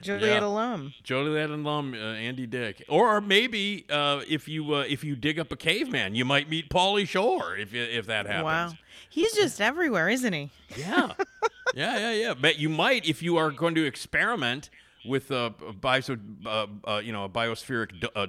Joliet 0.00 0.42
Yeah. 0.42 0.46
alum. 0.46 0.94
Joliet 1.02 1.50
alum 1.50 1.92
uh, 1.94 1.96
Andy 2.14 2.46
Dick, 2.46 2.82
or 2.88 3.20
maybe 3.20 3.84
uh, 3.90 4.22
if 4.28 4.48
you 4.48 4.72
uh, 4.74 4.84
if 4.88 5.04
you 5.04 5.16
dig 5.16 5.38
up 5.38 5.52
a 5.52 5.56
caveman, 5.56 6.14
you 6.14 6.24
might 6.24 6.48
meet 6.48 6.70
Pauly 6.70 7.06
Shore 7.06 7.56
if 7.56 7.74
if 7.74 8.06
that 8.06 8.26
happens. 8.26 8.44
Wow, 8.44 8.72
he's 9.10 9.32
just 9.34 9.60
everywhere, 9.60 10.08
isn't 10.08 10.32
he? 10.32 10.50
Yeah, 10.76 11.12
yeah, 11.74 11.98
yeah, 11.98 12.12
yeah. 12.12 12.34
But 12.40 12.58
you 12.58 12.68
might 12.68 13.06
if 13.06 13.22
you 13.22 13.36
are 13.36 13.50
going 13.50 13.74
to 13.74 13.84
experiment 13.84 14.70
with 15.04 15.30
a, 15.30 15.52
bios, 15.80 16.10
uh, 16.10 16.66
uh, 16.86 17.00
you 17.04 17.12
know, 17.12 17.24
a 17.24 17.28
biospheric 17.28 18.00
d- 18.00 18.08
uh, 18.16 18.26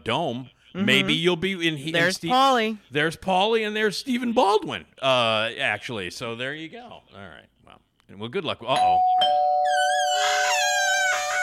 dome. 0.73 0.85
Maybe 0.85 1.13
you'll 1.13 1.35
be 1.35 1.53
in. 1.67 1.75
he- 1.77 1.85
Mm-hmm. 1.89 1.91
There's 1.93 2.15
Ste- 2.17 2.23
Pauly. 2.25 2.77
There's 2.91 3.15
Pauly 3.17 3.65
and 3.65 3.75
there's 3.75 3.97
Stephen 3.97 4.33
Baldwin. 4.33 4.85
Uh, 5.01 5.49
actually, 5.59 6.09
so 6.11 6.35
there 6.35 6.53
you 6.53 6.69
go. 6.69 6.79
All 6.81 7.01
right. 7.15 7.45
Well, 7.65 7.79
well, 8.17 8.29
good 8.29 8.43
luck. 8.45 8.59
Uh 8.61 8.75
oh. 8.79 8.97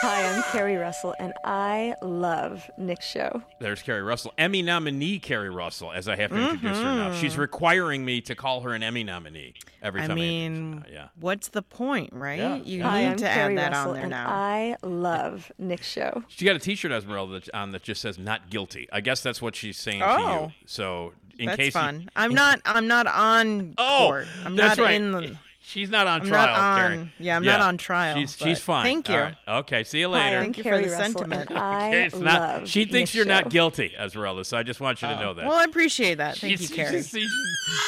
Hi, 0.01 0.27
I'm 0.31 0.43
Carrie 0.51 0.75
Russell, 0.75 1.15
and 1.19 1.33
I 1.43 1.95
love 2.03 2.69
Nick's 2.77 3.07
show. 3.07 3.41
There's 3.59 3.81
Carrie 3.81 4.03
Russell, 4.03 4.31
Emmy 4.37 4.61
nominee 4.61 5.17
Carrie 5.17 5.49
Russell, 5.49 5.91
as 5.91 6.07
I 6.07 6.15
have 6.17 6.29
to 6.29 6.37
introduce 6.37 6.77
her 6.77 6.83
now. 6.83 7.13
She's 7.13 7.35
requiring 7.35 8.05
me 8.05 8.21
to 8.21 8.35
call 8.35 8.61
her 8.61 8.73
an 8.75 8.83
Emmy 8.83 9.03
nominee 9.03 9.55
every 9.81 10.01
Mm-hmm. 10.01 10.03
I 10.03 10.07
time. 10.07 10.15
mean, 10.15 10.45
introduce 10.55 10.83
her 10.85 10.91
now. 10.91 11.01
yeah. 11.01 11.07
what's 11.19 11.47
the 11.47 11.63
point, 11.63 12.13
right? 12.13 12.37
Yeah. 12.37 12.55
You 12.57 12.83
Hi, 12.83 13.01
need 13.01 13.07
I'm 13.07 13.17
to 13.17 13.27
Carrie 13.27 13.53
add 13.53 13.57
that 13.57 13.71
Russell, 13.75 13.89
on 13.89 13.93
there 13.95 14.03
and 14.03 14.11
now. 14.11 14.29
I 14.29 14.75
love 14.83 15.51
Nick's 15.57 15.87
show. 15.87 16.23
She 16.27 16.45
got 16.45 16.55
a 16.55 16.59
T-shirt 16.59 16.91
Esmeralda 16.91 17.39
that, 17.39 17.53
on 17.55 17.71
that 17.71 17.81
just 17.81 18.01
says 18.01 18.19
"Not 18.19 18.51
Guilty." 18.51 18.87
I 18.91 19.01
guess 19.01 19.21
that's 19.21 19.41
what 19.41 19.55
she's 19.55 19.77
saying 19.77 19.99
to 20.01 20.05
Oh. 20.07 20.43
you. 20.45 20.51
So 20.67 21.13
in 21.39 21.47
That's 21.47 21.57
case 21.57 21.65
you- 21.67 21.71
fun. 21.71 22.09
I'm 22.15 22.35
not. 22.35 22.61
I'm 22.65 22.87
not 22.87 23.07
on 23.07 23.73
oh, 23.79 24.05
court. 24.07 24.27
I'm 24.45 24.55
that's 24.55 24.77
not 24.77 24.83
right. 24.83 24.95
in 24.95 25.11
the. 25.11 25.37
She's 25.67 25.89
not 25.89 26.07
on 26.07 26.21
I'm 26.21 26.27
trial. 26.27 26.47
not 26.55 26.77
Carrie. 26.79 26.97
on- 26.97 27.11
yeah, 27.19 27.35
I'm 27.35 27.43
not 27.43 27.59
on 27.59 27.77
trial, 27.77 28.15
She's 28.17 28.37
she's 28.37 28.59
fine. 28.61 28.85
thank 28.85 29.09
you. 29.09 29.15
right. 29.17 29.35
Okay. 29.47 29.83
See 29.83 29.99
you 29.99 30.07
later. 30.07 30.37
I'm 30.37 30.43
Thank 30.43 30.57
you 30.59 30.63
for 30.63 30.77
the 30.77 30.83
Russell, 30.83 30.97
sentiment. 30.97 31.51
I 31.51 31.87
Okay, 31.89 32.05
it's 32.07 32.15
not. 32.15 32.39
love 32.59 32.69
She 32.69 32.85
thinks 32.85 33.13
you're 33.13 33.25
not 33.25 33.43
show. 33.43 33.49
guilty, 33.49 33.93
Esmeralda. 33.99 34.45
So 34.45 34.55
I 34.57 34.63
just 34.63 34.79
want 34.79 35.01
you 35.01 35.09
to 35.09 35.17
oh. 35.17 35.19
know 35.21 35.33
that. 35.33 35.45
Well, 35.45 35.57
I 35.57 35.65
appreciate 35.65 36.19
that. 36.19 36.37
Thank 36.37 36.57
she's, 36.59 36.69
you, 36.69 36.75
Carrie. 36.77 36.97
She's, 37.03 37.09
she's, 37.09 37.31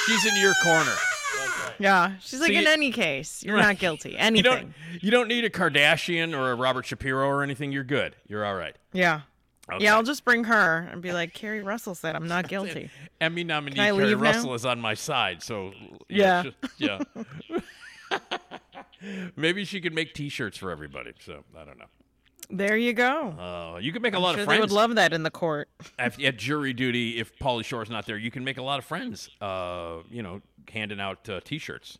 she's 0.08 0.26
in 0.26 0.42
your 0.42 0.54
corner. 0.62 0.92
yeah, 1.80 2.16
she's 2.20 2.42
like, 2.42 2.50
See, 2.50 2.58
in 2.58 2.68
any 2.68 2.92
case, 2.92 3.44
you're 3.44 3.56
Right. 3.56 3.62
not 3.62 3.80
guilty. 3.80 4.18
Anything. 4.18 4.36
You 4.36 4.44
don't. 4.44 4.74
You 5.02 5.12
don't 5.12 5.28
need 5.30 5.46
a 5.46 5.50
Kardashian 5.50 6.38
or 6.38 6.52
a 6.52 6.56
Robert 6.56 6.86
Shapiro 6.86 7.28
or 7.28 7.44
anything. 7.44 7.72
You're 7.72 7.86
good. 7.86 8.18
You're 8.28 8.44
all 8.44 8.56
right. 8.56 8.76
Yeah. 8.92 9.22
Okay. 9.72 9.84
Yeah, 9.84 9.96
I'll 9.96 10.04
just 10.04 10.26
bring 10.26 10.46
her 10.46 10.88
and 10.92 11.02
be 11.02 11.12
like, 11.14 11.34
Carrie 11.34 11.62
Russell 11.62 11.96
said 11.96 12.16
I'm 12.16 12.28
not 12.28 12.48
guilty. 12.48 12.90
Emmy 13.22 13.44
nominee 13.44 13.76
Carrie 13.76 14.06
leave 14.06 14.18
now? 14.18 14.24
Russell 14.24 14.54
is 14.56 14.66
on 14.66 14.80
my 14.82 14.94
side, 14.94 15.44
so 15.44 15.72
Yeah. 16.08 16.44
she- 16.44 16.54
yeah. 16.78 17.00
Maybe 19.36 19.64
she 19.66 19.80
could 19.80 19.94
make 19.94 20.14
T-shirts 20.14 20.58
for 20.58 20.72
everybody. 20.72 21.12
So 21.24 21.44
I 21.58 21.64
don't 21.66 21.78
know. 21.80 21.86
There 22.50 22.76
you 22.76 22.94
go. 22.94 23.30
Uh, 23.30 23.78
you 23.80 23.92
can 23.94 24.02
make 24.02 24.14
a 24.14 24.18
I'm 24.18 24.24
lot 24.24 24.34
sure 24.34 24.42
of 24.44 24.50
they 24.50 24.60
would 24.60 24.72
love 24.72 24.96
that 24.96 25.14
in 25.14 25.22
the 25.24 25.30
court. 25.32 25.70
at, 26.00 26.20
at 26.22 26.38
jury 26.38 26.74
duty. 26.74 27.20
If 27.20 27.38
Pauly 27.38 27.64
Shore's 27.64 27.90
not 27.92 28.08
there, 28.08 28.18
you 28.18 28.32
can 28.32 28.44
make 28.44 28.58
a 28.58 28.64
lot 28.64 28.80
of 28.80 28.86
friends. 28.86 29.30
Uh, 29.40 29.98
you 30.10 30.24
know, 30.24 30.42
handing 30.72 31.00
out 31.00 31.28
uh, 31.30 31.40
T-shirts 31.44 31.98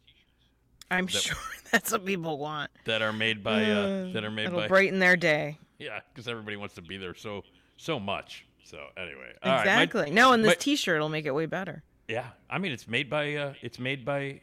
I'm 0.92 1.06
sure 1.08 1.36
that's 1.72 1.92
what 1.92 2.04
people 2.06 2.40
want. 2.40 2.72
that 2.86 3.02
are 3.04 3.14
made 3.14 3.44
by 3.44 3.64
uh, 3.64 4.12
that 4.14 4.24
are 4.24 4.32
made 4.32 4.48
It'll 4.48 4.62
by 4.62 4.68
brighten 4.68 4.98
their 5.00 5.16
day. 5.16 5.60
yeah, 5.78 6.00
because 6.12 6.28
everybody 6.28 6.58
wants 6.58 6.74
to 6.76 6.82
be 6.82 6.98
there 6.98 7.14
so 7.14 7.44
so 7.80 8.00
much. 8.00 8.46
So 8.64 8.78
anyway, 8.98 9.34
all 9.42 9.52
right, 9.52 9.66
my- 9.66 9.82
Exactly. 9.84 10.12
no, 10.12 10.34
and 10.34 10.44
this 10.44 10.50
my- 10.52 10.56
T-shirt 10.56 11.00
will 11.02 11.10
make 11.10 11.26
it 11.26 11.32
way 11.32 11.46
better. 11.48 11.84
Yeah, 12.08 12.28
I 12.50 12.58
mean 12.60 12.72
it's 12.72 12.88
made 12.88 13.10
by 13.10 13.36
uh, 13.36 13.54
it's 13.62 13.80
made 13.80 14.04
by 14.06 14.42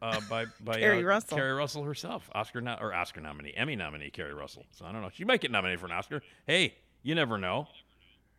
uh, 0.00 0.20
by 0.30 0.46
by 0.60 0.74
Carrie 0.78 1.02
uh, 1.04 1.06
Russell. 1.08 1.36
Carrie 1.36 1.52
Russell 1.52 1.84
herself, 1.84 2.30
Oscar 2.34 2.60
no- 2.60 2.78
or 2.80 2.94
Oscar 2.94 3.20
nominee, 3.20 3.52
Emmy 3.56 3.76
nominee 3.76 4.10
Carrie 4.10 4.34
Russell. 4.34 4.64
So 4.70 4.84
I 4.86 4.92
don't 4.92 5.02
know, 5.02 5.10
she 5.12 5.24
might 5.24 5.40
get 5.40 5.50
nominated 5.50 5.80
for 5.80 5.86
an 5.86 5.92
Oscar. 5.92 6.22
Hey, 6.46 6.74
you 7.02 7.14
never 7.14 7.36
know. 7.38 7.68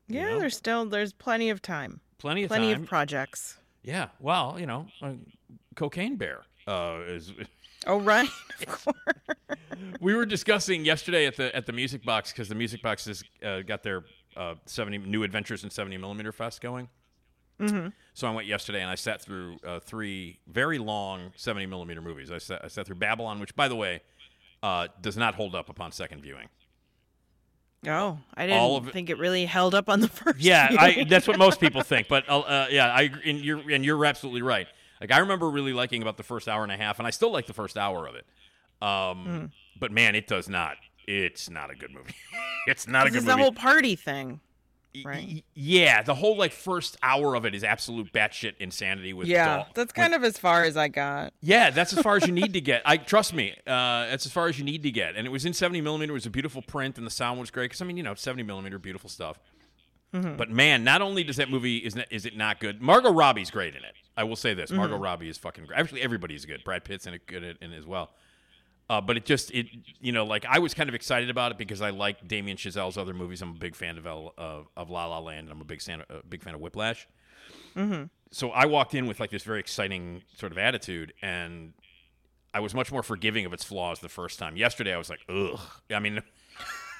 Yeah, 0.08 0.30
know? 0.30 0.40
there's 0.40 0.56
still 0.58 0.86
there's 0.86 1.14
plenty 1.14 1.50
of 1.50 1.62
time. 1.62 2.02
Plenty 2.18 2.44
of 2.44 2.50
Plenty 2.50 2.74
time. 2.74 2.84
of 2.84 2.88
projects. 2.88 3.58
yeah, 3.84 4.10
well, 4.20 4.58
you 4.60 4.66
know, 4.68 4.86
uh, 5.02 5.14
Cocaine 5.76 6.16
Bear 6.18 6.42
uh, 6.68 7.00
is. 7.08 7.34
Oh 7.88 8.00
right, 8.00 8.30
of 8.60 8.68
course. 8.68 9.58
we 10.00 10.14
were 10.14 10.28
discussing 10.28 10.86
yesterday 10.86 11.26
at 11.26 11.36
the 11.36 11.56
at 11.56 11.66
the 11.66 11.74
Music 11.74 12.06
Box 12.06 12.32
because 12.32 12.48
the 12.48 12.54
Music 12.54 12.84
Box 12.84 13.06
has 13.06 13.24
uh, 13.44 13.62
got 13.62 13.82
their 13.82 14.04
uh, 14.36 14.56
seventy 14.66 14.98
new 14.98 15.24
adventures 15.24 15.64
in 15.64 15.70
seventy 15.70 15.98
millimeter 15.98 16.32
fest 16.32 16.62
going. 16.62 16.90
Mm-hmm. 17.60 17.90
So 18.16 18.28
I 18.28 18.32
went 18.32 18.48
yesterday 18.48 18.82
and 18.82 18.90
I 18.90 18.96
sat 18.96 19.22
through 19.22 19.58
uh, 19.66 19.80
three 19.80 20.40
very 20.48 20.80
long 20.80 21.32
70 21.36 21.68
millimeter 21.68 22.02
movies. 22.02 22.32
I 22.32 22.40
sat, 22.40 22.66
I 22.66 22.68
sat 22.70 22.88
through 22.88 22.96
Babylon, 22.96 23.40
which, 23.40 23.56
by 23.56 23.68
the 23.68 23.76
way, 23.76 24.02
uh, 24.64 24.88
does 25.00 25.16
not 25.16 25.36
hold 25.36 25.54
up 25.54 25.70
upon 25.70 25.92
second 25.92 26.22
viewing. 26.24 26.50
Oh, 27.88 28.18
I 28.36 28.48
didn't 28.48 28.88
it- 28.88 28.94
think 28.94 29.10
it 29.10 29.18
really 29.20 29.46
held 29.46 29.74
up 29.76 29.90
on 29.90 30.00
the 30.02 30.08
first. 30.08 30.40
Yeah, 30.40 30.76
I, 30.78 31.06
that's 31.08 31.28
what 31.28 31.38
most 31.38 31.60
people 31.60 31.82
think. 31.84 32.08
But 32.08 32.28
uh, 32.30 32.40
uh, 32.40 32.68
yeah, 32.72 32.88
I 32.94 33.02
agree- 33.04 33.30
and 33.30 33.40
you're 33.40 33.70
and 33.72 33.86
you're 33.86 34.06
absolutely 34.06 34.42
right. 34.42 34.68
Like 35.00 35.12
I 35.12 35.20
remember 35.20 35.50
really 35.50 35.74
liking 35.74 36.02
about 36.02 36.18
the 36.18 36.24
first 36.24 36.48
hour 36.48 36.64
and 36.64 36.72
a 36.72 36.78
half, 36.78 37.00
and 37.00 37.08
I 37.08 37.12
still 37.12 37.32
like 37.32 37.48
the 37.48 37.54
first 37.54 37.78
hour 37.78 38.08
of 38.08 38.16
it. 38.16 38.26
Um, 38.82 39.24
Hmm. 39.26 39.46
But 39.80 39.92
man, 39.92 40.16
it 40.16 40.28
does 40.28 40.48
not. 40.50 40.78
It's 41.08 41.50
not 41.50 41.72
a 41.72 41.76
good 41.76 41.92
movie. 41.92 42.14
it's 42.68 42.88
not 42.88 43.08
a 43.08 43.10
good 43.10 43.24
movie. 43.24 43.28
the 43.28 43.38
whole 43.38 43.52
party 43.54 43.96
thing. 43.96 44.40
Right? 45.06 45.26
y- 45.26 45.44
Yeah, 45.54 46.02
the 46.04 46.14
whole 46.16 46.36
like 46.36 46.52
first 46.52 46.98
hour 47.02 47.34
of 47.36 47.46
it 47.46 47.56
is 47.56 47.64
absolute 47.64 48.12
batshit 48.12 48.56
insanity 48.60 49.14
with 49.14 49.28
Yeah, 49.30 49.46
doll- 49.58 49.68
that's 49.74 49.94
kind 49.94 50.14
of 50.14 50.24
as 50.26 50.38
far 50.38 50.64
as 50.66 50.76
I 50.76 50.90
got. 50.90 51.32
Yeah, 51.40 51.70
that's 51.70 51.94
as 51.94 52.02
far 52.02 52.18
as 52.18 52.28
you 52.28 52.34
need 52.34 52.52
to 52.56 52.60
get. 52.62 52.82
I 52.86 52.98
trust 52.98 53.34
me. 53.34 53.52
Uh, 53.66 54.08
that's 54.10 54.26
as 54.26 54.34
far 54.34 54.48
as 54.50 54.60
you 54.60 54.66
need 54.66 54.84
to 54.84 54.92
get. 54.92 55.16
And 55.16 55.26
it 55.26 55.30
was 55.30 55.46
in 55.46 55.54
70 55.54 55.80
millimeter. 55.80 56.12
It 56.12 56.16
was 56.16 56.26
a 56.26 56.30
beautiful 56.30 56.62
print, 56.62 56.98
and 56.98 57.08
the 57.08 57.12
sound 57.12 57.40
was 57.40 57.50
great. 57.52 57.66
Because 57.70 57.82
I 57.82 57.86
mean, 57.86 57.96
you 57.96 58.04
know, 58.04 58.16
70 58.16 58.44
millimeter, 58.44 58.78
beautiful 58.80 59.10
stuff. 59.10 59.40
But 60.14 60.50
man, 60.50 60.84
not 60.84 61.02
only 61.02 61.24
does 61.24 61.38
that 61.38 61.50
movie 61.50 61.78
is 61.78 61.96
not, 61.96 62.06
is 62.12 62.26
it 62.26 62.36
not 62.36 62.60
good? 62.60 62.82
Margot 62.82 63.14
Robbie's 63.14 63.50
great 63.50 63.78
in 63.78 63.86
it. 63.86 63.94
I 64.18 64.26
will 64.26 64.36
say 64.36 64.54
this: 64.54 64.70
Margot 64.70 64.98
Robbie 64.98 65.30
is 65.30 65.38
fucking 65.38 65.66
great. 65.68 65.80
Actually, 65.80 66.02
everybody's 66.02 66.44
good. 66.44 66.66
Brad 66.66 66.84
Pitt's 66.84 67.08
in 67.08 67.14
it 67.14 67.26
good 67.28 67.44
in 67.62 67.72
it 67.72 67.78
as 67.78 67.86
well. 67.86 68.12
Uh, 68.92 69.00
but 69.00 69.16
it 69.16 69.24
just 69.24 69.52
it 69.52 69.68
you 70.02 70.12
know 70.12 70.26
like 70.26 70.46
I 70.46 70.60
was 70.60 70.74
kind 70.74 70.90
of 70.90 70.96
excited 70.96 71.30
about 71.30 71.54
it 71.54 71.58
because 71.58 71.82
I 71.82 71.92
like 71.92 72.28
Damien 72.28 72.58
Chazelle's 72.58 72.98
other 72.98 73.14
movies. 73.14 73.42
I'm 73.42 73.52
a 73.52 73.54
big 73.54 73.74
fan 73.74 73.98
of 73.98 74.06
El, 74.06 74.34
of, 74.38 74.68
of 74.76 74.90
La 74.90 75.06
La 75.06 75.20
Land. 75.20 75.48
and 75.48 75.52
I'm 75.52 75.62
a 75.62 75.64
big 75.64 75.82
fan 75.82 76.04
a 76.10 76.22
big 76.28 76.44
fan 76.44 76.56
of 76.56 76.60
Whiplash. 76.60 77.08
So 78.32 78.50
I 78.50 78.66
walked 78.66 78.94
in 78.94 79.08
with 79.08 79.22
like 79.22 79.30
this 79.30 79.44
very 79.44 79.62
exciting 79.62 80.24
sort 80.38 80.52
of 80.52 80.58
attitude, 80.58 81.14
and 81.22 81.72
I 82.54 82.60
was 82.60 82.74
much 82.74 82.92
more 82.92 83.02
forgiving 83.02 83.46
of 83.46 83.54
its 83.54 83.64
flaws 83.64 84.02
the 84.02 84.10
first 84.10 84.38
time. 84.38 84.58
Yesterday, 84.58 84.94
I 84.94 84.98
was 84.98 85.10
like, 85.10 85.22
ugh. 85.30 85.58
I 85.90 86.00
mean, 86.00 86.22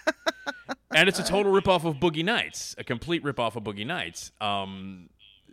and 0.96 1.10
it's 1.10 1.20
a 1.20 1.26
total 1.26 1.52
ripoff 1.52 1.84
of 1.84 1.98
Boogie 1.98 2.24
Nights, 2.24 2.74
a 2.78 2.86
complete 2.86 3.22
ripoff 3.22 3.58
of 3.58 3.66
Boogie 3.66 3.86
Nights. 3.86 4.32
Um, 4.40 5.10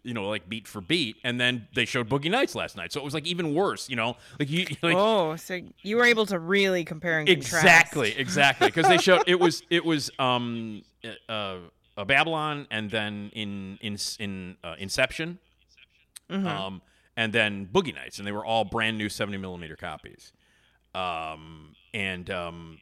you 0.09 0.15
know, 0.15 0.27
like 0.27 0.49
beat 0.49 0.67
for 0.67 0.81
beat, 0.81 1.17
and 1.23 1.39
then 1.39 1.69
they 1.75 1.85
showed 1.85 2.09
Boogie 2.09 2.31
Nights 2.31 2.55
last 2.55 2.77
night, 2.77 2.93
so 2.93 2.99
it 2.99 3.05
was 3.05 3.13
like 3.13 3.27
even 3.27 3.55
worse. 3.55 3.91
You 3.91 3.97
know, 3.97 4.17
like 4.39 4.49
you, 4.49 4.67
like 4.83 4.97
oh, 4.97 5.37
so 5.37 5.61
you 5.83 5.97
were 5.97 6.07
able 6.07 6.25
to 6.27 6.39
really 6.39 6.83
compare 6.83 7.19
and 7.19 7.29
contrast. 7.29 7.65
exactly, 7.65 8.17
exactly, 8.17 8.69
because 8.69 8.89
they 8.89 8.97
showed 8.97 9.25
it 9.27 9.39
was 9.39 9.63
it 9.69 9.85
was 9.85 10.11
um 10.19 10.83
uh, 11.29 11.59
a 11.99 12.05
Babylon, 12.07 12.67
and 12.71 12.91
then 12.91 13.31
in 13.35 13.79
in 13.83 13.99
in 14.19 14.57
uh, 14.65 14.77
Inception, 14.79 15.39
um, 16.31 16.81
and 17.15 17.31
then 17.31 17.69
Boogie 17.71 17.95
Nights, 17.95 18.19
and 18.19 18.27
they 18.27 18.33
were 18.33 18.47
all 18.47 18.65
brand 18.65 18.97
new 18.97 19.11
seventy 19.11 19.37
millimeter 19.37 19.77
copies. 19.77 20.33
Um, 20.95 21.75
and 21.93 22.31
um, 22.31 22.79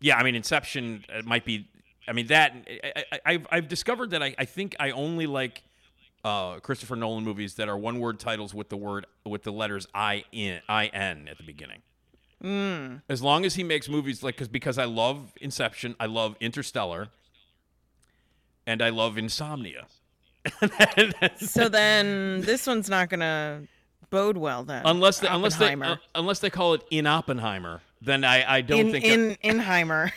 yeah, 0.00 0.16
I 0.16 0.22
mean 0.22 0.36
Inception 0.36 1.04
it 1.08 1.24
might 1.24 1.44
be. 1.44 1.68
I 2.06 2.12
mean 2.12 2.28
that 2.28 2.54
I, 2.82 3.04
I, 3.12 3.20
I've 3.26 3.46
I've 3.50 3.68
discovered 3.68 4.10
that 4.10 4.22
I, 4.22 4.34
I 4.38 4.44
think 4.44 4.76
I 4.78 4.92
only 4.92 5.26
like 5.26 5.62
uh, 6.28 6.60
Christopher 6.60 6.96
Nolan 6.96 7.24
movies 7.24 7.54
that 7.54 7.68
are 7.68 7.76
one 7.78 7.98
word 7.98 8.18
titles 8.20 8.52
with 8.54 8.68
the 8.68 8.76
word 8.76 9.06
with 9.24 9.42
the 9.42 9.52
letters 9.52 9.86
I 9.94 10.24
in 10.32 10.60
I 10.68 10.86
N 10.86 11.26
at 11.28 11.38
the 11.38 11.44
beginning. 11.44 11.82
As 13.08 13.20
long 13.20 13.44
as 13.44 13.56
he 13.56 13.64
makes 13.64 13.88
movies 13.88 14.22
like 14.22 14.36
because 14.36 14.48
because 14.48 14.78
I 14.78 14.84
love 14.84 15.32
Inception, 15.40 15.96
I 15.98 16.06
love 16.06 16.36
Interstellar, 16.40 17.08
and 18.66 18.80
I 18.82 18.90
love 18.90 19.18
Insomnia. 19.18 19.86
So 21.40 21.68
then 21.68 22.40
this 22.42 22.66
one's 22.66 22.88
not 22.88 23.08
gonna 23.10 23.62
bode 24.10 24.36
well 24.36 24.64
then. 24.64 24.82
unless 24.86 25.18
they, 25.20 25.28
unless 25.28 25.56
they 25.56 25.74
uh, 25.74 25.96
unless 26.14 26.38
they 26.38 26.48
call 26.50 26.74
it 26.74 26.82
in 26.90 27.06
Oppenheimer, 27.06 27.82
then 28.00 28.24
I, 28.24 28.56
I 28.56 28.60
don't 28.62 28.86
in 28.86 28.92
think 28.92 29.04
in 29.04 29.36
Inheimer. 29.58 30.12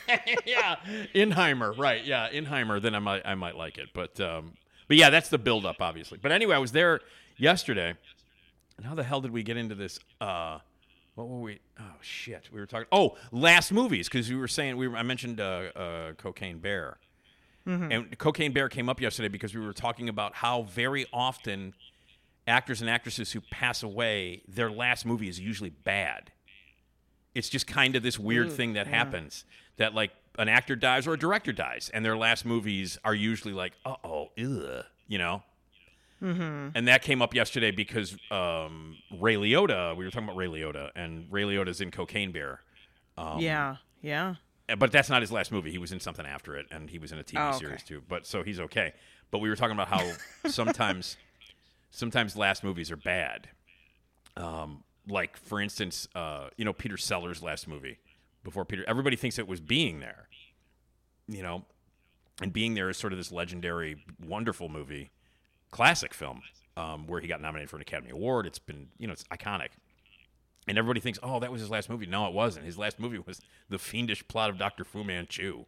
yeah, 0.46 0.76
Inheimer, 1.14 1.76
right? 1.76 2.04
Yeah, 2.04 2.30
Inheimer. 2.30 2.80
Then 2.80 2.94
I 2.94 3.00
might 3.00 3.26
I 3.26 3.34
might 3.34 3.56
like 3.56 3.78
it, 3.78 3.88
but 3.92 4.18
um, 4.20 4.54
but 4.92 4.98
yeah, 4.98 5.08
that's 5.08 5.30
the 5.30 5.38
build 5.38 5.64
up, 5.64 5.76
obviously. 5.80 6.18
But 6.20 6.32
anyway, 6.32 6.54
I 6.54 6.58
was 6.58 6.72
there 6.72 7.00
yesterday. 7.38 7.94
And 8.76 8.84
how 8.84 8.94
the 8.94 9.02
hell 9.02 9.22
did 9.22 9.30
we 9.30 9.42
get 9.42 9.56
into 9.56 9.74
this? 9.74 9.98
Uh, 10.20 10.58
what 11.14 11.30
were 11.30 11.40
we? 11.40 11.60
Oh 11.80 11.94
shit, 12.02 12.50
we 12.52 12.60
were 12.60 12.66
talking. 12.66 12.88
Oh, 12.92 13.16
last 13.30 13.72
movies 13.72 14.10
because 14.10 14.28
we 14.28 14.36
were 14.36 14.46
saying 14.46 14.76
we 14.76 14.88
were, 14.88 14.98
I 14.98 15.02
mentioned 15.02 15.40
uh, 15.40 15.70
uh, 15.74 16.12
Cocaine 16.18 16.58
Bear, 16.58 16.98
and 17.90 18.18
Cocaine 18.18 18.52
Bear 18.52 18.68
came 18.68 18.90
up 18.90 19.00
yesterday 19.00 19.28
because 19.28 19.54
we 19.54 19.64
were 19.64 19.72
talking 19.72 20.10
about 20.10 20.34
how 20.34 20.64
very 20.64 21.06
often 21.10 21.72
actors 22.46 22.82
and 22.82 22.90
actresses 22.90 23.32
who 23.32 23.40
pass 23.40 23.82
away, 23.82 24.42
their 24.46 24.70
last 24.70 25.06
movie 25.06 25.30
is 25.30 25.40
usually 25.40 25.70
bad. 25.70 26.32
It's 27.34 27.48
just 27.48 27.66
kind 27.66 27.96
of 27.96 28.02
this 28.02 28.18
weird 28.18 28.52
thing 28.52 28.74
that 28.74 28.88
happens 28.88 29.46
that 29.78 29.94
like 29.94 30.10
an 30.38 30.48
actor 30.48 30.76
dies 30.76 31.06
or 31.06 31.14
a 31.14 31.18
director 31.18 31.52
dies, 31.52 31.90
and 31.92 32.04
their 32.04 32.16
last 32.16 32.44
movies 32.44 32.98
are 33.04 33.14
usually 33.14 33.54
like, 33.54 33.72
uh 33.84 33.96
oh, 34.04 34.30
you 34.36 35.18
know. 35.18 35.42
Mm-hmm. 36.22 36.68
And 36.76 36.88
that 36.88 37.02
came 37.02 37.20
up 37.20 37.34
yesterday 37.34 37.72
because 37.72 38.16
um, 38.30 38.96
Ray 39.18 39.34
Liotta. 39.34 39.96
We 39.96 40.04
were 40.04 40.10
talking 40.10 40.28
about 40.28 40.36
Ray 40.36 40.46
Liotta, 40.46 40.90
and 40.94 41.26
Ray 41.30 41.42
Liotta's 41.42 41.80
in 41.80 41.90
Cocaine 41.90 42.30
Bear. 42.30 42.60
Um, 43.18 43.40
yeah, 43.40 43.76
yeah. 44.00 44.36
but 44.78 44.92
that's 44.92 45.10
not 45.10 45.20
his 45.20 45.32
last 45.32 45.50
movie. 45.50 45.70
He 45.72 45.78
was 45.78 45.90
in 45.92 45.98
something 46.00 46.24
after 46.24 46.56
it, 46.56 46.66
and 46.70 46.88
he 46.88 46.98
was 46.98 47.10
in 47.12 47.18
a 47.18 47.24
TV 47.24 47.40
Oh, 47.40 47.48
okay. 47.48 47.58
series 47.58 47.82
too. 47.82 48.02
But 48.08 48.26
so 48.26 48.42
he's 48.42 48.60
okay. 48.60 48.94
But 49.30 49.38
we 49.38 49.48
were 49.48 49.56
talking 49.56 49.74
about 49.74 49.88
how 49.88 50.12
sometimes, 50.48 51.16
sometimes 51.90 52.36
last 52.36 52.62
movies 52.62 52.90
are 52.90 52.96
bad. 52.96 53.48
Um, 54.36 54.84
like 55.08 55.36
for 55.36 55.60
instance, 55.60 56.06
uh, 56.14 56.48
you 56.56 56.64
know 56.64 56.72
Peter 56.72 56.96
Sellers' 56.96 57.42
last 57.42 57.66
movie 57.66 57.98
before 58.44 58.64
Peter. 58.64 58.84
Everybody 58.86 59.16
thinks 59.16 59.38
it 59.38 59.48
was 59.48 59.60
Being 59.60 59.98
There, 60.00 60.28
you 61.28 61.42
know, 61.42 61.64
and 62.40 62.52
Being 62.52 62.74
There 62.74 62.90
is 62.90 62.96
sort 62.96 63.12
of 63.12 63.18
this 63.18 63.32
legendary, 63.32 64.04
wonderful 64.24 64.68
movie, 64.68 65.10
classic 65.70 66.14
film, 66.14 66.42
um, 66.76 67.06
where 67.06 67.20
he 67.20 67.28
got 67.28 67.40
nominated 67.40 67.70
for 67.70 67.76
an 67.76 67.82
Academy 67.82 68.10
Award. 68.10 68.46
It's 68.46 68.58
been, 68.58 68.88
you 68.98 69.06
know, 69.06 69.12
it's 69.12 69.24
iconic. 69.24 69.68
And 70.68 70.78
everybody 70.78 71.00
thinks, 71.00 71.18
oh, 71.22 71.40
that 71.40 71.50
was 71.50 71.60
his 71.60 71.70
last 71.70 71.90
movie. 71.90 72.06
No, 72.06 72.26
it 72.26 72.32
wasn't. 72.32 72.66
His 72.66 72.78
last 72.78 73.00
movie 73.00 73.18
was 73.18 73.40
The 73.68 73.78
Fiendish 73.78 74.26
Plot 74.28 74.50
of 74.50 74.58
Dr. 74.58 74.84
Fu 74.84 75.02
Manchu, 75.02 75.64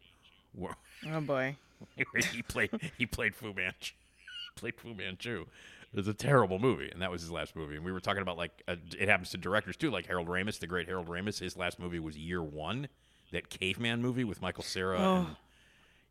Oh 1.11 1.21
boy. 1.21 1.57
he 2.31 2.41
played 2.41 2.69
he 2.97 3.05
played 3.05 3.35
Fu 3.35 3.53
Manchu. 3.53 3.93
played 4.55 4.75
Fu 4.75 4.93
Manchu. 4.93 5.45
It 5.93 5.97
was 5.97 6.07
a 6.07 6.13
terrible 6.13 6.59
movie, 6.59 6.89
and 6.91 7.01
that 7.01 7.11
was 7.11 7.21
his 7.21 7.31
last 7.31 7.55
movie. 7.55 7.75
And 7.75 7.85
we 7.85 7.91
were 7.91 7.99
talking 7.99 8.21
about 8.21 8.37
like 8.37 8.63
uh, 8.67 8.75
it 8.97 9.07
happens 9.07 9.29
to 9.31 9.37
directors 9.37 9.75
too, 9.75 9.91
like 9.91 10.07
Harold 10.07 10.27
Ramis, 10.27 10.59
the 10.59 10.67
great 10.67 10.87
Harold 10.87 11.07
Ramis. 11.07 11.39
His 11.39 11.57
last 11.57 11.79
movie 11.79 11.99
was 11.99 12.17
Year 12.17 12.41
One, 12.41 12.87
that 13.31 13.49
caveman 13.49 14.01
movie 14.01 14.23
with 14.23 14.41
Michael 14.41 14.63
Cera. 14.63 14.99
And, 14.99 15.35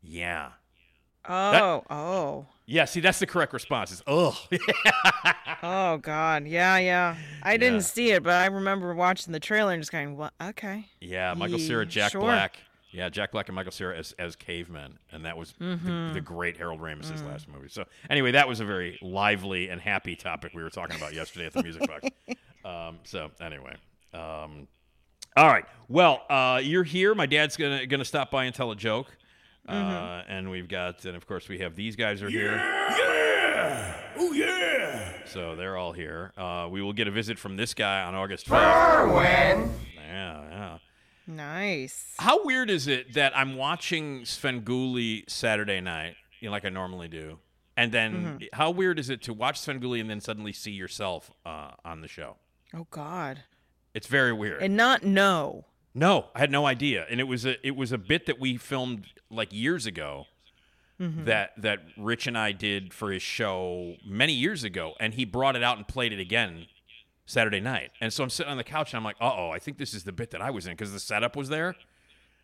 yeah, 0.05 0.49
Oh, 1.27 1.83
oh, 1.89 2.45
yeah. 2.67 2.85
See, 2.85 2.99
that's 2.99 3.17
the 3.19 3.25
correct 3.25 3.51
response. 3.53 3.91
Is 3.91 4.03
ugh. 4.05 4.35
oh 5.63 5.97
God. 5.97 6.45
Yeah, 6.47 6.77
yeah. 6.77 7.15
I 7.43 7.57
didn't 7.57 7.81
see 7.81 8.11
it, 8.11 8.23
but 8.23 8.33
I 8.33 8.45
remember 8.45 8.93
watching 8.93 9.33
the 9.33 9.39
trailer 9.39 9.73
and 9.73 9.81
just 9.81 9.91
going, 9.91 10.17
"What? 10.17 10.33
Okay." 10.41 10.85
Yeah, 11.01 11.33
Michael 11.35 11.59
Cera, 11.59 11.85
Jack 11.85 12.11
sure. 12.11 12.21
Black. 12.21 12.57
Yeah, 12.91 13.09
Jack 13.09 13.31
Black 13.33 13.49
and 13.49 13.55
Michael 13.55 13.71
Cera 13.73 13.97
as, 13.97 14.13
as 14.17 14.35
cavemen, 14.37 14.99
and 15.11 15.25
that 15.25 15.35
was 15.37 15.53
Mm-hmm. 15.59 16.07
the, 16.09 16.13
the 16.13 16.21
great 16.21 16.55
Harold 16.57 16.79
Ramis' 16.79 17.11
Mm. 17.11 17.27
last 17.27 17.47
movie. 17.49 17.67
So 17.69 17.83
anyway, 18.09 18.31
that 18.31 18.47
was 18.47 18.61
a 18.61 18.65
very 18.65 18.97
lively 19.01 19.67
and 19.69 19.81
happy 19.81 20.15
topic 20.15 20.53
we 20.55 20.63
were 20.63 20.69
talking 20.69 20.95
about 20.95 21.13
yesterday 21.13 21.47
at 21.47 21.53
the 21.53 21.63
Music 21.63 21.87
Box. 21.87 22.07
Um, 22.63 22.97
so 23.03 23.29
anyway, 23.39 23.75
um, 24.11 24.67
All 25.37 25.47
right. 25.47 25.65
Well, 25.87 26.23
uh, 26.31 26.59
you're 26.63 26.83
here. 26.83 27.13
My 27.13 27.27
dad's 27.27 27.57
gonna 27.57 27.85
gonna 27.85 28.03
stop 28.05 28.31
by 28.31 28.45
and 28.45 28.55
tell 28.55 28.71
a 28.71 28.75
joke. 28.75 29.15
Uh, 29.67 29.73
Mm-hmm. 29.73 30.31
and 30.31 30.49
we've 30.51 30.67
got, 30.67 31.05
and 31.05 31.15
of 31.15 31.25
course, 31.27 31.47
we 31.49 31.59
have 31.59 31.75
these 31.75 31.95
guys 31.95 32.21
are 32.21 32.29
here. 32.29 32.55
Yeah! 32.55 33.95
Oh, 34.17 34.31
yeah! 34.31 35.09
So 35.25 35.55
they're 35.55 35.75
all 35.77 35.91
here. 35.91 36.31
Uh, 36.37 36.67
we 36.69 36.81
will 36.81 36.93
get 36.93 37.07
a 37.07 37.11
visit 37.11 37.37
from 37.39 37.55
this 37.57 37.73
guy 37.73 38.03
on 38.03 38.13
August 38.15 38.47
12th. 38.47 39.13
When? 39.15 39.71
Yeah, 40.07 40.41
yeah. 40.49 40.77
Nice. 41.27 42.13
How 42.19 42.45
weird 42.45 42.69
is 42.69 42.87
it 42.87 43.13
that 43.15 43.35
I'm 43.35 43.55
watching 43.55 44.21
Svengoolie 44.21 45.27
Saturday 45.29 45.81
night, 45.81 46.15
you 46.39 46.47
know, 46.47 46.51
like 46.51 46.65
I 46.65 46.69
normally 46.69 47.07
do, 47.07 47.39
and 47.75 47.91
then 47.91 48.13
Mm-hmm. 48.13 48.37
how 48.53 48.69
weird 48.71 48.99
is 48.99 49.09
it 49.09 49.23
to 49.23 49.33
watch 49.33 49.59
Svengoolie 49.59 49.99
and 49.99 50.09
then 50.09 50.21
suddenly 50.21 50.53
see 50.53 50.71
yourself 50.71 51.31
uh, 51.45 51.71
on 51.83 52.01
the 52.01 52.07
show? 52.07 52.35
Oh 52.73 52.85
God. 52.91 53.43
It's 53.95 54.07
very 54.07 54.33
weird. 54.33 54.61
And 54.61 54.77
not 54.77 55.03
know. 55.03 55.65
No, 55.95 56.27
I 56.35 56.39
had 56.39 56.51
no 56.51 56.65
idea, 56.67 57.05
and 57.09 57.19
it 57.19 57.23
was 57.23 57.45
a 57.45 57.65
it 57.65 57.75
was 57.75 57.91
a 57.91 57.97
bit 57.97 58.25
that 58.27 58.39
we 58.39 58.57
filmed 58.57 59.07
like 59.31 59.51
years 59.51 59.85
ago. 59.87 60.25
Mm-hmm. 60.99 61.25
That 61.25 61.51
that 61.61 61.79
Rich 61.97 62.27
and 62.27 62.37
I 62.37 62.51
did 62.53 62.93
for 62.93 63.11
his 63.11 63.21
show 63.23 63.95
many 64.05 64.31
years 64.33 64.63
ago, 64.63 64.93
and 64.99 65.13
he 65.13 65.25
brought 65.25 65.55
it 65.57 65.63
out 65.63 65.75
and 65.77 65.85
played 65.87 66.13
it 66.13 66.19
again 66.21 66.67
Saturday 67.25 67.59
night. 67.59 67.91
And 67.99 68.13
so 68.13 68.23
I'm 68.23 68.29
sitting 68.29 68.49
on 68.51 68.55
the 68.57 68.63
couch 68.63 68.93
and 68.93 68.97
I'm 68.99 69.03
like, 69.03 69.17
uh 69.19 69.33
oh, 69.35 69.49
I 69.49 69.59
think 69.59 69.77
this 69.77 69.93
is 69.93 70.03
the 70.05 70.13
bit 70.13 70.31
that 70.31 70.41
I 70.41 70.51
was 70.51 70.67
in 70.67 70.71
because 70.73 70.93
the 70.93 70.99
setup 71.01 71.35
was 71.35 71.49
there. 71.49 71.75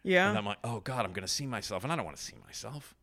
Yeah. 0.04 0.28
And 0.30 0.38
I'm 0.38 0.46
like, 0.46 0.58
oh 0.66 0.82
God, 0.82 1.06
I'm 1.06 1.14
gonna 1.14 1.28
see 1.30 1.46
myself, 1.46 1.84
and 1.84 1.94
I 1.94 1.96
don't 1.96 2.04
want 2.04 2.18
to 2.18 2.24
see 2.24 2.36
myself. 2.46 2.94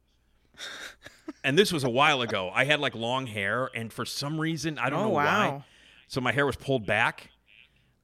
and 1.44 1.56
this 1.58 1.72
was 1.72 1.84
a 1.84 1.88
while 1.90 2.20
ago. 2.22 2.50
I 2.54 2.64
had 2.64 2.78
like 2.80 2.94
long 2.94 3.26
hair, 3.26 3.70
and 3.74 3.90
for 3.92 4.04
some 4.04 4.38
reason, 4.40 4.78
I 4.78 4.90
don't 4.90 5.00
Oh, 5.00 5.02
know 5.04 5.08
why. 5.10 5.64
So 6.08 6.20
my 6.20 6.32
hair 6.32 6.44
was 6.46 6.56
pulled 6.56 6.86
back, 6.86 7.30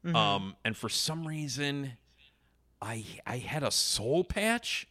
Mm-hmm. 0.04 0.16
um, 0.16 0.56
and 0.66 0.76
for 0.76 0.88
some 0.90 1.26
reason, 1.26 1.92
I 2.84 3.04
I 3.26 3.38
had 3.38 3.62
a 3.62 3.70
soul 3.70 4.24
patch, 4.24 4.86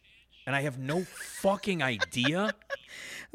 and 0.46 0.56
I 0.56 0.62
have 0.62 0.78
no 0.78 1.04
fucking 1.04 1.82
idea. 1.82 2.54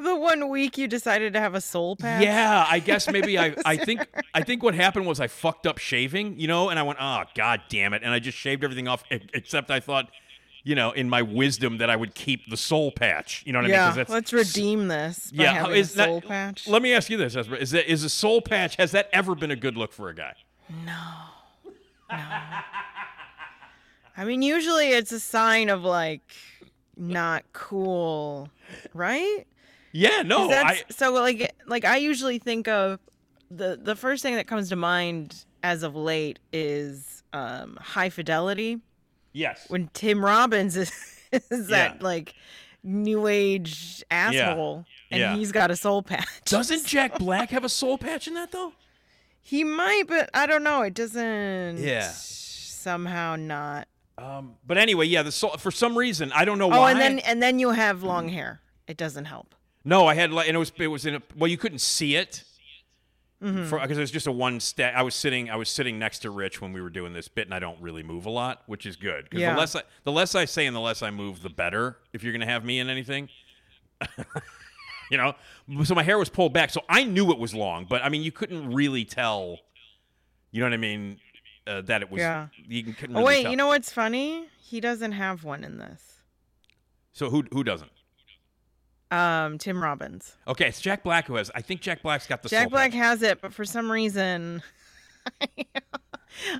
The 0.02 0.16
one 0.16 0.48
week 0.48 0.78
you 0.78 0.88
decided 0.88 1.34
to 1.34 1.42
have 1.42 1.56
a 1.56 1.60
soul 1.60 1.98
patch. 1.98 2.24
Yeah, 2.24 2.66
I 2.66 2.80
guess 2.90 3.12
maybe 3.12 3.38
I 3.38 3.54
I 3.66 3.76
think 3.76 4.08
I 4.34 4.44
think 4.44 4.64
what 4.64 4.74
happened 4.74 5.06
was 5.06 5.20
I 5.20 5.28
fucked 5.28 5.68
up 5.68 5.78
shaving, 5.78 6.40
you 6.40 6.48
know, 6.48 6.70
and 6.70 6.80
I 6.80 6.84
went, 6.84 7.00
oh 7.02 7.24
god 7.36 7.64
damn 7.68 7.94
it, 7.94 8.02
and 8.04 8.14
I 8.14 8.20
just 8.20 8.38
shaved 8.38 8.64
everything 8.64 8.88
off 8.88 9.04
except 9.10 9.70
I 9.70 9.82
thought, 9.82 10.10
you 10.64 10.74
know, 10.74 10.92
in 10.92 11.10
my 11.10 11.22
wisdom 11.22 11.80
that 11.80 11.90
I 11.90 11.98
would 11.98 12.16
keep 12.16 12.50
the 12.50 12.56
soul 12.56 12.94
patch. 12.94 13.44
You 13.46 13.52
know 13.52 13.60
what 13.60 13.66
I 13.66 13.90
mean? 13.92 13.98
Yeah. 13.98 14.06
Let's 14.08 14.32
redeem 14.32 14.88
this 14.88 15.32
yeah, 15.34 15.68
is 15.68 15.96
a 15.96 15.98
that- 15.98 16.06
soul 16.06 16.22
patch. 16.22 16.66
Let 16.66 16.82
me 16.82 16.94
ask 16.94 17.10
you 17.10 17.18
this: 17.18 17.36
Ezra. 17.36 17.58
is 17.58 17.72
that 17.72 17.92
is 17.92 18.06
a 18.06 18.10
soul 18.10 18.42
patch? 18.42 18.78
Has 18.78 18.92
that 18.92 19.10
ever 19.12 19.36
been 19.36 19.52
a 19.52 19.58
good 19.58 19.76
look 19.76 19.92
for 19.92 20.08
a 20.08 20.16
guy? 20.16 20.34
I 24.20 24.26
mean, 24.26 24.42
usually 24.42 24.90
it's 24.90 25.14
a 25.14 25.20
sign 25.20 25.70
of 25.70 25.84
like 25.84 26.22
not 26.98 27.46
cool, 27.54 28.50
right? 28.94 29.46
Yeah, 29.94 30.24
no, 30.24 30.52
I, 30.52 30.82
so 30.90 31.14
like 31.14 31.56
like 31.68 31.86
I 31.86 31.98
usually 31.98 32.38
think 32.38 32.68
of 32.68 33.00
the 33.50 33.80
the 33.82 33.96
first 33.96 34.22
thing 34.22 34.36
that 34.36 34.46
comes 34.46 34.68
to 34.70 34.76
mind 34.76 35.46
as 35.64 35.84
of 35.84 35.96
late 35.96 36.38
is 36.52 37.24
um 37.32 37.78
high 37.82 38.10
fidelity 38.10 38.80
yes, 39.32 39.66
when 39.70 39.90
Tim 39.94 40.24
Robbins 40.24 40.76
is, 40.84 40.92
is 41.32 41.68
that 41.68 41.96
Yeah. 41.96 42.04
like 42.06 42.36
new 42.84 43.26
age 43.28 44.04
asshole 44.12 44.86
and 45.12 45.20
Yeah. 45.22 45.36
he's 45.36 45.52
got 45.54 45.72
a 45.72 45.76
soul 45.78 46.02
patch. 46.04 46.28
doesn't 46.46 46.86
Jack 46.96 47.18
Black 47.20 47.50
have 47.52 47.64
a 47.64 47.70
soul 47.70 47.98
patch 47.98 48.28
in 48.28 48.34
that 48.34 48.52
though? 48.52 48.74
he 49.42 49.64
might, 49.64 50.04
but 50.08 50.30
I 50.34 50.46
don't 50.46 50.64
know. 50.64 50.82
It 50.84 50.94
doesn't 50.94 51.78
Yeah. 51.78 52.10
somehow 52.12 53.36
not. 53.38 53.88
Um, 54.22 54.56
but 54.66 54.78
anyway, 54.78 55.06
yeah, 55.08 55.24
the 55.24 55.32
soul 55.32 55.52
for 55.58 55.72
some 55.72 55.98
reason 55.98 56.32
I 56.34 56.46
don't 56.46 56.58
know 56.58 56.68
why. 56.68 56.78
Oh, 56.78 56.86
and 56.86 57.00
then 57.00 57.20
and 57.20 57.42
then 57.42 57.60
you 57.60 57.70
have 57.72 58.04
long 58.04 58.30
hair. 58.30 58.62
It 58.88 58.98
doesn't 58.98 59.26
help. 59.26 59.56
no, 59.86 60.08
I 60.08 60.16
had 60.16 60.32
like, 60.32 60.48
and 60.48 60.56
it 60.56 60.60
was 60.60 60.72
it 60.78 60.88
was 60.88 61.06
in 61.06 61.16
a 61.16 61.22
well, 61.38 61.48
you 61.50 61.58
couldn't 61.58 61.80
see 61.82 62.16
it. 62.16 62.44
Mm-hmm. 63.42 63.70
because 63.82 63.98
it 63.98 64.02
was 64.02 64.12
just 64.12 64.28
a 64.28 64.34
one 64.34 64.60
step. 64.60 64.94
I 64.94 65.02
was 65.02 65.16
sitting, 65.16 65.50
I 65.50 65.56
was 65.56 65.70
sitting 65.70 65.98
next 65.98 66.20
to 66.20 66.30
Rich 66.30 66.60
when 66.60 66.74
we 66.74 66.82
were 66.82 66.90
doing 66.90 67.14
this 67.14 67.30
bit, 67.30 67.48
and 67.48 67.54
I 67.54 67.60
don't 67.60 67.80
really 67.82 68.04
move 68.04 68.26
a 68.26 68.30
lot, 68.30 68.64
which 68.66 68.86
is 68.86 68.98
good. 68.98 69.24
Because 69.24 69.40
Yeah. 69.40 69.54
the 69.54 69.60
less 69.60 69.76
I, 69.78 69.84
the 70.04 70.12
less 70.12 70.36
I 70.36 70.44
say 70.44 70.66
and 70.66 70.76
the 70.76 70.82
less 70.82 71.02
I 71.02 71.10
move, 71.10 71.42
the 71.42 71.50
better. 71.50 72.00
If 72.12 72.22
you're 72.22 72.34
gonna 72.34 72.46
have 72.48 72.66
me 72.66 72.80
in 72.80 72.90
anything, 72.90 73.30
you 75.12 75.18
know. 75.18 75.36
So 75.86 75.96
my 75.96 76.04
hair 76.04 76.18
was 76.18 76.28
pulled 76.30 76.52
back, 76.54 76.70
so 76.70 76.82
I 76.90 77.04
knew 77.06 77.32
it 77.32 77.40
was 77.40 77.54
long, 77.56 77.86
but 77.90 78.04
I 78.04 78.10
mean, 78.10 78.24
you 78.24 78.32
couldn't 78.34 78.74
really 78.74 79.06
tell. 79.06 79.58
You 80.52 80.60
know 80.60 80.66
what 80.66 80.74
I 80.74 80.78
mean? 80.78 81.20
Uh, 81.68 81.82
that 81.82 82.02
it 82.02 82.10
was. 82.12 82.20
Yeah. 82.20 82.48
You 82.68 82.84
can- 82.84 82.94
couldn't 82.94 83.16
Oh 83.18 83.24
wait, 83.24 83.44
tell. 83.44 83.52
you 83.52 83.58
know 83.58 83.68
what's 83.68 83.92
funny? 83.92 84.48
He 84.60 84.80
doesn't 84.80 85.12
have 85.14 85.44
one 85.44 85.64
in 85.64 85.78
this. 85.78 86.02
So 87.14 87.30
who 87.30 87.44
who 87.52 87.64
doesn't? 87.64 87.92
Um, 89.12 89.58
Tim 89.58 89.82
Robbins. 89.82 90.36
Okay, 90.48 90.68
it's 90.68 90.80
Jack 90.82 91.04
Black 91.04 91.26
who 91.28 91.36
has. 91.36 91.50
I 91.56 91.62
think 91.62 91.82
Jack 91.82 92.04
Black's 92.04 92.28
got 92.28 92.44
the 92.44 92.50
Jack 92.50 92.70
Black 92.70 92.92
patch. 92.92 92.98
has 93.00 93.22
it, 93.24 93.42
but 93.42 93.52
for 93.54 93.66
some 93.66 93.92
reason, 93.92 94.62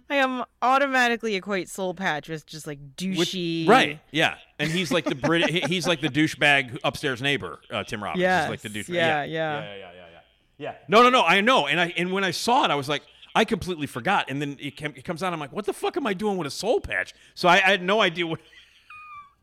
I 0.10 0.16
am 0.16 0.44
automatically 0.62 1.36
equate 1.36 1.70
Soul 1.70 1.94
Patch 1.94 2.28
with 2.28 2.46
just 2.48 2.66
like 2.68 2.80
douchey. 2.96 3.68
right? 3.68 4.00
Yeah, 4.12 4.36
and 4.58 4.70
he's 4.72 4.92
like 4.92 5.06
the 5.06 5.16
Brit. 5.16 5.48
he's 5.68 5.88
like 5.88 6.02
the 6.02 6.10
douchebag 6.10 6.80
upstairs 6.84 7.22
neighbor, 7.22 7.60
uh, 7.72 7.84
Tim 7.84 8.04
Robbins. 8.04 8.24
He's 8.24 8.50
like 8.50 8.62
the 8.62 8.70
douchebag. 8.70 8.90
yeah, 8.94 9.24
yeah, 9.24 9.26
yeah. 9.26 9.60
yeah, 9.62 9.62
yeah, 9.62 9.78
yeah, 9.78 9.92
yeah. 10.12 10.20
Yeah. 10.58 10.74
No, 10.88 11.04
no, 11.04 11.10
no. 11.10 11.22
I 11.24 11.42
know, 11.42 11.68
and 11.68 11.80
I 11.80 11.94
and 11.96 12.12
when 12.12 12.24
I 12.24 12.32
saw 12.32 12.66
it, 12.66 12.72
I 12.72 12.76
was 12.76 12.90
like, 12.90 13.04
I 13.36 13.46
completely 13.46 13.88
forgot, 13.88 14.30
and 14.30 14.42
then 14.42 14.58
it, 14.60 14.76
came, 14.76 14.94
it 14.96 15.04
comes 15.06 15.22
out. 15.24 15.32
I'm 15.34 15.40
like, 15.40 15.54
what 15.54 15.66
the 15.66 15.74
fuck 15.74 15.96
am 15.98 16.06
I 16.08 16.14
doing 16.14 16.38
with 16.38 16.48
a 16.48 16.52
soul 16.52 16.80
patch? 16.82 17.14
So 17.36 17.48
I, 17.48 17.56
I 17.56 17.72
had 17.72 17.82
no 17.84 18.02
idea 18.02 18.28
what. 18.28 18.40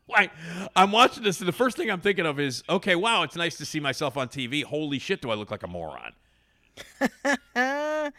Like, 0.09 0.31
I'm 0.73 0.93
watching 0.93 1.21
this, 1.23 1.39
and 1.39 1.49
the 1.49 1.51
first 1.51 1.75
thing 1.75 1.91
I'm 1.91 1.99
thinking 1.99 2.25
of 2.25 2.39
is, 2.39 2.63
okay, 2.69 2.95
wow, 2.95 3.23
it's 3.23 3.35
nice 3.35 3.57
to 3.57 3.65
see 3.65 3.81
myself 3.81 4.15
on 4.15 4.29
TV. 4.29 4.63
Holy 4.63 4.99
shit, 4.99 5.21
do 5.21 5.29
I 5.29 5.33
look 5.33 5.51
like 5.51 5.63
a 5.63 5.67
moron? 5.67 6.13
Ah. 7.55 8.11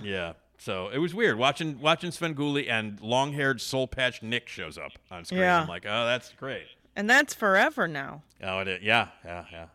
Yeah. 0.02 0.32
So 0.58 0.88
it 0.88 0.98
was 0.98 1.14
weird 1.14 1.36
watching 1.38 1.80
watching 1.80 2.10
Svengoolie 2.10 2.68
and 2.70 3.00
long 3.00 3.32
haired 3.32 3.60
soul 3.60 3.86
patch 3.88 4.22
Nick 4.22 4.48
shows 4.48 4.78
up 4.78 4.92
on 5.10 5.24
screen. 5.24 5.40
Yeah. 5.40 5.62
I'm 5.62 5.68
like, 5.68 5.84
oh, 5.86 6.06
that's 6.06 6.32
great. 6.38 6.66
and 6.94 7.08
that's 7.10 7.34
forever 7.34 7.86
now. 7.88 8.22
Oh, 8.42 8.60
it 8.60 8.68
is. 8.68 8.82
Yeah, 8.82 9.08
yeah, 9.24 9.44
yeah. 9.52 9.66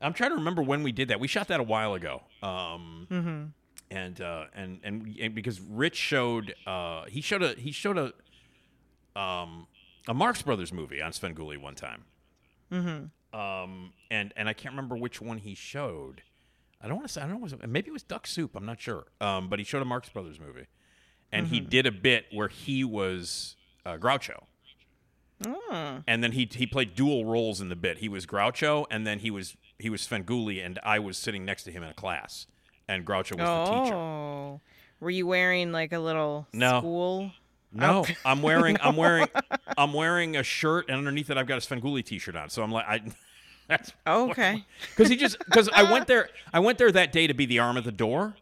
I'm 0.00 0.12
trying 0.12 0.30
to 0.30 0.36
remember 0.36 0.62
when 0.62 0.82
we 0.84 0.92
did 0.92 1.08
that. 1.08 1.18
We 1.20 1.26
shot 1.28 1.48
that 1.48 1.58
a 1.60 1.64
while 1.64 1.94
ago. 1.94 2.22
Um, 2.42 3.06
Mm-hmm. 3.10 3.44
And 3.90 4.20
uh, 4.20 4.44
and 4.54 4.80
and 4.82 5.16
and 5.20 5.34
because 5.34 5.60
Rich 5.60 5.96
showed 5.96 6.54
uh, 6.66 7.04
he 7.06 7.20
showed 7.20 7.42
a 7.42 7.54
he 7.54 7.72
showed 7.72 7.98
a 7.98 9.18
um 9.18 9.66
a 10.06 10.14
Marx 10.14 10.42
Brothers 10.42 10.72
movie 10.72 11.02
on 11.02 11.12
Sven 11.12 11.34
Svengoolie 11.34 11.58
one 11.58 11.74
time. 11.74 12.04
Mm-hmm. 12.72 13.38
Um, 13.38 13.92
and 14.10 14.32
and 14.36 14.48
I 14.48 14.52
can't 14.52 14.72
remember 14.72 14.96
which 14.96 15.20
one 15.20 15.38
he 15.38 15.54
showed. 15.54 16.22
I 16.80 16.86
don't 16.86 16.96
want 16.96 17.08
to 17.08 17.12
say 17.12 17.20
I 17.20 17.24
don't 17.26 17.34
know. 17.34 17.42
Was 17.42 17.54
maybe 17.66 17.88
it 17.88 17.92
was 17.92 18.02
Duck 18.02 18.26
Soup. 18.26 18.54
I'm 18.54 18.66
not 18.66 18.80
sure. 18.80 19.06
Um, 19.20 19.48
but 19.48 19.58
he 19.58 19.64
showed 19.64 19.82
a 19.82 19.84
Marx 19.84 20.08
Brothers 20.08 20.38
movie, 20.40 20.66
and 21.32 21.48
he 21.48 21.60
did 21.60 21.86
a 21.86 21.92
bit 21.92 22.26
where 22.32 22.48
he 22.48 22.84
was 22.84 23.56
uh, 23.84 23.96
Groucho. 23.96 24.44
Oh. 25.46 26.02
And 26.06 26.22
then 26.22 26.32
he 26.32 26.48
he 26.50 26.66
played 26.66 26.94
dual 26.94 27.24
roles 27.24 27.60
in 27.60 27.68
the 27.68 27.76
bit. 27.76 27.98
He 27.98 28.08
was 28.08 28.26
Groucho, 28.26 28.86
and 28.90 29.06
then 29.06 29.20
he 29.20 29.30
was 29.30 29.56
he 29.78 29.90
was 29.90 30.06
Svengoolie, 30.06 30.64
and 30.64 30.78
I 30.82 30.98
was 30.98 31.16
sitting 31.16 31.44
next 31.44 31.64
to 31.64 31.70
him 31.70 31.82
in 31.82 31.90
a 31.90 31.94
class, 31.94 32.46
and 32.88 33.04
Groucho 33.06 33.38
was 33.38 33.70
the 33.70 33.82
teacher. 33.84 33.94
Oh. 33.94 34.60
Were 35.00 35.10
you 35.10 35.26
wearing 35.26 35.70
like 35.72 35.92
a 35.92 35.98
little 35.98 36.46
No. 36.52 36.80
school? 36.80 37.30
No, 37.72 38.04
Oh. 38.08 38.12
I'm 38.24 38.42
wearing 38.42 38.76
I'm 38.80 38.96
wearing 39.04 39.28
I'm 39.76 39.92
wearing 39.92 40.36
a 40.36 40.42
shirt, 40.42 40.88
and 40.88 40.96
underneath 40.98 41.30
it 41.30 41.36
I've 41.36 41.46
got 41.46 41.58
a 41.58 41.60
Svengoolie 41.66 42.04
T-shirt 42.04 42.34
on. 42.36 42.48
So 42.50 42.62
I'm 42.62 42.72
like, 42.72 42.86
I 42.88 43.00
that's 43.68 43.92
Okay. 44.06 44.64
because 44.96 45.08
he 45.10 45.16
just 45.16 45.38
because 45.40 45.68
I 45.74 45.82
went 45.90 46.06
there 46.06 46.30
I 46.52 46.60
went 46.60 46.78
there 46.78 46.90
that 46.92 47.12
day 47.12 47.26
to 47.26 47.34
be 47.34 47.46
the 47.46 47.58
arm 47.58 47.76
at 47.76 47.84
the 47.84 47.92
door 47.92 48.34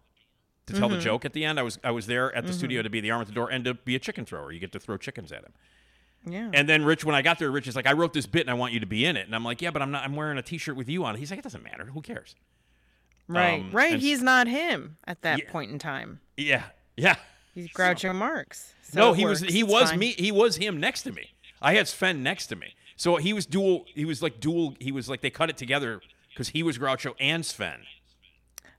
to 0.67 0.73
tell 0.73 0.89
Mm-hmm. 0.89 0.97
the 0.99 1.03
joke 1.03 1.25
at 1.25 1.33
the 1.33 1.45
end. 1.45 1.59
I 1.59 1.63
was 1.63 1.79
I 1.85 1.91
was 1.91 2.07
there 2.07 2.35
at 2.35 2.47
the 2.47 2.53
studio 2.53 2.83
to 2.83 2.91
be 2.91 3.01
the 3.01 3.11
arm 3.11 3.21
at 3.21 3.27
the 3.27 3.33
door 3.35 3.51
and 3.51 3.65
to 3.65 3.75
be 3.75 3.95
a 3.97 3.99
chicken 3.99 4.25
thrower. 4.25 4.53
You 4.53 4.61
get 4.61 4.73
to 4.73 4.81
throw 4.81 4.97
chickens 4.97 5.31
at 5.33 5.43
him. 5.45 5.53
Yeah. 6.29 6.51
And 6.53 6.69
then 6.69 6.85
Rich, 6.85 7.05
when 7.05 7.15
I 7.15 7.23
got 7.23 7.39
there, 7.39 7.53
Rich 7.53 7.69
is 7.69 7.77
like, 7.77 7.87
I 7.87 7.93
wrote 7.93 8.13
this 8.13 8.27
bit 8.27 8.41
and 8.41 8.51
I 8.51 8.55
want 8.55 8.73
you 8.73 8.81
to 8.81 8.87
be 8.87 9.05
in 9.05 9.17
it. 9.17 9.27
And 9.27 9.35
I'm 9.35 9.45
like, 9.45 9.63
yeah, 9.63 9.71
but 9.71 9.81
I'm 9.81 9.93
not. 9.93 10.03
I'm 10.03 10.17
wearing 10.17 10.39
a 10.39 10.43
T-shirt 10.43 10.75
with 10.75 10.89
you 10.89 11.05
on 11.05 11.15
it. 11.15 11.19
He's 11.19 11.31
like, 11.31 11.39
it 11.39 11.43
doesn't 11.43 11.63
matter. 11.63 11.85
Who 11.85 12.01
cares? 12.03 12.35
Right. 13.29 13.61
um, 13.61 13.71
right. 13.73 13.99
He's 13.99 14.23
not 14.23 14.47
him 14.47 14.97
at 15.07 15.23
that 15.23 15.39
Yeah. 15.41 15.51
point 15.51 15.71
in 15.71 15.79
time. 15.79 16.21
Yeah, 16.37 16.65
yeah. 16.97 17.17
He's 17.55 17.69
Groucho 17.71 18.15
Marx. 18.15 18.75
So 18.83 19.01
no, 19.01 19.13
he 19.15 19.25
was 19.25 19.41
he 19.41 19.61
It's 19.61 19.69
was 19.71 19.91
fine. 19.91 19.99
me. 19.99 20.13
He 20.13 20.31
was 20.31 20.57
him 20.57 20.79
next 20.79 21.03
to 21.03 21.13
me. 21.13 21.31
I 21.63 21.75
had 21.75 21.89
Sven 21.89 22.23
next 22.23 22.47
to 22.49 22.57
me. 22.57 22.75
So 22.97 23.17
he 23.17 23.33
was 23.33 23.47
dual. 23.47 23.87
He 23.95 24.05
was 24.05 24.23
like 24.23 24.41
dual. 24.41 24.75
He 24.79 24.93
was 24.93 25.09
like 25.09 25.21
they 25.23 25.31
cut 25.31 25.51
it 25.51 25.57
together 25.57 26.01
because 26.31 26.51
he 26.51 26.63
was 26.63 26.79
Groucho 26.79 27.15
and 27.19 27.45
Sven. 27.45 27.81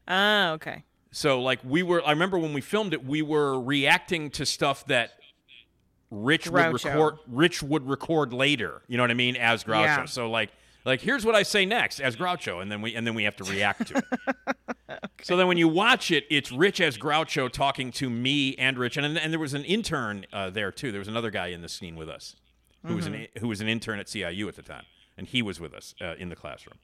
Ah, 0.08 0.52
okay. 0.52 0.84
So 1.12 1.42
like 1.42 1.60
we 1.64 1.84
were. 1.84 2.06
I 2.06 2.12
remember 2.12 2.38
when 2.38 2.54
we 2.54 2.62
filmed 2.62 2.94
it, 2.94 3.04
we 3.06 3.22
were 3.22 3.60
reacting 3.60 4.30
to 4.32 4.46
stuff 4.46 4.86
that 4.88 5.12
Rich 6.10 6.48
would 6.50 6.74
record. 6.84 7.16
Rich 7.28 7.64
would 7.64 7.88
record 7.90 8.32
later. 8.32 8.82
You 8.88 8.98
know 8.98 9.04
what 9.04 9.12
I 9.12 9.16
mean? 9.16 9.36
As 9.36 9.64
Groucho. 9.64 9.84
Yeah. 9.84 10.06
So 10.06 10.30
like 10.30 10.52
Like, 10.88 11.02
here's 11.02 11.26
what 11.26 11.36
I 11.36 11.44
say 11.44 11.66
next 11.66 12.00
as 12.00 12.16
Groucho, 12.16 12.62
and 12.62 12.72
then 12.72 12.82
we 12.82 12.96
and 12.96 13.06
then 13.06 13.14
we 13.14 13.26
have 13.26 13.36
to 13.36 13.44
react 13.44 13.88
to 13.88 13.98
it. 13.98 14.06
So 15.24 15.36
then 15.36 15.48
when 15.48 15.58
you 15.58 15.68
watch 15.68 16.12
it, 16.12 16.26
it's 16.30 16.52
Rich 16.52 16.80
as 16.80 16.98
Groucho 16.98 17.52
talking 17.52 17.92
to 17.94 18.10
me 18.10 18.56
and 18.56 18.78
Rich, 18.78 18.96
and 18.96 19.18
and 19.18 19.34
there 19.34 19.40
was 19.40 19.54
an 19.54 19.66
intern 19.66 20.26
uh, 20.32 20.50
there 20.52 20.72
too. 20.72 20.92
There 20.92 21.00
was 21.00 21.08
another 21.08 21.32
guy 21.32 21.48
in 21.48 21.62
the 21.62 21.68
scene 21.68 21.96
with 21.96 22.08
us 22.08 22.36
who 22.86 22.96
was 22.96 23.08
an 23.08 23.28
who 23.40 23.48
was 23.48 23.60
an 23.60 23.68
intern 23.68 24.00
at 24.00 24.06
CIU 24.06 24.48
at 24.48 24.56
the 24.56 24.62
time, 24.62 24.86
and 25.18 25.28
he 25.28 25.42
was 25.42 25.60
with 25.60 25.74
us 25.74 25.94
uh, 26.00 26.14
in 26.18 26.30
the 26.30 26.36
classroom. 26.36 26.78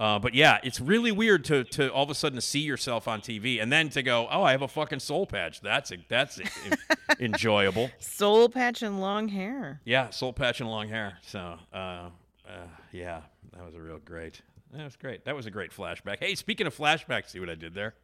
Uh, 0.00 0.18
but 0.18 0.34
yeah, 0.34 0.58
it's 0.62 0.80
really 0.80 1.12
weird 1.12 1.44
to 1.46 1.64
to 1.64 1.90
all 1.92 2.02
of 2.02 2.10
a 2.10 2.14
sudden 2.14 2.40
see 2.40 2.60
yourself 2.60 3.08
on 3.08 3.20
TV 3.20 3.62
and 3.62 3.72
then 3.72 3.88
to 3.90 4.02
go, 4.02 4.28
oh, 4.30 4.42
I 4.42 4.50
have 4.50 4.62
a 4.62 4.68
fucking 4.68 5.00
soul 5.00 5.26
patch. 5.26 5.60
That's 5.60 5.92
that's 6.08 6.40
enjoyable. 7.20 7.90
Soul 7.98 8.48
patch 8.48 8.82
and 8.82 9.00
long 9.00 9.28
hair. 9.28 9.80
Yeah, 9.84 10.10
soul 10.10 10.32
patch 10.32 10.60
and 10.60 10.68
long 10.68 10.88
hair. 10.88 11.18
So, 11.22 11.56
uh, 11.72 12.10
uh, 12.48 12.66
yeah, 12.92 13.20
that 13.54 13.64
was 13.64 13.74
a 13.74 13.80
real 13.80 13.98
great. 13.98 14.40
That 14.72 14.84
was 14.84 14.96
great. 14.96 15.24
That 15.24 15.34
was 15.34 15.46
a 15.46 15.50
great 15.50 15.70
flashback. 15.70 16.18
Hey, 16.20 16.34
speaking 16.34 16.66
of 16.66 16.76
flashbacks, 16.76 17.30
see 17.30 17.40
what 17.40 17.50
I 17.50 17.54
did 17.54 17.74
there? 17.74 17.94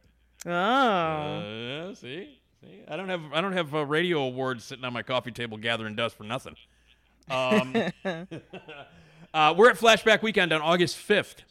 Oh. 0.45 0.51
Uh, 0.51 1.95
see, 1.95 2.37
see, 2.61 2.81
I 2.87 2.95
don't 2.97 3.09
have 3.09 3.21
I 3.33 3.41
don't 3.41 3.53
have 3.53 3.73
uh, 3.73 3.85
radio 3.85 4.21
awards 4.21 4.63
sitting 4.63 4.85
on 4.85 4.93
my 4.93 5.03
coffee 5.03 5.31
table 5.31 5.57
gathering 5.57 5.95
dust 5.95 6.15
for 6.15 6.23
nothing. 6.23 6.55
Um, 7.29 7.75
uh, 9.33 9.53
we're 9.57 9.69
at 9.69 9.77
Flashback 9.77 10.21
Weekend 10.21 10.53
on 10.53 10.61
August 10.61 10.97
fifth. 10.97 11.43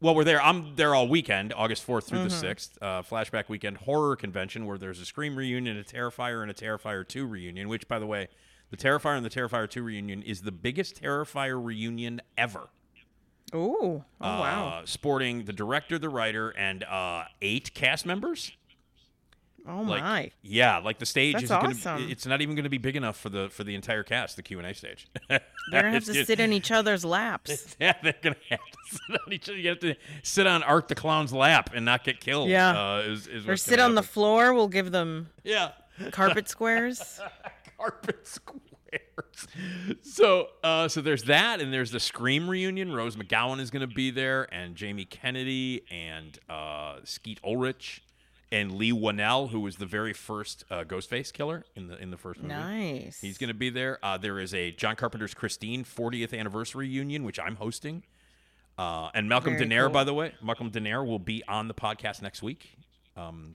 Well, 0.00 0.14
we're 0.14 0.24
there. 0.24 0.42
I'm 0.42 0.76
there 0.76 0.94
all 0.94 1.08
weekend, 1.08 1.54
August 1.56 1.86
4th 1.86 2.04
through 2.04 2.24
the 2.24 2.28
6th. 2.28 2.72
Uh, 2.82 3.00
Flashback 3.00 3.48
Weekend 3.48 3.78
Horror 3.78 4.16
Convention, 4.16 4.66
where 4.66 4.76
there's 4.76 5.00
a 5.00 5.06
Scream 5.06 5.34
reunion, 5.34 5.78
a 5.78 5.82
Terrifier, 5.82 6.42
and 6.42 6.50
a 6.50 6.54
Terrifier 6.54 7.08
2 7.08 7.26
reunion, 7.26 7.70
which, 7.70 7.88
by 7.88 7.98
the 7.98 8.04
way, 8.04 8.28
the 8.76 8.82
Terrifier 8.88 9.16
and 9.16 9.24
the 9.24 9.30
Terrifier 9.30 9.68
2 9.68 9.82
reunion 9.82 10.22
is 10.22 10.42
the 10.42 10.52
biggest 10.52 11.02
Terrifier 11.02 11.62
reunion 11.62 12.20
ever. 12.36 12.68
Ooh. 13.54 14.04
Oh 14.20 14.40
wow. 14.40 14.80
Uh, 14.82 14.86
sporting 14.86 15.44
the 15.44 15.52
director, 15.52 15.98
the 15.98 16.08
writer, 16.08 16.50
and 16.50 16.82
uh, 16.84 17.24
eight 17.40 17.72
cast 17.74 18.04
members. 18.06 18.52
Oh 19.66 19.80
Like, 19.80 20.02
my. 20.02 20.30
yeah, 20.42 20.76
like 20.78 20.98
the 20.98 21.06
stage 21.06 21.32
That's 21.34 21.44
is 21.44 21.50
gonna, 21.50 21.68
awesome. 21.70 22.10
It's 22.10 22.26
not 22.26 22.42
even 22.42 22.54
going 22.54 22.64
to 22.64 22.70
be 22.70 22.76
big 22.78 22.96
enough 22.96 23.16
for 23.16 23.30
the 23.30 23.48
for 23.48 23.64
the 23.64 23.74
entire 23.74 24.02
cast, 24.02 24.36
the 24.36 24.42
Q 24.42 24.58
and 24.58 24.66
A 24.66 24.74
stage. 24.74 25.06
They're 25.28 25.40
gonna 25.70 25.92
have 25.92 26.04
to 26.04 26.12
just- 26.12 26.26
sit 26.26 26.38
in 26.40 26.52
each 26.52 26.70
other's 26.70 27.02
laps. 27.04 27.74
Yeah, 27.80 27.94
they're 28.02 28.14
gonna 28.22 28.36
have 28.50 28.58
to 28.58 28.78
sit 28.90 29.20
on 29.26 29.32
each 29.32 29.48
other. 29.48 29.58
You 29.58 29.68
have 29.70 29.78
to 29.80 29.94
sit 30.22 30.46
on 30.46 30.62
Art 30.64 30.88
the 30.88 30.94
Clown's 30.94 31.32
lap 31.32 31.70
and 31.74 31.84
not 31.84 32.04
get 32.04 32.20
killed. 32.20 32.50
Yeah. 32.50 32.96
uh, 32.96 33.02
is, 33.06 33.26
is 33.26 33.48
Or 33.48 33.56
sit 33.56 33.76
gonna 33.76 33.84
on 33.88 33.94
the 33.94 34.02
floor. 34.02 34.52
We'll 34.52 34.68
give 34.68 34.90
them 34.90 35.30
yeah 35.44 35.70
carpet 36.10 36.48
squares. 36.48 37.20
Carpet 37.90 38.26
squares. 38.26 38.60
So, 40.02 40.48
uh, 40.62 40.88
so 40.88 41.00
there's 41.00 41.24
that, 41.24 41.60
and 41.60 41.72
there's 41.72 41.90
the 41.90 42.00
Scream 42.00 42.48
reunion. 42.48 42.92
Rose 42.92 43.16
McGowan 43.16 43.60
is 43.60 43.70
going 43.70 43.86
to 43.88 43.94
be 43.94 44.10
there, 44.10 44.46
and 44.52 44.74
Jamie 44.76 45.04
Kennedy, 45.04 45.84
and 45.90 46.38
uh, 46.48 46.96
Skeet 47.04 47.40
Ulrich, 47.44 48.02
and 48.52 48.72
Lee 48.72 48.92
Waddell, 48.92 49.48
who 49.48 49.60
was 49.60 49.76
the 49.76 49.86
very 49.86 50.12
first 50.12 50.64
uh, 50.70 50.84
Ghostface 50.84 51.32
killer 51.32 51.64
in 51.74 51.88
the 51.88 52.00
in 52.00 52.10
the 52.10 52.16
first 52.16 52.40
movie. 52.40 52.54
Nice. 52.54 53.20
He's 53.20 53.38
going 53.38 53.48
to 53.48 53.54
be 53.54 53.70
there. 53.70 53.98
Uh, 54.02 54.16
there 54.16 54.38
is 54.38 54.54
a 54.54 54.70
John 54.72 54.96
Carpenter's 54.96 55.34
Christine 55.34 55.84
40th 55.84 56.38
anniversary 56.38 56.86
reunion, 56.88 57.24
which 57.24 57.38
I'm 57.40 57.56
hosting. 57.56 58.04
Uh, 58.76 59.10
and 59.14 59.28
Malcolm 59.28 59.56
Very 59.56 59.68
cool. 59.68 59.88
by 59.90 60.04
the 60.04 60.14
way, 60.14 60.34
Malcolm 60.42 60.70
Danare 60.70 61.06
will 61.06 61.20
be 61.20 61.44
on 61.46 61.68
the 61.68 61.74
podcast 61.74 62.22
next 62.22 62.42
week. 62.42 62.76
Um, 63.16 63.54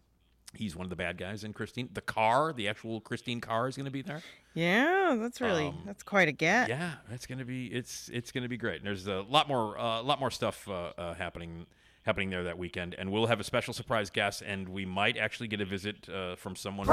he's 0.56 0.76
one 0.76 0.86
of 0.86 0.90
the 0.90 0.96
bad 0.96 1.18
guys 1.18 1.44
in 1.44 1.54
Christine. 1.54 1.90
The 1.94 2.02
car, 2.02 2.54
the 2.54 2.68
actual 2.68 3.02
Christine 3.02 3.40
car, 3.42 3.68
is 3.68 3.76
going 3.76 3.86
to 3.86 3.92
be 3.92 4.02
there. 4.02 4.22
Yeah, 4.54 5.16
that's 5.20 5.40
really 5.42 5.68
Um, 5.68 5.84
that's 5.86 6.04
quite 6.04 6.28
a 6.28 6.32
get. 6.32 6.70
Yeah, 6.70 6.94
it's 7.12 7.26
going 7.26 7.40
to 7.40 7.46
be 7.46 7.68
it's 7.68 8.10
it's 8.12 8.32
going 8.32 8.44
to 8.44 8.50
be 8.50 8.58
great. 8.58 8.78
And 8.78 8.86
there's 8.88 9.08
a 9.08 9.22
lot 9.22 9.48
more 9.48 9.76
a 9.76 10.02
lot 10.02 10.20
more 10.20 10.32
stuff 10.32 10.68
uh, 10.68 10.92
uh, 10.98 11.14
happening 11.14 11.66
happening 12.04 12.30
there 12.30 12.44
that 12.46 12.58
weekend, 12.58 12.96
and 12.98 13.12
we'll 13.12 13.28
have 13.28 13.40
a 13.40 13.44
special 13.44 13.74
surprise 13.74 14.10
guest, 14.10 14.42
and 14.46 14.70
we 14.70 14.86
might 14.86 15.18
actually 15.18 15.48
get 15.48 15.62
a 15.62 15.66
visit 15.66 16.08
uh, 16.10 16.36
from 16.36 16.56
someone 16.56 16.88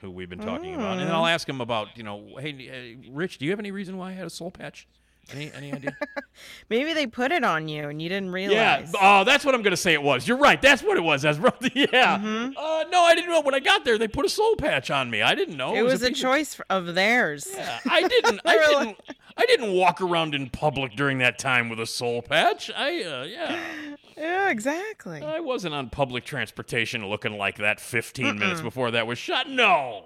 who 0.00 0.10
we've 0.10 0.30
been 0.30 0.40
talking 0.40 0.74
about, 0.74 0.98
and 0.98 1.08
I'll 1.10 1.26
ask 1.26 1.48
him 1.48 1.60
about 1.60 1.96
you 1.96 2.02
know, 2.02 2.36
hey, 2.40 2.96
uh, 3.06 3.10
Rich, 3.12 3.38
do 3.38 3.44
you 3.44 3.52
have 3.52 3.60
any 3.60 3.70
reason 3.70 3.96
why 3.96 4.10
I 4.10 4.12
had 4.12 4.26
a 4.26 4.30
soul 4.30 4.50
patch? 4.50 4.88
Any 5.32 5.52
any 5.54 5.72
idea? 5.72 5.96
Maybe 6.68 6.92
they 6.92 7.06
put 7.06 7.30
it 7.32 7.44
on 7.44 7.68
you 7.68 7.88
and 7.88 8.02
you 8.02 8.08
didn't 8.08 8.30
realize. 8.32 8.90
Yeah. 8.92 9.00
Oh, 9.00 9.24
that's 9.24 9.44
what 9.44 9.54
I'm 9.54 9.62
gonna 9.62 9.76
say. 9.76 9.92
It 9.94 10.02
was. 10.02 10.26
You're 10.26 10.36
right. 10.36 10.60
That's 10.60 10.82
what 10.82 10.96
it 10.96 11.02
was. 11.02 11.24
Esmeralda. 11.24 11.70
Yeah. 11.74 12.18
Mm-hmm. 12.18 12.52
Uh, 12.56 12.84
no, 12.90 13.02
I 13.02 13.14
didn't 13.14 13.30
know. 13.30 13.40
When 13.40 13.54
I 13.54 13.60
got 13.60 13.84
there, 13.84 13.98
they 13.98 14.08
put 14.08 14.26
a 14.26 14.28
soul 14.28 14.56
patch 14.56 14.90
on 14.90 15.10
me. 15.10 15.22
I 15.22 15.34
didn't 15.34 15.56
know. 15.56 15.74
it 15.74 15.82
was 15.82 16.02
a 16.02 16.08
piece 16.08 16.18
of- 16.18 16.22
choice 16.22 16.60
of 16.68 16.94
theirs. 16.94 17.48
Yeah, 17.54 17.78
I 17.88 18.06
didn't. 18.08 18.40
I 18.44 18.56
didn't. 18.56 18.98
I 19.36 19.46
didn't 19.46 19.72
walk 19.72 20.00
around 20.02 20.34
in 20.34 20.50
public 20.50 20.94
during 20.94 21.18
that 21.18 21.38
time 21.38 21.68
with 21.70 21.80
a 21.80 21.86
soul 21.86 22.20
patch. 22.20 22.70
I 22.76 23.02
uh, 23.02 23.22
yeah. 23.24 23.58
Yeah, 24.16 24.50
exactly. 24.50 25.22
I 25.22 25.40
wasn't 25.40 25.74
on 25.74 25.88
public 25.88 26.24
transportation 26.24 27.06
looking 27.08 27.38
like 27.38 27.56
that 27.56 27.80
15 27.80 28.38
minutes 28.38 28.60
before 28.60 28.90
that 28.90 29.06
was 29.06 29.18
shot. 29.18 29.48
No. 29.48 30.04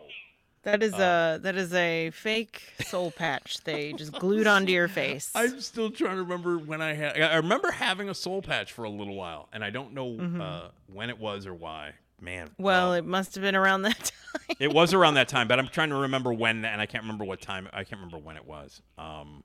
That 0.67 0.83
is 0.83 0.95
uh, 0.95 1.37
a 1.39 1.43
that 1.45 1.55
is 1.55 1.73
a 1.75 2.11
fake 2.11 2.61
soul 2.87 3.13
patch 3.13 3.59
they 3.63 3.93
just 3.93 4.11
glued 4.11 4.47
onto 4.49 4.73
your 4.73 4.89
face. 4.89 5.31
I'm 5.33 5.61
still 5.61 5.91
trying 5.91 6.17
to 6.17 6.23
remember 6.23 6.59
when 6.59 6.83
I 6.83 6.93
had. 6.93 7.21
I 7.21 7.37
remember 7.37 7.71
having 7.71 8.09
a 8.09 8.15
soul 8.15 8.43
patch 8.43 8.73
for 8.73 8.83
a 8.83 8.91
little 8.91 9.15
while, 9.15 9.49
and 9.53 9.63
I 9.63 9.71
don't 9.71 9.95
know 9.95 10.19
uh, 10.43 10.71
when 10.93 11.09
it 11.09 11.21
was 11.21 11.47
or 11.47 11.55
why. 11.55 11.93
Man. 12.21 12.49
Mm-hmm. 12.49 12.63
well, 12.65 12.93
uh, 12.93 12.97
it 12.97 13.05
must 13.05 13.37
have 13.37 13.43
been 13.43 13.55
around 13.55 13.83
that 13.83 13.97
time. 13.97 14.57
it 14.59 14.73
was 14.73 14.93
around 14.93 15.15
that 15.15 15.29
time, 15.29 15.47
but 15.47 15.61
I'm 15.61 15.69
trying 15.69 15.91
to 15.91 15.97
remember 15.97 16.33
when, 16.35 16.65
and 16.65 16.81
I 16.81 16.87
can't 16.87 17.05
remember 17.05 17.25
what 17.25 17.41
time. 17.41 17.69
I 17.73 17.85
can't 17.85 18.01
remember 18.01 18.19
when 18.19 18.37
it 18.37 18.45
was. 18.45 18.83
Um, 18.99 19.45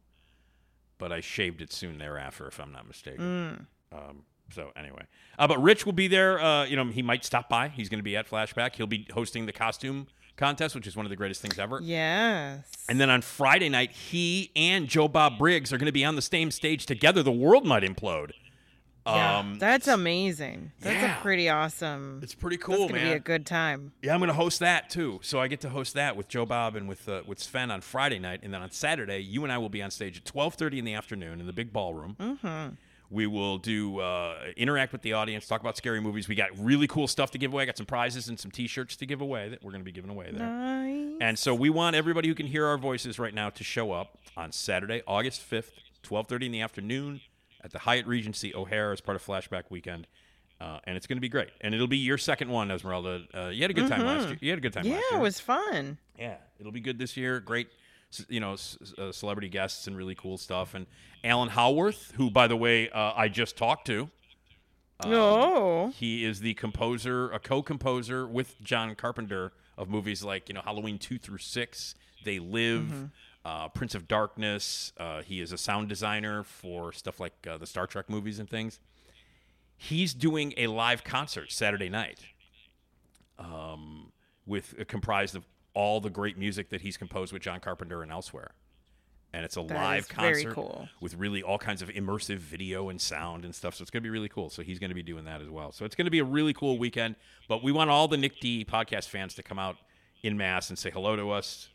but 0.97 1.11
I 1.11 1.19
shaved 1.19 1.61
it 1.61 1.71
soon 1.71 1.99
thereafter, 1.99 2.47
if 2.47 2.59
I'm 2.59 2.71
not 2.71 2.87
mistaken. 2.87 3.67
Um, 3.91 4.23
so 4.49 4.71
anyway, 4.75 5.03
uh, 5.37 5.47
but 5.47 5.61
Rich 5.61 5.85
will 5.85 5.93
be 5.93 6.07
there. 6.07 6.41
Uh, 6.41 6.65
you 6.65 6.75
know, 6.75 6.85
he 6.85 7.03
might 7.03 7.23
stop 7.23 7.47
by. 7.47 7.67
He's 7.67 7.89
going 7.89 7.99
to 7.99 8.03
be 8.03 8.17
at 8.17 8.27
Flashback. 8.27 8.75
He'll 8.75 8.87
be 8.87 9.05
hosting 9.13 9.45
the 9.45 9.53
costume 9.53 10.07
contest, 10.41 10.75
which 10.75 10.87
is 10.87 10.95
one 10.97 11.05
of 11.05 11.09
the 11.09 11.15
greatest 11.15 11.41
things 11.41 11.57
ever. 11.59 11.79
yes. 11.81 12.65
And 12.89 12.99
then 12.99 13.09
on 13.09 13.21
Friday 13.21 13.69
night, 13.69 13.91
he 13.91 14.51
and 14.55 14.87
Joe 14.87 15.07
Bob 15.07 15.37
Briggs 15.37 15.71
are 15.71 15.77
going 15.77 15.85
to 15.85 15.91
be 15.93 16.03
on 16.03 16.15
the 16.17 16.21
same 16.21 16.51
stage 16.51 16.85
together. 16.85 17.23
The 17.23 17.31
world 17.31 17.65
might 17.65 17.83
implode. 17.83 18.31
Yeah, 19.05 19.39
Um, 19.39 19.57
that's 19.57 19.87
amazing. 19.87 20.73
That's 20.79 21.01
yeah. 21.01 21.17
a 21.17 21.21
pretty 21.21 21.49
awesome. 21.49 22.19
it's 22.21 22.35
pretty 22.35 22.57
That's 22.57 22.67
cool, 22.67 22.87
gonna 22.87 22.99
man. 22.99 23.07
be 23.07 23.13
a 23.13 23.19
good 23.19 23.45
time. 23.47 23.93
Yeah, 24.03 24.13
I'm 24.13 24.19
going 24.19 24.27
to 24.27 24.33
host 24.35 24.59
that 24.59 24.89
too. 24.91 25.19
So 25.23 25.39
I 25.39 25.47
get 25.47 25.61
to 25.61 25.69
host 25.69 25.95
that 25.95 26.15
with 26.15 26.27
Joe 26.27 26.45
Bob 26.45 26.75
and 26.75 26.87
with 26.87 27.09
uh, 27.09 27.21
with 27.25 27.39
Sven 27.39 27.71
on 27.71 27.81
Friday 27.81 28.19
night, 28.19 28.41
and 28.43 28.53
then 28.53 28.61
on 28.61 28.69
Saturday, 28.71 29.19
you 29.19 29.43
and 29.43 29.51
I 29.51 29.57
will 29.57 29.69
be 29.69 29.81
on 29.81 29.89
stage 29.89 30.17
at 30.17 30.25
12:30 30.25 30.77
in 30.79 30.85
the 30.85 30.93
afternoon 30.93 31.39
in 31.39 31.47
the 31.47 31.53
big 31.53 31.73
ballroom. 31.73 32.15
Mm-hmm. 32.19 32.75
We 33.11 33.27
will 33.27 33.57
do 33.57 33.99
uh, 33.99 34.35
interact 34.55 34.93
with 34.93 35.01
the 35.01 35.13
audience, 35.13 35.45
talk 35.45 35.59
about 35.59 35.75
scary 35.75 35.99
movies. 35.99 36.27
We 36.29 36.35
got 36.35 36.49
really 36.57 36.87
cool 36.87 37.07
stuff 37.07 37.29
to 37.31 37.37
give 37.37 37.51
away. 37.51 37.63
I 37.63 37.65
got 37.65 37.75
some 37.75 37.85
prizes 37.85 38.29
and 38.29 38.39
some 38.39 38.51
T-shirts 38.51 38.95
to 38.95 39.05
give 39.05 39.19
away 39.19 39.49
that 39.49 39.61
we're 39.61 39.71
going 39.71 39.81
to 39.81 39.85
be 39.85 39.91
giving 39.91 40.09
away 40.09 40.31
there. 40.31 40.47
Nice. 40.47 41.17
And 41.19 41.37
so 41.37 41.53
we 41.53 41.69
want 41.69 41.95
everybody 41.97 42.29
who 42.29 42.35
can 42.35 42.47
hear 42.47 42.65
our 42.65 42.77
voices 42.77 43.19
right 43.19 43.33
now 43.33 43.49
to 43.49 43.63
show 43.65 43.91
up 43.91 44.17
on 44.37 44.53
Saturday, 44.53 45.03
August 45.05 45.41
5th, 45.47 45.71
12:30 46.03 46.45
in 46.45 46.51
the 46.53 46.61
afternoon 46.61 47.19
at 47.63 47.71
the 47.71 47.79
Hyatt 47.79 48.07
Regency 48.07 48.55
O'Hare 48.55 48.93
as 48.93 49.01
part 49.01 49.17
of 49.17 49.23
Flashback 49.25 49.63
Weekend. 49.69 50.07
Uh, 50.61 50.79
and 50.85 50.95
it's 50.95 51.05
going 51.07 51.17
to 51.17 51.21
be 51.21 51.27
great. 51.29 51.49
And 51.59 51.73
it'll 51.75 51.87
be 51.87 51.97
your 51.97 52.17
second 52.19 52.49
one, 52.49 52.71
Esmeralda. 52.71 53.23
Uh, 53.35 53.47
you 53.49 53.61
had 53.63 53.71
a 53.71 53.73
good 53.73 53.89
time 53.89 54.05
last 54.05 54.27
year. 54.29 54.37
You 54.41 54.49
had 54.51 54.59
a 54.59 54.61
good 54.61 54.71
time 54.73 54.83
Mm-hmm. 54.85 54.91
yeah, 54.91 54.95
last 54.97 55.03
year. 55.11 55.17
Yeah, 55.17 55.19
it 55.19 55.23
was 55.23 55.39
fun. 55.39 55.97
Yeah, 56.17 56.35
it'll 56.59 56.71
be 56.71 56.79
good 56.79 56.97
this 56.99 57.17
year. 57.17 57.39
Great, 57.39 57.67
you 58.27 58.39
know, 58.39 58.55
uh, 58.97 59.11
celebrity 59.11 59.49
guests 59.49 59.87
and 59.87 59.95
really 59.97 60.15
cool 60.15 60.37
stuff. 60.37 60.73
And 60.73 60.85
Alan 61.23 61.49
Howarth, 61.49 62.13
who, 62.15 62.29
by 62.29 62.47
the 62.47 62.57
way, 62.57 62.89
uh, 62.89 63.13
I 63.15 63.27
just 63.27 63.57
talked 63.57 63.87
to. 63.87 64.09
Um, 65.03 65.13
oh. 65.13 65.93
He 65.95 66.25
is 66.25 66.41
the 66.41 66.53
composer, 66.53 67.31
a 67.31 67.39
co-composer 67.39 68.27
with 68.27 68.61
John 68.61 68.93
Carpenter 68.95 69.51
of 69.77 69.89
movies 69.89 70.23
like 70.23 70.47
you 70.49 70.53
know 70.53 70.61
Halloween 70.63 70.99
two 70.99 71.17
through 71.17 71.39
six, 71.39 71.95
They 72.23 72.37
Live, 72.39 72.81
Mm-hmm. 72.83 73.05
uh, 73.45 73.69
Prince 73.69 73.95
of 73.95 74.07
Darkness. 74.07 74.93
Uh, 74.97 75.21
he 75.23 75.41
is 75.41 75.51
a 75.51 75.57
sound 75.57 75.89
designer 75.89 76.43
for 76.43 76.91
stuff 76.91 77.19
like 77.19 77.33
uh, 77.49 77.57
the 77.57 77.65
Star 77.65 77.87
Trek 77.87 78.09
movies 78.09 78.37
and 78.39 78.49
things. 78.49 78.79
He's 79.75 80.13
doing 80.13 80.53
a 80.57 80.67
live 80.67 81.03
concert 81.03 81.51
Saturday 81.51 81.89
night, 81.89 82.19
um, 83.39 84.11
with 84.45 84.75
uh, 84.79 84.83
comprised 84.87 85.35
of 85.35 85.43
all 85.73 86.01
the 86.01 86.09
great 86.09 86.37
music 86.37 86.69
that 86.69 86.81
he's 86.81 86.97
composed 86.97 87.31
with 87.33 87.41
John 87.41 87.59
Carpenter 87.59 88.01
and 88.03 88.11
elsewhere. 88.11 88.51
And 89.33 89.45
it's 89.45 89.55
a 89.55 89.63
That 89.63 89.75
live 89.75 90.09
concert 90.09 90.53
cool. 90.53 90.89
with 90.99 91.15
really 91.15 91.41
all 91.41 91.57
kinds 91.57 91.81
of 91.81 91.87
immersive 91.87 92.39
video 92.39 92.89
and 92.89 92.99
sound 92.99 93.45
and 93.45 93.55
stuff. 93.55 93.75
So 93.75 93.81
it's 93.81 93.89
going 93.89 94.01
to 94.03 94.05
be 94.05 94.09
really 94.09 94.27
cool. 94.27 94.49
So 94.49 94.61
he's 94.61 94.77
going 94.77 94.89
to 94.89 94.95
be 94.95 95.03
doing 95.03 95.23
that 95.23 95.41
as 95.41 95.47
well. 95.49 95.71
So 95.71 95.85
it's 95.85 95.95
going 95.95 96.05
to 96.05 96.11
be 96.11 96.19
a 96.19 96.25
really 96.25 96.53
cool 96.53 96.77
weekend. 96.77 97.15
But 97.47 97.63
we 97.63 97.71
want 97.71 97.89
all 97.89 98.09
the 98.09 98.17
Nick 98.17 98.41
D 98.41 98.65
podcast 98.65 99.07
fans 99.07 99.33
to 99.35 99.43
come 99.43 99.57
out 99.57 99.77
in 100.23 100.35
mass 100.37 100.69
and 100.69 100.77
say 100.77 100.89
hello 100.91 101.15
to 101.15 101.31
us. 101.31 101.69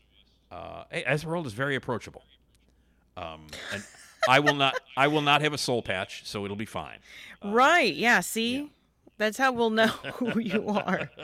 Uh, 0.51 0.83
Esmeralda 0.91 1.47
is 1.47 1.53
very 1.53 1.75
approachable. 1.75 2.23
Um, 3.17 3.47
and 3.73 3.83
I 4.29 4.39
will 4.39 4.53
not. 4.53 4.75
I 4.95 5.07
will 5.07 5.21
not 5.21 5.41
have 5.41 5.53
a 5.53 5.57
soul 5.57 5.81
patch, 5.81 6.21
so 6.25 6.45
it'll 6.45 6.55
be 6.55 6.65
fine. 6.65 6.99
right. 7.43 7.93
Yeah. 7.93 8.19
See, 8.19 8.69
that's 9.17 9.37
how 9.37 9.51
we'll 9.51 9.69
know 9.69 9.87
who 10.15 10.39
you 10.39 10.67
are. 10.67 11.09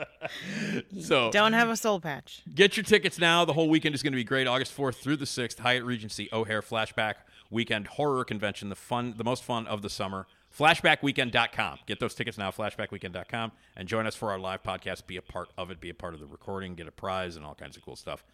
So 1.00 1.30
Don't 1.30 1.52
have 1.52 1.68
a 1.68 1.76
soul 1.76 2.00
patch. 2.00 2.42
Get 2.54 2.76
your 2.76 2.84
tickets 2.84 3.18
now. 3.18 3.44
The 3.44 3.52
whole 3.52 3.68
weekend 3.68 3.94
is 3.94 4.02
going 4.02 4.12
to 4.12 4.16
be 4.16 4.24
great. 4.24 4.46
August 4.46 4.74
4th 4.76 4.96
through 4.96 5.16
the 5.16 5.26
6th, 5.26 5.58
Hyatt 5.58 5.84
Regency 5.84 6.28
O'Hare 6.32 6.62
Flashback 6.62 7.14
weekend 7.50 7.86
horror 7.86 8.24
convention, 8.24 8.68
the 8.68 8.74
fun, 8.74 9.14
the 9.16 9.24
most 9.24 9.44
fun 9.44 9.66
of 9.66 9.82
the 9.82 9.90
summer. 9.90 10.26
Flashbackweekend.com. 10.56 11.80
Get 11.86 12.00
those 12.00 12.14
tickets 12.14 12.38
now, 12.38 12.50
flashbackweekend.com, 12.50 13.52
and 13.76 13.88
join 13.88 14.06
us 14.06 14.14
for 14.14 14.30
our 14.30 14.38
live 14.38 14.62
podcast. 14.62 15.06
Be 15.06 15.16
a 15.16 15.22
part 15.22 15.48
of 15.58 15.70
it. 15.70 15.80
Be 15.80 15.90
a 15.90 15.94
part 15.94 16.14
of 16.14 16.20
the 16.20 16.26
recording. 16.26 16.74
Get 16.74 16.86
a 16.86 16.92
prize 16.92 17.36
and 17.36 17.44
all 17.44 17.54
kinds 17.54 17.76
of 17.76 17.84
cool 17.84 17.96
stuff 17.96 18.24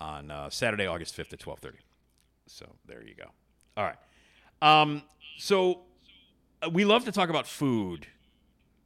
on 0.00 0.30
uh, 0.30 0.50
Saturday, 0.50 0.86
August 0.86 1.14
5th 1.14 1.32
at 1.32 1.46
1230. 1.46 1.78
So 2.46 2.66
there 2.86 3.02
you 3.02 3.14
go. 3.14 3.26
All 3.76 3.84
right. 3.84 3.96
Um, 4.62 5.02
so 5.38 5.82
uh, 6.62 6.70
we 6.70 6.84
love 6.84 7.04
to 7.04 7.12
talk 7.12 7.28
about 7.30 7.46
food, 7.46 8.06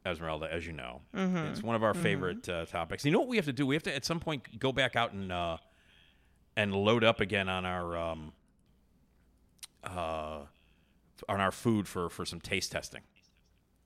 Esmeralda, 0.07 0.53
as 0.53 0.67
you 0.67 0.73
know. 0.73 1.01
Mhm. 1.15 1.51
It's 1.51 1.63
one 1.63 1.75
of 1.77 1.83
our 1.83 1.95
Mhm. 1.95 2.03
favorite 2.03 2.49
uh, 2.49 2.67
topics. 2.67 3.05
You 3.05 3.11
know 3.11 3.21
what 3.21 3.29
we 3.29 3.37
have 3.37 3.47
to 3.47 3.53
do? 3.53 3.67
We 3.67 3.75
have 3.75 3.83
to, 3.85 3.95
at 3.95 4.05
some 4.05 4.21
point, 4.21 4.59
go 4.59 4.71
back 4.73 4.97
out 4.97 5.13
and 5.13 5.33
uh, 5.33 5.57
and 6.57 6.75
load 6.75 7.03
up 7.05 7.21
again 7.21 7.49
on 7.49 7.65
our 7.65 7.97
um, 7.97 8.33
uh, 9.83 10.41
on 11.29 11.41
our 11.41 11.51
food 11.53 11.89
for 11.89 12.09
for 12.09 12.25
some 12.25 12.41
taste 12.41 12.73
testing. 12.73 13.03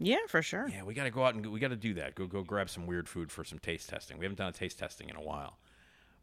Yeah, 0.00 0.18
for 0.28 0.42
sure. 0.42 0.68
Yeah, 0.68 0.84
we 0.84 0.94
got 0.94 1.04
to 1.04 1.10
go 1.10 1.24
out 1.24 1.34
and 1.34 1.44
we 1.46 1.58
got 1.60 1.68
to 1.68 1.76
do 1.76 1.94
that. 1.94 2.14
Go 2.14 2.26
go 2.26 2.42
grab 2.42 2.70
some 2.70 2.86
weird 2.86 3.08
food 3.08 3.30
for 3.32 3.44
some 3.44 3.58
taste 3.58 3.88
testing. 3.88 4.18
We 4.18 4.24
haven't 4.24 4.38
done 4.38 4.48
a 4.48 4.52
taste 4.52 4.78
testing 4.78 5.08
in 5.08 5.16
a 5.16 5.22
while. 5.22 5.58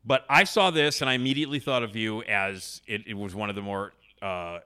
But 0.04 0.24
I 0.30 0.44
saw 0.44 0.70
this 0.72 1.02
and 1.02 1.10
I 1.10 1.14
immediately 1.14 1.60
thought 1.60 1.82
of 1.84 1.96
you 1.96 2.22
as 2.24 2.82
it, 2.86 3.08
it 3.08 3.16
was 3.16 3.34
one 3.34 3.50
of 3.50 3.56
the 3.56 3.62
more 3.64 3.94
uh, 4.22 4.60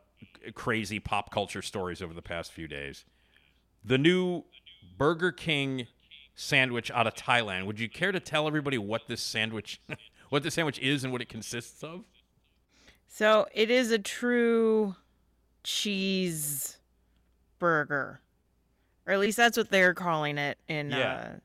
crazy 0.54 1.00
pop 1.00 1.32
culture 1.32 1.62
stories 1.62 2.02
over 2.02 2.14
the 2.14 2.22
past 2.22 2.52
few 2.52 2.68
days. 2.68 3.06
The 3.86 3.98
new 3.98 4.44
Burger 4.98 5.32
King 5.32 5.88
sandwich 6.36 6.90
out 6.91 7.06
of 7.07 7.16
Thailand. 7.16 7.66
Would 7.66 7.80
you 7.80 7.90
care 7.90 8.11
to 8.11 8.20
tell 8.20 8.48
everybody 8.48 8.78
what 8.78 9.07
this 9.07 9.22
sandwich 9.22 9.82
what 10.30 10.44
this 10.44 10.53
sandwich 10.56 10.80
is 10.80 11.03
and 11.03 11.11
what 11.11 11.22
it 11.22 11.30
consists 11.30 11.84
of? 11.84 12.06
So 13.07 13.48
it 13.53 13.70
is 13.72 13.91
a 13.91 13.99
true 13.99 14.95
cheese 15.64 16.78
burger, 17.57 18.22
or 19.06 19.14
at 19.14 19.20
least 19.20 19.38
that's 19.38 19.57
what 19.57 19.70
they're 19.70 19.94
calling 19.94 20.38
it 20.38 20.57
in 20.68 20.91
Yeah. 20.91 21.14
uh, 21.36 21.40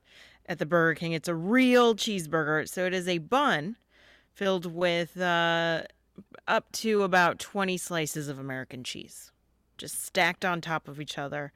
at 0.47 0.59
the 0.59 0.67
Burger 0.67 0.95
King. 0.99 1.13
It's 1.13 1.29
a 1.29 1.35
real 1.35 1.95
cheeseburger. 1.95 2.69
So 2.69 2.85
it 2.87 2.93
is 2.95 3.09
a 3.09 3.19
bun 3.19 3.77
filled 4.33 4.67
with 4.67 5.19
uh, 5.19 5.83
up 6.47 6.71
to 6.73 7.03
about 7.03 7.39
twenty 7.39 7.77
slices 7.79 8.29
of 8.29 8.39
American 8.39 8.85
cheese, 8.85 9.31
just 9.79 10.05
stacked 10.05 10.45
on 10.45 10.61
top 10.61 10.87
of 10.89 11.01
each 11.01 11.17
other. 11.19 11.53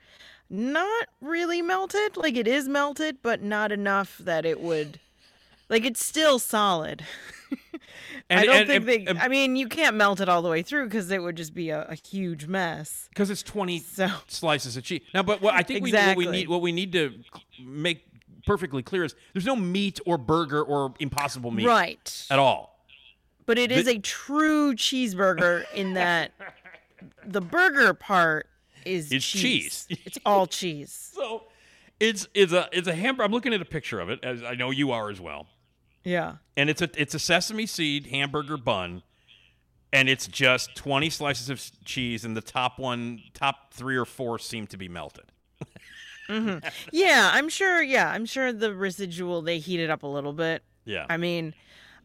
Not 0.50 1.08
really 1.20 1.60
melted, 1.60 2.16
like 2.16 2.36
it 2.36 2.48
is 2.48 2.68
melted, 2.68 3.18
but 3.22 3.42
not 3.42 3.70
enough 3.70 4.16
that 4.18 4.46
it 4.46 4.60
would. 4.60 4.98
Like 5.68 5.84
it's 5.84 6.04
still 6.04 6.38
solid. 6.38 7.04
And- 8.30 8.40
I 8.40 8.44
don't 8.44 8.56
and- 8.70 8.84
think 8.84 9.08
and- 9.08 9.18
they. 9.18 9.22
I 9.24 9.28
mean, 9.28 9.56
you 9.56 9.68
can't 9.68 9.96
melt 9.96 10.20
it 10.20 10.28
all 10.28 10.42
the 10.42 10.50
way 10.50 10.60
through 10.62 10.84
because 10.84 11.10
it 11.10 11.22
would 11.22 11.36
just 11.36 11.54
be 11.54 11.70
a, 11.70 11.82
a 11.84 11.94
huge 11.94 12.46
mess. 12.46 13.08
Because 13.08 13.30
it's 13.30 13.42
twenty 13.42 13.78
slices 14.28 14.76
of 14.76 14.84
cheese. 14.84 15.00
Now, 15.14 15.22
but 15.22 15.40
what 15.40 15.54
I 15.54 15.62
think 15.62 15.82
we, 15.82 15.92
what 15.92 16.16
we 16.16 16.26
need 16.26 16.48
what 16.48 16.60
we 16.60 16.72
need 16.72 16.92
to 16.92 17.14
make 17.62 18.04
perfectly 18.46 18.82
clear 18.82 19.04
is 19.04 19.14
there's 19.32 19.46
no 19.46 19.56
meat 19.56 19.98
or 20.04 20.18
burger 20.18 20.62
or 20.62 20.92
impossible 21.00 21.50
meat 21.50 21.66
Right. 21.66 22.26
at 22.30 22.38
all. 22.38 22.78
But 23.46 23.58
it 23.58 23.72
is 23.72 23.86
The- 23.86 23.92
a 23.92 23.98
true 23.98 24.74
cheeseburger 24.74 25.64
in 25.74 25.94
that 25.94 26.32
the 27.26 27.40
burger 27.40 27.94
part 27.94 28.46
is 28.88 29.12
It's 29.12 29.24
cheese. 29.26 29.86
cheese. 29.88 29.98
it's 30.06 30.18
all 30.26 30.46
cheese. 30.46 31.10
So 31.14 31.44
it's 32.00 32.26
it's 32.34 32.52
a 32.52 32.68
it's 32.72 32.88
a 32.88 32.94
hamburger. 32.94 33.24
I'm 33.24 33.32
looking 33.32 33.52
at 33.54 33.60
a 33.60 33.64
picture 33.66 34.00
of 34.00 34.08
it, 34.10 34.20
as 34.22 34.42
I 34.42 34.54
know 34.54 34.70
you 34.70 34.90
are 34.92 35.10
as 35.10 35.20
well. 35.20 35.46
Yeah. 36.04 36.36
And 36.56 36.70
it's 36.70 36.80
a 36.82 36.88
it's 37.00 37.14
a 37.14 37.18
sesame 37.18 37.66
seed 37.66 38.06
hamburger 38.06 38.56
bun, 38.56 39.02
and 39.92 40.08
it's 40.08 40.26
just 40.26 40.74
20 40.76 41.10
slices 41.10 41.50
of 41.50 41.60
cheese, 41.84 42.24
and 42.24 42.36
the 42.36 42.40
top 42.40 42.78
one, 42.78 43.20
top 43.34 43.74
three 43.74 43.96
or 43.96 44.04
four 44.04 44.38
seem 44.38 44.66
to 44.68 44.76
be 44.76 44.88
melted. 44.88 45.24
hmm 46.28 46.58
Yeah, 46.92 47.30
I'm 47.32 47.48
sure. 47.48 47.82
Yeah, 47.82 48.10
I'm 48.10 48.26
sure 48.26 48.52
the 48.52 48.74
residual 48.74 49.42
they 49.42 49.58
heat 49.58 49.80
it 49.80 49.90
up 49.90 50.02
a 50.02 50.06
little 50.06 50.32
bit. 50.32 50.62
Yeah. 50.84 51.06
I 51.10 51.16
mean, 51.16 51.54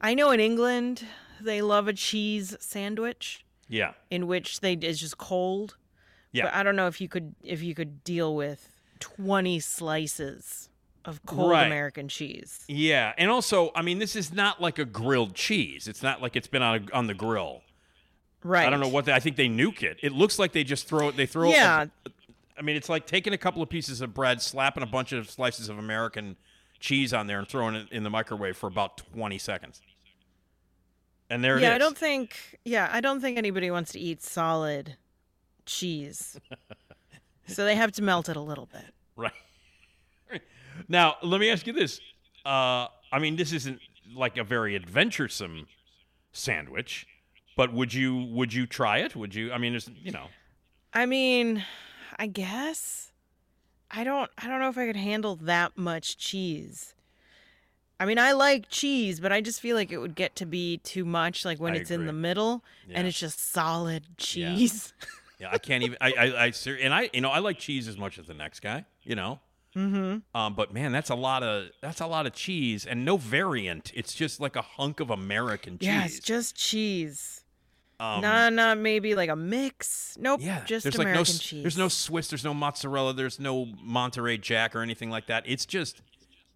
I 0.01 0.13
know 0.13 0.31
in 0.31 0.39
England 0.39 1.05
they 1.39 1.61
love 1.61 1.87
a 1.87 1.93
cheese 1.93 2.55
sandwich 2.59 3.45
Yeah. 3.69 3.93
in 4.09 4.27
which 4.27 4.59
they 4.61 4.73
it's 4.73 4.99
just 4.99 5.17
cold. 5.17 5.77
Yeah. 6.33 6.43
But 6.45 6.55
I 6.55 6.63
don't 6.63 6.75
know 6.75 6.87
if 6.87 6.99
you 6.99 7.07
could 7.07 7.35
if 7.43 7.61
you 7.63 7.73
could 7.75 8.03
deal 8.03 8.35
with 8.35 8.69
20 8.99 9.59
slices 9.61 10.69
of 11.05 11.25
cold 11.25 11.51
Right. 11.51 11.65
American 11.67 12.07
cheese. 12.07 12.63
Yeah, 12.67 13.13
and 13.17 13.29
also, 13.29 13.71
I 13.75 13.81
mean, 13.81 13.99
this 13.99 14.15
is 14.15 14.33
not 14.33 14.61
like 14.61 14.79
a 14.79 14.85
grilled 14.85 15.35
cheese. 15.35 15.87
It's 15.87 16.01
not 16.03 16.21
like 16.21 16.35
it's 16.35 16.47
been 16.47 16.61
on 16.61 16.87
a, 16.91 16.95
on 16.95 17.07
the 17.07 17.13
grill. 17.13 17.61
Right. 18.43 18.65
I 18.67 18.69
don't 18.69 18.79
know 18.79 18.87
what 18.87 19.05
they, 19.05 19.13
I 19.13 19.19
think 19.19 19.35
they 19.35 19.47
nuke 19.47 19.83
it. 19.83 19.97
It 20.01 20.11
looks 20.13 20.37
like 20.39 20.51
they 20.53 20.63
just 20.63 20.87
throw 20.87 21.09
it. 21.09 21.15
They 21.17 21.25
throw. 21.25 21.49
a- 21.49 21.51
Yeah. 21.51 21.85
I 22.57 22.61
mean, 22.61 22.75
it's 22.75 22.87
like 22.89 23.05
taking 23.07 23.33
a 23.33 23.37
couple 23.37 23.61
of 23.61 23.69
pieces 23.69 23.99
of 24.01 24.13
bread, 24.13 24.41
slapping 24.41 24.83
a 24.83 24.85
bunch 24.85 25.11
of 25.11 25.29
slices 25.29 25.69
of 25.69 25.77
American 25.77 26.35
cheese 26.79 27.13
on 27.13 27.27
there, 27.27 27.39
and 27.39 27.47
throwing 27.47 27.75
it 27.75 27.87
in 27.91 28.03
the 28.03 28.09
microwave 28.09 28.55
for 28.57 28.67
about 28.67 28.97
twenty 28.97 29.37
seconds. 29.39 29.81
And 31.29 31.43
there 31.43 31.55
it 31.55 31.59
is. 31.59 31.63
yeah, 31.63 31.75
I 31.75 31.77
don't 31.79 31.97
think 31.97 32.59
yeah, 32.63 32.89
I 32.91 33.01
don't 33.01 33.21
think 33.21 33.37
anybody 33.37 33.71
wants 33.71 33.91
to 33.93 33.99
eat 33.99 34.21
solid 34.21 34.97
cheese. 35.65 36.39
so 37.47 37.65
they 37.65 37.75
have 37.75 37.91
to 37.93 38.01
melt 38.01 38.29
it 38.29 38.35
a 38.35 38.41
little 38.41 38.67
bit. 38.67 38.93
Right. 39.15 39.31
Now, 40.87 41.15
let 41.21 41.39
me 41.39 41.49
ask 41.49 41.67
you 41.67 41.73
this. 41.73 41.99
Uh, 42.45 42.87
I 43.11 43.19
mean, 43.19 43.35
this 43.35 43.53
isn't 43.53 43.79
like 44.15 44.37
a 44.37 44.43
very 44.43 44.75
adventuresome 44.75 45.67
sandwich, 46.31 47.05
but 47.55 47.71
would 47.71 47.93
you 47.93 48.25
would 48.31 48.53
you 48.53 48.65
try 48.65 48.97
it? 48.99 49.15
Would 49.15 49.35
you? 49.35 49.51
I 49.51 49.57
mean, 49.57 49.75
it's 49.75 49.89
you 49.95 50.11
know. 50.11 50.27
I 50.93 51.05
mean, 51.05 51.63
I 52.17 52.27
guess 52.27 53.11
I 53.91 54.03
don't 54.03 54.29
I 54.37 54.47
don't 54.47 54.59
know 54.59 54.69
if 54.69 54.77
I 54.77 54.87
could 54.87 54.95
handle 54.95 55.35
that 55.37 55.77
much 55.77 56.17
cheese. 56.17 56.95
I 57.99 58.05
mean, 58.05 58.19
I 58.19 58.33
like 58.33 58.69
cheese, 58.69 59.19
but 59.19 59.31
I 59.31 59.39
just 59.39 59.61
feel 59.61 59.75
like 59.75 59.91
it 59.91 59.99
would 59.99 60.15
get 60.15 60.35
to 60.37 60.45
be 60.45 60.77
too 60.79 61.05
much 61.05 61.45
like 61.45 61.59
when 61.59 61.73
I 61.73 61.77
it's 61.77 61.91
in 61.91 62.05
the 62.05 62.11
middle 62.13 62.63
and 62.91 63.07
it's 63.07 63.19
just 63.19 63.39
solid 63.39 64.17
cheese. 64.17 64.93
Yeah, 64.99 65.07
I 65.51 65.57
can't 65.57 65.83
even. 65.83 65.97
I, 66.01 66.11
I, 66.13 66.43
I, 66.45 66.51
ser- 66.51 66.77
and 66.81 66.93
I, 66.93 67.09
you 67.13 67.21
know, 67.21 67.29
I 67.29 67.39
like 67.39 67.59
cheese 67.59 67.87
as 67.87 67.97
much 67.97 68.17
as 68.19 68.27
the 68.27 68.33
next 68.33 68.61
guy. 68.61 68.85
You 69.03 69.15
know, 69.15 69.39
mhm. 69.75 70.21
um, 70.33 70.55
but 70.55 70.73
man, 70.73 70.91
that's 70.91 71.09
a 71.09 71.15
lot 71.15 71.43
of 71.43 71.67
that's 71.81 72.01
a 72.01 72.07
lot 72.07 72.25
of 72.25 72.33
cheese 72.33 72.85
and 72.85 73.05
no 73.05 73.17
variant. 73.17 73.91
It's 73.95 74.13
just 74.13 74.39
like 74.39 74.55
a 74.55 74.61
hunk 74.61 74.99
of 74.99 75.09
American 75.09 75.77
cheese. 75.77 75.87
Yeah, 75.87 76.05
it's 76.05 76.19
just 76.19 76.55
cheese. 76.55 77.43
Um, 77.99 78.21
nah, 78.21 78.49
not 78.49 78.79
maybe 78.79 79.15
like 79.15 79.29
a 79.29 79.35
mix. 79.35 80.17
Nope. 80.19 80.41
Yeah, 80.43 80.63
just 80.65 80.83
there's 80.83 80.95
American 80.95 81.19
like 81.19 81.27
no, 81.27 81.33
cheese. 81.33 81.61
There's 81.61 81.77
no 81.77 81.87
Swiss, 81.87 82.27
there's 82.27 82.43
no 82.43 82.53
mozzarella, 82.53 83.13
there's 83.13 83.39
no 83.39 83.67
Monterey 83.81 84.37
Jack 84.37 84.75
or 84.75 84.81
anything 84.81 85.09
like 85.09 85.27
that. 85.27 85.43
It's 85.45 85.65
just 85.65 86.01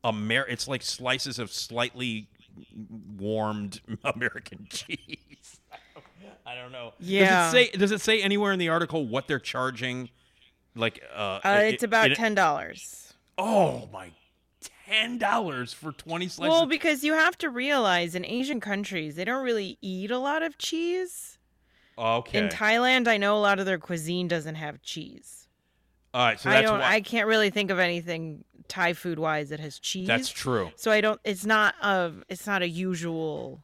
Amer. 0.03 0.45
It's 0.49 0.67
like 0.67 0.81
slices 0.81 1.39
of 1.39 1.51
slightly 1.51 2.27
warmed 3.17 3.81
American 4.03 4.67
cheese. 4.69 5.46
I 6.47 6.55
don't 6.55 6.71
know. 6.71 6.93
Yeah. 6.99 7.51
Does 7.51 7.53
it 7.53 7.71
say? 7.71 7.77
Does 7.77 7.91
it 7.91 8.01
say 8.01 8.21
anywhere 8.21 8.51
in 8.53 8.59
the 8.59 8.69
article 8.69 9.05
what 9.05 9.27
they're 9.27 9.39
charging? 9.39 10.09
Like, 10.75 11.03
uh, 11.13 11.39
Uh, 11.43 11.61
it's 11.65 11.83
about 11.83 12.11
in- 12.11 12.15
ten 12.15 12.35
dollars. 12.35 13.13
Oh 13.37 13.89
my, 13.91 14.11
ten 14.87 15.17
dollars 15.17 15.73
for 15.73 15.91
twenty 15.91 16.27
slices. 16.27 16.49
Well, 16.51 16.65
because 16.65 17.03
you 17.03 17.13
have 17.13 17.37
to 17.39 17.49
realize 17.49 18.15
in 18.15 18.23
Asian 18.25 18.59
countries 18.59 19.15
they 19.15 19.25
don't 19.25 19.43
really 19.43 19.77
eat 19.81 20.09
a 20.11 20.17
lot 20.19 20.41
of 20.43 20.57
cheese. 20.57 21.37
okay. 21.97 22.37
In 22.39 22.49
Thailand, 22.49 23.07
I 23.07 23.17
know 23.17 23.35
a 23.37 23.39
lot 23.41 23.59
of 23.59 23.65
their 23.65 23.79
cuisine 23.79 24.27
doesn't 24.27 24.55
have 24.55 24.81
cheese. 24.81 25.47
All 26.13 26.25
right, 26.25 26.39
so 26.39 26.49
I 26.49 26.53
that's 26.53 26.69
don't. 26.69 26.79
why. 26.79 26.93
I 26.93 27.01
can't 27.01 27.27
really 27.27 27.49
think 27.49 27.69
of 27.71 27.79
anything 27.79 28.43
Thai 28.67 28.93
food 28.93 29.19
wise 29.19 29.49
that 29.49 29.59
has 29.59 29.77
cheese. 29.79 30.07
That's 30.07 30.29
true. 30.29 30.71
So 30.75 30.91
I 30.91 31.01
don't. 31.01 31.19
It's 31.23 31.45
not 31.45 31.75
a. 31.81 32.13
It's 32.29 32.47
not 32.47 32.61
a 32.61 32.67
usual 32.69 33.61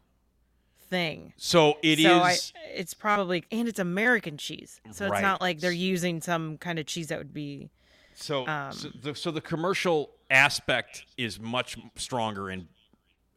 thing. 0.83 1.33
So 1.37 1.77
it 1.81 1.99
is. 1.99 2.05
so 2.05 2.19
I, 2.19 2.37
it's 2.73 2.93
probably 2.93 3.43
and 3.51 3.67
it's 3.67 3.79
American 3.79 4.37
cheese. 4.37 4.79
So 4.91 5.07
Right. 5.07 5.17
it's 5.17 5.21
not 5.23 5.41
like 5.41 5.59
they're 5.59 5.71
using 5.71 6.21
some 6.21 6.57
kind 6.57 6.79
of 6.79 6.85
cheese 6.85 7.07
that 7.07 7.17
would 7.17 7.33
be. 7.33 7.69
So, 8.15 8.47
Um, 8.47 8.71
so, 8.73 8.89
the, 9.01 9.15
so 9.15 9.31
the 9.31 9.41
commercial 9.41 10.11
aspect 10.29 11.05
is 11.17 11.39
much 11.39 11.77
stronger 11.95 12.49
in 12.51 12.67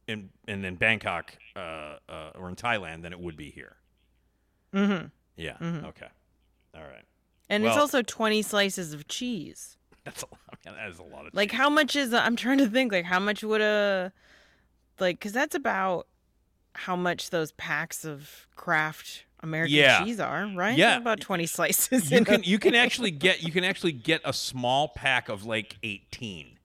in 0.07 0.31
in, 0.47 0.65
in 0.65 0.77
Bangkok 0.77 1.37
uh, 1.57 1.97
uh, 2.09 2.31
or 2.35 2.49
in 2.49 2.57
Thailand 2.57 3.03
than 3.03 3.13
it 3.13 3.19
would 3.21 3.37
be 3.37 3.51
here. 3.51 3.77
Mm-hmm. 4.75 5.07
Yeah. 5.37 5.57
Mhm. 5.59 5.85
Okay. 5.87 6.09
All 6.75 6.83
right. 6.83 7.05
And 7.49 7.65
it's 7.65 7.77
also 7.77 8.03
twenty 8.03 8.43
slices 8.43 8.93
of 8.93 9.09
cheese. 9.09 9.77
That's 10.05 10.23
a 10.23 10.27
lot. 10.27 10.59
That 10.65 10.89
is 10.89 10.99
a 10.99 11.03
lot 11.03 11.27
of. 11.27 11.35
Like 11.35 11.53
how 11.53 11.71
much 11.71 11.97
is? 11.97 12.13
I'm 12.13 12.37
trying 12.37 12.59
to 12.59 12.69
think. 12.69 12.93
Like 12.93 13.05
how 13.05 13.19
much 13.21 13.43
would 13.43 13.61
a 13.61 14.13
like? 15.01 15.19
Because 15.19 15.33
that's 15.33 15.55
about 15.55 16.07
how 16.77 16.97
much 16.97 17.31
those 17.31 17.53
packs 17.53 18.05
of 18.05 18.47
Kraft 18.57 19.25
American 19.41 19.75
Yeah. 19.77 20.05
cheese 20.05 20.21
are, 20.21 20.47
right? 20.55 20.77
Yeah. 20.77 20.97
about 20.97 21.21
twenty 21.21 21.47
slices. 21.47 22.11
you 22.11 22.25
can 22.25 22.43
you 22.45 22.59
can 22.59 22.75
actually 22.75 23.11
get 23.11 23.43
you 23.43 23.53
can 23.53 23.65
actually 23.65 23.93
get 23.93 24.21
a 24.25 24.33
small 24.33 24.89
pack 24.89 25.29
of 25.29 25.45
like 25.45 25.77
eighteen 25.83 26.59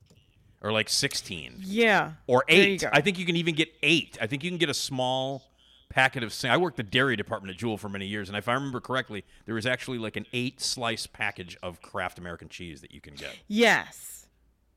or 0.61 0.71
like 0.71 0.89
sixteen. 0.89 1.55
Yeah. 1.59 2.13
Or 2.27 2.43
eight. 2.47 2.83
I 2.91 3.01
think 3.01 3.17
you 3.19 3.25
can 3.25 3.35
even 3.35 3.55
get 3.55 3.69
eight. 3.83 4.17
I 4.21 4.27
think 4.27 4.43
you 4.43 4.49
can 4.49 4.57
get 4.59 4.69
a 4.69 4.73
small 4.75 5.43
packet 5.89 6.23
of. 6.23 6.33
I 6.45 6.55
worked 6.57 6.77
the 6.77 6.83
dairy 6.83 7.15
department 7.15 7.53
at 7.53 7.59
Jewel 7.59 7.77
for 7.77 7.89
many 7.89 8.05
years, 8.05 8.29
and 8.29 8.37
if 8.37 8.47
I 8.47 8.53
remember 8.53 8.79
correctly, 8.79 9.25
there 9.45 9.55
was 9.55 9.65
actually 9.65 9.97
like 9.97 10.15
an 10.15 10.25
eight 10.33 10.61
slice 10.61 11.05
package 11.07 11.57
of 11.61 11.81
Kraft 11.81 12.17
American 12.19 12.47
cheese 12.47 12.79
that 12.81 12.91
you 12.91 13.01
can 13.01 13.15
get. 13.15 13.35
Yes, 13.47 14.20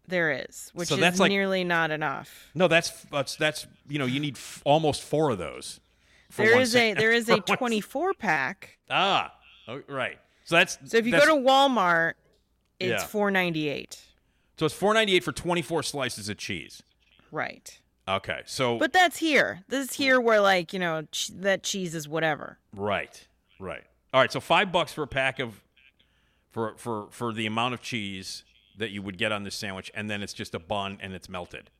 there 0.09 0.31
is, 0.47 0.71
which 0.75 0.89
So 0.89 0.95
is 0.95 1.01
that's 1.01 1.19
like- 1.21 1.31
nearly 1.31 1.65
not 1.65 1.91
enough. 1.91 2.51
No, 2.55 2.69
that's 2.69 2.91
that's 3.11 3.37
that's 3.37 3.67
you 3.89 3.99
know 3.99 4.07
you 4.07 4.21
need 4.21 4.37
f- 4.37 4.63
almost 4.65 5.03
four 5.03 5.31
of 5.31 5.39
those. 5.39 5.81
There 6.37 6.47
is 6.47 6.49
There 6.49 6.55
one 6.55 6.63
is 6.63 6.73
sa- 6.73 6.79
a 6.79 6.95
there 6.95 7.13
is 7.13 7.29
a 7.31 7.41
24 7.41 8.15
pack. 8.15 8.79
Ah, 8.91 9.33
oh, 9.69 9.81
right. 9.89 10.19
So 10.45 10.57
that's 10.57 10.79
So 10.85 10.97
if 10.99 11.07
you 11.07 11.13
go 11.13 11.25
to 11.27 11.33
Walmart, 11.33 12.15
it's 12.81 13.03
Yeah. 13.03 13.09
4.98. 13.09 13.99
so 14.59 14.67
it's 14.67 14.75
four 14.75 14.93
ninety 14.95 15.17
eight 15.17 15.25
for 15.25 15.33
twenty 15.33 15.63
four 15.63 15.83
slices 15.83 16.29
of 16.29 16.37
cheese. 16.37 16.83
Right. 17.31 17.79
Okay, 18.07 18.43
so 18.45 18.77
But 18.79 18.93
that's 18.93 19.17
here. 19.17 19.65
This 19.69 19.89
is 19.91 19.97
here 19.97 20.21
where 20.21 20.39
like, 20.41 20.75
you 20.75 20.79
know, 20.79 21.07
ch- 21.11 21.29
that 21.37 21.63
cheese 21.63 21.95
is 21.95 22.07
whatever. 22.07 22.59
Right, 22.77 23.27
right. 23.59 23.85
All 24.13 24.21
right, 24.21 24.31
so 24.31 24.41
five 24.41 24.71
bucks 24.71 24.93
for 24.93 25.03
a 25.03 25.07
pack 25.07 25.39
of 25.39 25.63
for 26.51 26.75
for 26.77 27.07
for 27.11 27.33
the 27.33 27.47
amount 27.47 27.73
of 27.75 27.81
cheese 27.81 28.45
that 28.79 28.91
you 28.91 29.03
would 29.03 29.19
get 29.19 29.33
on 29.33 29.45
this 29.45 29.55
sandwich, 29.55 29.91
and 29.95 30.11
then 30.11 30.23
it's 30.23 30.33
just 30.33 30.55
a 30.55 30.59
bun 30.59 30.99
and 31.01 31.13
it's 31.13 31.29
melted. 31.29 31.71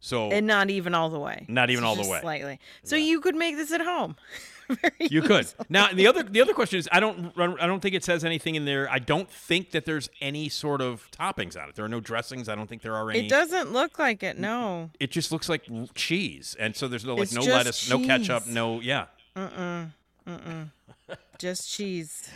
So 0.00 0.30
And 0.30 0.46
not 0.46 0.68
even 0.68 0.94
all 0.94 1.08
the 1.08 1.18
way. 1.18 1.46
Not 1.48 1.70
even 1.70 1.82
It's 1.82 1.88
all 1.88 2.04
the 2.04 2.10
way. 2.10 2.20
Slightly. 2.20 2.60
So 2.82 2.94
you 2.94 3.20
could 3.22 3.34
make 3.34 3.56
this 3.56 3.72
at 3.72 3.80
home. 3.80 4.16
Very 4.68 4.92
you 4.98 5.22
could 5.22 5.44
easily. 5.44 5.66
now 5.68 5.92
the 5.92 6.06
other 6.06 6.22
the 6.22 6.40
other 6.40 6.52
question 6.54 6.78
is 6.78 6.88
I 6.92 7.00
don't 7.00 7.32
I 7.38 7.66
don't 7.66 7.80
think 7.80 7.94
it 7.94 8.04
says 8.04 8.24
anything 8.24 8.54
in 8.54 8.64
there. 8.64 8.90
I 8.90 8.98
don't 8.98 9.30
think 9.30 9.70
that 9.72 9.84
there's 9.86 10.08
any 10.20 10.48
sort 10.50 10.80
of 10.82 11.10
toppings 11.10 11.60
on 11.60 11.68
it. 11.68 11.74
There 11.74 11.84
are 11.84 11.88
no 11.88 12.00
dressings. 12.00 12.48
I 12.48 12.54
don't 12.54 12.66
think 12.66 12.82
there 12.82 12.94
are 12.94 13.10
any. 13.10 13.26
It 13.26 13.30
doesn't 13.30 13.72
look 13.72 13.98
like 13.98 14.22
it. 14.22 14.38
No. 14.38 14.90
It 15.00 15.10
just 15.10 15.32
looks 15.32 15.48
like 15.48 15.64
cheese, 15.94 16.56
and 16.58 16.74
so 16.76 16.88
there's 16.88 17.04
no 17.04 17.14
like 17.14 17.24
It's 17.24 17.34
no 17.34 17.42
lettuce, 17.42 17.88
no 17.90 17.98
ketchup, 18.00 18.46
no 18.46 18.80
yeah, 18.80 19.06
Mm-mm. 19.36 19.90
Mm-mm. 20.26 20.70
Just 21.38 21.70
cheese. 21.70 22.28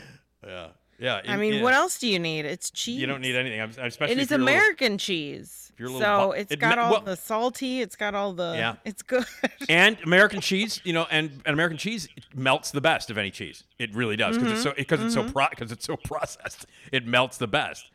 yeah, 0.47 0.69
yeah. 0.99 1.21
I 1.27 1.37
mean, 1.37 1.55
yeah. 1.55 1.63
what 1.63 1.75
else 1.75 1.99
do 1.99 2.07
you 2.09 2.19
need? 2.19 2.45
It's 2.45 2.71
cheese. 2.71 3.01
You 3.01 3.07
don't 3.07 3.21
need 3.21 3.37
anything. 3.37 3.61
I'm, 3.61 3.71
especially 3.71 4.13
It 4.13 4.19
is 4.19 4.31
you're 4.31 4.39
a 4.41 4.43
little- 4.43 4.59
American 4.61 4.99
cheese. 4.99 5.71
if 5.73 5.79
you're 5.81 5.89
a 5.89 5.93
little 5.93 6.07
So 6.07 6.33
it's 6.33 6.51
it 6.53 6.59
got 6.59 6.79
all 6.79 6.91
well- 6.91 7.01
the 7.03 7.17
salty. 7.17 7.81
It's 7.81 7.97
got 7.97 8.15
all 8.15 8.33
the. 8.33 8.55
Yeah. 8.57 8.75
It's 8.85 9.03
good. 9.03 9.25
and 9.69 9.97
American 10.05 10.41
cheese, 10.41 10.81
you 10.85 10.93
know, 10.93 11.07
and, 11.11 11.31
and 11.47 11.55
American 11.55 11.79
cheese 11.79 12.09
melts 12.35 12.71
the 12.71 12.81
best 12.81 13.11
of 13.11 13.19
any 13.19 13.31
cheese. 13.31 13.65
It 13.79 13.95
really 13.95 14.17
does 14.17 14.37
because 14.39 14.53
it's 14.53 14.63
so 14.63 14.73
because 14.77 15.03
it's 15.05 15.15
so 15.15 15.25
Mhm. 15.25 15.33
pro 15.33 15.47
because 15.51 15.71
it's 15.73 15.85
so 15.91 15.97
processed. 15.97 16.67
It 16.93 17.07
melts 17.07 17.39
the 17.39 17.47
best. 17.49 17.91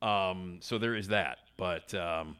Um, 0.00 0.58
so 0.60 0.78
there 0.78 0.94
is 0.94 1.08
that, 1.08 1.38
but 1.56 1.92
um, 1.94 2.36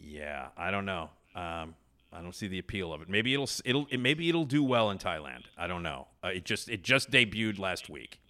yeah, 0.00 0.48
I 0.56 0.70
don't 0.70 0.84
know. 0.86 1.10
Um, 1.34 1.74
I 2.12 2.22
don't 2.22 2.34
see 2.34 2.46
the 2.46 2.58
appeal 2.58 2.92
of 2.94 3.02
it. 3.02 3.08
Maybe 3.08 3.34
it'll 3.34 3.50
it'll 3.64 3.86
it, 3.90 3.98
maybe 3.98 4.28
it'll 4.28 4.44
do 4.44 4.62
well 4.62 4.90
in 4.90 4.98
Thailand. 4.98 5.42
I 5.58 5.66
don't 5.66 5.82
know. 5.82 6.06
Uh, 6.24 6.28
it 6.28 6.44
just 6.44 6.68
it 6.68 6.82
just 6.82 7.10
debuted 7.10 7.58
last 7.58 7.90
week. 7.90 8.20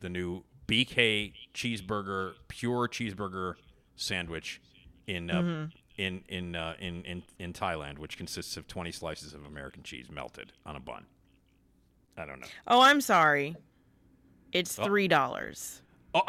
The 0.00 0.08
new 0.08 0.44
BK 0.66 1.32
cheeseburger, 1.54 2.34
pure 2.48 2.88
cheeseburger 2.88 3.54
sandwich 3.96 4.60
in 5.06 5.30
uh, 5.30 5.34
Mhm. 5.40 5.72
in 5.96 6.24
in, 6.28 6.56
uh, 6.56 6.74
in 6.78 7.02
in 7.04 7.22
in 7.38 7.52
Thailand, 7.52 7.98
which 7.98 8.16
consists 8.18 8.56
of 8.56 8.66
20 8.68 8.92
slices 8.92 9.32
of 9.32 9.44
American 9.46 9.82
cheese 9.82 10.10
melted 10.10 10.52
on 10.66 10.76
a 10.76 10.80
bun. 10.80 11.06
I 12.18 12.24
don't 12.26 12.40
know. 12.40 12.46
oh, 12.66 12.80
I'm 12.82 13.00
sorry. 13.00 13.56
It's 14.52 14.78
Oh. 14.78 14.84
three 14.84 15.08
dollars. 15.08 15.82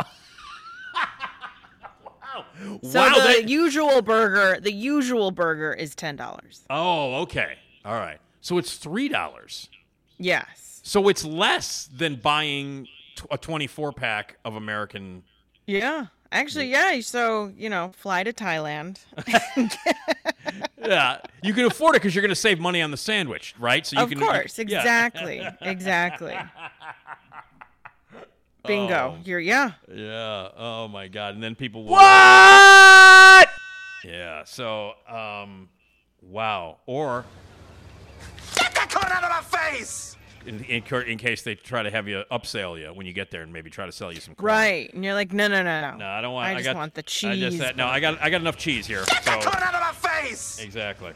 So 2.84 3.00
wow, 3.02 3.16
the 3.16 3.22
that- 3.42 3.50
usual 3.50 4.02
burger, 4.02 4.60
the 4.62 4.72
usual 4.72 5.32
burger 5.32 5.74
is 5.74 5.96
ten 5.96 6.16
dollars. 6.16 6.64
Oh, 6.70 7.22
okay. 7.22 7.58
All 7.86 7.94
right. 7.94 8.20
So 8.42 8.58
it's 8.58 8.76
three 8.78 9.08
dollars. 9.10 9.70
Yes. 10.18 10.82
So 10.84 11.08
it's 11.08 11.24
less 11.26 11.88
than 11.88 12.16
buying 12.18 12.88
a 13.32 13.38
24 13.38 13.92
pack 13.94 14.38
of 14.46 14.56
American. 14.56 15.24
Yeah. 15.66 16.08
Actually, 16.32 16.68
yeah. 16.70 17.00
So 17.02 17.52
you 17.58 17.70
know, 17.70 17.92
fly 17.98 18.24
to 18.24 18.34
Thailand. 18.34 19.00
Yeah, 20.80 21.20
you 21.44 21.54
can 21.54 21.66
afford 21.66 21.96
it 21.96 22.02
because 22.02 22.16
you're 22.16 22.22
going 22.22 22.30
to 22.30 22.36
save 22.36 22.60
money 22.60 22.82
on 22.82 22.92
the 22.92 22.98
sandwich, 22.98 23.54
right? 23.60 23.86
So 23.86 23.98
you 23.98 24.04
of 24.04 24.10
can. 24.10 24.20
you- 24.20 24.26
course, 24.26 24.58
yeah. 24.58 24.62
exactly, 24.64 25.46
exactly. 25.62 26.38
Bingo. 28.66 29.16
Oh. 29.18 29.22
You're 29.24 29.40
yeah. 29.40 29.72
Yeah. 29.94 30.50
Oh 30.56 30.88
my 30.88 31.08
God. 31.08 31.34
And 31.36 31.44
then 31.44 31.56
people 31.56 31.84
will. 31.84 31.92
What? 31.92 33.50
Yeah. 34.06 34.44
So, 34.46 34.94
um, 35.08 35.70
wow. 36.22 36.78
Or 36.86 37.26
Get 38.56 38.74
that 38.76 38.90
cone 38.90 39.12
out 39.12 39.24
of 39.24 39.30
my 39.30 39.42
face! 39.60 40.17
In, 40.48 40.64
in, 40.64 40.84
in 41.08 41.18
case 41.18 41.42
they 41.44 41.56
try 41.56 41.84
to 41.84 41.92
have 41.92 42.08
you 42.08 42.24
upsell 42.32 42.80
you 42.80 42.88
when 42.94 43.06
you 43.06 43.14
get 43.14 43.30
there 43.32 43.42
and 43.42 43.52
maybe 43.54 43.70
try 43.70 43.86
to 43.86 43.92
sell 43.92 44.12
you 44.12 44.20
some. 44.22 44.36
Corn. 44.36 44.48
Right. 44.48 44.94
And 44.94 45.04
you're 45.04 45.14
like, 45.14 45.34
no, 45.34 45.48
no, 45.48 45.62
no, 45.64 45.82
no. 45.92 45.98
No, 45.98 46.06
I 46.08 46.22
don't 46.22 46.34
want. 46.34 46.48
I 46.48 46.52
I, 46.52 46.54
just 46.56 46.66
got, 46.66 46.76
want 46.76 46.94
the 46.94 47.00
I 47.00 47.04
cheese. 47.04 47.58
just, 47.60 47.76
no, 47.76 47.86
I 47.88 48.00
got. 48.00 48.22
I 48.22 48.30
got 48.30 48.42
enough 48.42 48.58
cheese 48.58 48.88
here. 48.88 49.04
Get 49.08 49.24
that 49.26 49.44
so 49.44 49.50
cone 49.50 49.62
out 49.62 49.76
of 49.76 49.82
my 49.82 50.10
face! 50.10 50.60
exactly. 50.60 51.14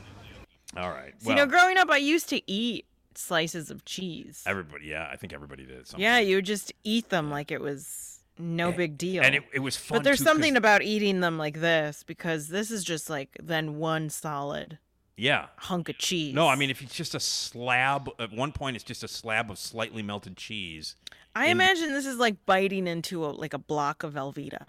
All 0.77 0.89
right. 0.89 1.13
So, 1.19 1.27
Well, 1.27 1.37
you 1.37 1.43
know, 1.43 1.49
growing 1.49 1.77
up, 1.77 1.89
I 1.89 1.97
used 1.97 2.29
to 2.29 2.41
eat 2.51 2.85
slices 3.15 3.69
of 3.71 3.83
cheese. 3.85 4.43
everybody. 4.45 4.85
Yeah, 4.87 5.09
I 5.11 5.15
think 5.17 5.33
everybody 5.33 5.65
did. 5.65 5.79
at 5.79 5.99
Yeah, 5.99 6.19
you 6.19 6.37
would 6.37 6.45
just 6.45 6.71
eat 6.83 7.09
them 7.09 7.29
like 7.29 7.51
it 7.51 7.59
was 7.61 8.19
no 8.37 8.71
big 8.71 8.97
deal. 8.97 9.21
and 9.23 9.35
it, 9.35 9.43
it 9.53 9.59
was 9.59 9.75
fun. 9.77 9.97
but 9.99 10.03
there's 10.03 10.17
too, 10.19 10.23
'cause- 10.23 10.31
something 10.33 10.55
about 10.57 10.81
eating 10.81 11.19
them 11.19 11.37
like 11.37 11.59
this 11.59 12.03
because 12.03 12.47
this 12.47 12.71
is 12.71 12.83
just 12.83 13.09
like 13.09 13.29
then 13.43 13.77
one 13.79 14.09
solid 14.09 14.77
Yeah. 15.21 15.47
hunk 15.57 15.87
of 15.89 15.97
cheese. 15.99 16.33
No, 16.33 16.47
I 16.47 16.55
mean 16.55 16.69
if 16.71 16.81
it's 16.81 16.95
just 16.95 17.13
a 17.13 17.19
slab. 17.19 18.09
At 18.19 18.31
one 18.33 18.51
point, 18.51 18.75
it's 18.75 18.83
just 18.83 19.03
a 19.03 19.07
slab 19.07 19.51
of 19.51 19.59
slightly 19.59 20.01
melted 20.01 20.35
cheese. 20.35 20.95
I 21.35 21.45
in- 21.45 21.51
imagine 21.51 21.91
this 21.91 22.07
is 22.07 22.17
like 22.17 22.43
biting 22.47 22.87
into 22.87 23.23
a 23.25 23.27
like 23.27 23.53
a 23.53 23.59
block 23.59 24.03
of 24.03 24.13
Velveeta. 24.15 24.65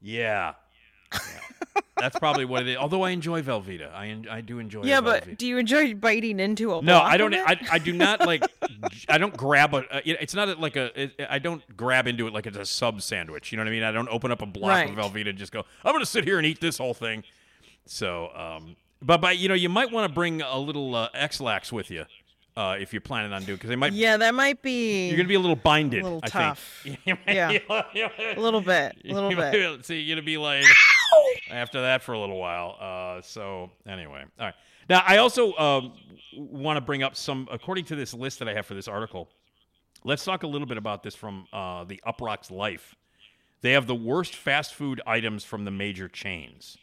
Yeah. 0.00 0.54
Yeah. 1.12 1.20
That's 1.98 2.18
probably 2.18 2.44
what 2.44 2.62
it 2.62 2.68
is. 2.70 2.76
Although 2.76 3.02
I 3.02 3.10
enjoy 3.10 3.42
Velveeta, 3.42 3.92
I 3.94 4.06
en- 4.08 4.26
I 4.30 4.40
do 4.40 4.58
enjoy. 4.58 4.82
yeah, 4.84 5.00
Velveeta. 5.00 5.02
but 5.26 5.38
do 5.38 5.46
you 5.46 5.58
enjoy 5.58 5.94
biting 5.94 6.40
into 6.40 6.74
a 6.74 6.82
No, 6.82 6.98
I 7.00 7.16
don't. 7.16 7.34
I, 7.34 7.56
I 7.70 7.78
do 7.78 7.92
not 7.92 8.20
like. 8.26 8.42
I 9.08 9.18
don't 9.18 9.36
grab 9.36 9.74
a. 9.74 9.78
uh, 9.94 10.00
It's 10.04 10.34
not 10.34 10.58
like 10.58 10.76
a. 10.76 10.98
It, 11.00 11.26
I 11.28 11.38
don't 11.38 11.62
grab 11.76 12.06
into 12.06 12.26
it 12.26 12.32
like 12.32 12.46
it's 12.46 12.56
a 12.56 12.64
sub 12.66 13.00
sandwich. 13.02 13.52
You 13.52 13.56
know 13.58 13.62
what 13.64 13.68
I 13.68 13.72
mean? 13.72 13.82
I 13.84 13.92
don't 13.92 14.08
open 14.08 14.30
up 14.32 14.40
a 14.42 14.46
block 14.46 14.88
of 14.88 14.94
Velveeta 14.96 15.28
and 15.28 15.38
just 15.38 15.52
go. 15.52 15.60
I'm 15.84 15.92
going 15.92 16.00
to 16.02 16.10
sit 16.10 16.24
here 16.24 16.38
and 16.38 16.46
eat 16.46 16.60
this 16.60 16.78
whole 16.78 16.94
thing. 16.94 17.22
So, 17.86 18.30
um, 18.34 18.76
but 19.02 19.20
but 19.20 19.38
you 19.38 19.48
know, 19.48 19.54
you 19.54 19.68
might 19.68 19.90
want 19.90 20.08
to 20.08 20.14
bring 20.14 20.42
a 20.42 20.58
little 20.58 20.94
uh, 20.94 21.08
Ex-Lax 21.14 21.72
with 21.72 21.90
you 21.90 22.04
uh, 22.56 22.76
if 22.78 22.92
you're 22.92 23.00
planning 23.00 23.32
on 23.32 23.44
doing 23.44 23.56
because 23.56 23.70
they 23.70 23.76
might. 23.76 23.92
yeah, 23.92 24.16
that 24.16 24.34
might 24.34 24.62
be 24.62 25.08
You're 25.08 25.16
going 25.16 25.26
to 25.26 25.28
be 25.28 25.34
a 25.34 25.40
little 25.40 25.56
binded. 25.56 26.00
a 26.02 26.04
little 26.04 26.20
I 26.22 26.26
tough. 26.28 26.80
think. 27.04 27.18
Yeah. 27.26 27.58
a 27.70 28.40
little 28.40 28.60
bit, 28.60 28.96
a 29.04 29.08
little 29.12 29.30
bit. 29.34 29.52
be- 29.78 29.82
See, 29.82 30.00
you're 30.00 30.16
gonna 30.16 30.24
be 30.26 30.36
like 30.38 30.64
after 31.50 31.80
that 31.82 32.02
for 32.02 32.12
a 32.12 32.18
little 32.18 32.38
while. 32.38 32.76
Uh, 32.80 33.22
so 33.22 33.70
anyway, 33.86 34.24
all 34.38 34.46
right. 34.46 34.54
Now 34.88 35.02
I 35.06 35.16
also 35.18 35.54
um, 35.56 35.92
want 36.36 36.76
to 36.76 36.80
bring 36.80 37.02
up 37.02 37.16
some, 37.16 37.48
according 37.50 37.86
to 37.86 37.96
this 37.96 38.12
list 38.14 38.38
that 38.40 38.48
I 38.48 38.54
have 38.54 38.66
for 38.66 38.74
this 38.74 38.88
article. 38.88 39.28
Let's 40.06 40.24
talk 40.24 40.42
a 40.42 40.46
little 40.46 40.66
bit 40.66 40.76
about 40.76 41.02
this 41.02 41.14
from 41.14 41.46
uh, 41.52 41.84
the 41.84 41.98
Uproxx 42.06 42.50
Life. 42.50 42.94
They 43.62 43.72
have 43.72 43.86
the 43.86 43.94
worst 43.94 44.34
fast 44.36 44.74
food 44.74 45.00
items 45.06 45.42
from 45.44 45.64
the 45.64 45.70
major 45.70 46.08
chains. 46.08 46.76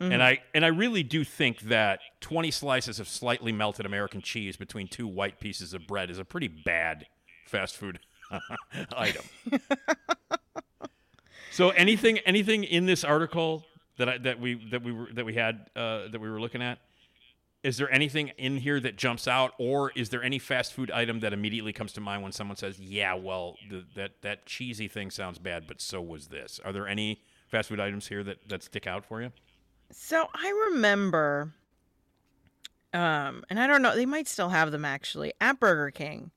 And 0.00 0.22
I 0.22 0.42
and 0.52 0.64
I 0.64 0.68
really 0.68 1.02
do 1.02 1.24
think 1.24 1.60
that 1.62 2.00
20 2.20 2.50
slices 2.50 2.98
of 2.98 3.08
slightly 3.08 3.52
melted 3.52 3.86
American 3.86 4.20
cheese 4.20 4.56
between 4.56 4.88
two 4.88 5.06
white 5.06 5.38
pieces 5.38 5.72
of 5.72 5.86
bread 5.86 6.10
is 6.10 6.18
a 6.18 6.24
pretty 6.24 6.48
bad 6.48 7.06
fast 7.46 7.76
food 7.76 8.00
item. 8.96 9.24
So 11.54 11.70
anything 11.70 12.18
anything 12.18 12.64
in 12.64 12.86
this 12.86 13.04
article 13.04 13.64
that 13.98 14.08
I, 14.08 14.18
that 14.18 14.40
we 14.40 14.54
that 14.72 14.82
we 14.82 14.90
were 14.90 15.06
that 15.12 15.24
we 15.24 15.34
had 15.34 15.70
uh, 15.76 16.08
that 16.08 16.20
we 16.20 16.28
were 16.28 16.40
looking 16.40 16.60
at 16.60 16.80
is 17.62 17.76
there 17.76 17.88
anything 17.92 18.32
in 18.36 18.56
here 18.56 18.80
that 18.80 18.96
jumps 18.96 19.28
out 19.28 19.52
or 19.60 19.92
is 19.94 20.08
there 20.08 20.20
any 20.20 20.40
fast 20.40 20.72
food 20.72 20.90
item 20.90 21.20
that 21.20 21.32
immediately 21.32 21.72
comes 21.72 21.92
to 21.92 22.00
mind 22.00 22.24
when 22.24 22.32
someone 22.32 22.56
says 22.56 22.80
yeah 22.80 23.14
well 23.14 23.54
the, 23.70 23.84
that 23.94 24.20
that 24.22 24.46
cheesy 24.46 24.88
thing 24.88 25.12
sounds 25.12 25.38
bad 25.38 25.68
but 25.68 25.80
so 25.80 26.02
was 26.02 26.26
this. 26.26 26.58
Are 26.64 26.72
there 26.72 26.88
any 26.88 27.22
fast 27.46 27.68
food 27.68 27.78
items 27.78 28.08
here 28.08 28.24
that 28.24 28.48
that 28.48 28.64
stick 28.64 28.88
out 28.88 29.04
for 29.04 29.22
you 29.22 29.30
So 29.90 30.28
I 30.34 30.68
remember, 30.70 31.52
um, 32.92 33.44
and 33.50 33.58
I 33.60 33.66
don't 33.66 33.82
know, 33.82 33.94
they 33.94 34.06
might 34.06 34.28
still 34.28 34.50
have 34.50 34.70
them 34.72 34.84
actually 34.84 35.32
at 35.40 35.60
Burger 35.60 35.90
King, 35.90 36.30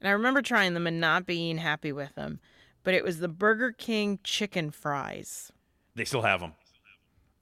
and 0.00 0.08
I 0.08 0.12
remember 0.12 0.42
trying 0.42 0.74
them 0.74 0.86
and 0.86 1.00
not 1.00 1.26
being 1.26 1.58
happy 1.58 1.92
with 1.92 2.14
them. 2.14 2.40
But 2.84 2.94
it 2.94 3.04
was 3.04 3.18
the 3.18 3.28
Burger 3.28 3.72
King 3.72 4.18
chicken 4.24 4.70
fries. 4.70 5.50
they 5.94 6.04
still 6.04 6.22
have 6.22 6.40
them 6.40 6.54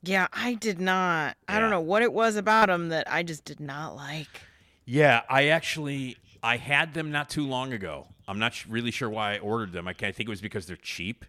Yeah, 0.03 0.27
I 0.33 0.55
did 0.55 0.81
not. 0.81 1.37
I 1.47 1.61
don't 1.61 1.71
know 1.71 1.81
what 1.81 2.03
it 2.03 2.13
was 2.13 2.37
about 2.37 2.69
them 2.69 2.89
that 2.89 3.11
I 3.13 3.23
just 3.23 3.45
did 3.45 3.61
not 3.61 3.95
like. 3.95 4.41
yeah 4.85 5.23
I 5.29 5.49
actually 5.49 6.17
I 6.43 6.57
had 6.57 6.95
them 6.95 7.11
not 7.13 7.29
too 7.29 7.47
long 7.47 7.73
ago 7.73 8.09
I'm 8.27 8.39
not 8.39 8.55
sh- 8.55 8.67
really 8.67 8.91
sure 8.91 9.11
why 9.11 9.35
I 9.35 9.39
ordered 9.39 9.73
them 9.73 9.87
I, 9.87 9.91
I 9.91 10.11
think 10.13 10.21
it 10.21 10.29
was 10.29 10.41
because 10.41 10.67
they're 10.67 10.77
cheap 10.77 11.25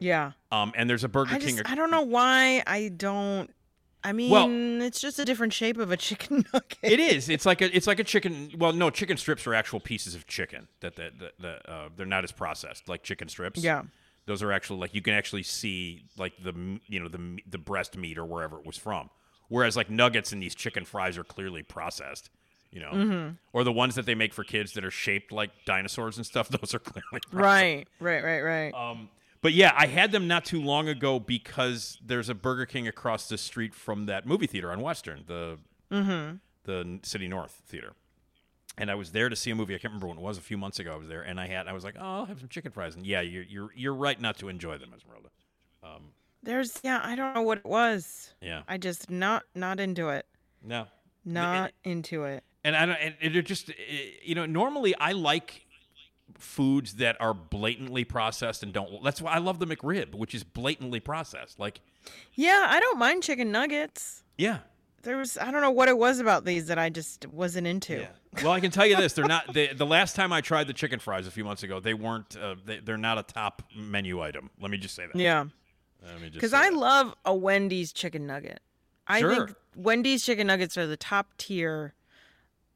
Yeah, 0.00 0.32
um 0.50 0.72
and 0.74 0.90
there's 0.90 1.04
a 1.04 1.08
Burger 1.08 1.34
I 1.34 1.38
King 1.38 1.56
just 1.58 1.70
I 1.70 1.74
don't 1.76 1.90
know 1.92 2.02
why 2.02 2.62
I 2.66 2.88
don't 2.88 3.50
I 4.02 4.12
mean, 4.14 4.30
Well- 4.30 4.82
it's 4.82 4.98
just 4.98 5.18
a 5.18 5.26
different 5.26 5.52
shape 5.52 5.76
of 5.76 5.90
a 5.90 5.96
chicken 6.08 6.44
nugget. 6.54 6.78
It 6.82 6.98
is. 7.00 7.28
It's 7.28 7.44
like 7.44 7.60
a. 7.60 7.76
It's 7.76 7.86
like 7.86 7.98
a 7.98 8.04
chicken. 8.04 8.50
Well, 8.56 8.72
no, 8.72 8.88
chicken 8.88 9.18
strips 9.18 9.46
are 9.46 9.52
actual 9.52 9.78
pieces 9.78 10.14
of 10.14 10.26
chicken 10.26 10.68
that 10.80 10.96
that 10.96 11.18
that, 11.18 11.32
that 11.40 11.68
uh, 11.70 11.88
they're 11.94 12.06
not 12.06 12.24
as 12.24 12.32
processed 12.32 12.88
like 12.88 13.02
chicken 13.02 13.28
strips. 13.28 13.62
Yeah. 13.62 13.82
Those 14.24 14.42
are 14.42 14.52
actually 14.52 14.78
like 14.80 14.94
you 14.94 15.02
can 15.02 15.12
actually 15.12 15.42
see 15.42 16.04
like 16.16 16.32
the 16.42 16.54
you 16.86 16.98
know 16.98 17.08
the 17.08 17.40
the 17.46 17.58
breast 17.58 17.94
meat 17.94 18.16
or 18.16 18.24
wherever 18.24 18.58
it 18.58 18.64
was 18.64 18.78
from. 18.78 19.10
Whereas 19.48 19.76
like 19.76 19.90
nuggets 19.90 20.32
and 20.32 20.42
these 20.42 20.54
chicken 20.54 20.86
fries 20.86 21.18
are 21.18 21.24
clearly 21.24 21.62
processed. 21.62 22.30
You 22.70 22.80
know, 22.80 22.92
Mhm. 22.92 23.36
or 23.52 23.64
the 23.64 23.72
ones 23.72 23.96
that 23.96 24.06
they 24.06 24.14
make 24.14 24.32
for 24.32 24.44
kids 24.44 24.72
that 24.74 24.84
are 24.84 24.90
shaped 24.92 25.30
like 25.30 25.50
dinosaurs 25.66 26.16
and 26.16 26.24
stuff. 26.24 26.48
Those 26.60 26.72
are 26.72 26.78
clearly 26.78 27.20
processed. 27.30 27.34
Right, 27.34 27.86
right, 28.00 28.24
right, 28.24 28.40
right. 28.40 28.72
Um, 28.72 29.10
but 29.42 29.52
yeah, 29.52 29.72
I 29.76 29.86
had 29.86 30.12
them 30.12 30.28
not 30.28 30.44
too 30.44 30.60
long 30.62 30.88
ago 30.88 31.18
because 31.20 31.98
there's 32.04 32.28
a 32.28 32.34
Burger 32.34 32.66
King 32.66 32.86
across 32.88 33.28
the 33.28 33.38
street 33.38 33.74
from 33.74 34.06
that 34.06 34.26
movie 34.26 34.46
theater 34.46 34.70
on 34.72 34.80
Western, 34.80 35.24
the 35.26 35.58
Mhm. 35.90 36.40
the 36.64 37.00
City 37.02 37.26
North 37.28 37.62
Theater. 37.66 37.92
And 38.78 38.90
I 38.90 38.94
was 38.94 39.12
there 39.12 39.28
to 39.28 39.36
see 39.36 39.50
a 39.50 39.54
movie. 39.54 39.74
I 39.74 39.78
can't 39.78 39.92
remember 39.92 40.06
when 40.08 40.18
it 40.18 40.22
was. 40.22 40.38
A 40.38 40.40
few 40.40 40.56
months 40.56 40.78
ago, 40.78 40.92
I 40.92 40.96
was 40.96 41.08
there, 41.08 41.22
and 41.22 41.38
I 41.40 41.46
had. 41.48 41.66
I 41.68 41.72
was 41.72 41.84
like, 41.84 41.96
"Oh, 41.98 42.02
I'll 42.20 42.24
have 42.26 42.38
some 42.38 42.48
chicken 42.48 42.70
fries." 42.72 42.94
And 42.96 43.04
yeah, 43.06 43.20
you're 43.20 43.42
you're 43.42 43.70
you're 43.74 43.94
right 43.94 44.18
not 44.20 44.38
to 44.38 44.48
enjoy 44.48 44.78
them, 44.78 44.92
Esmeralda. 44.94 45.28
Um, 45.82 46.12
There's 46.42 46.78
yeah, 46.82 47.00
I 47.02 47.14
don't 47.16 47.34
know 47.34 47.42
what 47.42 47.58
it 47.58 47.64
was. 47.66 48.32
Yeah. 48.40 48.62
I 48.68 48.78
just 48.78 49.10
not 49.10 49.42
not 49.54 49.80
into 49.80 50.08
it. 50.10 50.26
no, 50.62 50.86
Not 51.24 51.72
into 51.84 52.24
it. 52.24 52.44
and 52.64 52.74
I 52.76 52.86
don't. 52.86 52.96
And 52.96 53.14
it 53.20 53.36
it 53.36 53.42
just, 53.46 53.68
it- 53.70 54.20
you 54.22 54.34
know, 54.34 54.46
normally 54.46 54.94
I 54.94 55.12
like 55.12 55.66
foods 56.40 56.94
that 56.94 57.16
are 57.20 57.34
blatantly 57.34 58.04
processed 58.04 58.62
and 58.62 58.72
don't. 58.72 59.02
That's 59.04 59.22
why 59.22 59.32
I 59.32 59.38
love 59.38 59.58
the 59.58 59.66
McRib, 59.66 60.14
which 60.14 60.34
is 60.34 60.42
blatantly 60.42 60.98
processed. 61.00 61.58
Like, 61.60 61.80
Yeah, 62.34 62.66
I 62.68 62.80
don't 62.80 62.98
mind 62.98 63.22
chicken 63.22 63.52
nuggets. 63.52 64.22
yeah, 64.38 64.58
There 65.02 65.16
was 65.16 65.38
I 65.38 65.50
don't 65.50 65.60
know 65.62 65.70
what 65.70 65.88
it 65.88 65.96
was 65.98 66.18
about 66.18 66.44
these 66.44 66.66
that 66.66 66.78
I 66.78 66.88
just 66.90 67.26
wasn't 67.26 67.66
into. 67.66 68.06
Well, 68.42 68.52
I 68.52 68.60
can 68.60 68.70
tell 68.70 68.86
you 68.86 68.96
this: 68.96 69.12
they're 69.14 69.24
not. 69.26 69.52
They, 69.54 69.68
the 69.68 69.86
last 69.86 70.14
time 70.16 70.32
I 70.32 70.40
tried 70.40 70.66
the 70.66 70.72
chicken 70.72 70.98
fries 70.98 71.26
a 71.26 71.30
few 71.30 71.44
months 71.44 71.62
ago, 71.62 71.80
they 71.80 71.94
weren't. 71.94 72.36
Uh, 72.36 72.56
they, 72.64 72.78
they're 72.80 72.96
not 72.98 73.18
a 73.18 73.22
top 73.22 73.62
menu 73.76 74.20
item. 74.20 74.50
Let 74.60 74.70
me 74.70 74.78
just 74.78 74.94
say 74.94 75.06
that. 75.06 75.16
Yeah. 75.16 75.44
Let 76.02 76.14
me 76.16 76.28
just 76.28 76.34
Because 76.34 76.54
I 76.54 76.70
that. 76.70 76.76
love 76.76 77.14
a 77.24 77.34
Wendy's 77.34 77.92
chicken 77.92 78.26
nugget. 78.26 78.60
I 79.06 79.20
Sure. 79.20 79.34
think 79.46 79.56
Wendy's 79.76 80.24
chicken 80.24 80.46
nuggets 80.46 80.78
are 80.78 80.86
the 80.86 80.96
top 80.96 81.36
tier 81.36 81.94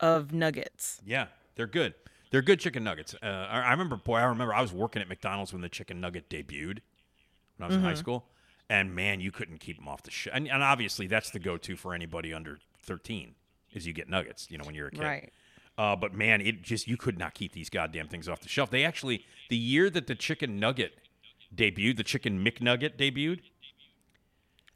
of 0.00 0.32
nuggets. 0.32 1.00
Yeah, 1.06 1.26
they're 1.54 1.66
good. 1.66 1.94
They're 2.34 2.42
good 2.42 2.58
chicken 2.58 2.82
nuggets. 2.82 3.14
Uh, 3.22 3.26
I, 3.26 3.60
I 3.60 3.70
remember, 3.70 3.94
boy, 3.94 4.16
I 4.16 4.24
remember 4.24 4.52
I 4.52 4.60
was 4.60 4.72
working 4.72 5.00
at 5.00 5.08
McDonald's 5.08 5.52
when 5.52 5.62
the 5.62 5.68
chicken 5.68 6.00
nugget 6.00 6.28
debuted 6.28 6.80
when 7.56 7.60
I 7.60 7.66
was 7.68 7.76
in 7.76 7.82
high 7.82 7.92
Mhm. 7.92 7.98
school, 7.98 8.26
and 8.68 8.92
man, 8.92 9.20
you 9.20 9.30
couldn't 9.30 9.58
keep 9.58 9.76
them 9.76 9.86
off 9.86 10.02
the 10.02 10.10
shelf. 10.10 10.36
And, 10.36 10.48
and 10.48 10.60
obviously, 10.60 11.06
that's 11.06 11.30
the 11.30 11.38
go-to 11.38 11.76
for 11.76 11.94
anybody 11.94 12.34
under 12.34 12.58
thirteen 12.80 13.36
is 13.70 13.86
you 13.86 13.92
get 13.92 14.08
nuggets. 14.08 14.48
You 14.50 14.58
know, 14.58 14.64
when 14.64 14.74
you're 14.74 14.88
a 14.88 14.90
kid. 14.90 15.00
Right. 15.02 15.32
Uh, 15.78 15.94
but 15.94 16.12
man, 16.12 16.40
it 16.40 16.62
just 16.62 16.88
you 16.88 16.96
could 16.96 17.20
not 17.20 17.34
keep 17.34 17.52
these 17.52 17.70
goddamn 17.70 18.08
things 18.08 18.28
off 18.28 18.40
the 18.40 18.48
shelf. 18.48 18.68
They 18.68 18.82
actually 18.82 19.24
the 19.48 19.56
year 19.56 19.88
that 19.90 20.08
the 20.08 20.16
chicken 20.16 20.58
nugget 20.58 20.98
debuted, 21.54 21.98
the 21.98 22.02
chicken 22.02 22.44
McNugget 22.44 22.96
debuted. 22.96 23.42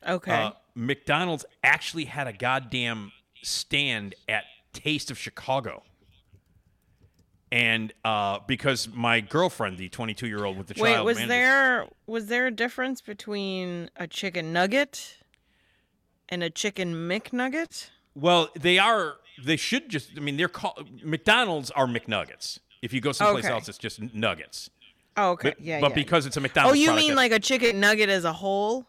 Okay. 0.09 0.31
Uh, 0.45 0.53
McDonald's 0.77 1.45
actually 1.65 2.05
had 2.05 2.29
a 2.29 2.33
goddamn 2.33 3.11
stand 3.43 4.15
at 4.29 4.45
Taste 4.73 5.11
of 5.11 5.19
Chicago. 5.19 5.83
And 7.51 7.93
uh, 8.05 8.41
because 8.47 8.89
my 8.93 9.21
girlfriend, 9.21 9.79
the 9.79 9.89
22 9.89 10.27
year 10.27 10.45
old 10.45 10.59
with 10.59 10.67
the 10.67 10.75
Wait, 10.81 10.93
child, 10.95 11.07
was 11.07 11.17
manages- 11.17 11.29
there 11.31 11.87
was 12.07 12.27
there 12.27 12.47
a 12.47 12.51
difference 12.51 13.01
between 13.01 13.91
a 13.97 14.07
chicken 14.07 14.53
nugget 14.53 15.17
and 16.29 16.43
a 16.43 16.51
chicken 16.51 16.95
McNugget? 17.09 17.89
Well, 18.15 18.49
they 18.59 18.79
are. 18.79 19.17
They 19.43 19.57
should 19.57 19.89
just. 19.89 20.11
I 20.17 20.21
mean, 20.21 20.37
they're 20.37 20.49
called 20.49 20.89
McDonald's 21.03 21.71
are 21.71 21.87
McNuggets. 21.87 22.59
If 22.83 22.93
you 22.93 23.01
go 23.01 23.13
someplace 23.13 23.45
Okay. 23.45 23.55
else, 23.55 23.69
it's 23.69 23.79
just 23.79 24.01
nuggets. 24.15 24.69
Oh, 25.17 25.31
okay. 25.33 25.51
But, 25.51 25.61
yeah, 25.61 25.81
but 25.81 25.91
yeah. 25.91 25.95
because 25.97 26.27
it's 26.27 26.37
a 26.37 26.41
McDonald's. 26.41 26.79
Oh, 26.79 26.81
you 26.81 26.93
mean 26.95 27.15
like 27.15 27.33
a 27.33 27.41
chicken 27.41 27.81
nugget 27.81 28.09
as 28.09 28.25
a 28.25 28.33
whole 28.33 28.87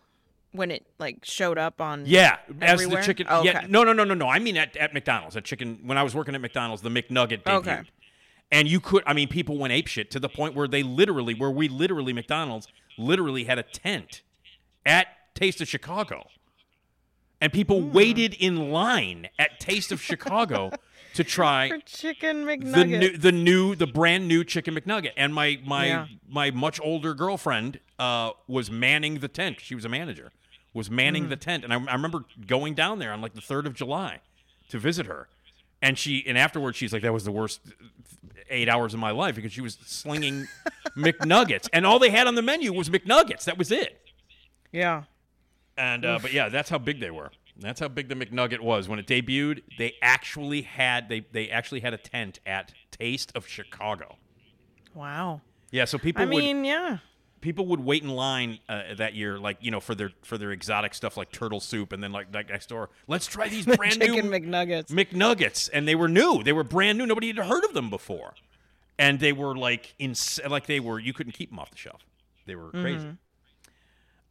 when 0.52 0.70
it 0.72 0.86
like 1.00 1.20
showed 1.24 1.58
up 1.58 1.80
on 1.82 2.04
Yeah, 2.06 2.38
as 2.62 2.82
everywhere? 2.82 3.02
the 3.02 3.06
chicken. 3.06 3.28
Oh, 3.30 3.44
Yeah, 3.44 3.66
no, 3.70 3.84
no, 3.84 3.94
no, 3.94 4.04
no, 4.04 4.14
no. 4.14 4.28
I 4.28 4.40
mean 4.40 4.58
at, 4.58 4.76
at 4.78 4.94
McDonald's, 4.94 5.36
at 5.38 5.44
chicken. 5.44 5.80
When 5.84 5.98
I 5.98 6.04
was 6.04 6.14
working 6.14 6.36
at 6.36 6.42
McDonald's, 6.42 6.82
the 6.82 6.90
McNugget 6.90 7.44
debuted. 7.44 7.56
Okay. 7.60 7.82
And 8.52 8.68
you 8.68 8.80
could, 8.80 9.04
I 9.06 9.14
mean, 9.14 9.28
people 9.28 9.58
went 9.58 9.74
apeshit 9.74 10.10
to 10.12 10.20
the 10.20 10.30
point 10.30 10.56
where 10.56 10.68
they 10.68 10.82
literally, 10.84 11.34
where 11.36 11.52
we 11.52 11.68
literally, 11.68 12.14
McDonald's 12.14 12.68
literally 12.98 13.44
had 13.44 13.60
a 13.60 13.64
tent 13.64 14.24
at 14.86 15.08
Taste 15.36 15.62
of 15.62 15.68
Chicago. 15.68 16.30
And 17.42 17.54
people 17.54 17.80
Hmm. 17.82 17.92
waited 17.94 18.34
in 18.34 18.72
line 18.72 19.30
at 19.38 19.60
Taste 19.60 19.92
of 19.92 20.02
Chicago 20.02 20.74
to 21.14 21.24
try 21.24 21.70
for 21.70 21.78
chicken 21.80 22.46
the 22.46 22.84
new, 22.86 23.18
the 23.18 23.32
new, 23.32 23.76
the 23.76 23.88
brand 23.88 24.28
new 24.28 24.44
chicken 24.44 24.76
McNugget. 24.76 25.12
And 25.16 25.34
my 25.34 25.60
my 25.64 25.86
Yeah. 25.86 26.08
my 26.28 26.52
much 26.52 26.82
older 26.82 27.14
girlfriend 27.14 27.80
uh, 27.98 28.32
was 28.48 28.70
manning 28.70 29.20
the 29.20 29.28
tent. 29.30 29.62
She 29.62 29.74
was 29.76 29.86
a 29.86 29.90
manager. 29.90 30.32
Was 30.74 30.92
manning 30.92 31.24
Hmm. 31.24 31.30
the 31.30 31.36
tent, 31.38 31.64
and 31.64 31.74
I, 31.74 31.78
I 31.78 31.94
remember 31.94 32.26
going 32.46 32.74
down 32.76 33.00
there 33.00 33.12
on 33.14 33.22
like 33.22 33.34
the 33.34 33.42
third 33.42 33.66
of 33.66 33.74
July 33.74 34.20
to 34.70 34.78
visit 34.78 35.06
her. 35.08 35.30
And 35.82 35.98
she 35.98 36.24
and 36.28 36.38
afterwards 36.38 36.78
she's 36.78 36.92
like, 36.94 37.02
that 37.04 37.14
was 37.14 37.24
the 37.24 37.32
worst 37.32 37.62
eight 38.50 38.70
hours 38.70 38.94
of 38.94 39.00
my 39.00 39.12
life 39.12 39.36
because 39.36 39.52
she 39.52 39.62
was 39.62 39.78
slinging 39.86 40.48
McNuggets, 40.98 41.68
and 41.74 41.86
all 41.86 42.00
they 42.00 42.10
had 42.10 42.28
on 42.28 42.36
the 42.36 42.42
menu 42.42 42.74
was 42.74 42.90
McNuggets. 42.90 43.46
That 43.46 43.58
was 43.58 43.72
it. 43.72 44.00
yeah. 44.72 45.04
And 45.78 46.04
uh, 46.06 46.20
but 46.22 46.34
yeah, 46.34 46.50
that's 46.50 46.70
how 46.70 46.78
big 46.78 47.00
they 47.00 47.10
were. 47.12 47.32
That's 47.58 47.80
how 47.80 47.88
big 47.88 48.10
the 48.10 48.16
McNugget 48.16 48.60
was 48.60 48.90
when 48.90 49.00
it 49.00 49.08
debuted. 49.08 49.62
They 49.78 49.94
actually 50.02 50.64
had 50.64 51.08
they 51.08 51.26
they 51.32 51.50
actually 51.50 51.80
had 51.80 51.94
a 51.94 51.98
tent 51.98 52.40
at 52.46 52.74
Taste 52.92 53.32
of 53.34 53.48
Chicago. 53.48 54.18
Wow. 54.94 55.42
Yeah, 55.72 55.86
so 55.86 55.98
people 55.98 56.24
I 56.24 56.26
would 56.26 56.36
mean, 56.36 56.66
yeah. 56.66 56.98
People 57.42 57.66
would 57.68 57.80
wait 57.80 58.04
in 58.04 58.10
line 58.10 58.60
uh, 58.68 58.94
that 58.98 59.16
year, 59.16 59.40
like 59.40 59.58
you 59.62 59.72
know, 59.72 59.80
for 59.80 59.96
their 59.96 60.12
for 60.24 60.38
their 60.38 60.52
exotic 60.52 60.94
stuff 60.94 61.18
like 61.18 61.32
turtle 61.32 61.60
soup, 61.60 61.94
and 61.94 62.04
then 62.04 62.12
like, 62.12 62.28
like 62.34 62.50
next 62.50 62.70
door, 62.70 62.90
let's 63.08 63.28
try 63.28 63.50
these 63.50 63.66
brand 63.78 63.94
chicken 63.94 64.30
new 64.30 64.40
McNuggets. 64.40 64.88
McNuggets, 64.88 65.70
and 65.72 65.88
they 65.88 65.96
were 65.96 66.08
new. 66.08 66.44
They 66.44 66.54
were 66.54 66.64
brand 66.64 66.98
new. 66.98 67.06
Nobody 67.06 67.28
had 67.28 67.38
heard 67.38 67.64
of 67.66 67.74
them 67.74 67.90
before, 67.90 68.34
and 68.98 69.20
they 69.20 69.34
were 69.34 69.56
like 69.56 69.94
in 70.00 70.16
like 70.48 70.66
they 70.66 70.80
were. 70.80 71.00
You 71.00 71.14
couldn't 71.14 71.34
keep 71.34 71.50
them 71.50 71.60
off 71.60 71.72
the 71.72 71.78
shelf. 71.78 72.02
They 72.46 72.56
were 72.56 72.72
crazy. 72.72 73.08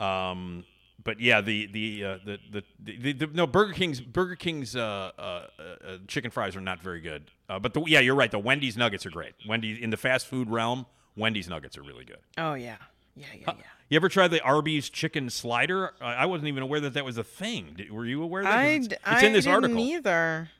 Mm-hmm. 0.01 0.05
Um, 0.05 0.64
but 1.02 1.20
yeah, 1.20 1.40
the 1.40 1.66
the, 1.66 2.05
uh, 2.05 2.18
the, 2.24 2.39
the 2.51 2.64
the 2.78 3.12
the 3.12 3.26
no 3.28 3.47
Burger 3.47 3.72
King's 3.72 4.01
Burger 4.01 4.36
King's 4.36 4.76
uh, 4.76 5.12
uh, 5.18 5.22
uh, 5.22 5.98
chicken 6.06 6.30
fries 6.30 6.56
are 6.56 6.60
not 6.60 6.82
very 6.82 7.01
good. 7.01 7.30
Uh, 7.48 7.59
but 7.59 7.72
the, 7.72 7.82
yeah, 7.86 8.01
you're 8.01 8.14
right. 8.14 8.30
The 8.30 8.39
Wendy's 8.39 8.76
nuggets 8.76 9.06
are 9.06 9.10
great. 9.10 9.35
Wendy's 9.48 9.78
in 9.78 9.90
the 9.90 9.97
fast 9.97 10.26
food 10.26 10.51
realm, 10.51 10.86
Wendy's 11.16 11.48
nuggets 11.48 11.78
are 11.78 11.82
really 11.82 12.05
good. 12.05 12.18
Oh 12.36 12.55
yeah. 12.55 12.76
Yeah, 13.18 13.26
yeah, 13.34 13.44
yeah. 13.46 13.64
You 13.88 13.96
ever 13.96 14.08
try 14.08 14.28
the 14.28 14.40
Arby's 14.42 14.90
chicken 14.90 15.30
slider? 15.30 15.92
I 16.00 16.26
wasn't 16.26 16.48
even 16.48 16.62
aware 16.62 16.80
that 16.80 16.92
that 16.94 17.04
was 17.04 17.16
a 17.18 17.24
thing. 17.24 17.72
Did- 17.76 17.90
Were 17.90 18.04
you 18.06 18.22
aware 18.22 18.42
that? 18.42 18.52
I, 18.52 18.64
It's, 18.66 18.86
it's 18.88 18.96
I 19.04 19.24
in 19.24 19.32
this 19.32 19.44
didn't 19.44 19.54
article. 19.64 19.78
either. 19.78 20.50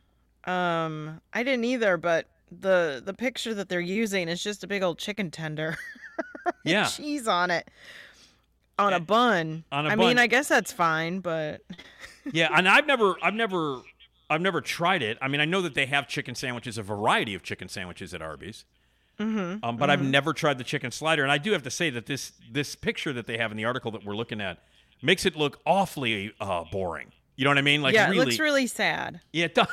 Um, 0.44 1.20
I 1.32 1.43
didn't 1.43 1.64
either, 1.64 1.97
but 1.98 2.26
the 2.51 3.02
the 3.05 3.12
picture 3.12 3.52
that 3.55 3.68
they're 3.68 3.80
using 3.80 4.28
is 4.28 4.43
just 4.43 4.64
a 4.64 4.66
big 4.66 4.82
old 4.82 4.98
chicken 4.98 5.30
tender. 5.30 5.76
with 6.47 6.55
Yeah. 6.64 6.86
cheese 6.86 7.28
on 7.28 7.51
it, 7.51 7.68
on 8.78 8.94
a 8.94 9.01
bun. 9.01 9.64
on 9.70 9.85
a 9.86 9.90
I 9.90 9.97
bun. 9.97 10.06
mean, 10.06 10.18
I 10.18 10.26
guess 10.26 10.48
that's 10.48 10.72
fine, 10.72 11.20
but 11.20 11.60
yeah, 12.32 12.48
and 12.56 12.66
I've 12.66 12.86
never, 12.86 13.16
I've 13.22 13.35
never, 13.35 13.82
I've 14.30 14.40
never 14.40 14.62
tried 14.62 15.02
it. 15.02 15.18
I 15.20 15.28
mean, 15.28 15.43
I 15.43 15.44
know 15.44 15.60
that 15.60 15.74
they 15.74 15.85
have 15.86 16.09
chicken 16.09 16.35
sandwiches, 16.35 16.78
a 16.78 16.82
variety 16.82 17.35
of 17.35 17.43
chicken 17.43 17.68
sandwiches 17.68 18.14
at 18.14 18.22
Arby's. 18.22 18.64
Mhm, 19.19 19.61
Um, 19.65 19.77
but 19.77 19.90
I've 19.90 20.01
mhm. 20.01 20.11
never 20.11 20.32
tried 20.32 20.59
the 20.59 20.65
chicken 20.65 20.90
slider, 20.90 21.23
and 21.23 21.32
I 21.32 21.39
do 21.39 21.53
have 21.53 21.62
to 21.65 21.70
say 21.70 21.90
that 21.90 22.07
this 22.07 22.32
this 22.51 22.74
picture 22.74 23.12
that 23.12 23.27
they 23.27 23.36
have 23.39 23.51
in 23.51 23.57
the 23.57 23.65
article 23.65 23.90
that 23.93 24.05
we're 24.05 24.15
looking 24.16 24.40
at 24.40 24.59
makes 25.03 25.27
it 25.27 25.35
look 25.36 25.61
awfully 25.66 26.32
uh, 26.40 26.65
boring. 26.70 27.12
You 27.36 27.45
know 27.45 27.51
what 27.51 27.59
I 27.59 27.62
mean? 27.62 27.82
Like 27.82 27.95
yeah, 27.95 28.09
really, 28.09 28.19
it 28.23 28.24
looks 28.27 28.39
really 28.39 28.66
sad. 28.66 29.20
yeah, 29.32 29.45
it 29.47 29.55
does. 29.55 29.66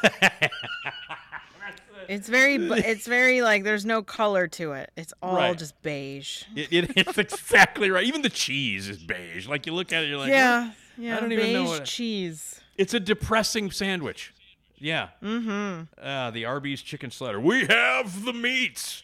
It's 2.08 2.30
very, 2.30 2.56
it's 2.86 3.08
very 3.08 3.42
like 3.42 3.64
there's 3.64 3.86
no 3.86 4.04
color 4.04 4.48
to 4.50 4.74
it. 4.74 4.92
It's 4.96 5.14
all 5.24 5.36
Right. 5.38 5.58
just 5.58 5.80
beige. 5.82 6.44
It, 6.56 6.72
it, 6.72 6.92
it's 7.08 7.18
exactly 7.18 7.90
right. 7.90 8.06
Even 8.06 8.22
the 8.22 8.30
cheese 8.30 8.88
is 8.88 8.98
beige. 9.00 9.48
Like 9.48 9.66
you 9.66 9.74
look 9.74 9.92
at 9.92 10.04
it, 10.04 10.10
you're 10.10 10.20
like, 10.20 10.30
yeah, 10.30 10.66
"What?" 10.66 10.74
yeah. 10.98 11.18
I 11.18 11.20
don't 11.20 11.30
beige 11.30 11.40
even 11.40 11.54
know 11.54 11.64
what. 11.70 11.82
it- 11.82 11.86
cheese. 11.86 12.62
It's 12.78 12.94
a 12.94 13.00
depressing 13.00 13.72
sandwich. 13.72 14.34
Yeah. 14.78 15.08
Mm-hmm. 15.24 15.84
Uh, 16.00 16.30
the 16.32 16.46
Arby's 16.46 16.82
chicken 16.82 17.10
slider. 17.10 17.40
We 17.40 17.66
have 17.66 18.26
the 18.26 18.34
meats. 18.34 19.02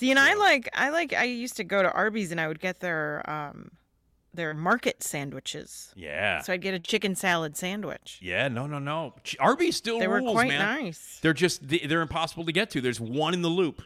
See, 0.00 0.10
and 0.10 0.18
I 0.18 0.34
like, 0.34 0.68
I 0.74 0.88
like, 0.90 1.12
I 1.12 1.24
used 1.24 1.56
to 1.58 1.64
go 1.64 1.82
to 1.82 1.92
Arby's 1.92 2.30
and 2.32 2.40
I 2.40 2.48
would 2.48 2.58
get 2.60 2.80
their, 2.80 3.22
um, 3.30 3.70
their 4.32 4.54
market 4.54 5.02
sandwiches. 5.02 5.92
Yeah. 5.94 6.40
So 6.40 6.52
I'd 6.52 6.62
get 6.62 6.72
a 6.72 6.78
chicken 6.78 7.14
salad 7.14 7.56
sandwich. 7.56 8.18
Yeah, 8.22 8.48
no, 8.48 8.66
no, 8.66 8.78
no. 8.78 9.14
Arby's 9.38 9.76
still 9.76 9.98
They 9.98 10.08
were 10.08 10.20
quite 10.22 10.48
man. 10.48 10.82
nice. 10.84 11.18
They're 11.20 11.32
just 11.34 11.68
they- 11.68 11.80
they're 11.86 12.00
impossible 12.00 12.44
to 12.46 12.52
get 12.52 12.70
to. 12.70 12.80
There's 12.80 13.00
one 13.00 13.34
in 13.34 13.42
the 13.42 13.48
loop. 13.48 13.82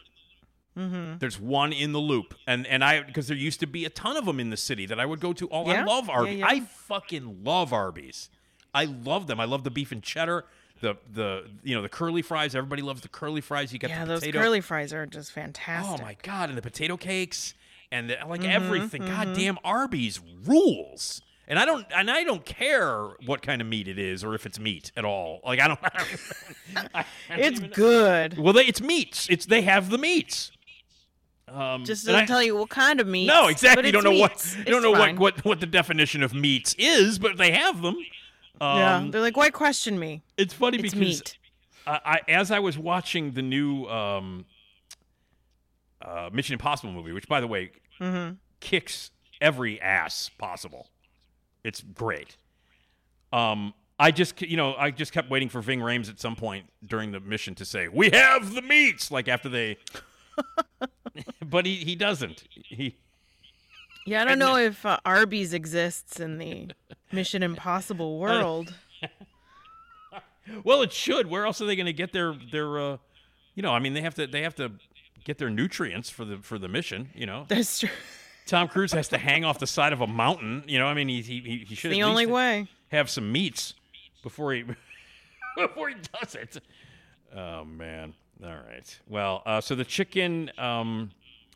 Mm-hmm. 0.77 1.17
There's 1.19 1.39
one 1.39 1.71
in 1.71 1.93
the 1.93 1.99
loop, 1.99 2.33
and 2.45 2.67
and 2.67 2.83
I 2.83 3.01
because 3.01 3.27
there 3.29 3.37
used 3.37 3.61
to 3.61 3.65
be 3.67 3.85
a 3.85 3.89
ton 3.89 4.17
of 4.17 4.25
them 4.25 4.41
in 4.41 4.49
the 4.49 4.57
city 4.57 4.85
that 4.87 4.99
I 4.99 5.05
would 5.05 5.21
go 5.21 5.31
to. 5.31 5.49
I 5.49 5.63
Yeah, 5.71 5.85
love 5.85 6.07
yeah, 6.07 6.13
Arby's. 6.13 6.37
yeah. 6.39 6.47
I 6.47 6.59
fucking 6.59 7.43
love 7.45 7.71
Arby's. 7.71 8.29
I 8.73 8.83
love 8.85 9.27
them. 9.27 9.39
I 9.39 9.45
love 9.45 9.63
the 9.63 9.71
beef 9.71 9.91
and 9.93 10.03
cheddar. 10.03 10.43
The 10.85 10.95
the 11.13 11.49
you 11.63 11.73
know 11.75 11.81
the 11.81 11.89
curly 11.89 12.21
fries. 12.21 12.53
Everybody 12.55 12.81
loves 12.83 13.01
the 13.01 13.07
curly 13.09 13.41
fries. 13.41 13.73
You 13.73 13.79
got 13.79 13.89
yeah, 13.89 14.05
those 14.05 14.19
potato. 14.19 14.39
curly 14.39 14.61
fries 14.61 14.93
are 14.93 15.05
just 15.07 15.31
fantastic. 15.31 15.99
Oh 15.99 16.03
my 16.03 16.15
god! 16.21 16.49
And 16.49 16.57
the 16.57 16.61
potato 16.61 16.95
cakes 16.95 17.55
and 17.91 18.09
the, 18.09 18.17
like 18.27 18.41
Mhm, 18.41 18.51
everything. 18.51 19.05
God 19.05 19.33
damn, 19.33 19.57
Arby's 19.63 20.19
rules. 20.45 21.21
And 21.47 21.57
I 21.59 21.65
don't 21.65 21.85
and 21.95 22.09
I 22.11 22.23
don't 22.23 22.45
care 22.45 23.07
what 23.25 23.41
kind 23.41 23.61
of 23.61 23.67
meat 23.67 23.87
it 23.87 23.97
is 23.99 24.23
or 24.23 24.35
if 24.35 24.45
it's 24.45 24.59
meat 24.59 24.91
at 24.95 25.05
all. 25.05 25.41
Like 25.43 25.59
I 25.59 25.67
don't. 25.69 25.79
I 26.93 27.05
don't 27.29 27.39
It's 27.39 27.59
even- 27.59 27.71
good. 27.71 28.37
Well, 28.37 28.53
they, 28.53 28.65
it's 28.65 28.81
meats. 28.81 29.27
It's 29.29 29.45
they 29.47 29.61
have 29.63 29.89
the 29.89 29.97
meats. 29.97 30.51
Um, 31.47 31.85
Just 31.85 32.05
doesn't 32.05 32.21
I- 32.21 32.25
tell 32.25 32.41
you 32.43 32.55
what 32.55 32.69
kind 32.69 32.99
of 32.99 33.07
meat. 33.07 33.27
No, 33.27 33.47
exactly. 33.47 33.85
You 33.85 33.91
don't 33.91 34.03
know 34.03 34.11
what 34.11 34.31
you 34.55 34.61
It's 34.61 34.69
don't 34.69 34.81
know 34.81 34.91
what, 34.91 35.17
what 35.17 35.45
what 35.45 35.59
the 35.59 35.67
definition 35.67 36.23
of 36.23 36.33
meats 36.33 36.75
is, 36.77 37.19
but 37.19 37.37
they 37.37 37.51
have 37.51 37.81
them. 37.81 37.95
Um, 38.61 38.77
yeah, 38.77 39.07
they're 39.11 39.21
like, 39.21 39.35
why 39.37 39.49
question 39.49 39.97
me? 39.99 40.23
It's 40.37 40.53
funny 40.53 40.79
It's 40.79 40.93
because. 40.93 41.21
I, 41.87 41.99
I, 42.27 42.31
as 42.31 42.49
I 42.51 42.59
was 42.59 42.77
watching 42.77 43.31
the 43.33 43.41
new 43.43 43.85
um, 43.85 44.45
uh, 46.01 46.29
Mission 46.33 46.53
Impossible 46.53 46.91
movie, 46.93 47.11
which 47.11 47.27
by 47.27 47.39
the 47.41 47.47
way 47.47 47.71
Mhm. 47.99 48.37
kicks 48.59 49.11
every 49.41 49.79
ass 49.81 50.29
possible, 50.37 50.89
it's 51.63 51.81
great. 51.81 52.37
Um, 53.31 53.73
I 53.99 54.11
just 54.11 54.41
you 54.41 54.57
know 54.57 54.75
I 54.75 54.91
just 54.91 55.11
kept 55.13 55.29
waiting 55.29 55.49
for 55.49 55.61
Ving 55.61 55.79
Rhames 55.79 56.09
at 56.09 56.19
some 56.19 56.35
point 56.35 56.65
during 56.85 57.11
the 57.11 57.19
mission 57.19 57.55
to 57.55 57.65
say 57.65 57.87
we 57.87 58.09
have 58.11 58.53
the 58.53 58.61
meats 58.61 59.11
like 59.11 59.27
after 59.27 59.47
they, 59.49 59.77
but 61.45 61.65
he 61.65 61.75
he 61.77 61.95
doesn't 61.95 62.43
he. 62.51 62.95
Yeah, 64.05 64.21
I 64.21 64.25
don't 64.25 64.39
know 64.39 64.55
if 64.57 64.85
uh, 64.85 64.97
Arby's 65.05 65.53
exists 65.53 66.19
in 66.19 66.37
the 66.37 66.69
Mission 67.11 67.41
Impossible 67.43 68.19
world. 68.19 68.73
Well, 70.63 70.83
it 70.83 70.93
should. 70.93 71.27
Where 71.27 71.45
else 71.45 71.59
are 71.61 71.65
they 71.65 71.75
going 71.75 71.87
to 71.87 71.93
get 71.93 72.13
their 72.13 72.33
their? 72.51 72.77
Uh, 72.79 72.97
you 73.55 73.63
know, 73.63 73.71
I 73.71 73.79
mean, 73.79 73.95
they 73.95 74.01
have 74.01 74.13
to 74.15 74.27
they 74.27 74.43
have 74.43 74.53
to 74.55 74.73
get 75.23 75.39
their 75.39 75.49
nutrients 75.49 76.11
for 76.11 76.23
the 76.23 76.37
for 76.37 76.59
the 76.59 76.67
mission. 76.67 77.09
You 77.15 77.25
know, 77.25 77.45
That's 77.47 77.79
true. 77.79 77.89
Tom 78.45 78.67
Cruise 78.67 78.91
has 78.91 79.07
to 79.09 79.17
hang 79.29 79.43
off 79.43 79.57
the 79.57 79.65
side 79.65 79.91
of 79.91 80.01
a 80.01 80.07
mountain. 80.07 80.63
You 80.67 80.77
know, 80.77 80.85
I 80.85 80.93
mean, 80.93 81.07
he 81.07 81.21
he, 81.23 81.65
he- 81.67 81.73
should 81.75 81.91
the 81.91 82.03
only 82.03 82.27
way. 82.27 82.67
have 82.89 83.09
some 83.09 83.31
meats 83.31 83.73
before 84.21 84.53
he 84.53 84.65
before 85.57 85.89
he 85.89 85.95
does 86.21 86.35
it. 86.35 86.61
Oh 87.35 87.65
man! 87.65 88.13
All 88.43 88.49
right. 88.51 88.99
Well, 89.07 89.41
uh, 89.47 89.61
so 89.61 89.73
the 89.73 89.83
chicken 89.85 90.51
um, 90.59 91.09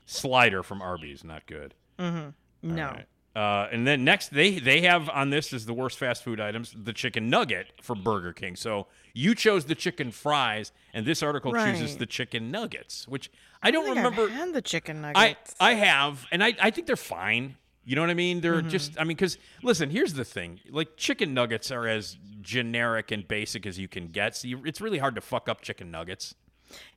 slider 0.08 0.64
from 0.64 0.82
Arby's 0.82 1.24
not 1.24 1.46
good. 1.46 1.76
Mm-hmm. 2.00 2.30
No. 2.61 2.86
Right. 2.88 3.06
Uh, 3.36 3.69
and 3.72 3.86
then 3.88 4.03
next, 4.03 4.30
they 4.34 4.60
they 4.60 4.81
have 4.81 5.07
on 5.10 5.30
this 5.30 5.53
is 5.53 5.65
the 5.65 5.73
worst 5.73 5.98
fast 5.99 6.23
food 6.23 6.40
items, 6.41 6.76
the 6.76 6.91
chicken 6.91 7.30
nugget 7.30 7.68
for 7.81 7.95
Burger 7.95 8.34
King. 8.34 8.56
So 8.56 8.88
you 9.14 9.36
chose 9.36 9.65
the 9.65 9.76
chicken 9.76 10.11
fries, 10.11 10.72
and 10.94 11.06
this 11.06 11.22
article 11.23 11.53
chooses 11.53 11.98
the 11.98 12.06
chicken 12.07 12.49
nuggets, 12.52 13.07
which 13.07 13.31
I 13.61 13.72
don't 13.72 13.86
think 13.86 13.98
I've 13.98 14.03
remember. 14.18 14.30
had 14.34 14.53
the 14.53 14.61
chicken 14.61 15.06
I 15.06 15.14
nuggets. 15.14 15.56
I 15.60 15.73
have, 15.76 16.26
and 16.31 16.44
I 16.44 16.56
I 16.60 16.72
think 16.72 16.88
they're 16.88 16.95
fine. 16.98 17.56
You 17.86 17.95
know 17.95 18.02
what 18.02 18.10
I 18.10 18.15
mean? 18.15 18.41
They're 18.41 18.60
Mm-hmm. 18.61 18.69
just 18.69 18.99
I 18.99 19.03
mean 19.03 19.15
because 19.15 19.38
listen, 19.64 19.90
here's 19.91 20.15
the 20.15 20.26
thing: 20.26 20.60
like 20.69 20.98
chicken 20.98 21.34
nuggets 21.34 21.72
are 21.72 21.88
as 21.88 22.18
generic 22.41 23.11
and 23.11 23.26
basic 23.27 23.65
as 23.68 23.77
you 23.77 23.88
can 23.88 24.07
get. 24.07 24.36
So 24.36 24.48
you, 24.48 24.64
it's 24.65 24.81
really 24.81 24.98
hard 24.98 25.14
to 25.15 25.22
fuck 25.22 25.48
up 25.48 25.61
chicken 25.61 25.91
nuggets. 25.91 26.34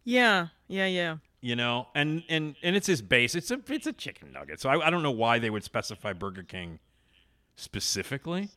yeah, 0.02 0.48
yeah, 0.66 0.86
yeah. 0.86 1.16
You 1.44 1.56
know, 1.56 1.89
and 1.94 2.23
and 2.28 2.55
and 2.62 2.77
it's 2.77 2.86
his 2.86 3.02
base. 3.02 3.35
It's 3.35 3.51
a 3.51 3.60
it's 3.69 3.86
a 3.86 3.93
chicken 3.93 4.32
nugget. 4.32 4.60
So 4.60 4.70
I, 4.70 4.86
I 4.86 4.90
don't 4.90 5.02
know 5.02 5.10
why 5.10 5.39
they 5.40 5.51
would 5.51 5.64
specify 5.64 6.12
Burger 6.12 6.44
King 6.44 6.78
specifically. 7.56 8.51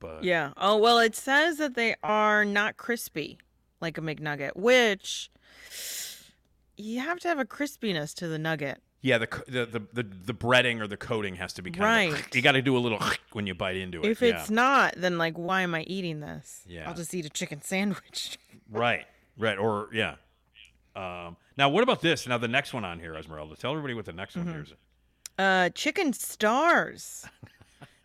But 0.00 0.24
Yeah. 0.24 0.52
Oh 0.56 0.76
well, 0.78 0.98
it 0.98 1.14
says 1.14 1.58
that 1.58 1.74
they 1.74 1.94
are 2.02 2.44
not 2.44 2.76
crispy 2.78 3.38
like 3.80 3.98
a 3.98 4.00
McNugget, 4.00 4.56
which 4.56 5.30
you 6.76 7.00
have 7.00 7.18
to 7.20 7.28
have 7.28 7.38
a 7.38 7.44
crispiness 7.44 8.14
to 8.14 8.28
the 8.28 8.38
nugget. 8.38 8.80
yeah, 9.02 9.18
the, 9.18 9.28
the 9.46 9.66
the 9.66 9.82
the 9.92 10.02
the 10.02 10.34
breading 10.34 10.80
or 10.80 10.86
the 10.86 10.96
coating 10.96 11.36
has 11.36 11.52
to 11.54 11.62
be 11.62 11.70
kind 11.70 12.12
of 12.12 12.14
Right. 12.14 12.34
you 12.34 12.42
got 12.42 12.52
to 12.52 12.62
do 12.62 12.76
a 12.76 12.80
little 12.80 12.98
when 13.32 13.46
you 13.46 13.54
bite 13.54 13.76
into 13.76 14.00
it. 14.02 14.10
If 14.10 14.22
yeah. 14.22 14.40
it's 14.40 14.50
not, 14.50 14.94
then 14.96 15.18
like, 15.18 15.34
why 15.36 15.60
am 15.62 15.74
I 15.74 15.82
eating 15.82 16.20
this? 16.20 16.62
Yeah. 16.66 16.88
I'll 16.88 16.94
just 16.94 17.14
eat 17.14 17.26
a 17.26 17.30
chicken 17.30 17.60
sandwich. 17.62 18.38
Right, 18.68 19.04
right, 19.38 19.56
or 19.58 19.88
yeah. 19.92 20.16
Um, 20.96 21.36
now, 21.58 21.68
what 21.68 21.82
about 21.82 22.00
this? 22.00 22.26
Now, 22.26 22.38
the 22.38 22.48
next 22.48 22.72
one 22.72 22.84
on 22.84 22.98
here, 23.00 23.14
Esmeralda. 23.14 23.54
Tell 23.56 23.70
everybody 23.72 23.94
what 23.94 24.06
the 24.06 24.12
next 24.12 24.36
Mm-hmm. 24.36 24.46
one 24.46 24.54
here 24.54 24.64
is. 24.64 24.72
Uh, 25.38 25.68
chicken 25.74 26.12
stars. 26.14 27.26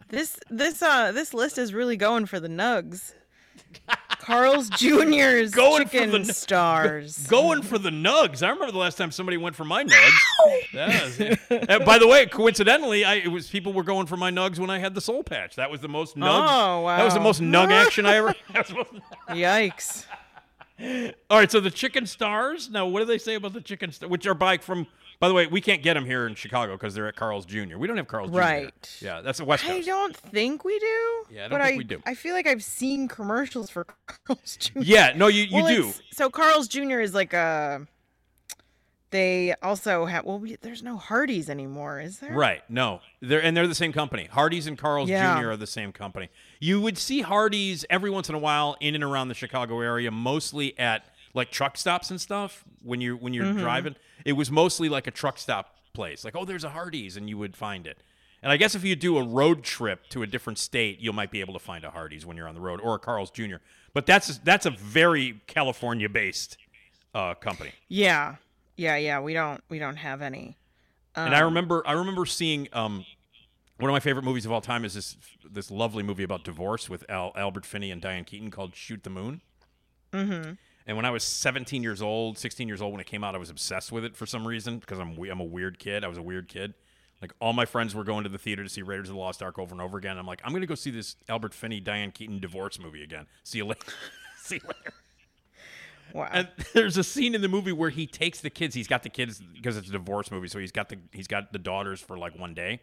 this 0.10 0.38
this 0.50 0.82
uh 0.82 1.14
this 1.14 1.34
list 1.34 1.58
is 1.58 1.74
really 1.74 1.96
going 1.96 2.26
for 2.26 2.40
the 2.42 2.50
nugs. 2.50 3.14
Carl's 4.20 4.70
Jr.'s 4.78 5.52
Going 5.52 5.86
for 5.86 5.92
chicken 5.92 6.24
the 6.28 6.34
stars. 6.34 7.18
Going 7.30 7.62
for 7.62 7.78
the 7.78 7.90
nugs. 7.90 8.44
I 8.44 8.50
remember 8.50 8.72
the 8.72 8.78
last 8.78 8.98
time 8.98 9.12
somebody 9.12 9.38
went 9.38 9.56
for 9.56 9.64
my 9.66 9.84
nugs. 9.86 10.20
Was- 10.74 11.86
by 11.86 11.98
the 11.98 12.08
way, 12.08 12.26
coincidentally, 12.26 13.06
I 13.06 13.16
it 13.16 13.28
was 13.32 13.48
people 13.50 13.72
were 13.74 13.84
going 13.84 14.08
for 14.08 14.18
my 14.18 14.30
nugs 14.32 14.60
when 14.60 14.70
I 14.70 14.80
had 14.80 14.94
the 14.94 15.02
soul 15.02 15.24
patch. 15.24 15.56
That 15.56 15.72
was 15.72 15.80
the 15.82 15.88
most 15.90 16.18
nug. 16.18 16.28
Oh, 16.28 16.82
wow. 16.82 16.98
That 16.98 17.04
was 17.06 17.14
the 17.14 17.20
most 17.22 17.42
nug 17.42 17.72
action 17.72 18.06
I 18.06 18.16
ever. 18.18 18.36
that 18.54 18.68
was 18.68 18.68
the 18.70 18.76
most- 18.76 18.92
Yikes. 19.30 20.06
All 21.30 21.38
right, 21.38 21.52
so 21.52 21.60
the 21.60 21.72
chicken 21.72 22.06
stars. 22.06 22.70
Now, 22.70 22.88
what 22.88 23.00
do 23.00 23.06
they 23.06 23.18
say 23.18 23.36
about 23.36 23.54
the 23.54 23.62
chicken 23.62 23.92
stars? 23.92 24.10
Which 24.10 24.26
are 24.28 24.34
by 24.34 24.58
from. 24.58 24.88
By 25.20 25.28
the 25.28 25.36
way, 25.36 25.46
we 25.46 25.62
can't 25.62 25.84
get 25.84 25.94
them 25.94 26.06
here 26.06 26.26
in 26.26 26.34
Chicago 26.34 26.74
because 26.74 26.96
they're 26.96 27.08
at 27.08 27.16
Carl's 27.16 27.46
Jr. 27.46 27.78
We 27.78 27.88
don't 27.88 27.98
have 27.98 28.08
Carl's 28.08 28.32
Jr. 28.32 28.38
Right. 28.38 28.98
Yeah, 29.02 29.22
that's 29.22 29.38
the 29.38 29.46
West 29.46 29.64
I 29.68 29.82
don't 29.82 30.18
think 30.18 30.66
we 30.66 30.80
do. 30.80 30.86
Yeah, 31.30 31.46
I 31.46 31.48
don't 31.48 31.60
but 31.60 31.66
think 31.66 31.76
I, 31.76 31.78
we 31.78 31.84
do. 31.84 32.02
I 32.08 32.16
feel 32.16 32.34
like 32.34 32.48
I've 32.48 32.64
seen 32.64 33.08
commercials 33.08 33.70
for 33.70 33.86
Carl's 34.26 34.58
Jr. 34.58 34.80
Yeah, 34.82 35.14
no, 35.16 35.28
you, 35.28 35.44
you 35.44 35.64
Well, 35.64 35.68
do. 35.68 35.94
So 36.12 36.32
Carl's 36.32 36.68
Jr. 36.68 37.02
is 37.02 37.14
like 37.14 37.34
a. 37.34 37.86
They 39.12 39.54
also 39.62 40.06
have. 40.06 40.26
Well, 40.26 40.40
we, 40.40 40.56
there's 40.56 40.82
no 40.84 40.98
Hardee's 40.98 41.50
anymore, 41.50 42.00
is 42.00 42.20
there? 42.20 42.32
Right. 42.34 42.62
No. 42.70 43.02
They're 43.22 43.44
and 43.44 43.56
they're 43.56 43.68
the 43.68 43.76
same 43.76 43.92
company. 43.94 44.26
Hardee's 44.32 44.68
and 44.68 44.78
Carl's 44.78 45.10
Yeah. 45.10 45.40
Jr. 45.42 45.52
are 45.52 45.58
the 45.58 45.68
same 45.68 45.92
company. 45.92 46.30
You 46.60 46.82
would 46.82 46.98
see 46.98 47.22
Hardee's 47.22 47.86
every 47.90 48.10
once 48.10 48.30
in 48.30 48.36
a 48.36 48.40
while 48.40 48.78
in 48.80 48.96
and 48.96 49.04
around 49.04 49.28
the 49.28 49.34
Chicago 49.36 49.82
area, 49.82 50.10
mostly 50.12 50.78
at 50.80 51.06
like 51.34 51.52
truck 51.52 51.78
stops 51.78 52.10
and 52.10 52.20
stuff. 52.20 52.64
When 52.84 53.02
you 53.02 53.16
when 53.18 53.34
you're 53.34 53.46
Mm-hmm. 53.46 53.60
driving, 53.60 53.96
it 54.26 54.34
was 54.34 54.50
mostly 54.50 54.90
like 54.90 55.08
a 55.08 55.12
truck 55.12 55.38
stop 55.38 55.76
place. 55.94 56.24
Like, 56.24 56.36
oh, 56.36 56.46
there's 56.46 56.64
a 56.64 56.70
Hardee's, 56.70 57.18
and 57.18 57.30
you 57.30 57.38
would 57.38 57.56
find 57.56 57.86
it. 57.86 57.98
And 58.44 58.52
I 58.52 58.58
guess 58.58 58.74
if 58.76 58.84
you 58.84 58.96
do 58.96 59.18
a 59.18 59.24
road 59.24 59.62
trip 59.64 60.08
to 60.10 60.24
a 60.24 60.28
different 60.28 60.58
state, 60.58 61.00
you 61.00 61.14
might 61.14 61.30
be 61.32 61.42
able 61.42 61.54
to 61.54 61.60
find 61.60 61.84
a 61.84 61.92
Hardee's 61.92 62.26
when 62.26 62.38
you're 62.38 62.48
on 62.48 62.56
the 62.56 62.62
road, 62.62 62.80
or 62.82 62.96
a 62.96 63.00
Carl's 63.00 63.30
Jr. 63.30 63.58
But 63.94 64.06
that's 64.06 64.38
that's 64.40 64.66
a 64.66 64.72
very 64.72 65.42
California-based 65.48 66.58
uh, 67.14 67.34
company. 67.36 67.72
Yeah. 67.90 68.36
Yeah. 68.78 68.96
Yeah. 68.98 69.20
We 69.20 69.34
don't. 69.34 69.64
We 69.70 69.80
don't 69.80 69.98
have 69.98 70.22
any. 70.22 70.58
and 71.16 71.36
I 71.36 71.40
Um, 71.40 71.46
remember 71.46 71.84
I 71.86 71.94
remember 71.94 72.26
seeing 72.26 72.68
um, 72.74 73.06
one 73.80 73.90
of 73.90 73.94
my 73.94 74.00
favorite 74.00 74.24
movies 74.24 74.46
of 74.46 74.52
all 74.52 74.62
time 74.62 74.86
is 74.86 74.94
this 74.94 75.18
this 75.50 75.70
lovely 75.72 76.04
movie 76.04 76.24
about 76.24 76.44
divorce 76.44 76.90
with 76.90 77.04
Al, 77.10 77.32
Albert 77.36 77.66
Finney 77.66 77.92
and 77.92 78.02
Diane 78.02 78.24
Keaton 78.24 78.50
called 78.52 78.76
Shoot 78.76 79.04
the 79.04 79.10
Moon. 79.10 79.42
Mm-hmm. 80.14 80.54
And 80.88 80.98
when 80.98 81.06
I 81.06 81.12
was 81.12 81.24
17 81.24 81.84
years 81.84 82.02
old, 82.02 82.38
16 82.38 82.68
years 82.68 82.82
old 82.82 82.92
when 82.92 83.00
it 83.02 83.08
came 83.08 83.24
out, 83.24 83.36
I 83.36 83.38
was 83.38 83.50
obsessed 83.50 83.92
with 83.92 84.04
it 84.04 84.16
for 84.16 84.26
some 84.26 84.48
reason 84.48 84.80
because 84.80 85.00
I'm 85.00 85.16
we- 85.16 85.30
I'm 85.30 85.40
a 85.40 85.44
weird 85.46 85.80
kid. 85.80 86.04
I 86.04 86.08
was 86.08 86.18
a 86.18 86.22
weird 86.24 86.48
kid. 86.48 86.74
Like 87.22 87.34
all 87.40 87.54
my 87.54 87.66
friends 87.66 87.94
were 87.94 88.04
going 88.04 88.24
to 88.24 88.30
the 88.30 88.40
theater 88.40 88.64
to 88.64 88.70
see 88.70 88.82
Raiders 88.82 89.10
of 89.10 89.14
the 89.16 89.22
Lost 89.22 89.44
Ark 89.44 89.60
over 89.60 89.74
and 89.74 89.82
over 89.82 89.98
again. 89.98 90.18
I'm 90.18 90.26
like, 90.26 90.42
I'm 90.44 90.54
gonna 90.54 90.66
go 90.66 90.74
see 90.76 90.90
this 90.90 91.16
Albert 91.30 91.54
Finney 91.54 91.80
Diane 91.80 92.12
Keaton 92.12 92.40
divorce 92.40 92.80
movie 92.80 93.04
again. 93.04 93.28
See 93.44 93.60
you 93.60 93.66
later. 93.66 93.86
see 94.38 94.56
you 94.56 94.62
later. 94.68 94.94
Wow. 96.14 96.30
And 96.32 96.50
there's 96.74 96.98
a 96.98 97.04
scene 97.04 97.36
in 97.36 97.42
the 97.42 97.48
movie 97.50 97.72
where 97.72 97.90
he 97.90 98.08
takes 98.08 98.42
the 98.42 98.50
kids. 98.50 98.76
He's 98.76 98.88
got 98.88 99.04
the 99.04 99.10
kids 99.10 99.42
because 99.54 99.78
it's 99.78 99.90
a 99.90 99.92
divorce 99.92 100.32
movie, 100.32 100.48
so 100.48 100.60
he's 100.60 100.72
got 100.72 100.90
the 100.90 100.98
he's 101.12 101.28
got 101.28 101.54
the 101.54 101.60
daughters 101.60 102.00
for 102.00 102.18
like 102.18 102.38
one 102.38 102.54
day, 102.54 102.82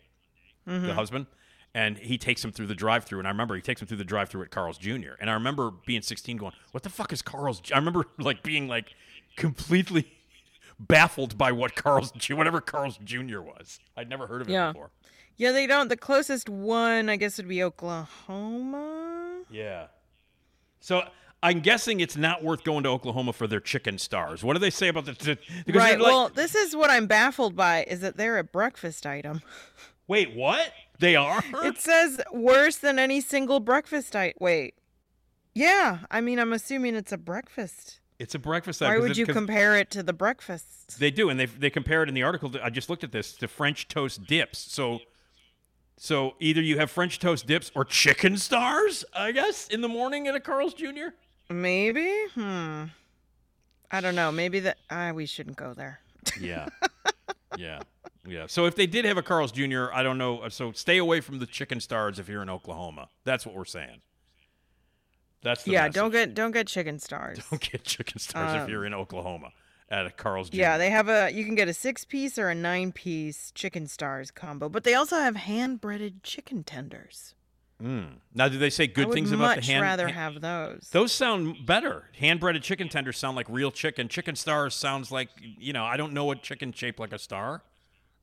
the 0.66 0.72
mm-hmm. 0.72 0.90
husband, 0.90 1.26
and 1.74 1.98
he 1.98 2.18
takes 2.18 2.42
them 2.42 2.52
through 2.52 2.66
the 2.66 2.74
drive-through. 2.74 3.18
And 3.18 3.28
I 3.28 3.30
remember 3.30 3.54
he 3.54 3.62
takes 3.62 3.80
them 3.80 3.88
through 3.88 3.98
the 3.98 4.04
drive-through 4.04 4.42
at 4.42 4.50
Carl's 4.50 4.78
Jr. 4.78 5.12
And 5.20 5.30
I 5.30 5.34
remember 5.34 5.70
being 5.86 6.02
16, 6.02 6.36
going, 6.36 6.52
"What 6.72 6.82
the 6.82 6.90
fuck 6.90 7.12
is 7.12 7.22
Carl's?" 7.22 7.60
J-" 7.60 7.74
I 7.74 7.78
remember 7.78 8.06
like 8.18 8.42
being 8.42 8.68
like 8.68 8.94
completely 9.36 10.12
baffled 10.80 11.36
by 11.36 11.52
what 11.52 11.74
Carl's 11.74 12.12
whatever 12.30 12.60
Carl's 12.60 12.98
Jr. 13.04 13.40
was. 13.40 13.78
I'd 13.96 14.08
never 14.08 14.26
heard 14.26 14.42
of 14.42 14.48
it 14.48 14.52
Yeah. 14.52 14.72
before. 14.72 14.90
yeah. 15.36 15.52
They 15.52 15.66
don't. 15.66 15.88
The 15.88 15.96
closest 15.96 16.48
one, 16.48 17.08
I 17.08 17.16
guess, 17.16 17.36
would 17.36 17.48
be 17.48 17.62
Oklahoma. 17.62 19.42
Yeah. 19.50 19.86
So. 20.80 21.02
I'm 21.42 21.60
guessing 21.60 22.00
it's 22.00 22.16
not 22.16 22.42
worth 22.42 22.64
going 22.64 22.82
to 22.82 22.88
Oklahoma 22.88 23.32
for 23.32 23.46
their 23.46 23.60
chicken 23.60 23.98
stars. 23.98 24.42
What 24.42 24.54
do 24.54 24.58
they 24.58 24.70
say 24.70 24.88
about 24.88 25.04
the? 25.04 25.14
T- 25.14 25.36
right. 25.72 25.98
like- 25.98 26.00
well, 26.00 26.28
this 26.28 26.54
is 26.54 26.74
what 26.74 26.90
I'm 26.90 27.06
baffled 27.06 27.54
by: 27.54 27.84
is 27.84 28.00
that 28.00 28.16
they're 28.16 28.38
a 28.38 28.44
breakfast 28.44 29.06
item. 29.06 29.42
Wait, 30.08 30.34
what? 30.34 30.72
They 30.98 31.14
are? 31.14 31.42
It 31.64 31.78
says 31.78 32.20
worse 32.32 32.76
than 32.76 32.98
any 32.98 33.20
single 33.20 33.60
breakfast 33.60 34.16
item. 34.16 34.36
Wait. 34.40 34.74
Yeah. 35.54 35.98
I 36.10 36.20
mean, 36.20 36.38
I'm 36.40 36.52
assuming 36.52 36.96
it's 36.96 37.12
a 37.12 37.18
breakfast. 37.18 38.00
It's 38.18 38.34
a 38.34 38.38
breakfast. 38.38 38.80
Why 38.80 38.98
would 38.98 39.12
it- 39.12 39.16
you 39.18 39.26
compare 39.26 39.76
it 39.76 39.90
to 39.92 40.02
the 40.02 40.12
breakfasts? 40.12 40.96
They 40.96 41.12
do, 41.12 41.30
and 41.30 41.38
they 41.38 41.46
they 41.46 41.70
compare 41.70 42.02
it 42.02 42.08
in 42.08 42.14
the 42.16 42.22
article. 42.24 42.50
I 42.62 42.70
just 42.70 42.90
looked 42.90 43.04
at 43.04 43.12
this 43.12 43.32
to 43.34 43.46
French 43.46 43.86
toast 43.86 44.24
dips. 44.26 44.58
So 44.58 45.00
So 46.00 46.34
either 46.40 46.60
you 46.62 46.78
have 46.78 46.90
French 46.90 47.18
toast 47.20 47.46
dips 47.46 47.70
or 47.76 47.84
chicken 47.84 48.36
stars, 48.38 49.04
I 49.14 49.30
guess, 49.32 49.68
in 49.68 49.80
the 49.82 49.88
morning 49.88 50.26
at 50.26 50.34
a 50.34 50.40
Carl's 50.40 50.74
Jr. 50.74 51.10
Maybe. 51.50 52.12
Hmm. 52.34 52.84
I 53.90 54.00
don't 54.00 54.14
know. 54.14 54.30
Maybe 54.30 54.60
that. 54.60 54.78
Uh, 54.90 55.12
we 55.14 55.26
shouldn't 55.26 55.56
go 55.56 55.74
there. 55.74 56.00
Yeah. 56.40 56.66
yeah. 57.56 57.80
Yeah. 58.26 58.46
So 58.48 58.66
if 58.66 58.76
they 58.76 58.86
did 58.86 59.04
have 59.06 59.16
a 59.16 59.22
Carl's 59.22 59.50
Jr., 59.50 59.86
I 59.92 60.02
don't 60.02 60.18
know. 60.18 60.46
So 60.50 60.72
stay 60.72 60.98
away 60.98 61.20
from 61.20 61.38
the 61.38 61.46
chicken 61.46 61.80
stars 61.80 62.18
if 62.18 62.28
you're 62.28 62.42
in 62.42 62.50
Oklahoma. 62.50 63.08
That's 63.24 63.46
what 63.46 63.54
we're 63.54 63.64
saying. 63.64 64.02
That's 65.42 65.64
the 65.64 65.72
yeah. 65.72 65.82
message. 65.82 65.94
Don't 65.94 66.10
get 66.10 66.34
don't 66.34 66.50
get 66.52 66.66
chicken 66.66 66.98
stars. 66.98 67.38
don't 67.50 67.60
get 67.60 67.82
chicken 67.84 68.18
stars 68.18 68.54
if 68.56 68.62
Um, 68.62 68.68
you're 68.68 68.84
in 68.84 68.92
Oklahoma 68.94 69.52
at 69.88 70.06
a 70.06 70.10
Carl's 70.10 70.50
Jr. 70.50 70.56
Yeah, 70.58 70.78
they 70.78 70.90
have 70.90 71.08
a. 71.08 71.30
You 71.32 71.44
can 71.44 71.54
get 71.54 71.68
a 71.68 71.74
six 71.74 72.04
piece 72.04 72.38
or 72.38 72.50
a 72.50 72.54
nine 72.54 72.92
piece 72.92 73.50
chicken 73.54 73.86
stars 73.86 74.30
combo, 74.30 74.68
but 74.68 74.84
they 74.84 74.94
also 74.94 75.16
have 75.16 75.36
hand 75.36 75.80
breaded 75.80 76.22
chicken 76.22 76.62
tenders. 76.64 77.34
Mm. 77.82 78.14
Now, 78.34 78.48
do 78.48 78.58
they 78.58 78.70
say 78.70 78.86
good 78.88 79.12
things 79.12 79.30
about 79.30 79.56
the 79.56 79.62
hand? 79.64 79.82
rather 79.82 80.08
hand- 80.08 80.16
have 80.34 80.40
those. 80.40 80.88
Those 80.90 81.12
sound 81.12 81.64
better. 81.64 82.04
Hand 82.18 82.40
breaded 82.40 82.62
chicken 82.64 82.88
tenders 82.88 83.16
sound 83.18 83.36
like 83.36 83.46
real 83.48 83.70
chicken. 83.70 84.08
Chicken 84.08 84.34
stars 84.34 84.74
sounds 84.74 85.12
like 85.12 85.28
you 85.40 85.72
know 85.72 85.84
I 85.84 85.96
don't 85.96 86.12
know 86.12 86.24
what 86.24 86.42
chicken 86.42 86.72
shaped 86.72 86.98
like 86.98 87.12
a 87.12 87.18
star. 87.18 87.62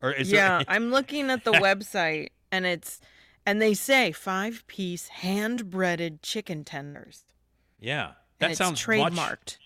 Or 0.01 0.11
is 0.11 0.29
yeah, 0.31 0.57
there, 0.57 0.65
I'm 0.67 0.91
looking 0.91 1.29
at 1.31 1.45
the 1.45 1.51
website 1.53 2.29
and 2.51 2.65
it's 2.65 2.99
and 3.45 3.61
they 3.61 3.73
say 3.73 4.11
five 4.11 4.65
piece 4.67 5.07
hand 5.07 5.69
breaded 5.69 6.21
chicken 6.21 6.65
tenders. 6.65 7.23
yeah, 7.79 8.11
that 8.39 8.57
sounds 8.57 8.85
much- 8.85 9.13
trademarked. 9.13 9.57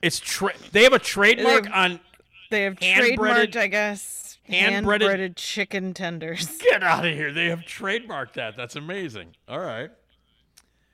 It's 0.00 0.18
tra- 0.18 0.54
they 0.72 0.84
have 0.84 0.92
a 0.92 0.98
trademark 0.98 1.66
have- 1.66 1.74
on. 1.92 2.00
They 2.50 2.62
have 2.64 2.74
trademarked, 2.76 3.56
I 3.56 3.66
guess, 3.66 4.21
hand 4.44 4.84
breaded 4.86 5.36
chicken 5.36 5.94
tenders. 5.94 6.46
Get 6.58 6.82
out 6.82 7.06
of 7.06 7.12
here! 7.14 7.32
They 7.32 7.46
have 7.46 7.60
trademarked 7.60 8.34
that. 8.34 8.56
That's 8.56 8.76
amazing. 8.76 9.36
All 9.48 9.60
right. 9.60 9.90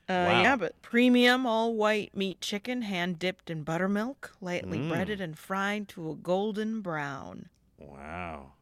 Uh, 0.07 0.25
Wow. 0.27 0.41
Yeah, 0.41 0.55
but 0.55 0.81
premium 0.81 1.45
all 1.45 1.75
white 1.75 2.15
meat 2.17 2.41
chicken, 2.41 2.81
hand 2.81 3.19
dipped 3.19 3.51
in 3.51 3.61
buttermilk, 3.63 4.35
lightly 4.41 4.79
Mm. 4.79 4.89
breaded 4.89 5.21
and 5.21 5.37
fried 5.37 5.87
to 5.89 6.09
a 6.09 6.15
golden 6.15 6.81
brown. 6.81 7.49
Wow. 7.77 8.53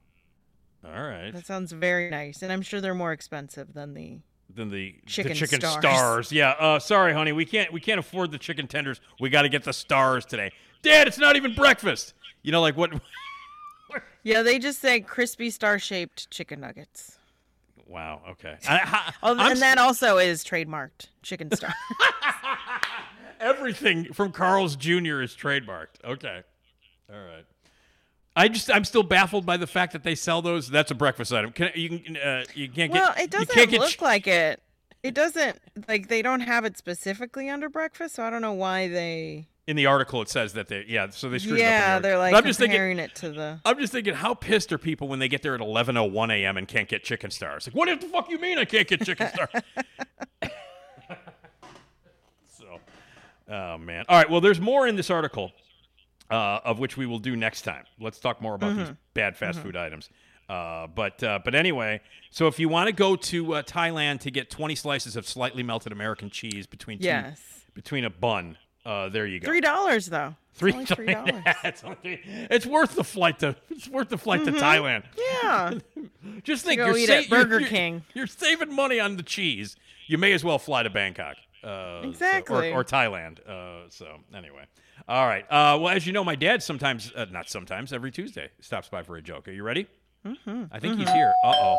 All 0.86 0.92
right. 1.04 1.32
That 1.32 1.46
sounds 1.46 1.72
very 1.72 2.10
nice, 2.10 2.42
and 2.42 2.52
I'm 2.52 2.62
sure 2.62 2.82
they're 2.82 2.94
more 2.94 3.14
expensive 3.14 3.74
than 3.74 3.94
the. 3.94 4.20
Than 4.54 4.70
the 4.70 4.96
Chicken 5.06 5.34
the 5.34 5.38
chicken 5.38 5.60
stars. 5.62 5.80
stars. 5.82 6.32
Yeah. 6.32 6.52
Uh, 6.52 6.80
sorry, 6.80 7.14
honey. 7.14 7.32
We 7.32 7.46
can't 7.46 7.72
we 7.72 7.80
can't 7.80 8.00
afford 8.00 8.32
the 8.32 8.38
chicken 8.38 8.68
tenders. 8.68 9.00
We 9.20 9.30
got 9.30 9.42
to 9.44 9.50
get 9.50 9.64
the 9.64 9.74
stars 9.74 10.26
today. 10.26 10.52
Dad, 10.82 11.08
it's 11.08 11.18
not 11.18 11.36
even 11.36 11.54
breakfast. 11.54 12.14
You 12.44 12.52
know, 12.52 12.62
like 12.62 12.76
what? 12.78 12.92
Yeah, 14.24 14.42
they 14.42 14.60
just 14.60 14.80
say 14.82 15.00
crispy 15.00 15.50
star 15.50 15.80
shaped 15.80 16.30
chicken 16.30 16.60
nuggets. 16.60 17.18
Wow. 17.86 18.22
Okay. 18.32 18.58
I, 18.68 18.80
I, 18.80 19.14
I'm 19.32 19.52
and 19.52 19.62
that 19.62 19.78
also 19.78 20.18
is 20.18 20.44
trademarked 20.44 21.08
chicken 21.22 21.50
star. 21.56 21.74
Everything 23.40 24.12
from 24.14 24.32
Carl's 24.32 24.76
Jr. 24.76 25.22
is 25.22 25.36
trademarked. 25.36 26.04
Okay. 26.04 26.42
All 27.10 27.16
right. 27.16 27.46
I 28.36 28.48
just 28.50 28.70
I'm 28.72 28.84
still 28.84 29.04
baffled 29.04 29.46
by 29.46 29.58
the 29.58 29.66
fact 29.66 29.94
that 29.94 30.04
they 30.04 30.14
sell 30.14 30.44
those. 30.44 30.70
That's 30.70 30.92
a 30.92 30.96
breakfast 30.96 31.34
item. 31.34 31.52
Can 31.52 31.72
you 31.74 32.00
can 32.00 32.18
uh, 32.18 32.44
you 32.54 32.70
can't 32.70 32.92
well, 32.92 33.14
get 33.16 33.24
it 33.24 33.32
doesn't 33.32 33.50
you 33.50 33.54
can't 33.56 33.72
get 33.72 33.80
look 33.80 33.90
ch- 33.90 34.02
like 34.02 34.28
it. 34.28 34.62
It 35.02 35.16
doesn't 35.16 35.58
like 35.88 36.08
they 36.08 36.22
don't 36.22 36.42
have 36.42 36.64
it 36.64 36.78
specifically 36.78 37.50
under 37.50 37.68
breakfast, 37.68 38.16
so 38.16 38.24
I 38.24 38.30
don't 38.30 38.42
know 38.42 38.54
why 38.54 38.90
they. 38.90 39.48
In 39.68 39.76
the 39.76 39.86
article 39.86 40.22
it 40.22 40.30
says 40.30 40.54
that 40.54 40.68
they 40.70 40.86
yeah 40.88 41.10
so 41.10 41.30
they 41.30 41.38
screwed 41.40 41.60
it 41.60 41.64
up 41.64 41.70
Yeah, 41.72 42.00
they're 42.00 42.18
like 42.18 42.34
I'm 42.34 42.44
just 42.46 42.58
thinking 42.60 43.00
it 43.00 43.14
to 43.16 43.30
the. 43.32 43.60
I'm 43.66 43.78
just 43.78 43.92
thinking 43.94 44.14
how 44.14 44.34
pissed 44.34 44.72
are 44.72 44.78
people 44.78 45.08
when 45.10 45.20
they 45.20 45.28
get 45.28 45.42
there 45.44 45.54
at 45.56 45.62
11:01 45.62 46.32
a.m. 46.34 46.58
and 46.58 46.68
can't 46.68 46.88
get 46.88 47.04
chicken 47.04 47.30
stars? 47.32 47.68
Like 47.68 47.76
what 47.76 48.00
the 48.02 48.08
fuck 48.08 48.30
you 48.30 48.40
mean 48.40 48.58
I 48.58 48.66
can't 48.66 48.88
get 48.88 49.04
chicken 49.06 49.28
stars? 49.28 49.50
so 52.48 52.80
oh 53.50 53.78
man. 53.78 54.06
All 54.10 54.18
right, 54.18 54.30
well 54.30 54.42
there's 54.42 54.60
more 54.62 54.88
in 54.88 54.96
this 54.96 55.10
article 55.10 55.52
uh, 56.30 56.60
of 56.66 56.80
which 56.80 56.98
we 56.98 57.06
will 57.06 57.20
do 57.20 57.36
next 57.36 57.62
time. 57.62 57.86
Let's 58.00 58.20
talk 58.20 58.42
more 58.42 58.56
about 58.56 58.76
these 58.76 58.88
Mhm. 58.90 58.98
bad 59.14 59.38
fast 59.38 59.60
food 59.60 59.76
items. 59.78 60.10
Uh, 60.50 60.88
but 60.88 61.22
uh, 61.24 61.40
but 61.44 61.56
anyway, 61.56 62.00
so 62.32 62.48
if 62.48 62.58
you 62.60 62.70
want 62.70 62.88
to 62.88 62.94
go 62.94 63.16
to 63.18 63.56
uh, 63.56 63.62
Thailand 63.64 64.22
to 64.22 64.32
get 64.32 64.50
20 64.50 64.76
slices 64.76 65.16
of 65.18 65.28
slightly 65.28 65.62
melted 65.64 65.92
American 65.92 66.30
cheese 66.30 66.66
between 66.68 67.00
two, 67.00 67.06
Yes. 67.06 67.66
between 67.74 68.06
a 68.06 68.10
bun, 68.10 68.58
uh, 68.88 69.10
there 69.10 69.28
you 69.28 69.40
go. 69.40 69.46
Three 69.48 69.62
dollars 69.62 70.08
though. 70.08 70.36
Three 70.54 70.72
dollars. 70.74 71.44
it's, 71.64 71.84
it's 72.04 72.66
worth 72.66 72.96
the 72.96 73.04
flight 73.04 73.40
to 73.40 73.56
it's 73.70 73.88
worth 73.88 74.10
the 74.10 74.18
flight 74.18 74.44
to 74.46 74.52
Thailand. 74.52 75.04
Yeah. 75.34 75.74
Just 76.44 76.66
think 76.66 76.78
you're, 76.80 76.98
eat 76.98 77.08
sa- 77.08 77.22
Burger 77.30 77.60
you're- 77.60 77.70
King. 77.70 78.04
You're 78.16 78.26
saving 78.28 78.74
money 78.74 79.00
on 79.00 79.18
the 79.18 79.24
cheese. 79.24 79.76
You 80.08 80.18
may 80.18 80.34
as 80.34 80.44
well 80.44 80.58
fly 80.58 80.84
to 80.84 80.90
Bangkok. 80.90 81.36
Uh, 81.64 82.02
so- 82.02 82.10
Exactly. 82.10 82.72
or, 82.72 82.80
or 82.80 82.84
Thailand. 82.84 83.40
Uh, 83.48 83.88
so 83.90 84.08
anyway, 84.36 84.64
all 85.08 85.28
right. 85.28 85.44
Uh, 85.44 85.78
well, 85.80 85.90
as 85.90 86.08
you 86.08 86.14
know, 86.14 86.24
my 86.24 86.36
dad 86.36 86.64
sometimes, 86.64 87.12
uh, 87.16 87.26
not 87.32 87.50
sometimes, 87.50 87.92
every 87.94 88.10
Tuesday 88.12 88.50
stops 88.62 88.90
by 88.90 89.04
for 89.04 89.18
a 89.18 89.22
joke. 89.22 89.48
Are 89.48 89.52
you 89.52 89.64
ready? 89.64 89.86
Mm-hmm. 90.26 90.64
I 90.72 90.80
think 90.80 90.98
he's 90.98 91.10
here. 91.10 91.34
Uh 91.44 91.54
oh. 91.56 91.78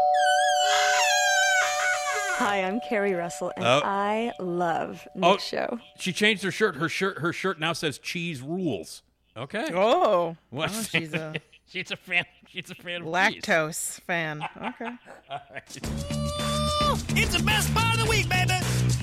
Hi, 2.38 2.62
I'm 2.62 2.80
Carrie 2.88 3.14
Russell, 3.14 3.52
and 3.56 3.64
Oh. 3.66 3.80
I 3.84 4.32
love 4.38 5.06
Nick 5.14 5.24
Oh, 5.24 5.38
Show. 5.38 5.80
she 5.98 6.12
changed 6.12 6.42
her 6.44 6.50
shirt. 6.52 6.76
Her 6.76 6.88
shirt. 6.88 7.18
Her 7.18 7.32
shirt 7.32 7.58
now 7.58 7.72
says 7.72 7.98
cheese 7.98 8.40
rules. 8.40 9.02
Okay. 9.36 9.70
Oh. 9.74 10.36
What? 10.50 10.70
Oh, 10.72 10.82
she's 10.82 11.14
a 11.14 11.34
she's 11.66 11.90
a 11.90 11.96
fan. 11.96 12.24
She's 12.48 12.70
a 12.70 12.74
fan 12.76 13.02
of 13.02 13.06
cheese. 13.32 13.42
lactose 13.44 14.00
fan. 14.02 14.42
Okay. 14.56 14.90
All 15.30 15.40
right. 15.52 15.78
It's 17.16 17.36
the 17.36 17.42
best 17.44 17.74
part 17.74 17.94
of 17.94 18.00
the 18.04 18.06
week, 18.08 18.28
baby. 18.28 18.52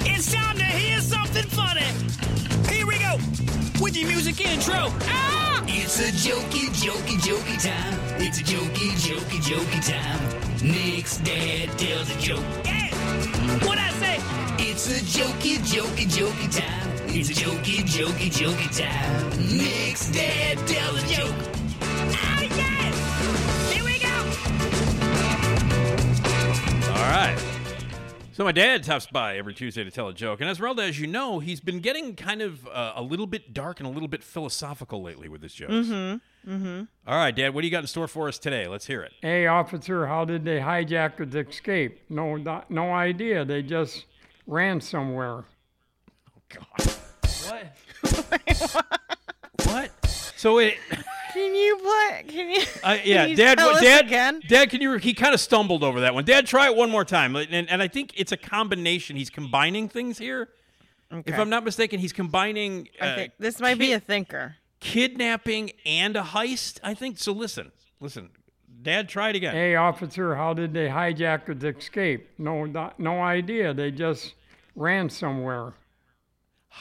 It's 0.09 0.33
time 0.33 0.57
to 0.57 0.63
hear 0.63 0.99
something 1.01 1.43
funny. 1.43 1.85
Here 2.73 2.87
we 2.87 2.97
go 2.99 3.17
with 3.83 3.95
your 3.97 4.07
music 4.09 4.39
intro. 4.41 4.87
Ah! 5.01 5.61
It's 5.67 5.99
a 5.99 6.11
jokey, 6.11 6.67
jokey, 6.69 7.17
jokey 7.19 7.61
time. 7.63 8.21
It's 8.21 8.39
a 8.39 8.43
jokey, 8.43 8.91
jokey, 8.95 9.39
jokey 9.41 9.81
time. 9.85 10.65
Nick's 10.71 11.17
dad 11.17 11.77
tells 11.77 12.09
a 12.15 12.19
joke. 12.19 12.43
Yeah. 12.65 12.84
What 13.65 13.77
I 13.77 13.89
say? 13.91 14.17
It's 14.57 14.87
a 14.89 14.99
jokey, 15.03 15.57
jokey, 15.57 16.05
jokey 16.07 16.49
time. 16.59 16.91
It's 17.07 17.29
a 17.29 17.33
jokey, 17.33 17.83
jokey, 17.83 18.29
jokey 18.29 18.69
time. 18.77 19.29
Nick's 19.57 20.11
dad 20.11 20.57
tells 20.67 21.03
a 21.03 21.07
joke. 21.07 21.35
Oh 21.81 22.41
yeah! 22.41 22.91
Here 23.71 23.83
we 23.83 23.99
go. 23.99 24.15
All 26.91 27.09
right. 27.09 27.37
So 28.33 28.43
my 28.43 28.51
dad 28.51 28.83
stops 28.83 29.07
by 29.07 29.37
every 29.37 29.53
Tuesday 29.53 29.83
to 29.85 29.91
tell 29.91 30.09
a 30.09 30.13
joke, 30.13 30.41
and 30.41 30.49
Esmeralda, 30.49 30.83
as 30.83 30.99
you 30.99 31.07
know, 31.07 31.39
he's 31.39 31.61
been 31.61 31.79
getting 31.79 32.15
kind 32.15 32.41
of 32.41 32.67
uh, 32.67 32.91
a 32.95 33.01
little 33.01 33.27
bit 33.27 33.53
dark 33.53 33.79
and 33.79 33.87
a 33.87 33.91
little 33.91 34.09
bit 34.09 34.23
philosophical 34.23 35.01
lately 35.01 35.29
with 35.29 35.41
his 35.41 35.53
jokes. 35.53 35.71
Mm-hmm. 35.71 36.17
Mm-hmm. 36.47 36.83
All 37.07 37.17
right, 37.17 37.35
Dad, 37.35 37.53
what 37.53 37.61
do 37.61 37.67
you 37.67 37.71
got 37.71 37.81
in 37.81 37.87
store 37.87 38.07
for 38.07 38.27
us 38.27 38.37
today? 38.37 38.67
Let's 38.67 38.85
hear 38.85 39.01
it. 39.01 39.13
Hey, 39.21 39.47
officer, 39.47 40.05
how 40.07 40.25
did 40.25 40.45
they 40.45 40.59
hijack 40.59 41.29
the 41.29 41.39
escape? 41.39 42.01
No, 42.09 42.35
not- 42.35 42.69
no 42.69 42.93
idea. 42.93 43.45
They 43.45 43.61
just 43.63 44.05
ran 44.47 44.81
somewhere. 44.81 45.45
Oh 46.29 46.41
God! 46.49 46.95
What? 47.47 48.85
what? 49.65 49.91
So 50.35 50.59
it. 50.59 50.75
Can 51.33 51.53
you 51.53 51.77
play? 51.77 52.23
Can 52.29 52.49
you? 52.49 52.61
Uh, 52.81 52.95
can 52.95 53.01
yeah, 53.03 53.25
you 53.25 53.35
Dad. 53.35 53.57
tell 53.57 53.67
What, 53.67 53.77
us 53.77 53.83
Dad? 53.83 54.05
again? 54.05 54.41
Dad, 54.47 54.69
can 54.69 54.79
you? 54.79 54.93
He 54.93 55.13
kind 55.13 55.33
of 55.33 55.41
stumbled 55.41 55.83
over 55.83 55.99
that 55.99 56.13
one. 56.13 56.23
Dad, 56.23 56.47
try 56.47 56.67
it 56.67 56.77
one 56.77 56.89
more 56.89 57.03
time. 57.03 57.35
And, 57.35 57.69
and 57.69 57.81
I 57.81 57.89
think 57.89 58.13
it's 58.15 58.31
a 58.31 58.37
combination. 58.37 59.17
He's 59.17 59.29
combining 59.29 59.89
things 59.89 60.17
here. 60.17 60.47
If 61.11 61.37
I'm 61.37 61.49
not 61.49 61.65
mistaken, 61.65 61.99
he's 61.99 62.13
combining. 62.13 62.87
I 63.01 63.07
uh, 63.09 63.15
think 63.15 63.33
this 63.37 63.59
might 63.59 63.77
be 63.77 63.91
a 63.91 63.99
thinker. 63.99 64.55
Kidnapping 64.85 65.71
and 65.85 66.15
a 66.15 66.21
heist. 66.21 66.79
I 66.83 66.93
think 66.93 67.17
so. 67.17 67.31
Listen, 67.31 67.71
listen, 67.99 68.29
Dad, 68.83 69.09
try 69.09 69.29
it 69.29 69.35
again. 69.35 69.53
Hey, 69.55 69.75
officer, 69.75 70.35
how 70.35 70.53
did 70.53 70.73
they 70.73 70.87
hijack 70.87 71.59
the 71.59 71.69
escape? 71.69 72.29
No, 72.37 72.65
not- 72.65 72.99
no 72.99 73.19
idea. 73.21 73.73
They 73.73 73.89
just 73.91 74.35
ran 74.75 75.09
somewhere. 75.09 75.73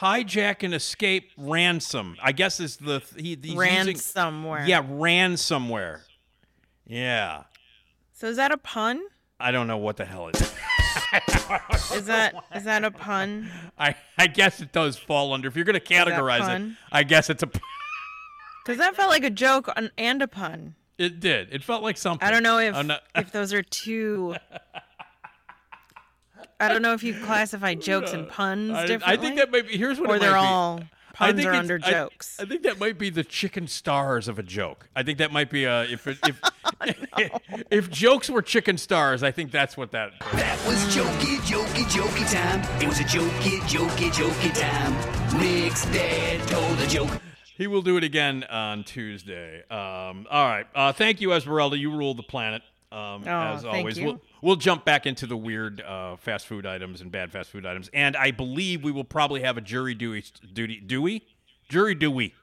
Hijack 0.00 0.62
and 0.62 0.74
escape 0.74 1.30
ransom. 1.38 2.16
I 2.22 2.32
guess 2.32 2.60
is 2.60 2.76
the 2.76 3.00
he 3.16 3.38
he's 3.40 3.54
Ran 3.54 3.86
using- 3.86 3.96
somewhere. 3.96 4.64
Yeah, 4.66 4.82
ran 4.86 5.36
somewhere. 5.36 6.02
Yeah, 6.86 7.44
So 8.12 8.26
is 8.26 8.36
that 8.36 8.52
a 8.52 8.58
pun? 8.58 9.00
I 9.40 9.50
don't 9.50 9.66
know 9.66 9.78
what 9.78 9.96
the 9.96 10.04
hell 10.04 10.28
it 10.28 10.36
is. 10.40 10.52
Is 11.94 12.06
that 12.06 12.34
is 12.54 12.64
that 12.64 12.84
a 12.84 12.90
pun? 12.90 13.48
I 13.78 13.94
I 14.18 14.26
guess 14.26 14.60
it 14.60 14.72
does 14.72 14.96
fall 14.96 15.32
under. 15.32 15.48
If 15.48 15.56
you're 15.56 15.64
going 15.64 15.78
to 15.80 15.94
categorize 15.94 16.48
it. 16.70 16.76
I 16.92 17.02
guess 17.04 17.30
it's 17.30 17.42
a. 17.42 17.46
p- 17.46 17.60
Because 18.64 18.78
that 18.78 18.96
felt 18.96 19.10
like 19.10 19.24
a 19.24 19.30
joke 19.30 19.68
on- 19.76 19.90
and 19.98 20.22
a 20.22 20.28
pun. 20.28 20.74
It 20.96 21.20
did. 21.20 21.52
It 21.52 21.62
felt 21.62 21.82
like 21.82 21.96
something. 21.98 22.26
I 22.26 22.30
don't 22.30 22.42
know 22.42 22.58
if 22.58 22.74
oh, 22.74 22.82
not- 22.82 23.02
if 23.14 23.30
those 23.32 23.52
are 23.52 23.62
two. 23.62 24.36
I 26.60 26.68
don't 26.68 26.82
know 26.82 26.92
if 26.94 27.02
you 27.02 27.14
classify 27.14 27.74
jokes 27.74 28.12
and 28.12 28.28
puns 28.28 28.70
I, 28.72 28.98
I 29.04 29.16
think 29.16 29.36
that 29.36 29.50
might 29.50 29.68
be. 29.68 29.76
Here's 29.76 30.00
what 30.00 30.08
or 30.10 30.16
it 30.16 30.20
they're 30.20 30.30
might 30.30 30.40
be. 30.40 30.46
all 30.46 30.80
I 30.80 31.14
puns 31.16 31.36
think 31.36 31.48
are 31.48 31.52
under 31.54 31.80
I- 31.82 31.90
jokes. 31.90 32.38
I, 32.40 32.44
think 32.44 32.62
that 32.62 32.78
might 32.78 32.96
be 32.96 33.10
the 33.10 33.24
chicken 33.24 33.66
stars 33.66 34.28
of 34.28 34.38
a 34.38 34.42
joke. 34.42 34.88
I 34.96 35.02
think 35.02 35.18
that 35.18 35.32
might 35.32 35.50
be 35.50 35.64
a 35.64 35.82
if 35.84 36.06
it, 36.06 36.18
if 36.26 36.40
if 37.70 37.90
jokes 37.90 38.30
were 38.30 38.40
chicken 38.40 38.78
stars, 38.78 39.22
I 39.22 39.30
think 39.32 39.50
that's 39.50 39.76
what 39.76 39.90
that. 39.90 40.12
That 40.32 40.66
was 40.66 40.78
jokey, 40.94 41.36
jokey, 41.38 41.84
jokey 41.84 42.32
time. 42.32 42.62
It 42.80 42.88
was 42.88 43.00
a 43.00 43.04
jokey, 43.04 43.58
jokey, 43.62 44.10
jokey 44.10 44.58
time. 44.58 45.40
Nick's 45.40 45.84
dad 45.86 46.48
told 46.48 46.78
a 46.78 46.86
joke. 46.86 47.10
He 47.56 47.66
will 47.66 47.82
do 47.82 47.96
it 47.96 48.04
again 48.04 48.44
on 48.44 48.84
Tuesday. 48.84 49.60
Um, 49.70 50.26
all 50.30 50.46
right. 50.48 50.66
Uh, 50.74 50.92
thank 50.92 51.20
you, 51.20 51.32
Esmeralda. 51.32 51.78
You 51.78 51.90
rule 51.96 52.14
the 52.14 52.22
planet. 52.22 52.62
Um, 52.90 53.24
Oh, 53.26 53.54
as 53.54 53.64
always, 53.64 53.98
we'll 54.00 54.20
we'll 54.42 54.56
jump 54.56 54.84
back 54.84 55.04
into 55.06 55.26
the 55.26 55.36
weird 55.36 55.80
uh, 55.80 56.16
fast 56.16 56.46
food 56.46 56.64
items 56.66 57.00
and 57.00 57.10
bad 57.10 57.32
fast 57.32 57.50
food 57.50 57.66
items, 57.66 57.90
and 57.92 58.16
I 58.16 58.30
believe 58.30 58.84
we 58.84 58.92
will 58.92 59.02
probably 59.04 59.42
have 59.42 59.56
a 59.56 59.60
jury 59.60 59.94
Dewey 59.94 60.22
duty 60.52 60.78
Dewey 60.80 61.22
jury 61.68 61.94
Dewey 61.96 62.34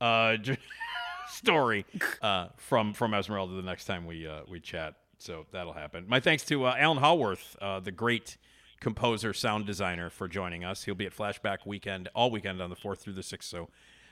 uh, 0.00 0.36
ju- 0.36 0.56
story 1.30 1.84
uh, 2.22 2.48
from 2.56 2.94
from 2.94 3.12
Esmeralda 3.12 3.54
the 3.54 3.62
next 3.62 3.84
time 3.84 4.06
we 4.06 4.26
uh, 4.26 4.40
we 4.48 4.58
chat. 4.60 4.94
So 5.18 5.46
that'll 5.52 5.72
happen. 5.74 6.04
My 6.08 6.20
thanks 6.20 6.44
to 6.46 6.64
uh, 6.66 6.74
Alan 6.78 6.98
Howarth, 6.98 7.56
uh, 7.60 7.80
the 7.80 7.92
great 7.92 8.36
composer, 8.80 9.32
sound 9.32 9.64
designer, 9.66 10.08
for 10.10 10.28
joining 10.28 10.64
us. 10.64 10.84
He'll 10.84 10.94
be 10.94 11.06
at 11.06 11.14
Flashback 11.16 11.58
Weekend 11.66 12.08
all 12.14 12.30
weekend 12.30 12.60
on 12.62 12.68
the 12.70 12.76
fourth 12.76 13.00
through 13.02 13.14
the 13.14 13.22
sixth. 13.22 13.48
So 13.48 13.68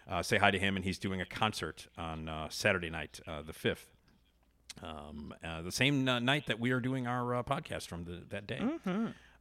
uh, 0.09 0.23
say 0.23 0.39
hi 0.39 0.51
to 0.51 0.59
him, 0.59 0.77
and 0.77 0.85
he's 0.85 0.99
doing 0.99 1.20
a 1.20 1.27
concert 1.27 1.87
on 1.97 2.29
uh, 2.29 2.49
Saturday 2.51 2.91
night, 2.91 3.20
uh, 3.27 3.43
the 3.43 3.53
fifth. 3.53 3.89
Um, 4.83 5.35
uh, 5.45 5.61
the 5.62 5.70
same 5.73 6.09
uh, 6.09 6.19
night 6.19 6.47
that 6.47 6.59
we 6.59 6.70
are 6.70 6.81
doing 6.81 7.07
our 7.07 7.35
uh, 7.35 7.43
podcast 7.43 7.89
from 7.89 8.05
the, 8.05 8.23
that 8.31 8.47
day. 8.47 8.61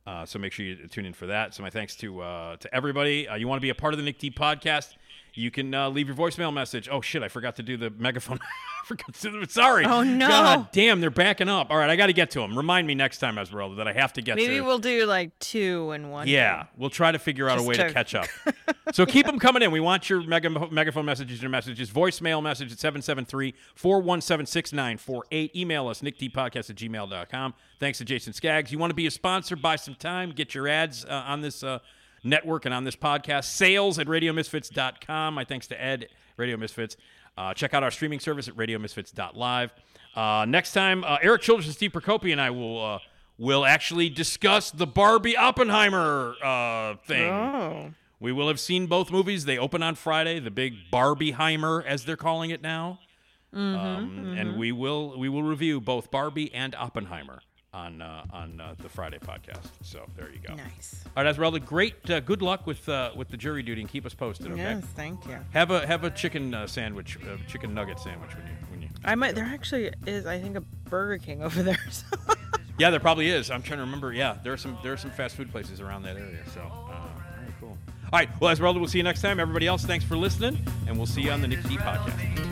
Uh, 0.05 0.25
so 0.25 0.39
make 0.39 0.51
sure 0.51 0.65
you 0.65 0.87
tune 0.87 1.05
in 1.05 1.13
for 1.13 1.27
that. 1.27 1.53
So 1.53 1.63
my 1.63 1.69
thanks 1.69 1.95
to 1.97 2.21
uh, 2.21 2.55
to 2.57 2.75
everybody. 2.75 3.27
Uh, 3.27 3.35
you 3.35 3.47
want 3.47 3.57
to 3.57 3.61
be 3.61 3.69
a 3.69 3.75
part 3.75 3.93
of 3.93 3.97
the 3.97 4.03
Nick 4.03 4.17
D 4.19 4.29
podcast? 4.31 4.95
You 5.33 5.51
can 5.51 5.73
uh, 5.73 5.89
leave 5.89 6.07
your 6.07 6.15
voicemail 6.17 6.53
message. 6.53 6.89
Oh 6.91 7.01
shit, 7.01 7.23
I 7.23 7.27
forgot 7.27 7.55
to 7.57 7.63
do 7.63 7.77
the 7.77 7.89
megaphone. 7.89 8.39
Forgot 8.85 9.13
to 9.13 9.31
do- 9.31 9.45
Sorry. 9.45 9.85
Oh, 9.85 10.01
no. 10.03 10.27
God 10.27 10.71
damn, 10.71 10.99
they're 11.01 11.11
backing 11.11 11.47
up. 11.47 11.69
All 11.69 11.77
right, 11.77 11.89
I 11.89 11.95
got 11.95 12.07
to 12.07 12.13
get 12.13 12.31
to 12.31 12.39
them. 12.39 12.57
Remind 12.57 12.87
me 12.87 12.95
next 12.95 13.19
time, 13.19 13.37
Esmeralda, 13.37 13.75
that 13.75 13.87
I 13.87 13.93
have 13.93 14.11
to 14.13 14.21
get 14.21 14.35
Maybe 14.35 14.47
to. 14.47 14.53
Maybe 14.53 14.65
we'll 14.65 14.79
do 14.79 15.05
like 15.05 15.37
two 15.39 15.91
and 15.91 16.11
one. 16.11 16.27
Yeah, 16.27 16.65
we'll 16.75 16.89
try 16.89 17.11
to 17.11 17.19
figure 17.19 17.47
out 17.47 17.59
a 17.59 17.63
way 17.63 17.75
to, 17.75 17.87
to- 17.87 17.93
catch 17.93 18.15
up. 18.15 18.25
so 18.93 19.05
keep 19.05 19.27
them 19.27 19.37
coming 19.39 19.61
in. 19.61 19.71
We 19.71 19.79
want 19.79 20.09
your 20.09 20.23
mega, 20.23 20.49
megaphone 20.71 21.05
messages, 21.05 21.41
your 21.41 21.51
messages, 21.51 21.91
voicemail 21.91 22.41
message 22.41 22.71
at 22.71 22.79
773 22.79 23.53
417 23.75 24.47
6948. 24.47 25.55
Email 25.55 25.87
us, 25.87 26.01
nickdpodcast 26.01 26.69
at 26.71 26.75
gmail.com. 26.75 27.53
Thanks 27.79 27.99
to 27.99 28.05
Jason 28.05 28.33
Skaggs. 28.33 28.71
You 28.71 28.79
want 28.79 28.89
to 28.89 28.95
be 28.95 29.05
a 29.05 29.11
sponsor? 29.11 29.55
Buy 29.55 29.75
some 29.75 29.95
time. 29.95 30.31
Get 30.31 30.55
your 30.55 30.67
ads 30.67 31.05
uh, 31.05 31.23
on 31.27 31.41
this 31.41 31.63
uh, 31.63 31.79
network 32.23 32.65
and 32.65 32.73
on 32.73 32.83
this 32.83 32.95
podcast. 32.95 33.45
Sales 33.45 33.99
at 33.99 34.07
radiomisfits.com. 34.07 35.33
My 35.33 35.43
thanks 35.43 35.67
to 35.67 35.81
Ed, 35.81 36.07
Radio 36.37 36.57
Misfits. 36.57 36.97
Uh, 37.37 37.53
check 37.53 37.73
out 37.73 37.83
our 37.83 37.91
streaming 37.91 38.19
service 38.19 38.47
at 38.47 38.55
radiomisfits.live. 38.55 39.71
Uh, 40.15 40.45
next 40.47 40.73
time, 40.73 41.03
uh, 41.03 41.17
Eric 41.21 41.41
Childress 41.41 41.67
and 41.67 41.75
Steve 41.75 41.91
Prokopy 41.91 42.31
and 42.31 42.41
I 42.41 42.49
will 42.49 42.83
uh, 42.83 42.99
will 43.37 43.65
actually 43.65 44.09
discuss 44.09 44.69
the 44.71 44.85
Barbie 44.85 45.37
Oppenheimer 45.37 46.35
uh, 46.43 46.95
thing. 47.07 47.31
Oh. 47.31 47.93
We 48.19 48.31
will 48.31 48.49
have 48.49 48.59
seen 48.59 48.85
both 48.85 49.09
movies. 49.09 49.45
They 49.45 49.57
open 49.57 49.81
on 49.81 49.95
Friday, 49.95 50.39
the 50.39 50.51
big 50.51 50.75
Barbieheimer, 50.93 51.83
as 51.83 52.05
they're 52.05 52.17
calling 52.17 52.51
it 52.51 52.61
now. 52.61 52.99
Mm-hmm, 53.53 53.79
um, 53.79 54.37
And 54.37 54.57
we 54.57 54.71
will 54.71 55.17
we 55.17 55.27
will 55.27 55.43
review 55.43 55.81
both 55.81 56.11
Barbie 56.11 56.53
and 56.53 56.75
Oppenheimer 56.75 57.41
on 57.73 58.01
uh, 58.01 58.23
on 58.31 58.59
uh, 58.59 58.75
the 58.79 58.89
Friday 58.89 59.17
podcast. 59.19 59.69
So 59.81 60.05
there 60.15 60.29
you 60.31 60.39
go. 60.45 60.55
Nice. 60.55 61.03
All 61.15 61.23
right, 61.23 61.29
Esmeralda, 61.29 61.59
great. 61.59 62.09
Uh, 62.09 62.19
good 62.19 62.41
luck 62.41 62.67
with 62.67 62.87
uh, 62.89 63.11
with 63.15 63.29
the 63.29 63.37
jury 63.37 63.63
duty, 63.63 63.81
and 63.81 63.89
keep 63.89 64.05
us 64.05 64.13
posted. 64.13 64.51
Okay. 64.51 64.61
Yes, 64.61 64.83
thank 64.95 65.25
you. 65.25 65.37
Have 65.53 65.71
a 65.71 65.85
have 65.87 66.03
a 66.03 66.09
chicken 66.11 66.53
uh, 66.53 66.67
sandwich, 66.67 67.17
uh, 67.17 67.37
chicken 67.47 67.73
nugget 67.73 67.99
sandwich 67.99 68.35
when 68.35 68.45
you 68.47 68.53
when 68.71 68.81
you. 68.81 68.89
I 69.05 69.15
might. 69.15 69.35
There 69.35 69.45
actually 69.45 69.91
is, 70.05 70.25
I 70.25 70.39
think, 70.39 70.57
a 70.57 70.61
Burger 70.61 71.17
King 71.17 71.43
over 71.43 71.63
there. 71.63 71.79
So. 71.89 72.05
Yeah, 72.79 72.89
there 72.89 72.99
probably 72.99 73.29
is. 73.29 73.51
I'm 73.51 73.61
trying 73.61 73.77
to 73.77 73.85
remember. 73.85 74.11
Yeah, 74.11 74.37
there 74.43 74.53
are 74.53 74.57
some 74.57 74.75
there 74.81 74.91
are 74.91 74.97
some 74.97 75.11
fast 75.11 75.35
food 75.35 75.51
places 75.51 75.81
around 75.81 76.01
that 76.03 76.17
area. 76.17 76.39
So, 76.51 76.61
uh, 76.61 76.93
very 77.39 77.53
cool. 77.59 77.77
All 78.11 78.19
right. 78.19 78.29
Well, 78.39 78.49
Esmeralda, 78.49 78.79
we'll 78.79 78.87
see 78.89 78.97
you 78.97 79.03
next 79.03 79.21
time. 79.21 79.39
Everybody 79.39 79.67
else, 79.67 79.85
thanks 79.85 80.03
for 80.03 80.17
listening, 80.17 80.57
and 80.87 80.97
we'll 80.97 81.05
see 81.05 81.21
you 81.21 81.29
on 81.29 81.41
the 81.41 81.47
Nick 81.47 81.61
D 81.67 81.77
podcast. 81.77 82.50